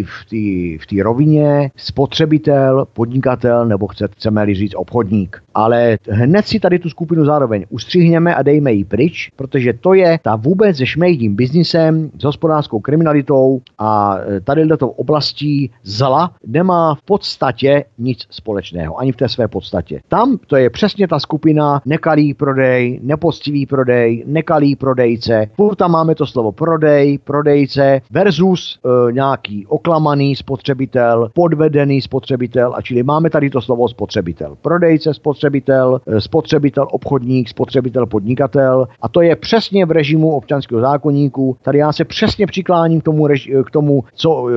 v 0.78 0.90
v 0.96 1.02
rovině 1.02 1.70
spotřebitel, 1.76 2.86
podnikatel, 2.92 3.66
nebo 3.66 3.88
chceme-li 3.88 4.54
říct 4.54 4.74
obchodník. 4.76 5.42
Ale 5.54 5.98
hned 6.10 6.46
si 6.46 6.60
tady 6.60 6.78
tu 6.78 6.90
skupinu 6.90 7.24
zároveň 7.24 7.39
zároveň 7.40 7.64
ustřihněme 7.70 8.34
a 8.34 8.42
dejme 8.42 8.72
ji 8.72 8.84
pryč, 8.84 9.30
protože 9.36 9.72
to 9.72 9.94
je 9.94 10.18
ta 10.22 10.36
vůbec 10.36 10.76
se 10.76 10.86
šmejdím 10.86 11.36
biznisem, 11.36 12.10
s 12.20 12.24
hospodářskou 12.24 12.80
kriminalitou 12.80 13.60
a 13.78 14.18
e, 14.18 14.40
tady 14.40 14.66
do 14.66 14.88
oblastí 14.88 15.70
zla 15.84 16.32
nemá 16.46 16.94
v 16.94 17.02
podstatě 17.02 17.84
nic 17.98 18.26
společného, 18.30 18.98
ani 18.98 19.12
v 19.12 19.16
té 19.16 19.28
své 19.28 19.48
podstatě. 19.48 20.00
Tam 20.08 20.38
to 20.46 20.56
je 20.56 20.70
přesně 20.70 21.08
ta 21.08 21.18
skupina 21.18 21.82
nekalý 21.86 22.34
prodej, 22.34 23.00
nepoctivý 23.02 23.66
prodej, 23.66 24.24
nekalý 24.26 24.76
prodejce. 24.76 25.46
Furt 25.56 25.76
tam 25.76 25.90
máme 25.90 26.14
to 26.14 26.26
slovo 26.26 26.52
prodej, 26.52 27.18
prodejce 27.18 28.00
versus 28.10 28.78
e, 28.84 29.12
nějaký 29.12 29.66
oklamaný 29.66 30.36
spotřebitel, 30.36 31.30
podvedený 31.34 32.00
spotřebitel, 32.00 32.74
a 32.76 32.82
čili 32.82 33.02
máme 33.02 33.30
tady 33.30 33.50
to 33.50 33.60
slovo 33.60 33.88
spotřebitel. 33.88 34.56
Prodejce, 34.62 35.14
spotřebitel, 35.14 36.00
e, 36.06 36.20
spotřebitel, 36.20 36.88
obchodní 36.90 37.29
obchodník, 37.30 37.48
spotřebitel, 37.48 38.06
podnikatel. 38.06 38.88
A 39.02 39.08
to 39.08 39.22
je 39.22 39.36
přesně 39.36 39.86
v 39.86 39.90
režimu 39.90 40.30
občanského 40.30 40.80
zákonníku. 40.80 41.56
Tady 41.62 41.78
já 41.78 41.92
se 41.92 42.04
přesně 42.04 42.46
přikláním 42.46 43.00
k 43.00 43.04
tomu, 43.04 43.28
k 43.66 43.70
tomu 43.70 44.04
co, 44.14 44.48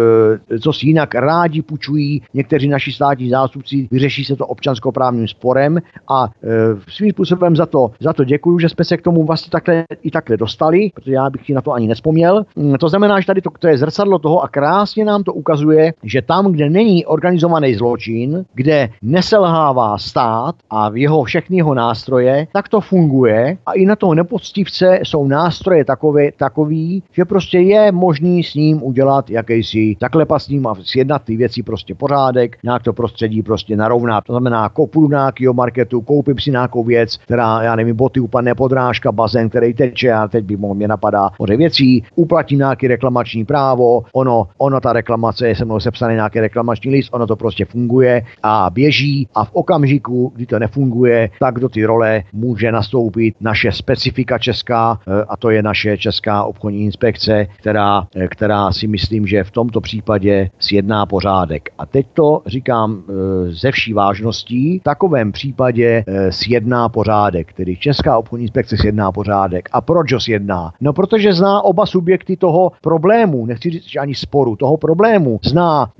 eh, 0.51 0.59
co 0.59 0.73
si 0.73 0.87
jinak 0.87 1.15
rádi 1.15 1.61
půjčují 1.61 2.21
někteří 2.33 2.67
naši 2.67 2.91
státní 2.91 3.29
zástupci. 3.29 3.87
Vyřeší 3.91 4.25
se 4.25 4.35
to 4.35 4.47
občanskoprávním 4.47 5.27
sporem 5.27 5.77
a 6.07 6.27
eh, 6.43 6.49
svým 6.89 7.11
způsobem 7.11 7.55
za 7.55 7.65
to, 7.65 7.91
za 7.99 8.13
to 8.13 8.23
děkuju, 8.23 8.59
že 8.59 8.69
jsme 8.69 8.85
se 8.85 8.97
k 8.97 9.01
tomu 9.01 9.25
vlastně 9.25 9.51
takhle, 9.51 9.85
i 10.03 10.11
takhle 10.11 10.37
dostali, 10.37 10.91
protože 10.95 11.13
já 11.13 11.29
bych 11.29 11.45
si 11.45 11.53
na 11.53 11.61
to 11.61 11.71
ani 11.71 11.87
nespomněl. 11.87 12.45
Mm, 12.55 12.75
to 12.75 12.89
znamená, 12.89 13.19
že 13.19 13.27
tady 13.27 13.41
to, 13.41 13.49
to 13.59 13.67
je 13.67 13.77
zrcadlo 13.77 14.19
toho 14.19 14.43
a 14.43 14.47
krásně 14.47 15.05
nám 15.05 15.23
to 15.23 15.33
ukazuje, 15.33 15.93
že 16.03 16.21
tam, 16.21 16.51
kde 16.51 16.69
není 16.69 17.05
organizovaný 17.05 17.75
zločin, 17.75 18.45
kde 18.53 18.89
neselhává 19.01 19.97
stát 19.97 20.55
a 20.69 20.89
v 20.89 20.97
jeho 20.97 21.23
všechny 21.23 21.57
jeho 21.57 21.73
nástroje, 21.73 22.47
tak 22.53 22.62
tak 22.63 22.69
to 22.69 22.81
funguje 22.81 23.57
a 23.65 23.73
i 23.73 23.85
na 23.85 23.95
toho 23.95 24.13
nepoctivce 24.13 24.99
jsou 25.03 25.27
nástroje 25.27 25.85
takové, 25.85 26.31
takový, 26.31 27.03
že 27.11 27.25
prostě 27.25 27.59
je 27.59 27.91
možný 27.91 28.43
s 28.43 28.53
ním 28.55 28.83
udělat 28.83 29.29
jakýsi, 29.29 29.95
zaklepat 30.01 30.41
s 30.41 30.47
ním 30.47 30.67
a 30.67 30.75
sjednat 30.83 31.23
ty 31.23 31.37
věci 31.37 31.63
prostě 31.63 31.95
pořádek, 31.95 32.57
nějak 32.63 32.83
to 32.83 32.93
prostředí 32.93 33.43
prostě 33.43 33.75
narovnat. 33.75 34.23
To 34.23 34.33
znamená, 34.33 34.69
koupím 34.69 35.09
nějakého 35.09 35.53
marketu, 35.53 36.01
koupím 36.01 36.39
si 36.39 36.51
nějakou 36.51 36.83
věc, 36.83 37.17
která, 37.17 37.63
já 37.63 37.75
nevím, 37.75 37.95
boty 37.95 38.19
upadne 38.19 38.55
podrážka, 38.55 39.11
bazén, 39.11 39.49
který 39.49 39.73
teče 39.73 40.11
a 40.11 40.27
teď 40.27 40.45
by 40.45 40.57
mě 40.57 40.87
napadá 40.87 41.29
moře 41.39 41.57
věcí, 41.57 42.03
uplatím 42.15 42.57
nějaký 42.57 42.87
reklamační 42.87 43.45
právo, 43.45 44.03
ono, 44.13 44.47
ono 44.57 44.79
ta 44.79 44.93
reklamace 44.93 45.47
je 45.47 45.55
se 45.55 45.65
mnou 45.65 45.79
sepsaný 45.79 46.15
nějaký 46.15 46.39
reklamační 46.39 46.91
list, 46.91 47.09
ono 47.11 47.27
to 47.27 47.35
prostě 47.35 47.65
funguje 47.65 48.21
a 48.43 48.69
běží 48.69 49.27
a 49.35 49.45
v 49.45 49.49
okamžiku, 49.53 50.31
kdy 50.35 50.45
to 50.45 50.59
nefunguje, 50.59 51.29
tak 51.39 51.59
do 51.59 51.69
ty 51.69 51.85
role 51.85 52.23
může 52.33 52.52
nastoupit 52.71 53.35
naše 53.41 53.71
specifika 53.71 54.37
česká 54.37 54.99
eh, 55.07 55.25
a 55.29 55.37
to 55.37 55.49
je 55.49 55.63
naše 55.63 55.97
česká 55.97 56.43
obchodní 56.43 56.85
inspekce, 56.85 57.47
která, 57.59 58.07
eh, 58.15 58.27
která 58.27 58.71
si 58.71 58.87
myslím, 58.87 59.27
že 59.27 59.43
v 59.43 59.51
tomto 59.51 59.81
případě 59.81 60.49
sjedná 60.59 61.05
pořádek. 61.05 61.69
A 61.77 61.85
teď 61.85 62.07
to 62.13 62.41
říkám 62.45 63.03
eh, 63.03 63.13
ze 63.51 63.71
vší 63.71 63.93
vážností, 63.93 64.79
v 64.79 64.83
takovém 64.83 65.31
případě 65.31 66.03
sjedná 66.29 66.89
pořádek, 66.89 67.53
tedy 67.53 67.77
Česká 67.77 68.17
obchodní 68.17 68.43
inspekce 68.43 68.77
sjedná 68.77 69.11
pořádek. 69.11 69.69
A 69.71 69.81
proč 69.81 70.13
ho 70.13 70.19
sjedná? 70.19 70.73
No 70.81 70.93
protože 70.93 71.33
zná 71.33 71.61
oba 71.61 71.85
subjekty 71.85 72.37
toho 72.37 72.71
problému, 72.81 73.45
nechci 73.45 73.69
říct 73.69 73.95
ani 73.99 74.15
sporu, 74.15 74.55
toho 74.55 74.77
problému. 74.77 75.39
Zná, 75.43 75.91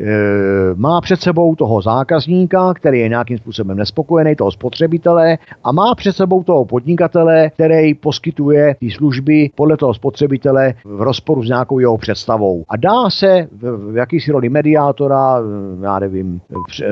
má 0.76 1.02
před 1.02 1.22
sebou 1.22 1.56
toho 1.56 1.82
zákazníka, 1.82 2.74
který 2.74 3.00
je 3.00 3.10
nějakým 3.10 3.38
způsobem 3.38 3.78
nespokojený, 3.78 4.36
toho 4.36 4.52
spotřebitele 4.52 5.38
a 5.64 5.72
má 5.72 5.96
před 5.96 6.16
sebou 6.16 6.43
toho 6.44 6.66
podnikatele, 6.66 7.50
který 7.50 7.94
poskytuje 7.94 8.76
ty 8.80 8.92
služby 8.92 9.50
podle 9.56 9.78
toho 9.78 9.94
spotřebitele 9.94 10.74
v 10.86 11.02
rozporu 11.02 11.44
s 11.44 11.48
nějakou 11.48 11.80
jeho 11.80 11.98
představou. 11.98 12.64
A 12.70 12.78
dá 12.78 13.10
se 13.10 13.48
v, 13.52 13.92
v 13.92 13.98
jakýsi 13.98 14.32
roli 14.32 14.50
mediátora, 14.50 15.38
já 15.82 16.00
nevím, 16.00 16.42
v, 16.50 16.82
e, 16.82 16.86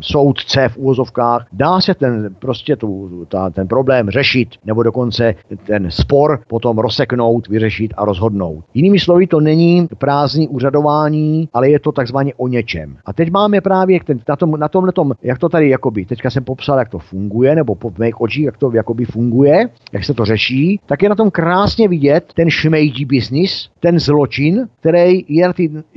soudce 0.00 0.68
v 0.68 0.76
úvozovkách, 0.76 1.46
dá 1.52 1.80
se 1.80 1.94
ten 1.94 2.34
prostě 2.38 2.76
tu, 2.76 3.10
ta, 3.28 3.50
ten 3.50 3.68
problém 3.68 4.10
řešit, 4.10 4.48
nebo 4.64 4.82
dokonce 4.82 5.34
ten 5.66 5.90
spor 5.90 6.40
potom 6.48 6.78
rozseknout, 6.78 7.48
vyřešit 7.48 7.94
a 7.96 8.04
rozhodnout. 8.04 8.64
Jinými 8.74 8.98
slovy, 8.98 9.26
to 9.26 9.40
není 9.40 9.88
prázdný 9.98 10.48
úřadování, 10.48 11.48
ale 11.52 11.70
je 11.70 11.80
to 11.80 11.92
takzvaně 11.92 12.34
o 12.36 12.48
něčem. 12.48 12.96
A 13.04 13.12
teď 13.12 13.30
máme 13.30 13.60
právě 13.60 14.00
ten, 14.04 14.20
na, 14.28 14.36
tom, 14.36 14.50
na 14.60 14.68
tomhle 14.68 14.92
tom, 14.92 15.12
jak 15.22 15.38
to 15.38 15.48
tady 15.48 15.68
jakoby, 15.68 16.04
teďka 16.04 16.30
jsem 16.30 16.44
popsal, 16.44 16.78
jak 16.78 16.88
to 16.88 16.98
funguje, 16.98 17.54
nebo 17.54 17.74
po 17.74 17.92
mých 17.98 18.20
očích, 18.20 18.41
jak 18.42 18.56
to 18.56 18.72
jakoby 18.72 19.04
funguje, 19.04 19.68
jak 19.92 20.04
se 20.04 20.14
to 20.14 20.24
řeší, 20.24 20.80
tak 20.86 21.02
je 21.02 21.08
na 21.08 21.14
tom 21.14 21.30
krásně 21.30 21.88
vidět 21.88 22.32
ten 22.34 22.50
šmejdí 22.50 23.04
business, 23.04 23.68
ten 23.80 23.98
zločin, 23.98 24.68
který 24.80 25.24
je, 25.28 25.52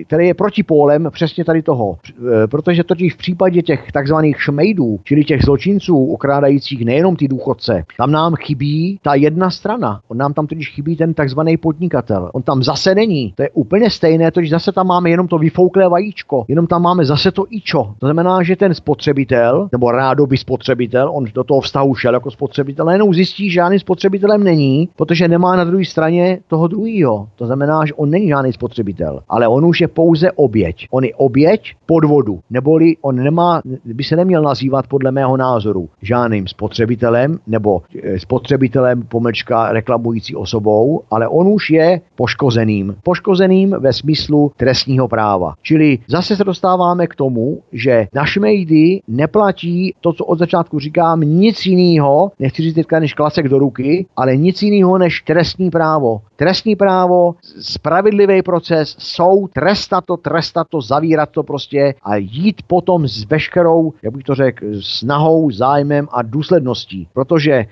který 0.08 0.28
je 0.28 0.34
protipólem 0.34 1.08
přesně 1.12 1.46
tady 1.46 1.62
toho. 1.62 1.98
E, 2.44 2.48
protože 2.48 2.84
totiž 2.84 3.14
v 3.14 3.18
případě 3.18 3.62
těch 3.62 3.92
takzvaných 3.92 4.42
šmejdů, 4.42 5.00
čili 5.04 5.24
těch 5.24 5.42
zločinců 5.42 6.06
okrádajících 6.06 6.86
nejenom 6.86 7.16
ty 7.16 7.28
důchodce, 7.28 7.84
tam 7.98 8.12
nám 8.12 8.36
chybí 8.36 9.00
ta 9.02 9.16
jedna 9.16 9.50
strana. 9.50 10.02
On 10.08 10.18
nám 10.18 10.34
tam 10.34 10.48
totiž 10.48 10.70
chybí 10.70 10.96
ten 10.96 11.14
takzvaný 11.14 11.58
podnikatel. 11.58 12.30
On 12.34 12.42
tam 12.42 12.64
zase 12.64 12.96
není. 12.96 13.34
To 13.36 13.44
je 13.44 13.50
úplně 13.50 13.90
stejné, 13.90 14.32
totiž 14.32 14.50
zase 14.50 14.72
tam 14.72 14.88
máme 14.88 15.10
jenom 15.10 15.28
to 15.28 15.38
vyfouklé 15.38 15.90
vajíčko, 15.90 16.46
jenom 16.48 16.68
tam 16.68 16.82
máme 16.82 17.06
zase 17.06 17.32
to 17.32 17.46
ičo. 17.50 17.96
To 18.00 18.08
znamená, 18.08 18.44
že 18.44 18.56
ten 18.56 18.74
spotřebitel, 18.74 19.70
nebo 19.72 19.92
rádoby 19.92 20.38
spotřebitel, 20.38 21.12
on 21.14 21.26
do 21.34 21.44
toho 21.44 21.62
vztahu 21.62 21.96
šel 21.96 22.14
jako 22.14 22.32
spotřebitel, 22.36 22.90
jenom 22.90 23.14
zjistí, 23.14 23.50
že 23.50 23.56
žádným 23.56 23.80
spotřebitelem 23.80 24.44
není, 24.44 24.90
protože 24.96 25.28
nemá 25.28 25.56
na 25.56 25.64
druhé 25.64 25.86
straně 25.86 26.40
toho 26.48 26.68
druhého. 26.68 27.28
To 27.36 27.46
znamená, 27.46 27.86
že 27.86 27.94
on 27.94 28.10
není 28.10 28.28
žádný 28.28 28.54
spotřebitel, 28.54 29.20
ale 29.30 29.48
on 29.48 29.66
už 29.66 29.82
je 29.82 29.88
pouze 29.88 30.32
oběť. 30.32 30.88
On 30.92 31.04
je 31.04 31.16
oběť 31.16 31.62
podvodu, 31.86 32.40
neboli 32.50 32.96
on 33.02 33.16
nemá, 33.16 33.62
by 33.86 34.04
se 34.04 34.16
neměl 34.16 34.42
nazývat 34.42 34.88
podle 34.88 35.12
mého 35.12 35.38
názoru 35.38 35.90
žádným 36.02 36.48
spotřebitelem 36.48 37.40
nebo 37.48 37.82
eh, 38.04 38.20
spotřebitelem 38.20 39.04
pomlčka 39.08 39.72
reklamující 39.72 40.36
osobou, 40.36 41.02
ale 41.12 41.28
on 41.28 41.48
už 41.48 41.70
je 41.70 42.02
poškozeným. 42.16 42.96
Poškozeným 43.04 43.76
ve 43.80 43.94
smyslu 43.94 44.52
trestního 44.58 45.08
práva. 45.08 45.54
Čili 45.62 46.00
zase 46.08 46.36
se 46.36 46.44
dostáváme 46.44 47.08
k 47.08 47.16
tomu, 47.16 47.62
že 47.72 48.08
na 48.14 48.26
šmejdy 48.26 49.02
neplatí 49.08 49.94
to, 50.02 50.14
co 50.14 50.26
od 50.26 50.40
začátku 50.40 50.80
říkám, 50.80 51.22
nic 51.22 51.66
jiného, 51.66 52.15
nechci 52.40 52.62
říct 52.62 52.76
teďka 52.76 53.00
než 53.00 53.14
klasek 53.14 53.50
do 53.50 53.60
ruky, 53.60 54.06
ale 54.16 54.38
nic 54.38 54.62
jiného 54.62 54.98
než 54.98 55.22
trestní 55.22 55.70
právo. 55.70 56.22
Trestní 56.36 56.76
právo, 56.76 57.36
spravedlivý 57.60 58.42
proces, 58.42 58.96
soud, 59.00 59.52
trestat 59.54 60.06
to, 60.06 60.18
trestat 60.18 60.68
to, 60.70 60.82
zavírat 60.82 61.30
to 61.30 61.44
prostě 61.44 61.94
a 62.04 62.16
jít 62.16 62.62
potom 62.68 63.08
s 63.08 63.26
veškerou, 63.30 63.94
jak 64.04 64.14
bych 64.14 64.24
to 64.24 64.36
řekl, 64.36 64.66
snahou, 64.82 65.52
zájmem 65.52 66.08
a 66.12 66.22
důsledností. 66.22 67.08
Protože 67.14 67.52
e, 67.54 67.66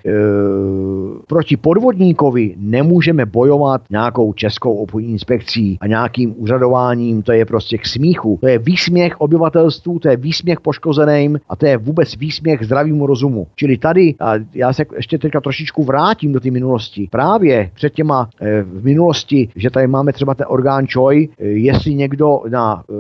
proti 1.28 1.58
podvodníkovi 1.58 2.56
nemůžeme 2.58 3.26
bojovat 3.26 3.82
nějakou 3.90 4.34
českou 4.34 4.76
obchodní 4.76 5.12
inspekcí 5.12 5.78
a 5.82 5.88
nějakým 5.88 6.34
úřadováním, 6.38 7.22
to 7.22 7.32
je 7.32 7.46
prostě 7.46 7.78
k 7.78 7.86
smíchu. 7.86 8.38
To 8.42 8.48
je 8.48 8.60
výsměch 8.60 9.22
obyvatelstvu, 9.22 10.00
to 10.00 10.10
je 10.10 10.18
výsměch 10.18 10.62
poškozeným 10.62 11.40
a 11.50 11.56
to 11.56 11.66
je 11.66 11.78
vůbec 11.78 12.16
výsměch 12.16 12.64
zdravému 12.64 13.06
rozumu. 13.06 13.48
Čili 13.56 13.78
tady, 13.78 14.16
já 14.54 14.74
se 14.74 14.86
ještě 14.96 15.18
teďka 15.18 15.42
trošičku 15.42 15.84
vrátím 15.84 16.34
do 16.34 16.40
té 16.40 16.52
minulosti. 16.52 17.08
Právě 17.12 17.70
před 17.74 17.94
těma 17.94 18.30
e, 18.42 18.62
v 18.64 18.84
minulosti, 18.84 19.50
že 19.56 19.70
tady 19.70 19.88
máme 19.88 20.14
třeba 20.14 20.36
ten 20.36 20.46
orgán 20.50 20.88
ČOJ, 20.88 21.30
e, 21.40 21.46
jestli 21.46 21.96
někdo 21.96 22.42
na, 22.50 22.84
e, 22.90 22.94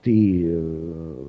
tý, 0.00 0.44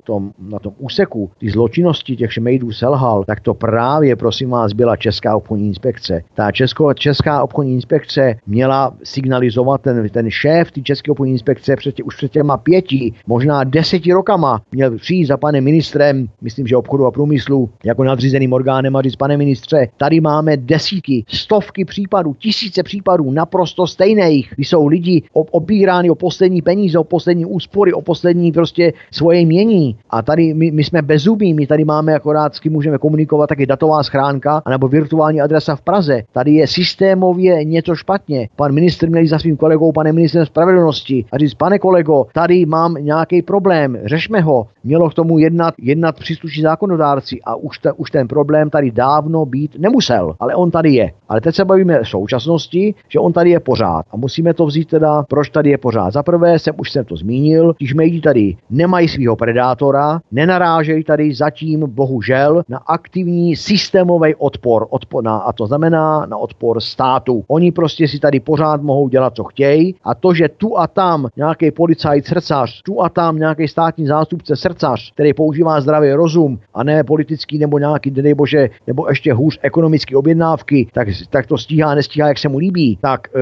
tom, 0.04 0.32
na 0.38 0.58
tom 0.58 0.72
úseku 0.78 1.30
ty 1.38 1.50
zločinnosti 1.50 2.16
těch 2.16 2.32
šmejdů 2.32 2.72
selhal, 2.72 3.24
tak 3.24 3.40
to 3.40 3.54
právě, 3.54 4.16
prosím 4.16 4.50
vás, 4.50 4.72
byla 4.72 4.96
Česká 4.96 5.36
obchodní 5.36 5.68
inspekce. 5.68 6.22
Ta 6.34 6.52
Česko, 6.52 6.94
Česká 6.94 7.42
obchodní 7.42 7.74
inspekce 7.74 8.34
měla 8.46 8.94
signalizovat 9.04 9.80
ten, 9.80 10.08
ten 10.08 10.30
šéf 10.30 10.70
té 10.70 10.80
České 10.80 11.10
obchodní 11.10 11.32
inspekce 11.32 11.76
před, 11.76 12.00
už 12.00 12.16
před 12.16 12.32
těma 12.32 12.56
pěti, 12.56 13.12
možná 13.26 13.64
deseti 13.64 14.12
rokama 14.12 14.62
měl 14.72 14.98
přijít 14.98 15.26
za 15.26 15.36
panem 15.36 15.64
ministrem, 15.64 16.28
myslím, 16.40 16.66
že 16.66 16.76
obchodu 16.76 17.06
a 17.06 17.10
průmyslu, 17.10 17.70
jako 17.84 18.04
nadřízeným 18.04 18.52
orgánem 18.52 18.96
a 18.96 19.02
říct, 19.02 19.16
pane 19.16 19.36
ministře, 19.36 19.51
tady 19.96 20.20
máme 20.20 20.56
desítky, 20.56 21.24
stovky 21.28 21.84
případů, 21.84 22.34
tisíce 22.38 22.82
případů 22.82 23.30
naprosto 23.30 23.86
stejných, 23.86 24.52
kdy 24.56 24.64
jsou 24.64 24.86
lidi 24.86 25.22
obírány 25.32 26.10
o 26.10 26.14
poslední 26.14 26.62
peníze, 26.62 26.98
o 26.98 27.04
poslední 27.04 27.46
úspory, 27.46 27.92
o 27.92 28.02
poslední 28.02 28.52
prostě 28.52 28.92
svoje 29.10 29.46
mění. 29.46 29.96
A 30.10 30.22
tady 30.22 30.54
my, 30.54 30.70
my 30.70 30.84
jsme 30.84 31.02
bezubí, 31.02 31.54
my 31.54 31.66
tady 31.66 31.84
máme 31.84 32.14
akorát, 32.14 32.54
s 32.54 32.60
kým 32.60 32.72
můžeme 32.72 32.98
komunikovat, 32.98 33.46
taky 33.46 33.66
datová 33.66 34.02
schránka, 34.02 34.62
anebo 34.64 34.88
virtuální 34.88 35.40
adresa 35.40 35.76
v 35.76 35.80
Praze. 35.80 36.22
Tady 36.32 36.52
je 36.52 36.66
systémově 36.66 37.64
něco 37.64 37.94
špatně. 37.94 38.48
Pan 38.56 38.72
ministr 38.72 39.08
měl 39.08 39.26
za 39.26 39.38
svým 39.38 39.56
kolegou, 39.56 39.92
pane 39.92 40.12
ministrem 40.12 40.46
spravedlnosti 40.46 41.24
a 41.32 41.38
říct, 41.38 41.54
pane 41.54 41.78
kolego, 41.78 42.26
tady 42.34 42.66
mám 42.66 42.94
nějaký 43.00 43.42
problém, 43.42 43.98
řešme 44.04 44.40
ho. 44.40 44.66
Mělo 44.84 45.10
k 45.10 45.14
tomu 45.14 45.38
jednat, 45.38 45.74
jednat 45.78 46.18
příslušní 46.18 46.62
zákonodárci 46.62 47.40
a 47.44 47.54
už, 47.56 47.78
ta, 47.78 47.92
už 47.96 48.10
ten 48.10 48.28
problém 48.28 48.70
tady 48.70 48.90
dávno 48.90 49.41
být 49.46 49.76
nemusel, 49.78 50.34
ale 50.40 50.54
on 50.54 50.70
tady 50.70 50.90
je. 50.90 51.12
Ale 51.28 51.40
teď 51.40 51.54
se 51.54 51.64
bavíme 51.64 52.02
v 52.02 52.08
současnosti, 52.08 52.94
že 53.08 53.18
on 53.18 53.32
tady 53.32 53.50
je 53.50 53.60
pořád. 53.60 54.06
A 54.10 54.16
musíme 54.16 54.54
to 54.54 54.66
vzít 54.66 54.88
teda, 54.88 55.22
proč 55.22 55.48
tady 55.50 55.70
je 55.70 55.78
pořád. 55.78 56.12
Za 56.12 56.22
prvé 56.22 56.58
jsem 56.58 56.74
už 56.78 56.90
jsem 56.90 57.04
to 57.04 57.16
zmínil, 57.16 57.74
když 57.78 57.94
médi 57.94 58.20
tady 58.20 58.56
nemají 58.70 59.08
svého 59.08 59.36
predátora, 59.36 60.20
nenarážejí 60.32 61.04
tady 61.04 61.34
zatím 61.34 61.80
bohužel 61.86 62.62
na 62.68 62.78
aktivní 62.78 63.56
systémový 63.56 64.34
odpor, 64.34 64.86
odpor 64.90 65.24
na, 65.24 65.36
a 65.36 65.52
to 65.52 65.66
znamená 65.66 66.26
na 66.26 66.36
odpor 66.36 66.80
státu. 66.80 67.44
Oni 67.48 67.72
prostě 67.72 68.08
si 68.08 68.18
tady 68.18 68.40
pořád 68.40 68.82
mohou 68.82 69.08
dělat, 69.08 69.36
co 69.36 69.44
chtějí 69.44 69.94
a 70.04 70.14
to, 70.14 70.34
že 70.34 70.48
tu 70.48 70.78
a 70.78 70.86
tam 70.86 71.28
nějaký 71.36 71.70
policajt 71.70 72.26
srdcař, 72.26 72.82
tu 72.82 73.02
a 73.02 73.08
tam 73.08 73.38
nějaký 73.38 73.68
státní 73.68 74.06
zástupce 74.06 74.56
srdcař, 74.56 75.12
který 75.12 75.34
používá 75.34 75.80
zdravý 75.80 76.12
rozum 76.12 76.58
a 76.74 76.84
ne 76.84 77.04
politický 77.04 77.58
nebo 77.58 77.78
nějaký, 77.78 78.10
dej 78.10 78.34
bože, 78.34 78.70
nebo 78.86 79.08
ještě 79.08 79.31
hůř 79.32 79.58
ekonomické 79.62 80.16
objednávky, 80.16 80.88
tak, 80.92 81.08
tak 81.30 81.46
to 81.46 81.58
stíhá, 81.58 81.94
nestíhá, 81.94 82.28
jak 82.28 82.38
se 82.38 82.48
mu 82.48 82.58
líbí, 82.58 82.98
tak 83.00 83.28
e, 83.28 83.40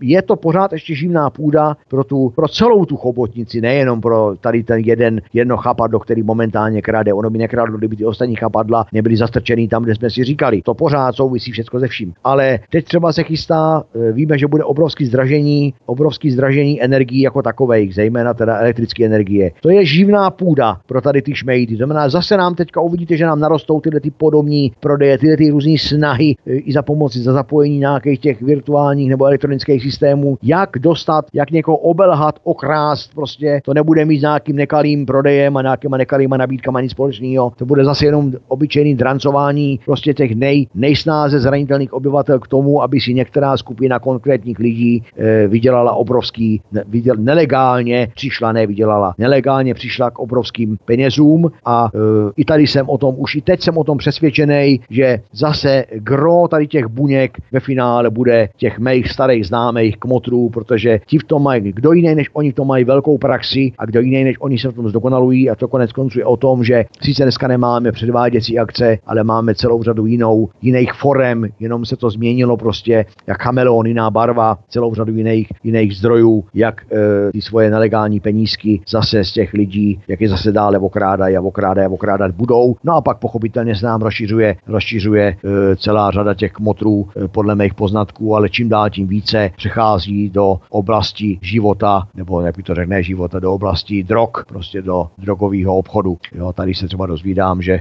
je 0.00 0.22
to 0.22 0.36
pořád 0.36 0.72
ještě 0.72 0.94
živná 0.94 1.30
půda 1.30 1.76
pro, 1.88 2.04
tu, 2.04 2.32
pro 2.36 2.48
celou 2.48 2.84
tu 2.84 2.96
chobotnici, 2.96 3.60
nejenom 3.60 4.00
pro 4.00 4.34
tady 4.40 4.62
ten 4.62 4.78
jeden, 4.78 5.20
jedno 5.32 5.56
chapadlo, 5.56 6.00
který 6.00 6.22
momentálně 6.22 6.82
krade. 6.82 7.12
Ono 7.12 7.30
by 7.30 7.38
nekradlo, 7.38 7.78
kdyby 7.78 7.96
ty 7.96 8.04
ostatní 8.04 8.36
chapadla 8.36 8.86
nebyly 8.92 9.16
zastrčený 9.16 9.68
tam, 9.68 9.82
kde 9.82 9.94
jsme 9.94 10.10
si 10.10 10.24
říkali. 10.24 10.62
To 10.62 10.74
pořád 10.74 11.16
souvisí 11.16 11.52
všechno 11.52 11.80
ze 11.80 11.88
vším. 11.88 12.12
Ale 12.24 12.58
teď 12.70 12.84
třeba 12.84 13.12
se 13.12 13.22
chystá, 13.22 13.84
e, 13.94 14.12
víme, 14.12 14.38
že 14.38 14.46
bude 14.46 14.64
obrovský 14.64 15.06
zdražení, 15.06 15.74
obrovský 15.86 16.30
zdražení 16.30 16.82
energií 16.82 17.20
jako 17.20 17.42
takových, 17.42 17.94
zejména 17.94 18.34
teda 18.34 18.58
elektrické 18.58 19.06
energie. 19.06 19.50
To 19.60 19.70
je 19.70 19.84
živná 19.84 20.30
půda 20.30 20.80
pro 20.86 21.00
tady 21.00 21.22
ty 21.22 21.34
šmejdy. 21.34 21.74
To 21.74 21.76
znamená, 21.76 22.08
zase 22.08 22.36
nám 22.36 22.54
teďka 22.54 22.80
uvidíte, 22.80 23.16
že 23.16 23.26
nám 23.26 23.40
narostou 23.40 23.80
tyhle 23.80 24.00
ty 24.00 24.10
podobní 24.10 24.72
prodeje, 24.80 25.18
tyhle 25.36 25.36
ty 25.36 25.50
různé 25.50 25.78
snahy 25.78 26.36
e, 26.46 26.54
i 26.54 26.72
za 26.72 26.82
pomoci, 26.82 27.18
za 27.18 27.32
zapojení 27.32 27.78
nějakých 27.78 28.20
těch 28.20 28.42
virtuálních 28.42 29.10
nebo 29.10 29.26
elektronických 29.26 29.82
systémů, 29.82 30.38
jak 30.42 30.70
dostat, 30.78 31.24
jak 31.32 31.50
někoho 31.50 31.76
obelhat, 31.76 32.38
okrást, 32.44 33.14
prostě 33.14 33.60
to 33.64 33.74
nebude 33.74 34.04
mít 34.04 34.18
s 34.18 34.22
nějakým 34.22 34.56
nekalým 34.56 35.06
prodejem 35.06 35.56
a 35.56 35.62
nějakýma 35.62 35.96
nekalýma 35.96 36.36
nabídkama 36.36 36.80
nic 36.80 36.90
společného. 36.90 37.52
To 37.56 37.66
bude 37.66 37.84
zase 37.84 38.06
jenom 38.06 38.32
obyčejný 38.48 38.94
drancování 38.94 39.80
prostě 39.84 40.14
těch 40.14 40.34
nej, 40.34 40.66
nejsnáze 40.74 41.40
zranitelných 41.40 41.92
obyvatel 41.92 42.38
k 42.38 42.48
tomu, 42.48 42.82
aby 42.82 43.00
si 43.00 43.14
některá 43.14 43.56
skupina 43.56 43.98
konkrétních 43.98 44.58
lidí 44.58 45.02
e, 45.16 45.46
vydělala 45.46 45.92
obrovský, 45.92 46.60
ne, 46.72 46.84
vyděl, 46.88 47.16
nelegálně 47.18 48.08
přišla, 48.14 48.52
ne 48.52 48.66
vydělala, 48.66 49.14
nelegálně 49.18 49.74
přišla 49.74 50.10
k 50.10 50.18
obrovským 50.18 50.78
penězům 50.84 51.50
a 51.64 51.88
e, 51.94 51.98
i 52.36 52.44
tady 52.44 52.66
jsem 52.66 52.88
o 52.88 52.98
tom, 52.98 53.14
už 53.18 53.34
i 53.34 53.40
teď 53.40 53.60
jsem 53.60 53.78
o 53.78 53.84
tom 53.84 53.98
přesvědčený, 53.98 54.80
že 54.90 55.19
zase 55.32 55.84
gro 55.94 56.48
tady 56.48 56.66
těch 56.66 56.86
buněk 56.86 57.38
ve 57.52 57.60
finále 57.60 58.10
bude 58.10 58.48
těch 58.56 58.78
mých 58.78 59.10
starých 59.10 59.46
známých 59.46 59.96
kmotrů, 59.96 60.48
protože 60.48 61.00
ti 61.06 61.18
v 61.18 61.24
tom 61.24 61.42
mají, 61.42 61.72
kdo 61.72 61.92
jiný 61.92 62.14
než 62.14 62.30
oni 62.32 62.52
v 62.52 62.54
tom 62.54 62.68
mají 62.68 62.84
velkou 62.84 63.18
praxi 63.18 63.72
a 63.78 63.86
kdo 63.86 64.00
jiný 64.00 64.24
než 64.24 64.36
oni 64.40 64.58
se 64.58 64.68
v 64.68 64.74
tom 64.74 64.88
zdokonalují 64.88 65.50
a 65.50 65.54
to 65.54 65.68
konec 65.68 65.92
konců 65.92 66.18
je 66.18 66.24
o 66.24 66.36
tom, 66.36 66.64
že 66.64 66.84
sice 67.02 67.22
dneska 67.22 67.48
nemáme 67.48 67.92
předváděcí 67.92 68.58
akce, 68.58 68.98
ale 69.06 69.24
máme 69.24 69.54
celou 69.54 69.82
řadu 69.82 70.06
jinou, 70.06 70.48
jiných 70.62 70.92
forem, 70.92 71.48
jenom 71.60 71.84
se 71.86 71.96
to 71.96 72.10
změnilo 72.10 72.56
prostě, 72.56 73.04
jak 73.26 73.42
chameleon, 73.42 73.86
jiná 73.86 74.10
barva, 74.10 74.58
celou 74.68 74.94
řadu 74.94 75.16
jiných, 75.16 75.48
jiných 75.64 75.96
zdrojů, 75.96 76.44
jak 76.54 76.82
e, 76.92 77.32
ty 77.32 77.40
svoje 77.40 77.70
nelegální 77.70 78.20
penízky 78.20 78.80
zase 78.88 79.24
z 79.24 79.32
těch 79.32 79.52
lidí, 79.52 80.00
jak 80.08 80.20
je 80.20 80.28
zase 80.28 80.52
dále 80.52 80.78
okrádají 80.78 81.36
a 81.36 81.40
okrádají 81.40 81.86
a 81.86 81.90
okrádat 81.90 82.30
budou. 82.30 82.76
No 82.84 82.94
a 82.94 83.00
pak 83.00 83.18
pochopitelně 83.18 83.76
se 83.76 83.86
nám 83.86 84.02
rozšiřuje, 84.02 84.56
rozšiřuje 84.66 85.09
e, 85.18 85.36
celá 85.76 86.10
řada 86.10 86.34
těch 86.34 86.52
kmotrů 86.52 87.08
e, 87.16 87.28
podle 87.28 87.54
mých 87.54 87.74
poznatků, 87.74 88.36
ale 88.36 88.48
čím 88.48 88.68
dál 88.68 88.90
tím 88.90 89.06
více 89.06 89.50
přechází 89.56 90.30
do 90.30 90.60
oblasti 90.68 91.38
života, 91.42 92.02
nebo 92.14 92.40
jak 92.40 92.56
by 92.56 92.62
to 92.62 92.74
řekne 92.74 93.02
života, 93.02 93.40
do 93.40 93.52
oblasti 93.52 94.02
drog, 94.02 94.30
prostě 94.48 94.82
do 94.82 95.06
drogového 95.18 95.76
obchodu. 95.76 96.18
Jo, 96.34 96.52
tady 96.52 96.74
se 96.74 96.86
třeba 96.86 97.06
dozvídám, 97.06 97.62
že 97.62 97.72
e, 97.72 97.80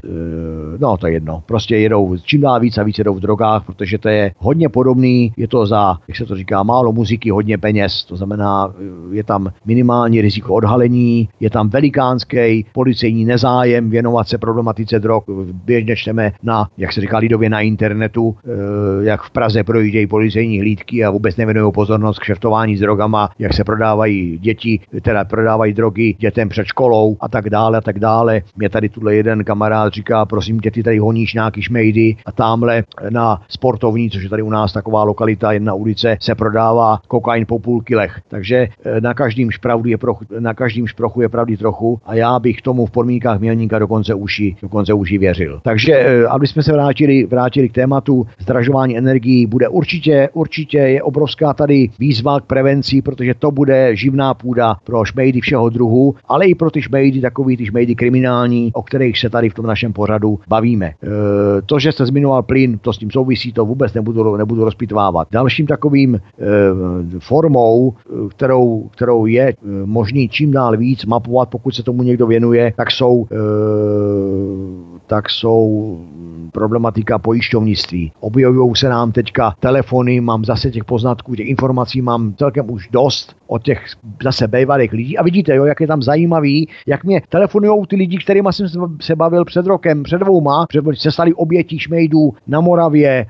no 0.80 0.98
to 0.98 1.08
je 1.08 1.14
jedno, 1.14 1.44
prostě 1.46 1.78
jedou 1.78 2.18
čím 2.18 2.42
dál 2.42 2.60
víc 2.60 2.78
a 2.78 2.84
víc 2.84 2.98
jedou 2.98 3.14
v 3.14 3.20
drogách, 3.20 3.66
protože 3.66 3.98
to 3.98 4.10
je 4.10 4.32
hodně 4.38 4.70
podobný, 4.70 5.34
je 5.38 5.48
to 5.48 5.66
za, 5.66 5.98
jak 6.08 6.18
se 6.18 6.26
to 6.26 6.36
říká, 6.36 6.64
málo 6.64 6.92
muziky, 6.92 7.30
hodně 7.30 7.58
peněz, 7.58 8.06
to 8.06 8.16
znamená, 8.16 8.74
je 9.12 9.24
tam 9.24 9.52
minimální 9.66 10.22
riziko 10.22 10.54
odhalení, 10.54 11.30
je 11.40 11.50
tam 11.50 11.70
velikánský 11.70 12.66
policejní 12.74 13.26
nezájem 13.26 13.90
věnovat 13.90 14.28
se 14.28 14.38
problematice 14.38 15.00
drog. 15.00 15.24
Běžně 15.66 15.96
čteme 15.96 16.32
na, 16.44 16.70
jak 16.78 16.94
se 16.94 17.02
říká 17.02 17.09
lidově, 17.18 17.50
na 17.50 17.62
internetu, 17.62 18.36
e, 18.46 19.06
jak 19.06 19.22
v 19.22 19.30
Praze 19.30 19.64
projíždějí 19.64 20.08
policejní 20.08 20.60
hlídky 20.60 21.06
a 21.06 21.10
vůbec 21.10 21.38
nevěnují 21.38 21.72
pozornost 21.72 22.20
k 22.20 22.24
šertování 22.24 22.78
s 22.78 22.80
drogama, 22.80 23.30
jak 23.40 23.54
se 23.54 23.64
prodávají 23.64 24.38
děti, 24.38 24.80
teda 25.02 25.26
prodávají 25.26 25.74
drogy 25.74 26.16
dětem 26.20 26.50
před 26.50 26.66
školou 26.66 27.18
a 27.20 27.28
tak 27.28 27.50
dále 27.50 27.78
a 27.78 27.82
tak 27.82 28.00
dále. 28.00 28.42
Mě 28.58 28.70
tady 28.70 28.90
tuhle 28.90 29.16
jeden 29.16 29.44
kamarád 29.44 29.94
říká, 29.94 30.26
prosím 30.26 30.60
tě, 30.60 30.72
ty 30.72 30.84
tady 30.84 30.98
honíš 30.98 31.34
nějaký 31.34 31.62
šmejdy 31.62 32.16
a 32.26 32.32
tamhle 32.32 32.84
na 33.10 33.42
sportovní, 33.50 34.10
což 34.10 34.24
je 34.24 34.30
tady 34.30 34.42
u 34.42 34.50
nás 34.50 34.74
taková 34.74 35.04
lokalita, 35.04 35.52
jedna 35.52 35.74
ulice, 35.74 36.18
se 36.22 36.36
prodává 36.36 37.00
kokain 37.08 37.46
po 37.46 37.60
půl 37.60 37.82
kilech. 37.82 38.22
Takže 38.28 38.68
eh, 38.86 39.02
na 39.02 39.14
každém 39.14 39.50
je 39.86 39.98
prochu, 39.98 40.26
na 40.40 40.54
každém 40.54 40.88
šprochu 40.88 41.22
je 41.22 41.30
pravdy 41.30 41.58
trochu 41.58 42.02
a 42.06 42.16
já 42.16 42.40
bych 42.40 42.62
tomu 42.62 42.86
v 42.86 42.92
podmínkách 42.92 43.40
mělníka 43.40 43.80
dokonce 43.80 44.14
uši, 44.14 44.56
dokonce 44.62 44.94
uši 44.94 45.18
věřil. 45.18 45.60
Takže 45.64 45.94
eh, 45.94 46.28
aby 46.28 46.48
jsme 46.48 46.64
se 46.64 46.74
vrátili, 46.74 46.99
vrátili 47.30 47.70
k 47.70 47.74
tématu 47.74 48.26
zdražování 48.40 48.98
energií, 48.98 49.46
bude 49.46 49.68
určitě, 49.68 50.30
určitě 50.34 50.78
je 50.78 51.04
obrovská 51.04 51.54
tady 51.54 51.90
výzva 52.00 52.40
k 52.40 52.46
prevenci, 52.46 53.02
protože 53.02 53.34
to 53.34 53.52
bude 53.52 53.96
živná 53.96 54.34
půda 54.34 54.76
pro 54.84 55.06
šmejdy 55.06 55.42
všeho 55.42 55.70
druhu, 55.70 56.16
ale 56.26 56.46
i 56.46 56.56
pro 56.56 56.72
ty 56.72 56.82
šmejdy, 56.82 57.22
takový 57.22 57.58
ty 57.58 57.66
šmejdy 57.66 57.96
kriminální, 57.96 58.72
o 58.74 58.84
kterých 58.84 59.20
se 59.20 59.30
tady 59.30 59.50
v 59.50 59.54
tom 59.54 59.66
našem 59.66 59.94
pořadu 59.94 60.40
bavíme. 60.48 60.86
E, 60.86 60.94
to, 61.66 61.80
že 61.80 61.92
se 61.92 62.06
zmiňoval 62.06 62.44
plyn, 62.44 62.80
to 62.82 62.94
s 62.94 62.98
tím 62.98 63.12
souvisí, 63.12 63.54
to 63.54 63.66
vůbec 63.66 63.94
nebudu, 63.94 64.38
nebudu 64.38 64.64
rozpitvávat. 64.64 65.28
Dalším 65.32 65.68
takovým 65.68 66.16
e, 66.16 66.20
formou, 67.20 67.94
kterou, 68.30 68.90
kterou 68.92 69.26
je 69.26 69.48
e, 69.50 69.56
možný 69.86 70.30
čím 70.30 70.52
dál 70.52 70.78
víc 70.78 71.06
mapovat, 71.06 71.50
pokud 71.50 71.76
se 71.76 71.84
tomu 71.84 72.04
někdo 72.04 72.28
věnuje, 72.28 72.74
tak 72.78 72.92
jsou, 72.92 73.28
e, 73.32 73.36
tak 75.10 75.30
jsou 75.30 75.98
problematika 76.52 77.20
pojišťovnictví. 77.20 78.12
Objevují 78.20 78.76
se 78.76 78.90
nám 78.90 79.12
teďka 79.12 79.54
telefony, 79.60 80.22
mám 80.22 80.46
zase 80.46 80.72
těch 80.72 80.86
poznatků, 80.86 81.36
těch 81.36 81.48
informací 81.48 82.02
mám 82.02 82.34
celkem 82.34 82.72
už 82.72 82.88
dost 82.92 83.36
od 83.48 83.64
těch 83.64 83.86
zase 84.24 84.48
bývalých 84.48 84.94
lidí. 84.94 85.18
A 85.18 85.24
vidíte, 85.24 85.56
jo, 85.56 85.66
jak 85.66 85.82
je 85.82 85.88
tam 85.88 86.02
zajímavý, 86.02 86.68
jak 86.88 87.04
mě 87.04 87.22
telefonují 87.30 87.88
ty 87.88 87.96
lidi, 87.96 88.18
kterými 88.18 88.50
jsem 88.52 88.68
se 89.02 89.16
bavil 89.16 89.46
před 89.46 89.66
rokem, 89.66 90.04
před 90.04 90.18
dvouma, 90.18 90.66
že 90.74 90.82
se 90.94 91.12
stali 91.12 91.34
obětí 91.34 91.80
šmejdů 91.80 92.34
na 92.48 92.62
Moravě, 92.62 93.10
e, 93.10 93.26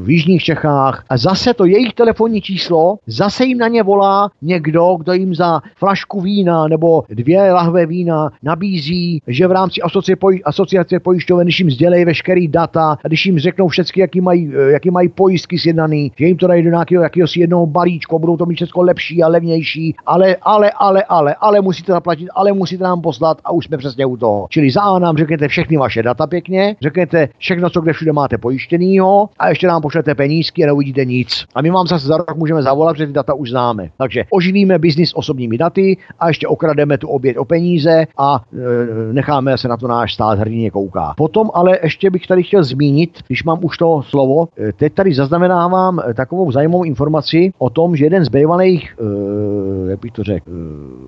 v 0.00 0.10
Jižních 0.10 0.42
Čechách 0.42 1.04
a 1.08 1.16
zase 1.16 1.54
to 1.54 1.64
jejich 1.64 1.92
telefonní 1.92 2.40
číslo, 2.40 2.96
zase 3.06 3.44
jim 3.44 3.58
na 3.58 3.68
ně 3.68 3.82
volá 3.82 4.30
někdo, 4.42 4.96
kdo 4.98 5.12
jim 5.12 5.34
za 5.34 5.60
flašku 5.76 6.20
vína 6.20 6.68
nebo 6.68 7.02
dvě 7.08 7.52
lahve 7.52 7.86
vína 7.86 8.30
nabízí, 8.42 9.22
že 9.26 9.48
v 9.48 9.52
rámci 9.52 9.80
asociace, 9.80 10.20
poj- 10.20 10.43
asociace 10.44 11.00
pojišťoven, 11.00 11.46
když 11.46 11.58
jim 11.60 11.70
sdělejí 11.70 12.04
veškerý 12.04 12.48
data 12.48 12.98
a 13.04 13.08
když 13.08 13.26
jim 13.26 13.38
řeknou 13.38 13.68
všechny, 13.68 14.00
jaký 14.00 14.20
mají, 14.20 14.52
e, 14.56 14.72
jaký 14.72 14.90
mají 14.90 15.08
pojistky 15.08 15.58
sjednaný, 15.58 16.12
že 16.18 16.26
jim 16.26 16.36
to 16.36 16.46
dají 16.46 16.62
do 16.62 16.70
nějakého 16.70 17.02
jakéhosi 17.02 17.40
jednoho 17.40 17.66
balíčku, 17.66 18.18
budou 18.18 18.36
to 18.36 18.46
mít 18.46 18.54
všechno 18.54 18.82
lepší 18.82 19.22
a 19.22 19.28
levnější, 19.28 19.94
ale, 20.06 20.36
ale, 20.42 20.70
ale, 20.70 21.02
ale, 21.02 21.34
ale 21.40 21.60
musíte 21.60 21.92
zaplatit, 21.92 22.28
ale 22.34 22.52
musíte 22.52 22.84
nám 22.84 23.00
poslat 23.00 23.38
a 23.44 23.52
už 23.52 23.64
jsme 23.64 23.78
přesně 23.78 24.06
u 24.06 24.16
toho. 24.16 24.46
Čili 24.50 24.70
za 24.70 24.82
A 24.82 24.98
nám 24.98 25.16
řeknete 25.16 25.48
všechny 25.48 25.76
vaše 25.76 26.02
data 26.02 26.26
pěkně, 26.26 26.76
řeknete 26.82 27.28
všechno, 27.38 27.70
co 27.70 27.80
kde 27.80 27.92
všude 27.92 28.12
máte 28.12 28.38
pojištěnýho 28.38 29.28
a 29.38 29.48
ještě 29.48 29.66
nám 29.66 29.82
pošlete 29.82 30.14
penízky 30.14 30.64
a 30.64 30.66
neuvidíte 30.66 31.04
nic. 31.04 31.44
A 31.54 31.62
my 31.62 31.70
vám 31.70 31.86
zase 31.86 32.06
za 32.06 32.16
rok 32.16 32.36
můžeme 32.36 32.62
zavolat, 32.62 32.96
že 32.96 33.06
ty 33.06 33.12
data 33.12 33.34
už 33.34 33.50
známe. 33.50 33.88
Takže 33.98 34.24
oživíme 34.30 34.78
biznis 34.78 35.12
osobními 35.14 35.58
daty 35.58 35.96
a 36.18 36.28
ještě 36.28 36.48
okrademe 36.48 36.98
tu 36.98 37.08
oběť 37.08 37.36
o 37.38 37.44
peníze 37.44 38.06
a 38.18 38.44
e, 38.52 39.12
necháme 39.12 39.58
se 39.58 39.68
na 39.68 39.76
to 39.76 39.88
náš 39.88 40.14
stát 40.14 40.33
hrdině 40.34 40.70
kouká. 40.70 41.14
Potom 41.16 41.50
ale 41.54 41.78
ještě 41.82 42.10
bych 42.10 42.26
tady 42.26 42.42
chtěl 42.42 42.64
zmínit, 42.64 43.18
když 43.26 43.44
mám 43.44 43.58
už 43.62 43.78
to 43.78 44.02
slovo, 44.02 44.48
e, 44.58 44.72
teď 44.72 44.94
tady 44.94 45.14
zaznamenávám 45.14 46.00
e, 46.00 46.14
takovou 46.14 46.52
zajímavou 46.52 46.84
informaci 46.84 47.52
o 47.58 47.70
tom, 47.70 47.96
že 47.96 48.04
jeden 48.04 48.24
z 48.24 48.28
bývalých, 48.28 48.96
e, 49.00 49.90
jak 49.90 50.00
bych 50.00 50.12
to 50.12 50.22
řekl, 50.22 50.50
e, 50.50 50.54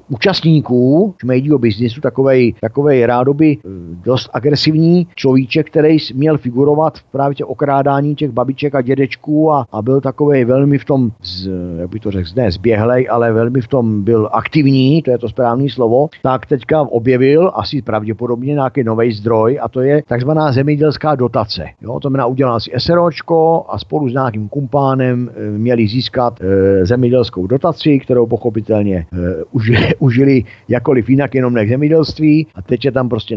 účastníků 0.09 1.15
šmejdího 1.21 1.59
biznisu, 1.59 2.01
takovej, 2.01 2.55
takovej 2.61 3.07
rádoby 3.07 3.53
e, 3.53 3.59
dost 4.05 4.31
agresivní 4.33 5.07
človíček, 5.15 5.71
který 5.71 5.97
měl 6.15 6.39
figurovat 6.39 6.99
v 6.99 7.05
právě 7.05 7.35
těch 7.35 7.47
okrádání 7.47 8.15
těch 8.15 8.31
babiček 8.31 8.75
a 8.75 8.83
dědečků 8.83 9.53
a, 9.53 9.67
a 9.73 9.83
byl 9.83 10.01
takový 10.01 10.45
velmi 10.45 10.79
v 10.79 10.85
tom, 10.85 11.11
z, 11.23 11.49
jak 11.79 11.91
bych 11.91 12.03
to 12.03 12.11
řekl, 12.11 12.31
ne 12.37 12.51
zběhlej, 12.51 13.09
ale 13.11 13.33
velmi 13.33 13.61
v 13.61 13.69
tom 13.69 14.03
byl 14.03 14.29
aktivní, 14.33 15.03
to 15.03 15.11
je 15.11 15.19
to 15.19 15.29
správné 15.29 15.69
slovo, 15.71 16.09
tak 16.23 16.47
teďka 16.47 16.81
objevil 16.81 17.51
asi 17.55 17.83
pravděpodobně 17.83 18.53
nějaký 18.53 18.85
nový 18.85 19.13
zdroj 19.17 19.59
a 19.63 19.69
to 19.69 19.81
je 19.81 20.03
takzvaná 20.09 20.53
zemědělská 20.53 21.15
dotace. 21.15 21.65
Jo, 21.83 22.01
to 22.01 22.09
znamená, 22.09 22.27
udělal 22.27 22.61
si 22.61 22.71
SROčko 22.79 23.65
a 23.69 23.79
spolu 23.79 24.09
s 24.09 24.13
nějakým 24.13 24.49
kumpánem 24.49 25.31
e, 25.37 25.51
měli 25.51 25.87
získat 25.87 26.41
e, 26.41 26.87
zemědělskou 26.87 27.47
dotaci, 27.47 27.99
kterou 27.99 28.27
pochopitelně 28.27 28.97
e, 28.97 29.07
užili, 29.51 29.95
užili 29.99 30.45
jakoliv 30.69 31.09
jinak, 31.09 31.35
jenom 31.35 31.55
ne 31.55 31.69
zemědělství 31.69 32.47
a 32.55 32.63
teď 32.63 32.85
je 32.85 32.93
tam 32.93 33.09
prostě 33.09 33.37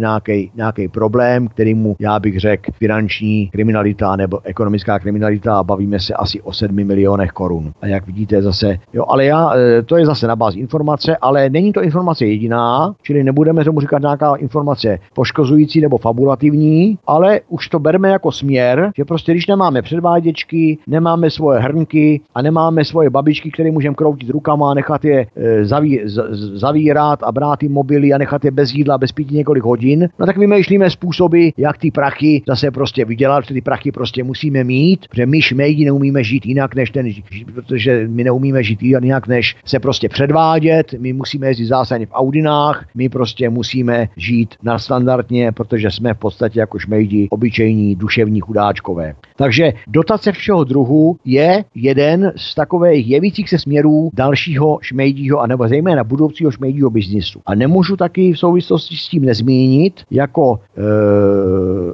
nějaký 0.56 0.88
problém, 0.88 1.48
který 1.48 1.74
mu, 1.74 1.96
já 2.00 2.20
bych 2.20 2.40
řekl, 2.40 2.72
finanční 2.72 3.48
kriminalita 3.48 4.16
nebo 4.16 4.40
ekonomická 4.44 5.00
kriminalita 5.00 5.60
a 5.60 5.64
bavíme 5.64 6.00
se 6.00 6.14
asi 6.14 6.42
o 6.42 6.54
7 6.54 6.76
milionech 6.76 7.32
korun. 7.32 7.72
A 7.82 7.88
jak 7.88 8.06
vidíte 8.06 8.42
zase, 8.42 8.78
jo, 8.94 9.06
ale 9.08 9.26
já, 9.26 9.52
to 9.86 9.98
je 9.98 10.06
zase 10.06 10.28
na 10.28 10.36
bázi 10.36 10.60
informace, 10.60 11.18
ale 11.22 11.50
není 11.50 11.74
to 11.74 11.84
informace 11.84 12.26
jediná, 12.26 12.96
čili 13.02 13.24
nebudeme 13.24 13.64
tomu 13.64 13.80
říkat 13.80 14.02
nějaká 14.02 14.36
informace 14.36 15.00
poškozující 15.14 15.69
opakující 15.70 15.82
nebo 15.82 15.98
fabulativní, 15.98 16.98
ale 17.08 17.42
už 17.50 17.68
to 17.68 17.80
bereme 17.80 18.10
jako 18.10 18.32
směr, 18.32 18.92
že 18.98 19.06
prostě 19.06 19.32
když 19.32 19.48
nemáme 19.48 19.82
předváděčky, 19.82 20.78
nemáme 20.88 21.30
svoje 21.30 21.60
hrnky 21.60 22.22
a 22.36 22.42
nemáme 22.42 22.86
svoje 22.86 23.10
babičky, 23.10 23.52
které 23.52 23.72
můžeme 23.72 23.96
kroutit 23.96 24.30
rukama, 24.30 24.74
nechat 24.74 25.06
je 25.06 25.28
e, 25.36 25.66
zaví, 25.66 26.02
z, 26.06 26.22
zavírat 26.60 27.24
a 27.24 27.32
brát 27.32 27.64
jim 27.64 27.72
mobily 27.72 28.14
a 28.14 28.18
nechat 28.18 28.46
je 28.46 28.52
bez 28.52 28.74
jídla, 28.74 28.98
bez 28.98 29.12
pití 29.12 29.36
několik 29.36 29.64
hodin, 29.64 30.10
no 30.20 30.26
tak 30.26 30.38
vymýšlíme 30.38 30.90
způsoby, 30.90 31.50
jak 31.58 31.78
ty 31.78 31.92
prachy 31.92 32.42
zase 32.48 32.72
prostě 32.72 33.06
vydělat, 33.06 33.46
ty 33.46 33.62
prachy 33.62 33.92
prostě 33.92 34.24
musíme 34.24 34.64
mít, 34.64 35.08
protože 35.08 35.26
my 35.26 35.42
šmejdi 35.42 35.86
neumíme 35.86 36.24
žít 36.24 36.46
jinak 36.46 36.76
než 36.76 36.92
ten, 36.92 37.06
protože 37.54 38.08
my 38.08 38.24
neumíme 38.24 38.64
žít 38.64 38.84
jinak 38.84 39.28
než 39.28 39.56
se 39.66 39.80
prostě 39.80 40.10
předvádět, 40.10 40.94
my 41.00 41.14
musíme 41.14 41.48
jezdit 41.48 41.66
zásadně 41.66 42.06
v 42.06 42.14
Audinách, 42.14 42.86
my 42.96 43.10
prostě 43.10 43.50
musíme 43.50 44.08
žít 44.18 44.56
na 44.64 44.80
standardně, 44.80 45.49
protože 45.52 45.92
jsme 45.92 46.14
v 46.14 46.18
podstatě 46.18 46.60
jako 46.60 46.80
šmejdi 46.80 47.28
obyčejní 47.32 47.96
duševní 47.96 48.40
chudáčkové. 48.40 49.14
Takže 49.36 49.74
dotace 49.88 50.32
všeho 50.32 50.64
druhu 50.64 51.18
je 51.26 51.66
jeden 51.76 52.32
z 52.36 52.56
takových 52.56 53.08
jevících 53.08 53.50
se 53.50 53.60
směrů 53.60 54.10
dalšího 54.14 54.80
šmejdího, 54.82 55.40
anebo 55.40 55.68
zejména 55.68 56.04
budoucího 56.04 56.52
šmejdího 56.52 56.90
biznisu. 56.90 57.42
A 57.46 57.56
nemůžu 57.56 57.96
taky 57.96 58.34
v 58.34 58.40
souvislosti 58.40 58.96
s 58.96 59.08
tím 59.08 59.26
nezmínit 59.26 60.02
jako 60.12 60.60
e, 60.78 60.82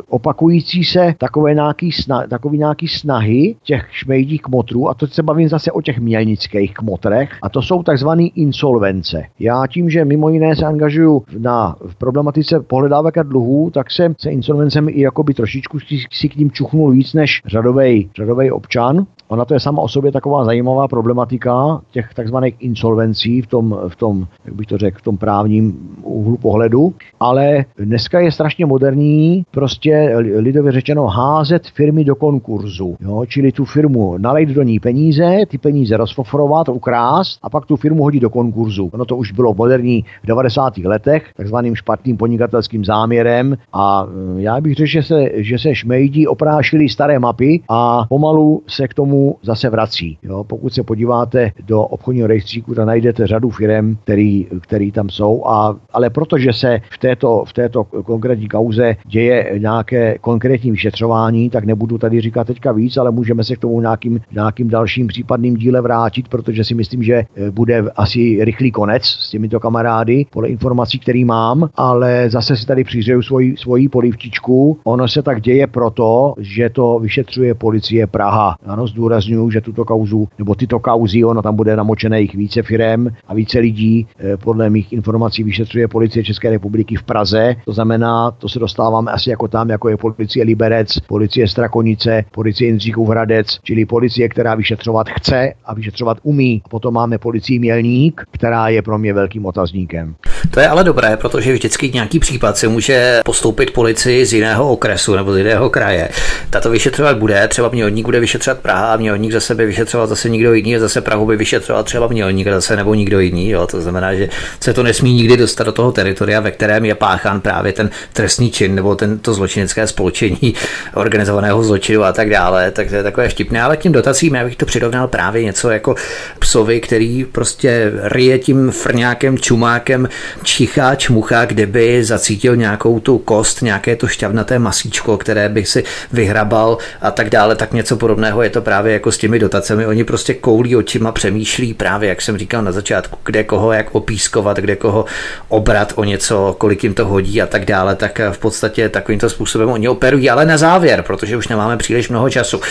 opakující 0.10 0.84
se 0.84 1.14
takové 1.18 1.53
nějaký, 1.53 1.91
sna, 1.91 2.27
takový 2.27 2.57
nějaký 2.57 2.88
snahy 2.88 3.56
těch 3.64 3.88
šmejdích 3.91 4.41
kmotrů, 4.41 4.90
a 4.90 4.94
to 4.94 5.07
se 5.07 5.23
bavím 5.23 5.49
zase 5.49 5.72
o 5.72 5.82
těch 5.82 5.99
mělnických 5.99 6.73
kmotrech, 6.73 7.30
a 7.41 7.49
to 7.49 7.61
jsou 7.61 7.84
takzvané 7.84 8.23
insolvence. 8.23 9.23
Já 9.40 9.68
tím, 9.68 9.90
že 9.90 10.06
mimo 10.06 10.30
jiné 10.30 10.56
se 10.56 10.65
angažuju 10.65 11.23
na 11.38 11.76
v 11.88 11.95
problematice 11.95 12.60
pohledávek 12.60 13.18
a 13.18 13.23
dluhů, 13.46 13.70
tak 13.70 13.92
se 13.92 14.14
se 14.18 14.32
insolvencemi 14.32 14.92
i 14.92 15.02
jakoby 15.02 15.34
trošičku 15.34 15.80
si, 15.80 15.98
si 16.12 16.30
k 16.30 16.36
ním 16.36 16.52
čuchnul 16.52 16.92
víc 16.92 17.14
než 17.14 17.42
řadový, 17.46 18.10
řadový 18.18 18.52
občan. 18.52 19.06
Ona 19.28 19.46
to 19.46 19.54
je 19.54 19.60
sama 19.60 19.82
o 19.82 19.88
sobě 19.88 20.12
taková 20.12 20.46
zajímavá 20.46 20.88
problematika 20.88 21.82
těch 21.92 22.14
takzvaných 22.14 22.56
insolvencí 22.60 23.42
v 23.42 23.48
tom, 23.48 23.80
v 23.88 23.96
tom, 23.96 24.28
jak 24.46 24.56
bych 24.56 24.68
to 24.68 24.78
řekl, 24.78 24.98
v 25.00 25.02
tom 25.02 25.18
právním 25.18 25.78
úhlu 26.04 26.38
pohledu, 26.38 26.94
ale 27.20 27.66
dneska 27.78 28.20
je 28.20 28.32
strašně 28.32 28.66
moderní 28.66 29.46
prostě 29.52 30.12
lidově 30.18 30.72
řečeno 30.72 31.08
házet 31.08 31.68
firmy 31.68 32.04
do 32.04 32.16
konkurzu, 32.16 32.96
jo? 33.00 33.26
čili 33.28 33.52
tu 33.52 33.66
firmu 33.66 34.18
nalejt 34.18 34.50
do 34.50 34.64
ní 34.64 34.80
peníze, 34.80 35.38
ty 35.48 35.58
peníze 35.58 35.98
rozfofrovat, 35.98 36.70
ukrást 36.70 37.40
a 37.42 37.50
pak 37.50 37.66
tu 37.66 37.76
firmu 37.76 38.04
hodit 38.04 38.20
do 38.20 38.30
konkurzu. 38.30 38.90
Ono 38.94 39.06
to 39.06 39.18
už 39.18 39.32
bylo 39.32 39.54
moderní 39.54 40.06
v 40.24 40.28
90. 40.28 40.78
letech, 40.78 41.24
takzvaným 41.38 41.76
špatným 41.76 42.18
podnikatelským 42.18 42.86
záměrem 42.86 43.58
a 43.74 44.08
eh, 44.08 44.42
já 44.42 44.62
bych 44.62 44.76
řekl, 44.76 44.90
že 44.90 45.04
se, 45.04 45.30
že 45.34 45.60
se 45.60 45.76
šmejdí 45.76 46.28
oprášili 46.28 46.90
staré 46.90 47.20
mapy 47.20 47.62
a 47.70 48.06
pomalu 48.10 48.62
se 48.68 48.88
k 48.88 48.94
tomu 48.94 49.15
zase 49.44 49.70
vrací. 49.70 50.18
Jo? 50.24 50.44
Pokud 50.44 50.74
se 50.74 50.84
podíváte 50.84 51.52
do 51.66 51.82
obchodního 51.82 52.28
rejstříku, 52.28 52.76
tak 52.76 52.86
najdete 52.86 53.28
řadu 53.28 53.50
firm, 53.50 53.98
který, 54.04 54.48
který 54.62 54.92
tam 54.92 55.10
jsou, 55.10 55.46
a, 55.48 55.76
ale 55.94 56.10
protože 56.10 56.54
se 56.54 56.80
v 56.92 56.98
této, 56.98 57.44
v 57.48 57.54
této 57.54 57.84
konkrétní 57.84 58.48
kauze 58.48 58.96
děje 59.08 59.52
nějaké 59.58 60.18
konkrétní 60.22 60.72
vyšetřování, 60.72 61.50
tak 61.50 61.64
nebudu 61.64 61.98
tady 61.98 62.22
říkat 62.22 62.48
teďka 62.48 62.72
víc, 62.72 62.98
ale 62.98 63.12
můžeme 63.12 63.44
se 63.44 63.56
k 63.56 63.60
tomu 63.60 63.82
nějakým, 63.82 64.22
nějakým 64.32 64.70
dalším 64.70 65.08
případným 65.08 65.56
díle 65.56 65.82
vrátit, 65.82 66.28
protože 66.28 66.64
si 66.64 66.74
myslím, 66.74 67.04
že 67.04 67.14
eh, 67.16 67.52
bude 67.52 67.84
asi 67.96 68.38
rychlý 68.42 68.72
konec 68.72 69.04
s 69.06 69.30
těmito 69.30 69.60
kamarády, 69.60 70.26
podle 70.32 70.50
informací, 70.50 71.00
který 71.00 71.26
mám, 71.26 71.70
ale 71.76 72.30
zase 72.30 72.58
si 72.58 72.66
tady 72.66 72.84
přihřeju 72.84 73.22
svoji, 73.22 73.58
svoji 73.58 73.90
polivčičku. 73.90 74.80
Ono 74.84 75.08
se 75.08 75.22
tak 75.22 75.42
děje 75.42 75.68
proto, 75.68 76.34
že 76.38 76.70
to 76.70 77.00
vyšetřuje 77.00 77.54
policie 77.56 78.08
Praha. 78.08 78.56
Ano, 78.66 78.88
zdůraznuju, 79.06 79.52
že 79.52 79.61
tuto 79.61 79.86
kauzu, 79.86 80.27
nebo 80.38 80.56
tyto 80.56 80.80
kauzy, 80.80 81.23
ono 81.23 81.41
tam 81.41 81.56
bude 81.56 81.76
namočené 81.76 82.22
jich 82.22 82.36
více 82.36 82.64
firem 82.64 83.10
a 83.27 83.34
více 83.34 83.60
lidí. 83.60 84.07
Eh, 84.19 84.38
podle 84.38 84.69
mých 84.69 84.94
informací 84.94 85.44
vyšetřuje 85.44 85.88
policie 85.88 86.23
České 86.23 86.49
republiky 86.49 86.95
v 86.95 87.03
Praze. 87.03 87.56
To 87.65 87.73
znamená, 87.73 88.32
to 88.32 88.49
se 88.49 88.60
dostáváme 88.60 89.11
asi 89.11 89.30
jako 89.30 89.48
tam, 89.48 89.69
jako 89.69 89.90
je 89.90 89.98
policie 89.98 90.45
Liberec, 90.45 90.99
policie 91.07 91.48
Strakonice, 91.48 92.26
policie 92.32 92.68
Jindříkův 92.68 93.10
Hradec, 93.10 93.48
čili 93.64 93.86
policie, 93.86 94.30
která 94.30 94.56
vyšetřovat 94.56 95.07
chce 95.10 95.53
a 95.65 95.73
vyšetřovat 95.73 96.18
umí. 96.23 96.61
A 96.65 96.69
potom 96.69 96.94
máme 96.94 97.18
policii 97.18 97.60
Mělník, 97.60 98.22
která 98.32 98.69
je 98.69 98.82
pro 98.82 98.98
mě 98.98 99.14
velkým 99.14 99.45
otazníkem. 99.45 100.15
To 100.52 100.60
je 100.60 100.68
ale 100.68 100.84
dobré, 100.84 101.18
protože 101.18 101.53
vždycky 101.53 101.91
nějaký 101.94 102.19
případ 102.19 102.57
se 102.57 102.68
může 102.68 103.22
postoupit 103.26 103.73
policii 103.73 104.26
z 104.26 104.34
jiného 104.34 104.72
okresu 104.72 105.15
nebo 105.15 105.34
z 105.34 105.38
jiného 105.38 105.69
kraje. 105.69 106.10
Tato 106.49 106.69
vyšetřovat 106.69 107.18
bude, 107.18 107.48
třeba 107.48 107.69
Mělník 107.69 108.06
bude 108.06 108.19
vyšetřovat 108.19 108.60
Praha 108.60 108.95
a 108.96 108.98
Mělník 108.98 109.32
za 109.32 109.40
sebe 109.40 109.66
vyšetřovat 109.66 110.10
zase 110.10 110.30
někdo 110.30 110.54
jiný 110.54 110.76
a 110.76 110.80
zase 110.80 111.02
Prahu 111.02 111.26
by 111.26 111.38
vyšetřoval 111.38 111.84
třeba 111.84 112.08
Mělník 112.08 112.48
zase 112.48 112.76
nebo 112.76 112.94
nikdo 112.94 113.20
jiný. 113.20 113.50
Jo. 113.50 113.68
To 113.68 113.82
znamená, 113.82 114.16
že 114.16 114.30
se 114.60 114.74
to 114.74 114.84
nesmí 114.84 115.14
nikdy 115.14 115.38
dostat 115.38 115.64
do 115.64 115.72
toho 115.72 115.92
teritoria, 115.92 116.40
ve 116.40 116.52
kterém 116.52 116.86
je 116.86 116.96
páchán 116.96 117.42
právě 117.42 117.74
ten 117.74 117.90
trestný 118.14 118.52
čin 118.52 118.76
nebo 118.76 118.96
tento 118.96 119.34
zločinecké 119.34 119.88
spolčení 119.88 120.54
organizovaného 120.94 121.64
zločinu 121.64 122.04
a 122.04 122.14
tak 122.14 122.30
dále. 122.30 122.72
Tak 122.72 122.90
to 122.90 122.96
je 122.96 123.04
takové 123.04 123.30
vtipné, 123.30 123.62
ale 123.62 123.78
k 123.78 123.82
tím 123.82 123.92
dotacím 123.92 124.36
já 124.36 124.44
bych 124.44 124.56
to 124.56 124.66
přirovnal 124.66 125.08
právě 125.08 125.44
něco 125.44 125.70
jako 125.70 125.96
psovi, 126.40 126.82
který 126.82 127.26
prostě 127.26 127.92
ryje 128.02 128.40
tím 128.40 128.72
frňákem, 128.72 129.38
čumákem, 129.38 130.10
čichá, 130.44 130.96
čmuchá, 130.96 131.46
kde 131.46 131.66
by 131.66 132.04
zacítil 132.04 132.56
nějakou 132.56 133.00
tu 133.00 133.18
kost, 133.18 133.62
nějaké 133.62 133.96
to 133.96 134.08
šťavnaté 134.08 134.60
masíčko, 134.60 135.18
které 135.18 135.50
by 135.50 135.66
si 135.66 135.84
vyhrabal 136.12 136.78
a 137.02 137.12
tak 137.12 137.30
dále, 137.30 137.56
tak 137.56 137.74
něco 137.74 137.98
podobného 137.98 138.44
je 138.44 138.50
to 138.50 138.62
právě 138.62 138.85
jako 138.94 139.12
s 139.12 139.18
těmi 139.18 139.40
dotacemi. 139.40 139.86
Oni 139.86 140.03
prostě 140.03 140.34
koulí 140.34 140.76
očima, 140.76 141.12
přemýšlí 141.12 141.74
právě, 141.74 142.10
jak 142.10 142.22
jsem 142.22 142.38
říkal 142.38 142.64
na 142.64 142.72
začátku, 142.72 143.18
kde 143.26 143.44
koho 143.44 143.72
jak 143.72 143.95
opískovat, 143.95 144.57
kde 144.57 144.76
koho 144.76 145.06
obrat 145.48 145.94
o 145.95 146.03
něco, 146.03 146.56
kolik 146.57 146.84
jim 146.84 146.94
to 146.94 147.06
hodí 147.06 147.41
a 147.41 147.48
tak 147.48 147.66
dále, 147.66 147.95
tak 147.95 148.22
v 148.32 148.38
podstatě 148.38 148.90
takovýmto 148.90 149.30
způsobem 149.30 149.70
oni 149.70 149.88
operují. 149.88 150.30
Ale 150.30 150.45
na 150.45 150.57
závěr, 150.57 151.02
protože 151.02 151.38
už 151.38 151.48
nemáme 151.48 151.78
příliš 151.78 152.10
mnoho 152.10 152.30
času. 152.30 152.62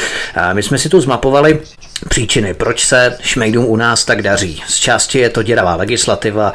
My 0.52 0.62
jsme 0.62 0.78
si 0.78 0.88
tu 0.88 1.00
zmapovali 1.00 1.60
příčiny, 2.08 2.54
proč 2.54 2.86
se 2.86 3.16
šmejdům 3.20 3.64
u 3.64 3.76
nás 3.76 4.04
tak 4.04 4.22
daří. 4.22 4.62
Z 4.68 4.76
části 4.76 5.18
je 5.18 5.30
to 5.30 5.42
děravá 5.42 5.76
legislativa, 5.76 6.52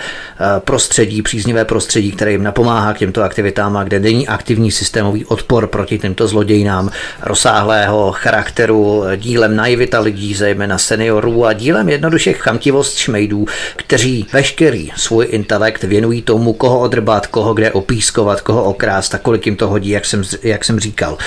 prostředí, 0.60 1.22
příznivé 1.22 1.66
prostředí, 1.66 2.12
které 2.12 2.32
jim 2.32 2.44
napomáhá 2.44 2.94
k 2.94 2.98
těmto 2.98 3.24
aktivitám 3.24 3.78
a 3.78 3.84
kde 3.84 4.00
není 4.00 4.28
aktivní 4.28 4.72
systémový 4.72 5.26
odpor 5.26 5.68
proti 5.68 6.00
těmto 6.00 6.28
zlodějnám 6.28 6.92
rozsáhlého 7.22 8.12
charakteru, 8.12 9.04
dílem 9.16 9.56
naivita 9.56 10.00
lidí, 10.00 10.34
zejména 10.34 10.78
seniorů 10.78 11.46
a 11.46 11.54
dílem 11.54 11.90
jednoduše 11.90 12.34
chamtivost 12.34 12.98
šmejdů, 12.98 13.46
kteří 13.76 14.28
veškerý 14.34 14.92
svůj 14.96 15.28
intelekt 15.30 15.84
věnují 15.84 16.22
tomu, 16.22 16.54
koho 16.54 16.80
odrbat, 16.80 17.28
koho 17.28 17.54
kde 17.54 17.72
opískovat, 17.72 18.42
koho 18.42 18.64
okrást 18.64 19.16
a 19.16 19.18
kolik 19.18 19.46
jim 19.46 19.56
to 19.56 19.68
hodí, 19.68 19.90
jak 19.90 20.06
jsem, 20.06 20.24
jak 20.44 20.66
jsem 20.66 20.80
říkal. 20.80 21.18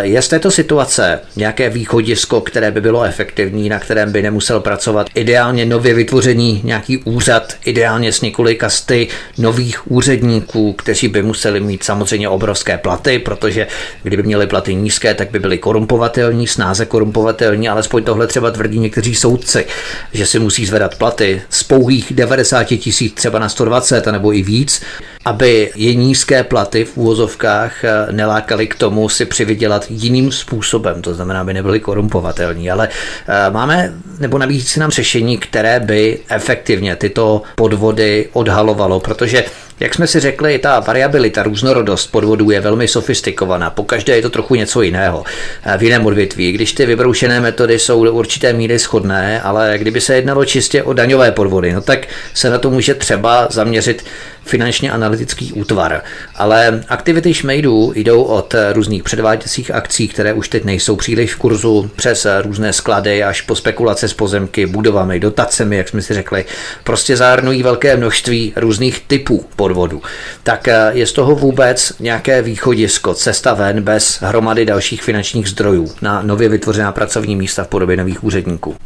Je 0.00 0.22
z 0.22 0.28
této 0.28 0.50
situace 0.50 1.20
nějaké 1.36 1.70
východisko, 1.70 2.40
které 2.40 2.70
by 2.70 2.80
bylo 2.80 3.02
efektivní, 3.02 3.41
na 3.50 3.78
kterém 3.78 4.12
by 4.12 4.22
nemusel 4.22 4.60
pracovat. 4.60 5.06
Ideálně 5.14 5.66
nově 5.66 5.94
vytvořený 5.94 6.60
nějaký 6.64 6.98
úřad, 6.98 7.54
ideálně 7.64 8.12
s 8.12 8.20
několika 8.20 8.68
sty 8.70 9.08
nových 9.38 9.90
úředníků, 9.90 10.72
kteří 10.72 11.08
by 11.08 11.22
museli 11.22 11.60
mít 11.60 11.84
samozřejmě 11.84 12.28
obrovské 12.28 12.78
platy, 12.78 13.18
protože 13.18 13.66
kdyby 14.02 14.22
měli 14.22 14.46
platy 14.46 14.74
nízké, 14.74 15.14
tak 15.14 15.30
by 15.30 15.38
byli 15.38 15.58
korumpovatelní, 15.58 16.46
snáze 16.46 16.86
korumpovatelní, 16.86 17.68
alespoň 17.68 18.04
tohle 18.04 18.26
třeba 18.26 18.50
tvrdí 18.50 18.78
někteří 18.78 19.14
soudci, 19.14 19.64
že 20.12 20.26
si 20.26 20.38
musí 20.38 20.66
zvedat 20.66 20.94
platy 20.98 21.42
z 21.50 21.62
pouhých 21.62 22.12
90 22.12 22.64
tisíc 22.64 23.14
třeba 23.14 23.38
na 23.38 23.48
120 23.48 24.06
nebo 24.06 24.34
i 24.34 24.42
víc, 24.42 24.82
aby 25.24 25.70
je 25.74 25.94
nízké 25.94 26.44
platy 26.44 26.84
v 26.84 26.96
úvozovkách 26.96 27.84
eh, 27.84 28.12
nelákaly 28.12 28.66
k 28.66 28.74
tomu 28.74 29.08
si 29.08 29.24
přivydělat 29.24 29.86
jiným 29.90 30.32
způsobem, 30.32 31.02
to 31.02 31.14
znamená, 31.14 31.40
aby 31.40 31.54
nebyly 31.54 31.80
korumpovatelní. 31.80 32.70
Ale 32.70 32.88
eh, 32.88 33.50
máme, 33.50 33.92
nebo 34.18 34.38
nabízí 34.38 34.66
si 34.66 34.80
nám 34.80 34.90
řešení, 34.90 35.38
které 35.38 35.80
by 35.80 36.18
efektivně 36.28 36.96
tyto 36.96 37.42
podvody 37.54 38.28
odhalovalo, 38.32 39.00
protože 39.00 39.44
jak 39.82 39.94
jsme 39.94 40.06
si 40.06 40.20
řekli, 40.20 40.58
ta 40.58 40.80
variabilita, 40.80 41.42
různorodost 41.42 42.10
podvodů 42.10 42.50
je 42.50 42.60
velmi 42.60 42.88
sofistikovaná. 42.88 43.70
Po 43.70 43.84
každé 43.84 44.16
je 44.16 44.22
to 44.22 44.30
trochu 44.30 44.54
něco 44.54 44.82
jiného 44.82 45.24
eh, 45.64 45.78
v 45.78 45.82
jiném 45.82 46.06
odvětví. 46.06 46.52
Když 46.52 46.72
ty 46.72 46.86
vybroušené 46.86 47.40
metody 47.40 47.78
jsou 47.78 48.04
do 48.04 48.12
určité 48.12 48.52
míry 48.52 48.78
shodné, 48.78 49.40
ale 49.40 49.74
kdyby 49.78 50.00
se 50.00 50.14
jednalo 50.14 50.44
čistě 50.44 50.82
o 50.82 50.92
daňové 50.92 51.32
podvody, 51.32 51.72
no 51.72 51.80
tak 51.80 52.06
se 52.34 52.50
na 52.50 52.58
to 52.58 52.70
může 52.70 52.94
třeba 52.94 53.48
zaměřit 53.50 54.04
finančně 54.44 54.92
analytický 54.92 55.52
útvar. 55.52 56.02
Ale 56.34 56.84
aktivity 56.88 57.34
šmejdů 57.34 57.92
jdou 57.94 58.22
od 58.22 58.54
různých 58.72 59.02
předváděcích 59.02 59.70
akcí, 59.70 60.08
které 60.08 60.32
už 60.32 60.48
teď 60.48 60.64
nejsou 60.64 60.96
příliš 60.96 61.34
v 61.34 61.38
kurzu, 61.38 61.90
přes 61.96 62.26
různé 62.42 62.72
sklady 62.72 63.24
až 63.24 63.40
po 63.40 63.56
spekulace 63.56 64.08
s 64.08 64.12
pozemky, 64.12 64.66
budovami, 64.66 65.20
dotacemi, 65.20 65.76
jak 65.76 65.88
jsme 65.88 66.02
si 66.02 66.14
řekli. 66.14 66.44
Prostě 66.84 67.16
zahrnují 67.16 67.62
velké 67.62 67.96
množství 67.96 68.52
různých 68.56 69.00
typů 69.00 69.44
podvodů 69.56 69.71
podvodu. 69.72 70.02
Tak 70.42 70.68
eh, 70.68 70.90
je 70.92 71.06
z 71.06 71.12
toho 71.12 71.34
vůbec 71.34 71.92
nějaké 72.00 72.42
východisko, 72.42 73.14
cesta 73.14 73.54
ven 73.54 73.82
bez 73.82 74.18
hromady 74.22 74.64
dalších 74.64 75.02
finančních 75.02 75.48
zdrojů 75.48 75.92
na 76.02 76.22
nově 76.22 76.48
vytvořená 76.48 76.92
pracovní 76.92 77.36
místa 77.36 77.64
v 77.64 77.68
podobě 77.68 77.96
nových 77.96 78.24
úředníků? 78.24 78.76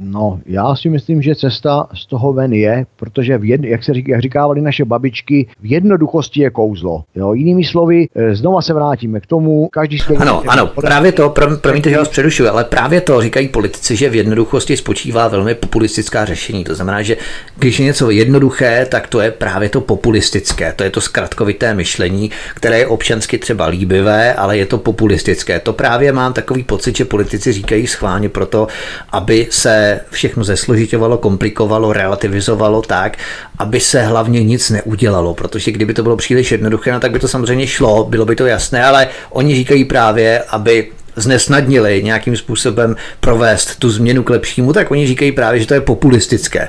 No, 0.00 0.40
já 0.46 0.76
si 0.76 0.88
myslím, 0.88 1.22
že 1.22 1.34
cesta 1.34 1.88
z 1.94 2.06
toho 2.06 2.32
ven 2.32 2.52
je, 2.52 2.86
protože 2.96 3.38
v 3.38 3.44
jedno, 3.44 3.68
jak 3.68 3.84
se 3.84 3.94
říká, 3.94 4.12
jak 4.12 4.22
říkávali 4.22 4.60
naše 4.60 4.84
babičky, 4.84 5.46
v 5.60 5.72
jednoduchosti 5.72 6.40
je 6.40 6.50
kouzlo. 6.50 7.04
Jo, 7.14 7.32
jinými 7.32 7.64
slovy, 7.64 8.08
eh, 8.14 8.34
znova 8.36 8.62
se 8.62 8.74
vrátíme 8.74 9.20
k 9.20 9.26
tomu, 9.26 9.68
každý 9.68 9.98
si 9.98 10.16
Ano, 10.16 10.42
ano, 10.48 10.66
právě 10.66 11.12
to, 11.12 11.30
pro, 11.30 11.56
promiňte, 11.56 11.90
že 11.90 11.98
vás 11.98 12.08
přerušuju, 12.08 12.48
ale 12.48 12.64
právě 12.64 13.00
to 13.00 13.22
říkají 13.22 13.48
politici, 13.48 13.96
že 13.96 14.10
v 14.10 14.14
jednoduchosti 14.14 14.76
spočívá 14.76 15.28
velmi 15.28 15.54
populistická 15.54 16.24
řešení. 16.24 16.64
To 16.64 16.74
znamená, 16.74 17.02
že 17.02 17.16
když 17.58 17.78
je 17.78 17.84
něco 17.86 18.10
jednoduché, 18.10 18.86
tak 18.90 19.06
to 19.06 19.20
je 19.20 19.30
právě 19.30 19.68
to 19.68 19.80
populistické, 19.80 20.72
to 20.72 20.84
je 20.84 20.90
to 20.90 21.00
zkratkovité 21.00 21.74
myšlení, 21.74 22.30
které 22.54 22.78
je 22.78 22.86
občansky 22.86 23.38
třeba 23.38 23.66
líbivé, 23.66 24.34
ale 24.34 24.58
je 24.58 24.66
to 24.66 24.78
populistické. 24.78 25.60
To 25.60 25.72
právě 25.72 26.12
mám 26.12 26.32
takový 26.32 26.62
pocit, 26.62 26.96
že 26.96 27.04
politici 27.04 27.52
říkají 27.52 27.86
schválně 27.86 28.28
proto, 28.28 28.66
aby 29.12 29.46
se 29.50 29.83
všechno 30.10 30.44
zesložitovalo, 30.44 31.18
komplikovalo, 31.18 31.92
relativizovalo 31.92 32.82
tak, 32.82 33.18
aby 33.58 33.80
se 33.80 34.02
hlavně 34.02 34.42
nic 34.42 34.70
neudělalo, 34.70 35.34
protože 35.34 35.72
kdyby 35.72 35.94
to 35.94 36.02
bylo 36.02 36.16
příliš 36.16 36.52
jednoduché, 36.52 36.92
no 36.92 37.00
tak 37.00 37.12
by 37.12 37.18
to 37.18 37.28
samozřejmě 37.28 37.66
šlo, 37.66 38.04
bylo 38.04 38.24
by 38.24 38.36
to 38.36 38.46
jasné, 38.46 38.84
ale 38.84 39.08
oni 39.30 39.54
říkají 39.54 39.84
právě, 39.84 40.42
aby 40.48 40.88
znesnadnili 41.16 42.02
nějakým 42.02 42.36
způsobem 42.36 42.96
provést 43.20 43.76
tu 43.78 43.90
změnu 43.90 44.22
k 44.22 44.30
lepšímu, 44.30 44.72
tak 44.72 44.90
oni 44.90 45.06
říkají 45.06 45.32
právě, 45.32 45.60
že 45.60 45.66
to 45.66 45.74
je 45.74 45.80
populistické. 45.80 46.68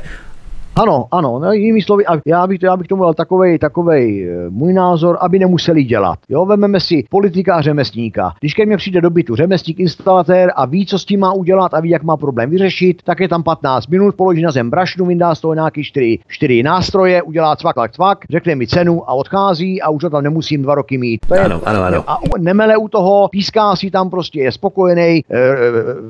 Ano, 0.78 1.08
ano, 1.12 1.40
no, 1.40 1.52
jinými 1.52 1.82
slovy, 1.82 2.06
a 2.06 2.20
já 2.26 2.48
bych, 2.48 2.64
já 2.64 2.78
bych 2.78 2.88
tomu 2.88 3.04
dal 3.04 3.14
takovej, 3.14 3.60
takovej 3.60 4.30
eh, 4.30 4.50
můj 4.50 4.74
názor, 4.74 5.18
aby 5.22 5.40
nemuseli 5.40 5.84
dělat. 5.84 6.20
Jo, 6.30 6.46
vememe 6.46 6.80
si 6.80 7.04
politika 7.10 7.56
a 7.56 7.62
řemesníka. 7.62 8.34
Když 8.40 8.54
ke 8.54 8.66
mně 8.66 8.78
přijde 8.78 9.02
do 9.02 9.10
bytu 9.10 9.36
řemesník, 9.36 9.80
instalatér 9.80 10.52
a 10.56 10.66
ví, 10.66 10.86
co 10.86 11.00
s 11.00 11.06
tím 11.06 11.20
má 11.20 11.34
udělat 11.34 11.74
a 11.74 11.80
ví, 11.80 11.90
jak 11.90 12.04
má 12.04 12.18
problém 12.18 12.50
vyřešit, 12.50 13.04
tak 13.04 13.20
je 13.20 13.28
tam 13.28 13.44
15 13.44 13.88
minut, 13.88 14.16
položí 14.16 14.42
na 14.42 14.52
zem 14.52 14.70
brašnu, 14.70 15.06
vyndá 15.06 15.36
z 15.36 15.42
toho 15.42 15.54
nějaký 15.54 15.84
4, 15.84 16.20
4 16.28 16.64
nástroje, 16.64 17.22
udělá 17.22 17.56
cvak, 17.56 17.76
cvak, 17.76 17.92
cvak, 17.92 18.26
řekne 18.30 18.56
mi 18.56 18.68
cenu 18.68 19.10
a 19.10 19.14
odchází 19.14 19.82
a 19.82 19.90
už 19.90 20.02
to 20.02 20.10
tam 20.10 20.24
nemusím 20.24 20.62
dva 20.62 20.76
roky 20.76 20.98
mít. 20.98 21.26
To 21.28 21.36
je, 21.36 21.40
ano, 21.40 21.62
ano, 21.66 21.84
ano. 21.84 22.04
A 22.08 22.20
nemele 22.40 22.78
u 22.78 22.88
toho, 22.88 23.28
píská 23.28 23.76
si 23.76 23.92
tam 23.92 24.10
prostě, 24.10 24.40
je 24.40 24.52
spokojený, 24.52 25.02
e, 25.02 25.22
e, 25.38 25.54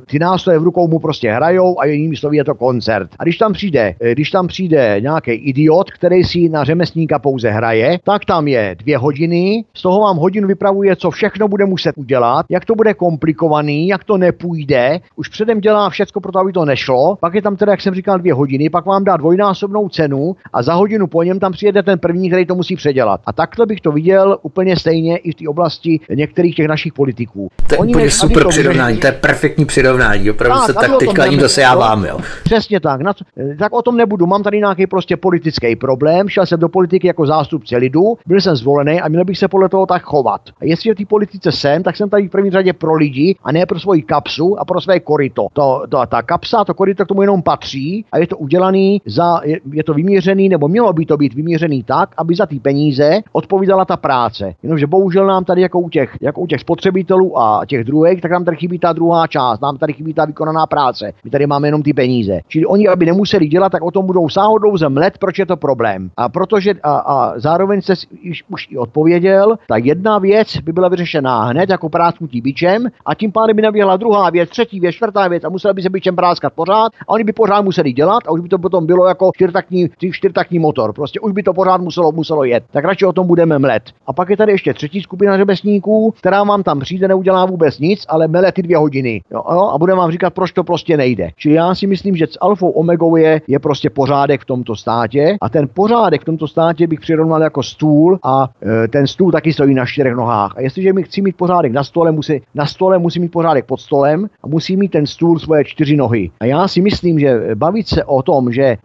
ty 0.05 0.19
nástroje 0.19 0.59
v 0.59 0.63
rukou 0.63 0.87
mu 0.87 0.99
prostě 0.99 1.31
hrajou 1.31 1.79
a 1.79 1.85
jinými 1.85 2.17
slovy 2.17 2.37
je 2.37 2.43
to 2.43 2.55
koncert. 2.55 3.09
A 3.19 3.23
když 3.23 3.37
tam 3.37 3.53
přijde, 3.53 3.95
když 4.13 4.31
tam 4.31 4.47
přijde 4.47 4.54
nějaký 4.99 5.31
idiot, 5.31 5.91
který 5.91 6.23
si 6.23 6.49
na 6.49 6.63
řemesníka 6.63 7.19
pouze 7.19 7.51
hraje, 7.51 7.99
tak 8.03 8.25
tam 8.25 8.47
je 8.47 8.75
dvě 8.79 8.97
hodiny, 8.97 9.65
z 9.73 9.81
toho 9.81 10.01
vám 10.01 10.17
hodinu 10.17 10.47
vypravuje, 10.47 10.95
co 10.95 11.11
všechno 11.11 11.47
bude 11.47 11.65
muset 11.65 11.97
udělat, 11.97 12.45
jak 12.49 12.65
to 12.65 12.75
bude 12.75 12.93
komplikovaný, 12.93 13.87
jak 13.87 14.03
to 14.03 14.17
nepůjde, 14.17 14.99
už 15.15 15.27
předem 15.27 15.59
dělá 15.59 15.89
všecko 15.89 16.21
pro 16.21 16.31
to, 16.31 16.39
aby 16.39 16.53
to 16.53 16.65
nešlo, 16.65 17.17
pak 17.21 17.33
je 17.33 17.41
tam 17.41 17.55
teda, 17.55 17.71
jak 17.71 17.81
jsem 17.81 17.95
říkal, 17.95 18.19
dvě 18.19 18.33
hodiny, 18.33 18.69
pak 18.69 18.85
vám 18.85 19.03
dá 19.03 19.17
dvojnásobnou 19.17 19.89
cenu 19.89 20.35
a 20.53 20.63
za 20.63 20.73
hodinu 20.73 21.07
po 21.07 21.23
něm 21.23 21.39
tam 21.39 21.51
přijede 21.51 21.83
ten 21.83 21.99
první, 21.99 22.29
který 22.29 22.45
to 22.45 22.55
musí 22.55 22.75
předělat. 22.75 23.21
A 23.25 23.33
takhle 23.33 23.65
bych 23.65 23.81
to 23.81 23.91
viděl 23.91 24.37
úplně 24.41 24.77
stejně 24.77 25.17
i 25.17 25.31
v 25.31 25.35
té 25.35 25.47
oblasti 25.47 25.99
některých 26.09 26.55
těch 26.55 26.67
našich 26.67 26.93
politiků. 26.93 27.49
To 27.67 27.75
je 27.75 27.79
Oni 27.79 27.93
úplně 27.93 28.11
super 28.11 28.47
přirovnání, 28.47 28.97
to 28.97 29.07
je 29.07 29.13
perfektní 29.13 29.65
přirovnání, 29.65 30.31
opravdu 30.31 30.57
tak, 30.57 30.65
se 30.65 30.73
tak 30.73 30.91
teďka 30.99 31.25
jim 31.25 31.39
zase 31.39 31.61
já 31.61 31.75
vám, 31.75 32.05
jo. 32.05 32.19
Přesně 32.43 32.79
tak, 32.79 33.01
na 33.01 33.13
co, 33.13 33.23
tak 33.59 33.73
o 33.73 33.81
tom 33.81 33.97
nebudu, 33.97 34.25
mám 34.25 34.43
tady 34.45 34.57
nějaký 34.57 34.87
prostě 34.87 35.17
politický 35.17 35.75
problém, 35.75 36.29
šel 36.29 36.45
jsem 36.45 36.59
do 36.59 36.69
politiky 36.69 37.07
jako 37.07 37.25
zástupce 37.25 37.77
lidu, 37.77 38.17
byl 38.27 38.41
jsem 38.41 38.55
zvolený 38.55 39.01
a 39.01 39.07
měl 39.07 39.25
bych 39.25 39.37
se 39.37 39.47
podle 39.47 39.69
toho 39.69 39.85
tak 39.85 40.01
chovat. 40.01 40.41
A 40.61 40.65
jestli 40.65 40.91
v 40.91 40.95
té 40.95 41.05
politice 41.05 41.51
jsem, 41.51 41.83
tak 41.83 41.95
jsem 41.95 42.09
tady 42.09 42.27
v 42.27 42.31
první 42.31 42.51
řadě 42.51 42.73
pro 42.73 42.93
lidi 42.93 43.35
a 43.43 43.51
ne 43.51 43.65
pro 43.65 43.79
svoji 43.79 44.01
kapsu 44.01 44.59
a 44.59 44.65
pro 44.65 44.81
své 44.81 44.99
korito. 44.99 45.47
To, 45.53 45.83
to, 45.89 46.05
ta 46.07 46.21
kapsa, 46.21 46.63
to 46.63 46.73
korito 46.73 47.05
k 47.05 47.07
tomu 47.07 47.21
jenom 47.21 47.41
patří 47.41 48.05
a 48.11 48.17
je 48.17 48.27
to 48.27 48.37
udělaný 48.37 49.01
za, 49.05 49.41
je, 49.43 49.59
je 49.71 49.83
to 49.83 49.93
vyměřený, 49.93 50.49
nebo 50.49 50.67
mělo 50.67 50.93
by 50.93 51.05
to 51.05 51.17
být 51.17 51.33
vyměřený 51.33 51.83
tak, 51.83 52.09
aby 52.17 52.35
za 52.35 52.45
ty 52.45 52.59
peníze 52.59 53.21
odpovídala 53.31 53.85
ta 53.85 53.97
práce. 53.97 54.53
Jenomže 54.63 54.87
bohužel 54.87 55.27
nám 55.27 55.43
tady 55.45 55.61
jako 55.61 55.79
u 55.79 55.89
těch, 55.89 56.17
jako 56.21 56.41
u 56.41 56.47
těch 56.47 56.61
spotřebitelů 56.61 57.39
a 57.39 57.61
těch 57.65 57.83
druhých, 57.83 58.21
tak 58.21 58.31
nám 58.31 58.45
tady 58.45 58.57
chybí 58.57 58.79
ta 58.79 58.93
druhá 58.93 59.27
část, 59.27 59.61
nám 59.61 59.77
tady 59.77 59.93
chybí 59.93 60.13
ta 60.13 60.25
vykonaná 60.25 60.65
práce. 60.67 61.11
My 61.23 61.29
tady 61.31 61.47
máme 61.47 61.67
jenom 61.67 61.83
ty 61.83 61.93
peníze. 61.93 62.39
Čili 62.47 62.65
oni, 62.65 62.87
aby 62.87 63.05
nemuseli 63.05 63.47
dělat, 63.47 63.71
tak 63.71 63.83
o 63.83 63.91
tom 63.91 64.05
budou 64.05 64.29
sáhodou 64.35 64.75
mlet, 64.89 65.17
proč 65.17 65.39
je 65.39 65.45
to 65.45 65.57
problém. 65.57 66.09
A 66.17 66.29
protože 66.29 66.73
a, 66.83 66.97
a 66.97 67.39
zároveň 67.39 67.81
se 67.81 67.93
už, 68.31 68.43
už 68.49 68.67
i 68.71 68.77
odpověděl, 68.77 69.55
tak 69.67 69.85
jedna 69.85 70.19
věc 70.19 70.57
by 70.57 70.71
byla 70.71 70.87
vyřešená 70.89 71.43
hned 71.43 71.69
jako 71.69 71.89
prásknutí 71.89 72.41
bičem 72.41 72.87
a 73.05 73.15
tím 73.15 73.31
pádem 73.31 73.55
by 73.55 73.61
naběhla 73.61 73.97
druhá 73.97 74.29
věc, 74.29 74.49
třetí 74.49 74.79
věc, 74.79 74.95
čtvrtá 74.95 75.27
věc 75.27 75.43
a 75.43 75.49
musel 75.49 75.73
by 75.73 75.81
se 75.81 75.89
bičem 75.89 76.15
práskat 76.15 76.53
pořád 76.53 76.91
a 77.07 77.09
oni 77.09 77.23
by 77.23 77.33
pořád 77.33 77.61
museli 77.61 77.93
dělat 77.93 78.23
a 78.27 78.31
už 78.31 78.41
by 78.41 78.49
to 78.49 78.59
potom 78.59 78.85
bylo 78.85 79.07
jako 79.07 79.31
čtyřtaktní, 79.35 79.89
čtyřtaktní 80.11 80.59
motor. 80.59 80.93
Prostě 80.93 81.19
už 81.19 81.31
by 81.31 81.43
to 81.43 81.53
pořád 81.53 81.81
muselo, 81.81 82.11
muselo 82.11 82.43
jet. 82.43 82.63
Tak 82.71 82.85
radši 82.85 83.05
o 83.05 83.13
tom 83.13 83.27
budeme 83.27 83.59
mlet. 83.59 83.83
A 84.07 84.13
pak 84.13 84.29
je 84.29 84.37
tady 84.37 84.51
ještě 84.51 84.73
třetí 84.73 85.01
skupina 85.01 85.37
řebesníků, 85.37 86.13
která 86.17 86.43
vám 86.43 86.63
tam 86.63 86.79
přijde, 86.79 87.07
neudělá 87.07 87.45
vůbec 87.45 87.79
nic, 87.79 88.05
ale 88.09 88.27
mele 88.27 88.51
ty 88.51 88.61
dvě 88.61 88.77
hodiny. 88.77 89.21
Jo, 89.31 89.41
jo, 89.51 89.69
a 89.73 89.77
budeme 89.77 89.99
vám 89.99 90.11
říkat, 90.11 90.33
proč 90.33 90.51
to 90.51 90.63
prostě 90.63 90.97
nejde. 90.97 91.29
Čili 91.35 91.55
já 91.55 91.75
si 91.75 91.87
myslím, 91.87 92.15
že 92.15 92.27
s 92.27 92.37
alfou 92.41 92.69
omegou 92.69 93.15
je, 93.15 93.41
je 93.47 93.59
prostě 93.59 93.89
pořádek 94.25 94.41
v 94.41 94.45
tomto 94.45 94.75
státě 94.75 95.37
a 95.41 95.49
ten 95.49 95.67
pořádek 95.73 96.21
v 96.21 96.25
tomto 96.25 96.47
státě 96.47 96.87
bych 96.87 96.99
přirovnal 96.99 97.41
jako 97.41 97.63
stůl 97.63 98.19
a 98.23 98.49
e, 98.83 98.87
ten 98.87 99.07
stůl 99.07 99.31
taky 99.31 99.53
stojí 99.53 99.73
na 99.73 99.85
čtyřech 99.85 100.13
nohách. 100.13 100.53
A 100.57 100.61
jestliže 100.61 100.93
mi 100.93 101.03
chci 101.03 101.21
mít 101.21 101.37
pořádek 101.37 101.71
na 101.71 101.83
stole, 101.83 102.11
musí, 102.11 102.41
na 102.55 102.65
stole 102.65 102.99
musí 102.99 103.19
mít 103.19 103.31
pořádek 103.31 103.65
pod 103.65 103.79
stolem 103.79 104.27
a 104.43 104.47
musí 104.47 104.77
mít 104.77 104.91
ten 104.91 105.05
stůl 105.05 105.39
svoje 105.39 105.63
čtyři 105.63 105.95
nohy. 105.95 106.31
A 106.39 106.45
já 106.45 106.67
si 106.67 106.81
myslím, 106.81 107.19
že 107.19 107.55
bavit 107.55 107.87
se 107.87 108.03
o 108.03 108.21
tom, 108.21 108.51
že 108.51 108.63
e, 108.63 108.77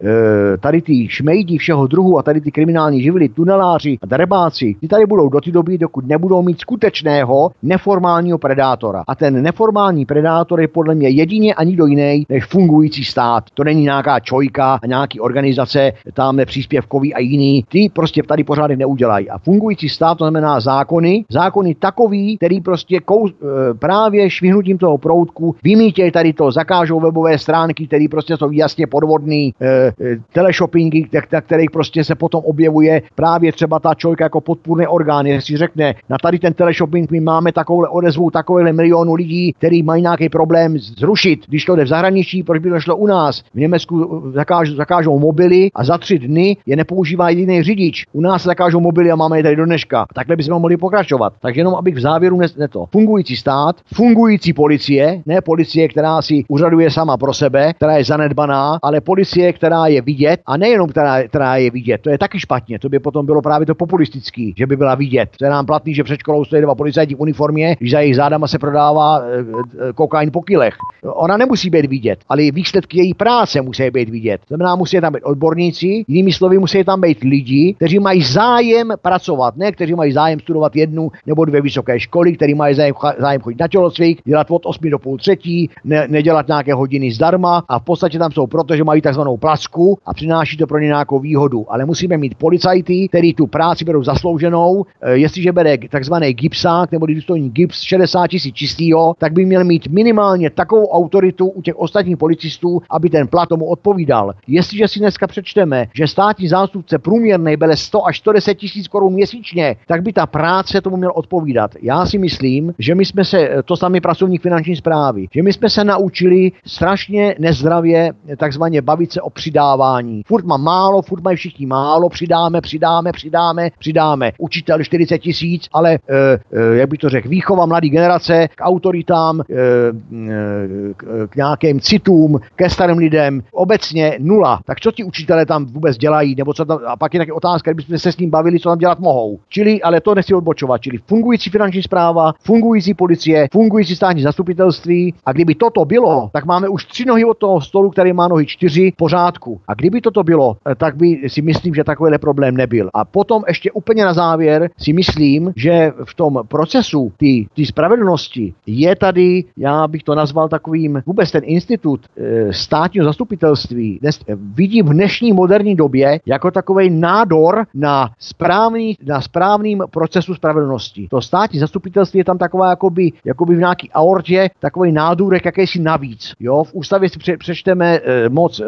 tady 0.59 0.81
ty 0.81 1.07
šmejdi 1.09 1.57
všeho 1.57 1.87
druhu 1.87 2.17
a 2.17 2.23
tady 2.23 2.41
ty 2.41 2.51
kriminální 2.51 3.01
živly, 3.01 3.29
tuneláři 3.29 3.97
a 4.01 4.05
drebáci, 4.05 4.75
ty 4.81 4.87
tady 4.87 5.05
budou 5.05 5.29
do 5.29 5.41
té 5.41 5.51
doby, 5.51 5.77
dokud 5.77 6.07
nebudou 6.07 6.41
mít 6.41 6.59
skutečného 6.59 7.51
neformálního 7.63 8.37
predátora. 8.37 9.03
A 9.07 9.15
ten 9.15 9.41
neformální 9.41 10.05
predátor 10.05 10.61
je 10.61 10.67
podle 10.67 10.95
mě 10.95 11.09
jedině 11.09 11.53
ani 11.53 11.75
do 11.75 11.85
jiný 11.85 12.25
než 12.29 12.45
fungující 12.45 13.03
stát. 13.03 13.43
To 13.53 13.63
není 13.63 13.83
nějaká 13.83 14.19
čojka 14.19 14.79
a 14.83 14.87
nějaký 14.87 15.19
organizace, 15.31 15.93
tam 16.13 16.35
nepříspěvkový 16.35 17.13
a 17.13 17.19
jiný. 17.19 17.63
Ty 17.69 17.89
prostě 17.93 18.23
tady 18.23 18.43
pořádek 18.43 18.77
neudělají. 18.77 19.29
A 19.29 19.37
fungující 19.37 19.89
stát 19.89 20.17
to 20.17 20.23
znamená 20.23 20.59
zákony, 20.59 21.25
zákony 21.31 21.75
takový, 21.75 22.37
který 22.37 22.61
prostě 22.61 22.99
kou, 22.99 23.27
e, 23.27 23.31
právě 23.79 24.29
švihnutím 24.29 24.77
toho 24.77 24.97
proutku 24.97 25.55
vymítějí 25.63 26.11
tady 26.11 26.33
to, 26.33 26.51
zakážou 26.51 26.99
webové 26.99 27.37
stránky, 27.39 27.87
které 27.87 28.05
prostě 28.11 28.37
jsou 28.37 28.51
jasně 28.51 28.87
podvodný, 28.87 29.53
e, 29.61 29.67
e, 29.67 29.93
teleshoppingy, 30.33 31.07
kterých 31.41 31.71
prostě 31.71 32.03
se 32.03 32.15
potom 32.15 32.43
objevuje 32.45 33.01
právě 33.15 33.51
třeba 33.51 33.79
ta 33.79 33.93
čojka 33.93 34.23
jako 34.23 34.41
podpůrný 34.41 34.87
orgán, 34.87 35.25
jestli 35.25 35.57
řekne, 35.57 35.95
na 36.09 36.17
tady 36.17 36.39
ten 36.39 36.53
teleshopping 36.53 37.11
my 37.11 37.19
máme 37.19 37.51
takovou 37.51 37.85
odezvu 37.89 38.31
takovéhle 38.31 38.73
milionu 38.73 39.13
lidí, 39.13 39.53
který 39.53 39.83
mají 39.83 40.01
nějaký 40.01 40.29
problém 40.29 40.77
zrušit. 40.77 41.39
Když 41.47 41.65
to 41.65 41.75
jde 41.75 41.83
v 41.83 41.87
zahraničí, 41.87 42.43
proč 42.43 42.61
by 42.61 42.69
to 42.69 42.79
šlo 42.79 42.95
u 42.95 43.07
nás? 43.07 43.41
V 43.53 43.55
Německu 43.55 44.21
zakáž, 44.33 44.71
zakážou 44.71 45.10
mobily 45.19 45.69
a 45.75 45.83
za 45.83 45.97
tři 45.97 46.19
dny 46.19 46.57
je 46.65 46.75
nepoužívá 46.75 47.29
jediný 47.29 47.63
řidič. 47.63 48.05
U 48.13 48.21
nás 48.21 48.43
zakážou 48.43 48.79
mobily 48.79 49.11
a 49.11 49.15
máme 49.15 49.39
je 49.39 49.43
tady 49.43 49.55
do 49.55 49.65
dneška. 49.65 50.05
Takhle 50.13 50.35
bychom 50.35 50.61
mohli 50.61 50.77
pokračovat. 50.77 51.33
Takže 51.41 51.59
jenom 51.59 51.75
abych 51.75 51.95
v 51.95 51.99
závěru 51.99 52.37
ne, 52.37 52.47
ne 52.57 52.67
to. 52.67 52.85
Fungující 52.91 53.35
stát, 53.35 53.75
fungující 53.93 54.53
policie, 54.53 55.21
ne 55.25 55.41
policie, 55.41 55.87
která 55.87 56.21
si 56.21 56.43
úřaduje 56.47 56.91
sama 56.91 57.17
pro 57.17 57.33
sebe, 57.33 57.73
která 57.73 57.97
je 57.97 58.05
zanedbaná, 58.05 58.79
ale 58.81 59.01
policie, 59.01 59.53
která 59.53 59.87
je 59.87 60.01
vidět 60.01 60.39
a 60.45 60.57
nejenom 60.57 60.89
která, 60.89 61.23
která 61.23 61.55
je 61.55 61.71
vidět. 61.71 62.01
To 62.01 62.09
je 62.09 62.17
taky 62.17 62.39
špatně. 62.39 62.79
To 62.79 62.89
by 62.89 62.99
potom 62.99 63.25
bylo 63.25 63.41
právě 63.41 63.65
to 63.65 63.75
populistický, 63.75 64.53
že 64.57 64.67
by 64.67 64.77
byla 64.77 64.95
vidět. 64.95 65.29
To 65.37 65.45
je 65.45 65.51
nám 65.51 65.65
platný, 65.65 65.93
že 65.93 66.03
před 66.03 66.19
školou 66.19 66.45
stojí 66.45 66.61
dva 66.61 66.75
policajti 66.75 67.15
v 67.15 67.21
uniformě, 67.21 67.75
když 67.79 67.91
za 67.91 67.99
jejich 67.99 68.15
zádama 68.15 68.47
se 68.47 68.59
prodává 68.59 69.19
e, 69.19 69.39
e, 69.39 69.93
kokain 69.93 70.31
po 70.31 70.41
kilech. 70.41 70.75
Ona 71.03 71.37
nemusí 71.37 71.69
být 71.69 71.85
vidět, 71.85 72.19
ale 72.29 72.51
výsledky 72.51 72.97
její 72.97 73.13
práce 73.13 73.61
musí 73.61 73.89
být 73.89 74.09
vidět. 74.09 74.41
To 74.41 74.47
znamená, 74.47 74.75
musí 74.75 75.00
tam 75.01 75.13
být 75.13 75.23
odborníci, 75.23 76.05
jinými 76.07 76.31
slovy 76.33 76.59
musí 76.59 76.83
tam 76.83 77.01
být 77.01 77.23
lidi, 77.23 77.73
kteří 77.73 77.99
mají 77.99 78.23
zájem 78.23 78.93
pracovat, 79.01 79.57
ne 79.57 79.71
kteří 79.71 79.95
mají 79.95 80.11
zájem 80.11 80.39
studovat 80.39 80.75
jednu 80.75 81.11
nebo 81.25 81.45
dvě 81.45 81.61
vysoké 81.61 81.99
školy, 81.99 82.33
kteří 82.33 82.53
mají 82.53 82.75
zájem, 82.75 82.93
zájem 83.19 83.41
chodit 83.41 83.59
na 83.59 83.67
tělocvik, 83.67 84.21
dělat 84.25 84.47
od 84.51 84.65
8 84.65 84.89
do 84.89 84.99
půl 84.99 85.17
třetí, 85.17 85.69
ne, 85.83 86.07
nedělat 86.07 86.47
nějaké 86.47 86.73
hodiny 86.73 87.11
zdarma 87.11 87.63
a 87.67 87.79
v 87.79 87.83
podstatě 87.83 88.19
tam 88.19 88.31
jsou 88.31 88.47
proto, 88.47 88.75
že 88.75 88.83
mají 88.83 89.01
takzvanou 89.01 89.37
placku 89.37 89.97
a 90.05 90.13
přináší 90.13 90.57
to 90.57 90.67
pro 90.67 90.79
ně 90.79 90.87
nějakou 90.87 91.19
výhodu. 91.19 91.65
Ale 91.69 91.85
musíme 91.85 92.17
mít 92.17 92.35
policajty, 92.35 93.07
který 93.07 93.33
tu 93.33 93.47
práci 93.47 93.85
berou 93.85 94.03
zaslouženou. 94.03 94.85
E, 95.01 95.17
jestliže 95.17 95.51
bere 95.51 95.77
takzvaný 95.77 96.33
gipsák 96.33 96.91
nebo 96.91 97.05
důstojní 97.05 97.49
gips 97.49 97.81
60 97.81 98.27
tisíc 98.27 98.55
čistýho, 98.55 99.13
tak 99.17 99.33
by 99.33 99.45
měl 99.45 99.63
mít 99.63 99.87
minimálně 99.87 100.49
takovou 100.49 100.87
autoritu 100.87 101.47
u 101.47 101.61
těch 101.61 101.75
ostatních 101.75 102.17
policistů, 102.17 102.81
aby 102.89 103.09
ten 103.09 103.27
plat 103.27 103.49
tomu 103.49 103.65
odpovídal. 103.65 104.33
Jestliže 104.47 104.87
si 104.91 104.99
dneska 104.99 105.27
přečteme, 105.27 105.87
že 105.93 106.07
státní 106.07 106.47
zástupce 106.47 106.99
průměrný 106.99 107.57
bere 107.57 107.77
100 107.77 108.05
až 108.05 108.17
110 108.17 108.55
tisíc 108.55 108.87
korun 108.87 109.13
měsíčně, 109.13 109.75
tak 109.87 110.01
by 110.01 110.13
ta 110.13 110.25
práce 110.25 110.81
tomu 110.81 110.97
měl 110.97 111.11
odpovídat. 111.15 111.71
Já 111.81 112.05
si 112.05 112.17
myslím, 112.17 112.73
že 112.79 112.95
my 112.95 113.05
jsme 113.05 113.25
se, 113.25 113.49
to 113.65 113.77
sami 113.77 114.01
pracovník 114.01 114.41
finanční 114.41 114.75
zprávy, 114.75 115.27
že 115.33 115.43
my 115.43 115.53
jsme 115.53 115.69
se 115.69 115.83
naučili 115.83 116.51
strašně 116.65 117.35
nezdravě 117.39 118.13
takzvaně 118.37 118.81
bavit 118.81 119.11
se 119.11 119.21
o 119.21 119.29
přidávání. 119.29 120.23
Furt 120.25 120.45
má 120.45 120.57
málo, 120.57 121.01
furt 121.01 121.23
mají 121.23 121.37
všichni 121.37 121.65
málo, 121.65 122.09
přidáme, 122.09 122.61
přidáme, 122.61 123.11
přidáme, 123.11 123.69
přidáme. 123.79 124.31
Učitel 124.37 124.83
40 124.83 125.17
tisíc, 125.17 125.67
ale 125.73 125.93
e, 125.93 125.97
e, 125.97 126.75
jak 126.75 126.89
by 126.89 126.97
to 126.97 127.09
řekl, 127.09 127.29
výchova 127.29 127.65
mladé 127.65 127.89
generace 127.89 128.47
k 128.55 128.61
autoritám, 128.61 129.41
e, 129.41 129.43
e, 129.43 131.27
k, 131.27 131.35
nějakým 131.35 131.79
citům, 131.79 132.39
ke 132.55 132.69
starým 132.69 132.97
lidem, 132.97 133.43
obecně 133.51 134.17
nula. 134.19 134.59
Tak 134.65 134.79
co 134.81 134.91
ti 134.91 135.03
učitelé 135.03 135.45
tam 135.45 135.65
vůbec 135.65 135.97
dělají, 135.97 136.35
nebo 136.35 136.53
co 136.53 136.65
tam, 136.65 136.79
a 136.87 136.97
pak 136.97 137.13
je 137.13 137.19
taky 137.19 137.31
otázka, 137.31 137.71
kdybychom 137.71 137.97
se 137.97 138.11
s 138.11 138.17
ním 138.17 138.29
bavili, 138.29 138.59
co 138.59 138.69
tam 138.69 138.77
dělat 138.77 138.99
mohou. 138.99 139.39
Čili, 139.49 139.81
ale 139.81 140.01
to 140.01 140.15
nechci 140.15 140.33
odbočovat, 140.33 140.81
čili 140.81 140.97
fungující 141.07 141.49
finanční 141.49 141.81
zpráva, 141.83 142.33
fungující 142.43 142.93
policie, 142.93 143.47
fungující 143.51 143.95
státní 143.95 144.21
zastupitelství 144.21 145.13
a 145.25 145.31
kdyby 145.31 145.55
toto 145.55 145.85
bylo, 145.85 146.29
tak 146.33 146.45
máme 146.45 146.69
už 146.69 146.85
tři 146.85 147.05
nohy 147.05 147.25
od 147.25 147.37
toho 147.37 147.61
stolu, 147.61 147.89
který 147.89 148.13
má 148.13 148.27
nohy 148.27 148.45
čtyři 148.45 148.93
pořádku. 148.97 149.59
A 149.67 149.73
kdyby 149.73 150.01
toto 150.01 150.23
bylo, 150.23 150.57
eh, 150.71 150.75
tak 150.75 150.95
by 150.95 151.21
si 151.27 151.41
myslím, 151.41 151.75
že 151.75 151.83
takovýhle 151.83 152.17
problém 152.17 152.57
nebyl. 152.57 152.89
A 152.93 153.05
potom 153.05 153.43
ještě 153.47 153.71
úplně 153.71 154.05
na 154.05 154.13
závěr 154.13 154.69
si 154.77 154.93
myslím, 154.93 155.53
že 155.55 155.91
v 156.05 156.13
tom 156.15 156.39
procesu 156.47 157.11
ty 157.17 157.65
spravedlnosti 157.65 158.53
je 158.65 158.95
tady, 158.95 159.43
já 159.57 159.87
bych 159.87 160.03
to 160.03 160.15
nazval 160.15 160.49
takovým, 160.49 161.01
vůbec 161.05 161.31
ten 161.31 161.41
institut 161.45 162.01
e, 162.17 162.53
státního 162.53 163.05
zastupitelství 163.05 163.99
dnes, 164.01 164.19
e, 164.27 164.35
vidím 164.71 164.85
v 164.85 164.93
dnešní 164.93 165.33
moderní 165.33 165.75
době 165.75 166.19
jako 166.25 166.51
takový 166.51 166.89
nádor 166.89 167.65
na, 167.73 168.09
správný, 168.19 168.97
na 169.03 169.21
správným 169.21 169.83
procesu 169.91 170.35
spravedlnosti. 170.35 171.07
To 171.11 171.21
státní 171.21 171.59
zastupitelství 171.59 172.17
je 172.17 172.23
tam 172.23 172.37
taková 172.37 172.69
jakoby, 172.69 173.11
jakoby 173.25 173.55
v 173.55 173.59
nějaký 173.59 173.89
aortě 173.91 174.49
takový 174.59 174.91
nádůrek 174.91 175.45
jakýsi 175.45 175.79
navíc. 175.81 176.33
Jo, 176.39 176.63
v 176.63 176.73
ústavě 176.73 177.09
si 177.09 177.19
pře- 177.19 177.37
přečteme 177.37 177.95
e, 177.95 178.29
moc 178.29 178.59
e, 178.59 178.65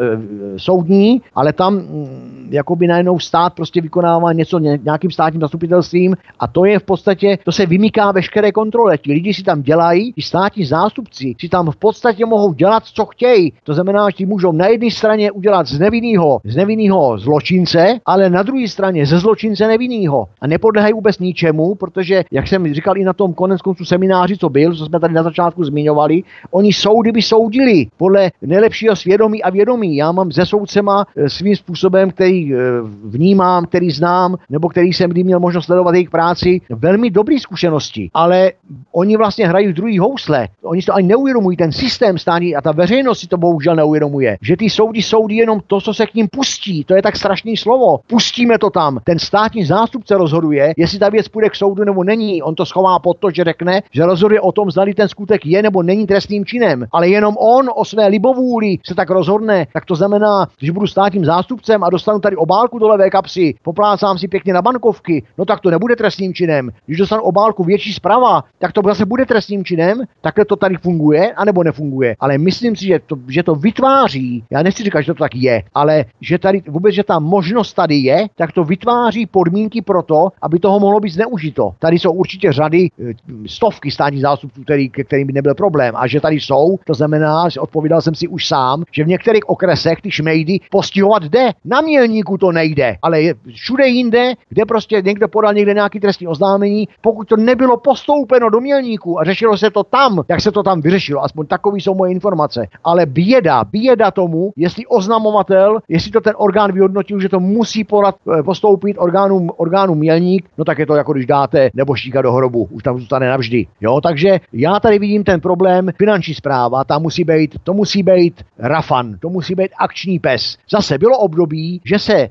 soudní, 0.56 1.22
ale 1.34 1.52
tam 1.52 1.74
mm, 1.74 2.48
jakoby 2.50 2.86
najednou 2.86 3.18
stát 3.18 3.54
prostě 3.54 3.80
vykonává 3.80 4.32
něco 4.32 4.58
nějakým 4.58 5.10
státním 5.10 5.40
zastupitelstvím 5.40 6.16
a 6.40 6.46
to 6.46 6.64
je 6.64 6.78
v 6.78 6.82
podstatě, 6.82 7.38
to 7.44 7.52
se 7.52 7.66
vymyká 7.66 8.12
veškeré 8.12 8.52
kontrole. 8.52 8.98
Ti 8.98 9.12
lidi 9.12 9.34
si 9.34 9.42
tam 9.42 9.62
dělají, 9.62 10.12
ti 10.12 10.22
státní 10.22 10.64
zástupci 10.64 11.34
si 11.40 11.48
tam 11.48 11.70
v 11.70 11.76
podstatě 11.76 12.26
mohou 12.26 12.52
dělat, 12.52 12.84
co 12.84 13.06
chtějí. 13.06 13.52
To 13.64 13.74
znamená, 13.74 14.10
že 14.10 14.16
ti 14.16 14.26
můžou 14.26 14.52
na 14.52 14.66
jedné 14.66 14.90
straně 14.90 15.32
udělat 15.32 15.66
z 15.66 15.78
nevinného, 15.94 16.40
z 16.44 16.56
nevinného 16.56 17.18
zločince, 17.18 18.00
ale 18.06 18.30
na 18.30 18.42
druhé 18.42 18.68
straně 18.68 19.06
ze 19.06 19.18
zločince 19.18 19.68
nevinného. 19.68 20.28
A 20.40 20.46
nepodlehají 20.46 20.94
vůbec 20.94 21.18
ničemu, 21.18 21.74
protože, 21.74 22.24
jak 22.30 22.48
jsem 22.48 22.74
říkal 22.74 22.98
i 22.98 23.04
na 23.04 23.12
tom 23.12 23.34
konec 23.34 23.62
konců 23.62 23.84
semináři, 23.84 24.38
co 24.38 24.48
byl, 24.48 24.74
co 24.74 24.86
jsme 24.86 25.00
tady 25.00 25.14
na 25.14 25.22
začátku 25.22 25.64
zmiňovali, 25.64 26.22
oni 26.50 26.72
soudy 26.72 27.12
by 27.12 27.22
soudili 27.22 27.86
podle 27.96 28.30
nejlepšího 28.42 28.96
svědomí 28.96 29.42
a 29.42 29.50
vědomí. 29.50 29.96
Já 29.96 30.12
mám 30.12 30.32
se 30.32 30.46
soudcema 30.46 31.06
eh, 31.16 31.28
svým 31.28 31.56
způsobem, 31.56 32.10
který 32.10 32.54
eh, 32.54 32.58
vnímám, 33.04 33.66
který 33.66 33.90
znám, 33.90 34.36
nebo 34.50 34.68
který 34.68 34.92
jsem 34.92 35.10
kdy 35.10 35.24
měl 35.24 35.40
možnost 35.40 35.64
sledovat 35.64 35.94
jejich 35.94 36.10
práci, 36.10 36.60
velmi 36.70 37.10
dobré 37.10 37.38
zkušenosti. 37.38 38.10
Ale 38.14 38.52
oni 38.92 39.16
vlastně 39.16 39.46
hrají 39.48 39.68
v 39.68 39.72
druhý 39.72 39.98
housle. 39.98 40.48
Oni 40.62 40.82
to 40.82 40.94
ani 40.94 41.08
neuvědomují, 41.08 41.56
ten 41.56 41.72
systém 41.72 42.18
stání 42.18 42.56
a 42.56 42.60
ta 42.60 42.72
veřejnost 42.72 43.18
si 43.18 43.26
to 43.26 43.36
bohužel 43.36 43.76
neuvědomuje. 43.76 44.38
Že 44.42 44.56
ty 44.56 44.70
soudy 44.70 45.02
soudí 45.02 45.36
jenom 45.36 45.60
to, 45.66 45.80
co 45.84 45.94
se 45.94 46.06
k 46.06 46.14
ním 46.14 46.28
pustí. 46.28 46.84
To 46.84 46.94
je 46.94 47.02
tak 47.02 47.16
strašný 47.16 47.56
slovo. 47.56 47.98
Pustíme 48.06 48.58
to 48.58 48.70
tam. 48.70 48.98
Ten 49.04 49.18
státní 49.18 49.64
zástupce 49.64 50.16
rozhoduje, 50.16 50.74
jestli 50.76 50.98
ta 50.98 51.08
věc 51.08 51.28
půjde 51.28 51.48
k 51.50 51.54
soudu 51.54 51.84
nebo 51.84 52.04
není. 52.04 52.42
On 52.42 52.54
to 52.54 52.66
schová 52.66 52.98
pod 52.98 53.18
to, 53.18 53.30
že 53.30 53.44
řekne, 53.44 53.82
že 53.92 54.06
rozhoduje 54.06 54.40
o 54.40 54.52
tom, 54.52 54.70
zda 54.70 54.84
ten 54.96 55.08
skutek 55.08 55.46
je 55.46 55.62
nebo 55.62 55.82
není 55.82 56.06
trestným 56.06 56.44
činem. 56.44 56.86
Ale 56.92 57.08
jenom 57.08 57.36
on 57.36 57.70
o 57.74 57.84
své 57.84 58.06
libovůli 58.06 58.78
se 58.86 58.94
tak 58.94 59.10
rozhodne. 59.10 59.66
Tak 59.72 59.84
to 59.84 59.94
znamená, 59.94 60.48
že 60.62 60.72
budu 60.72 60.86
státním 60.86 61.24
zástupcem 61.24 61.84
a 61.84 61.90
dostanu 61.90 62.20
tady 62.20 62.36
obálku 62.36 62.78
do 62.78 62.88
levé 62.88 63.10
kapsy, 63.10 63.54
poplácám 63.62 64.18
si 64.18 64.28
pěkně 64.28 64.52
na 64.52 64.62
bankovky, 64.62 65.22
no 65.38 65.44
tak 65.44 65.60
to 65.60 65.70
nebude 65.70 65.96
trestným 65.96 66.34
činem. 66.34 66.70
Když 66.86 66.98
dostanu 66.98 67.22
obálku 67.22 67.64
větší 67.64 67.92
zprava, 67.92 68.44
tak 68.58 68.72
to 68.72 68.80
zase 68.84 69.06
bude 69.06 69.26
trestním 69.26 69.64
činem, 69.64 70.02
takhle 70.20 70.44
to 70.44 70.56
tady 70.56 70.76
funguje, 70.76 71.32
anebo 71.32 71.64
nefunguje. 71.64 72.16
Ale 72.20 72.38
myslím 72.38 72.76
si, 72.76 72.86
že 72.86 72.98
to, 73.06 73.16
že 73.28 73.42
to 73.42 73.54
vytváří, 73.54 74.44
já 74.50 74.62
nechci 74.62 74.82
říkat, 74.82 75.00
že 75.00 75.14
to 75.14 75.18
tak 75.18 75.34
je, 75.34 75.62
ale 75.74 76.04
že 76.20 76.38
tady 76.38 76.62
vůbec, 76.68 76.94
že 76.94 77.04
ta 77.04 77.18
možnost 77.18 77.74
tady 77.74 77.94
je, 77.94 78.26
tak 78.36 78.52
to 78.52 78.64
vytváří 78.64 79.26
podmínky 79.26 79.82
pro 79.82 80.02
to, 80.02 80.28
aby 80.42 80.58
toho 80.58 80.80
mohlo 80.80 81.00
být 81.00 81.10
zneužito. 81.10 81.70
Tady 81.78 81.98
jsou 81.98 82.12
určitě 82.12 82.52
řady, 82.52 82.88
eh, 83.10 83.12
stovky 83.46 83.90
státních 83.90 84.22
zástupců, 84.22 84.62
který, 84.62 84.90
kterým 84.90 85.26
by 85.26 85.32
nebyl 85.32 85.54
problém. 85.54 85.94
A 85.96 86.06
že 86.06 86.20
tady 86.20 86.36
jsou, 86.40 86.76
to 86.86 86.94
znamená, 86.94 87.48
že 87.48 87.60
odpovídal 87.60 88.00
jsem 88.00 88.14
si 88.14 88.28
už 88.28 88.46
sám, 88.46 88.84
že 88.92 89.04
v 89.04 89.08
některých 89.08 89.48
okresech 89.48 90.00
ty 90.02 90.10
šmejdy 90.10 90.60
postihovat 90.70 91.22
jde. 91.22 91.50
Na 91.64 91.80
mělníku 91.80 92.38
to 92.38 92.52
nejde, 92.52 92.96
ale 93.02 93.22
je 93.22 93.34
všude 93.54 93.86
jinde, 93.86 94.32
kde 94.48 94.64
prostě 94.64 95.02
někdo 95.04 95.28
podal 95.28 95.54
někde 95.54 95.74
nějaký 95.74 96.00
trestní 96.00 96.26
oznámení, 96.26 96.88
pokud 97.00 97.28
to 97.28 97.36
nebylo 97.36 97.76
postoupeno 97.76 98.50
do 98.50 98.60
mělníku 98.60 99.20
a 99.20 99.24
řešilo 99.24 99.58
se 99.58 99.70
to 99.70 99.84
tam, 99.84 100.22
jak 100.28 100.40
se 100.40 100.52
to 100.52 100.62
tam 100.62 100.80
vyřešilo, 100.80 101.24
aspoň 101.24 101.46
takové 101.46 101.78
jsou 101.78 101.94
moje 101.94 102.12
informace. 102.12 102.66
Ale 102.84 103.06
běda, 103.06 103.64
běda 103.64 104.10
tomu, 104.10 104.52
jestli 104.56 104.86
oznamovatel, 104.86 105.53
jestli 105.88 106.10
to 106.10 106.20
ten 106.20 106.34
orgán 106.36 106.72
vyhodnotil, 106.72 107.20
že 107.20 107.28
to 107.28 107.40
musí 107.40 107.84
podat, 107.84 108.14
eh, 108.38 108.42
postoupit 108.42 108.96
orgánům, 108.98 109.50
orgánům 109.56 109.98
mělník, 109.98 110.48
no 110.58 110.64
tak 110.64 110.78
je 110.78 110.86
to 110.86 110.94
jako 110.94 111.12
když 111.12 111.26
dáte 111.26 111.70
neboštíka 111.74 112.22
do 112.22 112.32
hrobu, 112.32 112.68
už 112.70 112.82
tam 112.82 112.98
zůstane 112.98 113.28
navždy. 113.28 113.66
Jo, 113.80 114.00
takže 114.00 114.40
já 114.52 114.80
tady 114.80 114.98
vidím 114.98 115.24
ten 115.24 115.40
problém 115.40 115.88
finanční 115.98 116.34
zpráva, 116.34 116.84
tam 116.84 117.02
musí 117.02 117.24
být, 117.24 117.58
to 117.62 117.74
musí 117.74 118.02
být 118.02 118.42
rafan, 118.58 119.14
to 119.20 119.28
musí 119.28 119.54
být 119.54 119.70
akční 119.78 120.18
pes. 120.18 120.56
Zase 120.70 120.98
bylo 120.98 121.18
období, 121.18 121.80
že 121.84 121.98
se, 121.98 122.14
e, 122.14 122.30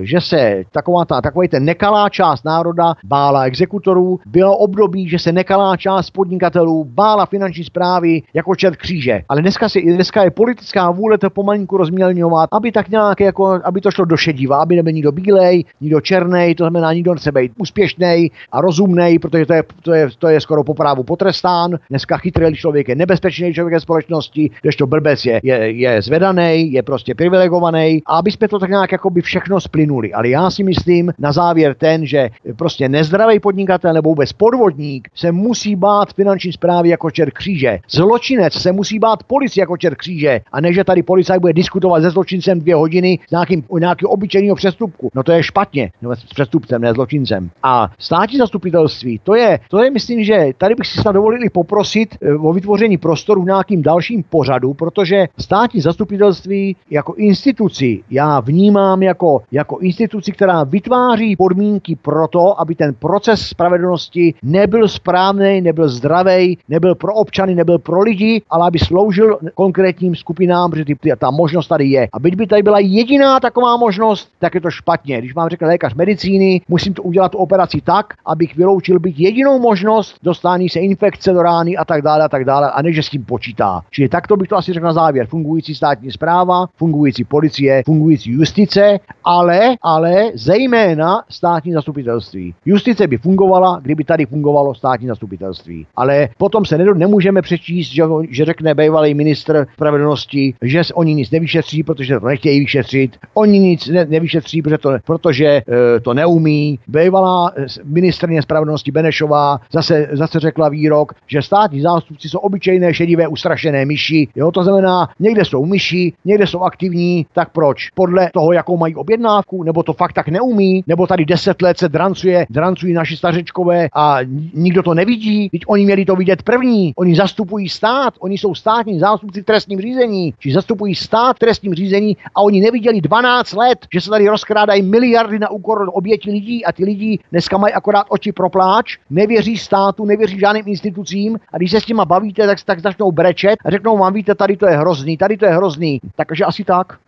že 0.00 0.20
se 0.20 0.62
taková 0.72 1.04
ta, 1.04 1.20
takový 1.20 1.48
ten 1.48 1.64
nekalá 1.64 2.08
část 2.08 2.44
národa 2.44 2.94
bála 3.04 3.44
exekutorů, 3.44 4.20
bylo 4.26 4.56
období, 4.56 5.08
že 5.08 5.18
se 5.18 5.32
nekalá 5.32 5.76
část 5.76 6.10
podnikatelů 6.10 6.84
bála 6.84 7.26
finanční 7.26 7.64
zprávy 7.64 8.22
jako 8.34 8.54
čert 8.54 8.76
kříže. 8.76 9.22
Ale 9.28 9.42
dneska, 9.42 9.68
si, 9.68 9.82
dneska 9.82 10.24
je 10.24 10.30
politická 10.30 10.90
vůle 10.90 11.18
to 11.18 11.30
pomalinku 11.30 11.76
rozmělňovat, 11.76 12.45
aby 12.52 12.72
tak 12.72 12.88
nějak 12.88 13.20
jako, 13.20 13.60
aby 13.64 13.80
to 13.80 13.90
šlo 13.90 14.04
do 14.04 14.16
šediva, 14.16 14.56
aby 14.56 14.76
nebyl 14.76 14.92
nikdo 14.92 15.12
bílej, 15.12 15.64
nikdo 15.80 16.00
černý, 16.00 16.54
to 16.54 16.64
znamená, 16.64 16.92
nikdo 16.92 17.14
nechce 17.14 17.32
být 17.32 17.52
úspěšný 17.58 18.30
a 18.52 18.60
rozumný, 18.60 19.18
protože 19.18 19.46
to 19.46 19.52
je, 19.52 19.62
to, 19.82 19.92
je, 19.92 20.08
to 20.18 20.28
je 20.28 20.40
skoro 20.40 20.64
po 20.64 20.74
právu 20.74 21.02
potrestán. 21.02 21.78
Dneska 21.90 22.16
chytrý 22.16 22.54
člověk 22.54 22.88
je 22.88 22.94
nebezpečný 22.94 23.54
člověk 23.54 23.74
ve 23.74 23.80
společnosti, 23.80 24.50
to 24.78 24.86
blbec 24.86 25.24
je, 25.24 25.40
je, 25.42 25.70
je 25.70 26.02
zvedaný, 26.02 26.72
je 26.72 26.82
prostě 26.82 27.14
privilegovaný. 27.14 28.02
A 28.06 28.18
aby 28.18 28.32
jsme 28.32 28.48
to 28.48 28.58
tak 28.58 28.70
nějak 28.70 28.92
jako 28.92 29.10
by 29.10 29.22
všechno 29.22 29.60
splynuli. 29.60 30.12
Ale 30.12 30.28
já 30.28 30.50
si 30.50 30.64
myslím 30.64 31.12
na 31.18 31.32
závěr 31.32 31.74
ten, 31.74 32.06
že 32.06 32.28
prostě 32.56 32.88
nezdravý 32.88 33.40
podnikatel 33.40 33.92
nebo 33.92 34.08
vůbec 34.08 34.32
podvodník 34.32 35.08
se 35.14 35.32
musí 35.32 35.76
bát 35.76 36.12
finanční 36.12 36.52
zprávy 36.52 36.88
jako 36.88 37.10
čer 37.10 37.30
kříže. 37.30 37.78
Zločinec 37.90 38.54
se 38.54 38.72
musí 38.72 38.98
bát 38.98 39.24
policie 39.24 39.62
jako 39.62 39.76
čer 39.76 39.96
kříže. 39.96 40.40
A 40.52 40.60
ne, 40.60 40.72
že 40.72 40.84
tady 40.84 41.02
policajt 41.02 41.40
bude 41.40 41.52
diskutovat 41.52 42.02
se 42.02 42.10
zločincem 42.36 42.60
dvě 42.60 42.74
hodiny 42.74 43.18
s 43.28 43.30
nějakým, 43.30 43.64
nějakým 43.78 44.08
obyčejného 44.08 44.56
přestupku. 44.56 45.10
No 45.14 45.22
to 45.22 45.32
je 45.32 45.42
špatně. 45.42 45.90
No, 46.02 46.16
s 46.16 46.24
přestupcem, 46.24 46.82
ne 46.82 46.92
zločincem. 46.92 47.50
A 47.62 47.88
státní 47.98 48.38
zastupitelství, 48.38 49.20
to 49.24 49.34
je, 49.34 49.58
to 49.70 49.82
je 49.82 49.90
myslím, 49.90 50.24
že 50.24 50.52
tady 50.58 50.74
bych 50.74 50.86
si 50.86 51.00
snad 51.00 51.12
dovolili 51.12 51.50
poprosit 51.50 52.16
eh, 52.20 52.34
o 52.34 52.52
vytvoření 52.52 52.98
prostoru 52.98 53.42
v 53.42 53.46
nějakým 53.46 53.82
dalším 53.82 54.22
pořadu, 54.22 54.74
protože 54.74 55.26
státní 55.38 55.80
zastupitelství 55.80 56.76
jako 56.90 57.14
instituci 57.14 58.02
já 58.10 58.40
vnímám 58.40 59.02
jako, 59.02 59.42
jako 59.52 59.78
instituci, 59.78 60.32
která 60.32 60.64
vytváří 60.64 61.36
podmínky 61.36 61.96
pro 61.96 62.28
to, 62.28 62.60
aby 62.60 62.74
ten 62.74 62.94
proces 62.94 63.40
spravedlnosti 63.40 64.34
nebyl 64.42 64.88
správný, 64.88 65.60
nebyl 65.60 65.88
zdravý, 65.88 66.58
nebyl 66.68 66.94
pro 66.94 67.14
občany, 67.14 67.54
nebyl 67.54 67.78
pro 67.78 68.00
lidi, 68.00 68.42
ale 68.50 68.66
aby 68.66 68.78
sloužil 68.78 69.38
konkrétním 69.54 70.14
skupinám, 70.14 70.70
protože 70.70 70.84
ty, 70.84 70.96
ta 71.18 71.30
možnost 71.30 71.68
tady 71.68 71.84
je. 71.84 72.08
A 72.12 72.18
byť 72.26 72.34
by 72.34 72.46
tady 72.46 72.62
byla 72.62 72.78
jediná 72.78 73.40
taková 73.40 73.76
možnost, 73.76 74.28
tak 74.38 74.54
je 74.54 74.60
to 74.60 74.70
špatně. 74.70 75.18
Když 75.18 75.34
mám 75.34 75.48
řekl 75.48 75.64
lékař 75.64 75.94
medicíny, 75.94 76.60
musím 76.68 76.94
to 76.94 77.02
udělat 77.02 77.32
tu 77.32 77.38
operaci 77.38 77.80
tak, 77.80 78.14
abych 78.24 78.56
vyloučil 78.56 78.98
být 78.98 79.18
jedinou 79.18 79.58
možnost 79.58 80.16
dostání 80.22 80.68
se 80.68 80.80
infekce 80.80 81.32
do 81.32 81.42
rány 81.42 81.76
a 81.76 81.84
tak 81.84 82.02
dále 82.02 82.24
a 82.24 82.28
tak 82.28 82.44
dále, 82.44 82.70
a 82.70 82.82
ne, 82.82 82.92
že 82.92 83.02
s 83.02 83.08
tím 83.08 83.24
počítá. 83.24 83.82
Čili 83.90 84.08
takto 84.08 84.36
bych 84.36 84.48
to 84.48 84.56
asi 84.56 84.72
řekl 84.72 84.86
na 84.86 84.92
závěr. 84.92 85.26
Fungující 85.26 85.74
státní 85.74 86.10
zpráva, 86.10 86.66
fungující 86.76 87.24
policie, 87.24 87.82
fungující 87.86 88.30
justice, 88.30 88.98
ale, 89.24 89.60
ale 89.82 90.24
zejména 90.34 91.22
státní 91.28 91.72
zastupitelství. 91.72 92.54
Justice 92.64 93.06
by 93.06 93.18
fungovala, 93.18 93.78
kdyby 93.82 94.04
tady 94.04 94.26
fungovalo 94.26 94.74
státní 94.74 95.06
zastupitelství. 95.06 95.86
Ale 95.96 96.28
potom 96.38 96.64
se 96.64 96.78
nemůžeme 96.78 97.42
přečíst, 97.42 97.88
že, 97.88 98.02
že 98.30 98.44
řekne 98.44 98.74
bývalý 98.74 99.14
ministr 99.14 99.66
spravedlnosti, 99.72 100.54
že 100.62 100.82
oni 100.94 101.14
nic 101.14 101.30
nevyšetří, 101.30 101.82
protože 101.82 102.15
to 102.20 102.26
nechtějí 102.26 102.60
vyšetřit. 102.60 103.16
Oni 103.34 103.58
nic 103.58 103.86
ne, 103.86 104.04
nevyšetří, 104.04 104.62
protože 104.62 104.78
to, 104.78 104.90
protože 105.06 105.46
e, 105.46 105.62
to 106.00 106.14
neumí. 106.14 106.78
Bývalá 106.88 107.52
ministrně 107.84 108.42
spravedlnosti 108.42 108.90
Benešová 108.90 109.60
zase, 109.72 110.08
zase 110.12 110.40
řekla 110.40 110.68
výrok, 110.68 111.12
že 111.26 111.42
státní 111.42 111.80
zástupci 111.80 112.28
jsou 112.28 112.38
obyčejné 112.38 112.94
šedivé 112.94 113.28
ustrašené 113.28 113.84
myši. 113.84 114.28
Jo, 114.36 114.52
to 114.52 114.62
znamená, 114.62 115.08
někde 115.20 115.44
jsou 115.44 115.66
myši, 115.66 116.12
někde 116.24 116.46
jsou 116.46 116.60
aktivní, 116.60 117.26
tak 117.34 117.52
proč? 117.52 117.90
Podle 117.94 118.30
toho, 118.32 118.52
jakou 118.52 118.76
mají 118.76 118.94
objednávku, 118.94 119.62
nebo 119.62 119.82
to 119.82 119.92
fakt 119.92 120.12
tak 120.12 120.28
neumí, 120.28 120.84
nebo 120.86 121.06
tady 121.06 121.24
deset 121.24 121.62
let 121.62 121.78
se 121.78 121.88
drancuje, 121.88 122.46
drancují 122.50 122.92
naši 122.92 123.16
stařečkové 123.16 123.88
a 123.94 124.18
nikdo 124.54 124.82
to 124.82 124.94
nevidí. 124.94 125.48
Teď 125.50 125.62
oni 125.66 125.84
měli 125.84 126.04
to 126.04 126.16
vidět 126.16 126.42
první. 126.42 126.92
Oni 126.96 127.16
zastupují 127.16 127.68
stát, 127.68 128.14
oni 128.20 128.38
jsou 128.38 128.54
státní 128.54 128.98
zástupci 128.98 129.42
v 129.42 129.44
trestním 129.44 129.80
řízení, 129.80 130.34
či 130.38 130.52
zastupují 130.52 130.94
stát 130.94 131.36
v 131.36 131.38
trestním 131.38 131.74
řízení 131.74 132.05
a 132.34 132.40
oni 132.42 132.60
neviděli 132.60 133.00
12 133.00 133.52
let, 133.52 133.86
že 133.94 134.00
se 134.00 134.10
tady 134.10 134.28
rozkrádají 134.28 134.82
miliardy 134.82 135.38
na 135.38 135.50
úkor 135.50 135.90
obětí 135.92 136.30
lidí 136.30 136.64
a 136.64 136.72
ty 136.72 136.84
lidi 136.84 137.18
dneska 137.32 137.58
mají 137.58 137.74
akorát 137.74 138.06
oči 138.08 138.32
pro 138.32 138.50
pláč, 138.50 138.98
nevěří 139.10 139.56
státu, 139.56 140.04
nevěří 140.04 140.38
žádným 140.38 140.68
institucím 140.68 141.38
a 141.52 141.56
když 141.56 141.70
se 141.70 141.80
s 141.80 141.86
nima 141.88 142.04
bavíte, 142.04 142.46
tak, 142.46 142.58
tak 142.64 142.80
začnou 142.80 143.12
brečet 143.12 143.56
a 143.64 143.70
řeknou 143.70 143.98
vám, 143.98 144.12
víte, 144.12 144.34
tady 144.34 144.56
to 144.56 144.66
je 144.66 144.76
hrozný, 144.76 145.16
tady 145.16 145.36
to 145.36 145.44
je 145.44 145.50
hrozný. 145.50 146.00
Takže 146.16 146.44
asi 146.44 146.64
tak. 146.64 147.05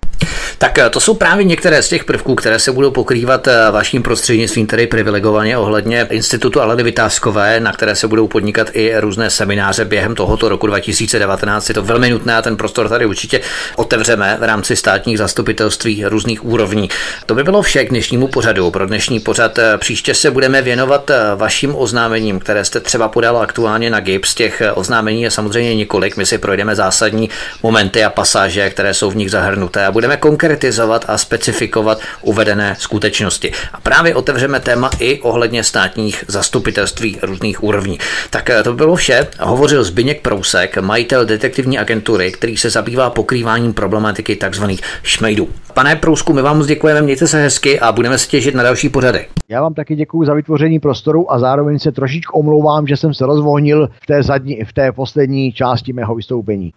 Tak 0.58 0.78
eh, 0.78 0.90
to 0.90 1.00
jsou 1.00 1.14
právě 1.14 1.44
některé 1.44 1.82
z 1.82 1.88
těch 1.88 2.04
prvků, 2.04 2.34
které 2.34 2.58
se 2.58 2.72
budou 2.72 2.90
pokrývat 2.90 3.48
eh, 3.48 3.70
vaším 3.70 4.02
prostřednictvím, 4.02 4.66
tedy 4.66 4.86
privilegovaně 4.86 5.58
ohledně 5.58 6.06
Institutu 6.10 6.60
Aleny 6.60 6.82
Vytázkové, 6.82 7.60
na 7.60 7.72
které 7.72 7.96
se 7.96 8.08
budou 8.08 8.28
podnikat 8.28 8.70
i 8.72 9.00
různé 9.00 9.30
semináře 9.30 9.84
během 9.84 10.14
tohoto 10.14 10.48
roku 10.48 10.66
2019. 10.66 11.68
Je 11.68 11.74
to 11.74 11.82
velmi 11.82 12.10
nutné 12.10 12.36
a 12.36 12.42
ten 12.42 12.56
prostor 12.56 12.88
tady 12.88 13.06
určitě 13.06 13.40
otevřeme 13.76 14.36
v 14.40 14.42
rámci 14.42 14.76
státních 14.76 15.18
zastupitelství 15.18 16.04
různých 16.04 16.44
úrovní. 16.44 16.90
To 17.26 17.34
by 17.34 17.44
bylo 17.44 17.62
vše 17.62 17.84
k 17.84 17.90
dnešnímu 17.90 18.28
pořadu. 18.28 18.70
Pro 18.70 18.86
dnešní 18.86 19.20
pořad 19.20 19.58
eh, 19.58 19.78
příště 19.78 20.14
se 20.14 20.30
budeme 20.30 20.62
věnovat 20.62 21.10
vašim 21.36 21.74
oznámením, 21.74 22.38
které 22.38 22.64
jste 22.64 22.80
třeba 22.80 23.08
podal 23.08 23.38
aktuálně 23.38 23.90
na 23.90 24.00
GIPS. 24.00 24.34
Těch 24.34 24.62
oznámení 24.74 25.22
je 25.22 25.30
samozřejmě 25.30 25.74
několik. 25.74 26.16
My 26.16 26.26
si 26.26 26.38
projdeme 26.38 26.76
zásadní 26.76 27.30
momenty 27.62 28.04
a 28.04 28.10
pasáže, 28.10 28.70
které 28.70 28.94
jsou 28.94 29.10
v 29.10 29.16
nich 29.16 29.30
zahrnuté 29.30 29.86
a 29.86 29.92
budeme 29.92 30.16
konkrétně 30.16 30.47
konkretizovat 30.48 31.04
a 31.08 31.18
specifikovat 31.18 32.00
uvedené 32.22 32.76
skutečnosti. 32.78 33.52
A 33.72 33.80
právě 33.80 34.14
otevřeme 34.14 34.60
téma 34.60 34.90
i 34.98 35.20
ohledně 35.20 35.64
státních 35.64 36.24
zastupitelství 36.28 37.18
různých 37.22 37.64
úrovní. 37.64 37.98
Tak 38.30 38.50
eh, 38.50 38.62
to 38.62 38.72
bylo 38.72 38.96
vše. 38.96 39.26
Hovořil 39.40 39.84
Zbyněk 39.84 40.22
Prousek, 40.22 40.78
majitel 40.78 41.26
detektivní 41.26 41.78
agentury, 41.78 42.32
který 42.32 42.56
se 42.56 42.70
zabývá 42.70 43.10
pokrýváním 43.10 43.72
problematiky 43.72 44.36
tzv. 44.36 44.64
šmejdů. 45.02 45.48
Pane 45.74 45.96
Prousku, 45.96 46.32
my 46.32 46.42
vám 46.42 46.58
moc 46.58 46.66
děkujeme, 46.66 47.02
mějte 47.02 47.26
se 47.26 47.42
hezky 47.42 47.80
a 47.80 47.92
budeme 47.92 48.18
se 48.18 48.28
těšit 48.28 48.54
na 48.54 48.62
další 48.62 48.88
pořady. 48.88 49.26
Já 49.48 49.62
vám 49.62 49.74
taky 49.74 49.96
děkuji 49.96 50.26
za 50.26 50.34
vytvoření 50.34 50.80
prostoru 50.80 51.32
a 51.32 51.38
zároveň 51.38 51.78
se 51.78 51.92
trošičku 51.92 52.38
omlouvám, 52.38 52.86
že 52.86 52.96
jsem 52.96 53.14
se 53.14 53.26
rozvohnil 53.26 53.88
v 54.02 54.06
té, 54.06 54.22
zadní, 54.22 54.64
v 54.64 54.72
té 54.72 54.92
poslední 54.92 55.52
části 55.52 55.92
mého 55.92 56.14
vystoupení. 56.14 56.72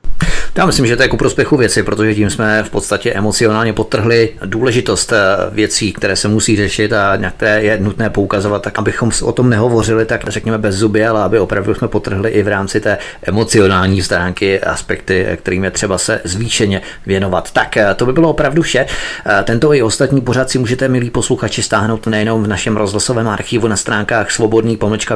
Já 0.55 0.65
myslím, 0.65 0.87
že 0.87 0.97
to 0.97 1.03
je 1.03 1.09
ku 1.09 1.17
prospěchu 1.17 1.57
věci, 1.57 1.83
protože 1.83 2.15
tím 2.15 2.29
jsme 2.29 2.63
v 2.63 2.69
podstatě 2.69 3.13
emocionálně 3.13 3.73
potrhli 3.73 4.29
důležitost 4.45 5.13
eh, 5.13 5.17
věcí, 5.51 5.93
které 5.93 6.15
se 6.15 6.27
musí 6.27 6.55
řešit 6.55 6.93
a 6.93 7.17
na 7.17 7.31
které 7.31 7.63
je 7.63 7.77
nutné 7.79 8.09
poukazovat, 8.09 8.61
tak 8.61 8.79
abychom 8.79 9.11
o 9.23 9.31
tom 9.31 9.49
nehovořili, 9.49 10.05
tak 10.05 10.23
řekněme 10.27 10.57
bez 10.57 10.75
zuby, 10.75 11.05
ale 11.05 11.23
aby 11.23 11.39
opravdu 11.39 11.73
jsme 11.73 11.87
potrhli 11.87 12.29
i 12.29 12.43
v 12.43 12.47
rámci 12.47 12.79
té 12.79 12.97
emocionální 13.23 14.01
stránky 14.01 14.59
aspekty, 14.59 15.27
kterým 15.35 15.63
je 15.63 15.71
třeba 15.71 15.97
se 15.97 16.21
zvýšeně 16.23 16.81
věnovat. 17.05 17.51
Tak 17.51 17.77
eh, 17.77 17.93
to 17.95 18.05
by 18.05 18.13
bylo 18.13 18.29
opravdu 18.29 18.61
vše. 18.61 18.85
Eh, 19.25 19.43
tento 19.43 19.73
i 19.73 19.81
ostatní 19.81 20.21
pořad 20.21 20.49
si 20.49 20.59
můžete, 20.59 20.87
milí 20.87 21.09
posluchači, 21.09 21.63
stáhnout 21.63 22.07
nejenom 22.07 22.43
v 22.43 22.47
našem 22.47 22.77
rozhlasovém 22.77 23.27
archivu 23.27 23.67
na 23.67 23.75
stránkách 23.75 24.31
svobodný 24.31 24.77
pomlčka 24.77 25.15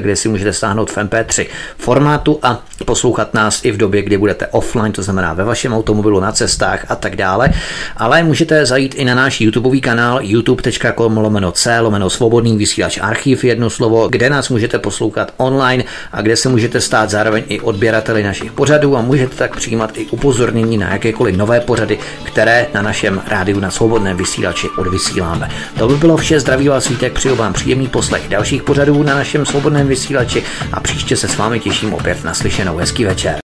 kde 0.00 0.16
si 0.16 0.28
můžete 0.28 0.52
stáhnout 0.52 0.90
v 0.90 0.96
MP3 0.96 1.46
formátu 1.78 2.38
a 2.42 2.64
poslouchat 2.84 3.34
nás 3.34 3.64
i 3.64 3.70
v 3.70 3.76
době, 3.76 4.02
kdy 4.12 4.18
budete 4.18 4.46
offline, 4.46 4.92
to 4.92 5.02
znamená 5.02 5.32
ve 5.32 5.44
vašem 5.44 5.72
automobilu, 5.72 6.20
na 6.20 6.32
cestách 6.32 6.84
a 6.88 6.96
tak 6.96 7.16
dále. 7.16 7.50
Ale 7.96 8.22
můžete 8.22 8.66
zajít 8.66 8.94
i 8.94 9.04
na 9.04 9.14
náš 9.14 9.40
YouTubeový 9.40 9.80
kanál 9.80 10.20
youtube.com 10.22 11.16
lomeno 11.16 11.52
c 11.52 11.80
lomeno 11.80 12.10
svobodný 12.10 12.56
vysílač 12.56 12.98
archiv 13.02 13.44
jedno 13.44 13.70
slovo, 13.70 14.08
kde 14.08 14.30
nás 14.30 14.48
můžete 14.48 14.78
poslouchat 14.78 15.32
online 15.36 15.84
a 16.12 16.20
kde 16.20 16.36
se 16.36 16.48
můžete 16.48 16.80
stát 16.80 17.10
zároveň 17.10 17.44
i 17.48 17.60
odběrateli 17.60 18.22
našich 18.22 18.52
pořadů 18.52 18.96
a 18.96 19.00
můžete 19.02 19.36
tak 19.36 19.56
přijímat 19.56 19.90
i 19.94 20.06
upozornění 20.06 20.78
na 20.78 20.92
jakékoliv 20.92 21.36
nové 21.36 21.60
pořady, 21.60 21.98
které 22.24 22.66
na 22.74 22.82
našem 22.82 23.22
rádiu 23.28 23.60
na 23.60 23.70
svobodném 23.70 24.16
vysílači 24.16 24.68
odvysíláme. 24.78 25.50
To 25.78 25.88
by 25.88 25.94
bylo 25.94 26.16
vše, 26.16 26.40
zdraví 26.40 26.68
vás 26.68 26.84
svítek, 26.84 27.12
přeju 27.12 27.36
vám 27.36 27.52
příjemný 27.52 27.88
poslech 27.88 28.28
dalších 28.28 28.62
pořadů 28.62 29.02
na 29.02 29.14
našem 29.14 29.46
svobodném 29.46 29.88
vysílači 29.88 30.42
a 30.72 30.80
příště 30.80 31.16
se 31.16 31.28
s 31.28 31.36
vámi 31.36 31.60
těším 31.60 31.94
opět 31.94 32.24
na 32.24 32.34
slyšenou. 32.34 32.76
Hezký 32.76 33.04
večer. 33.04 33.51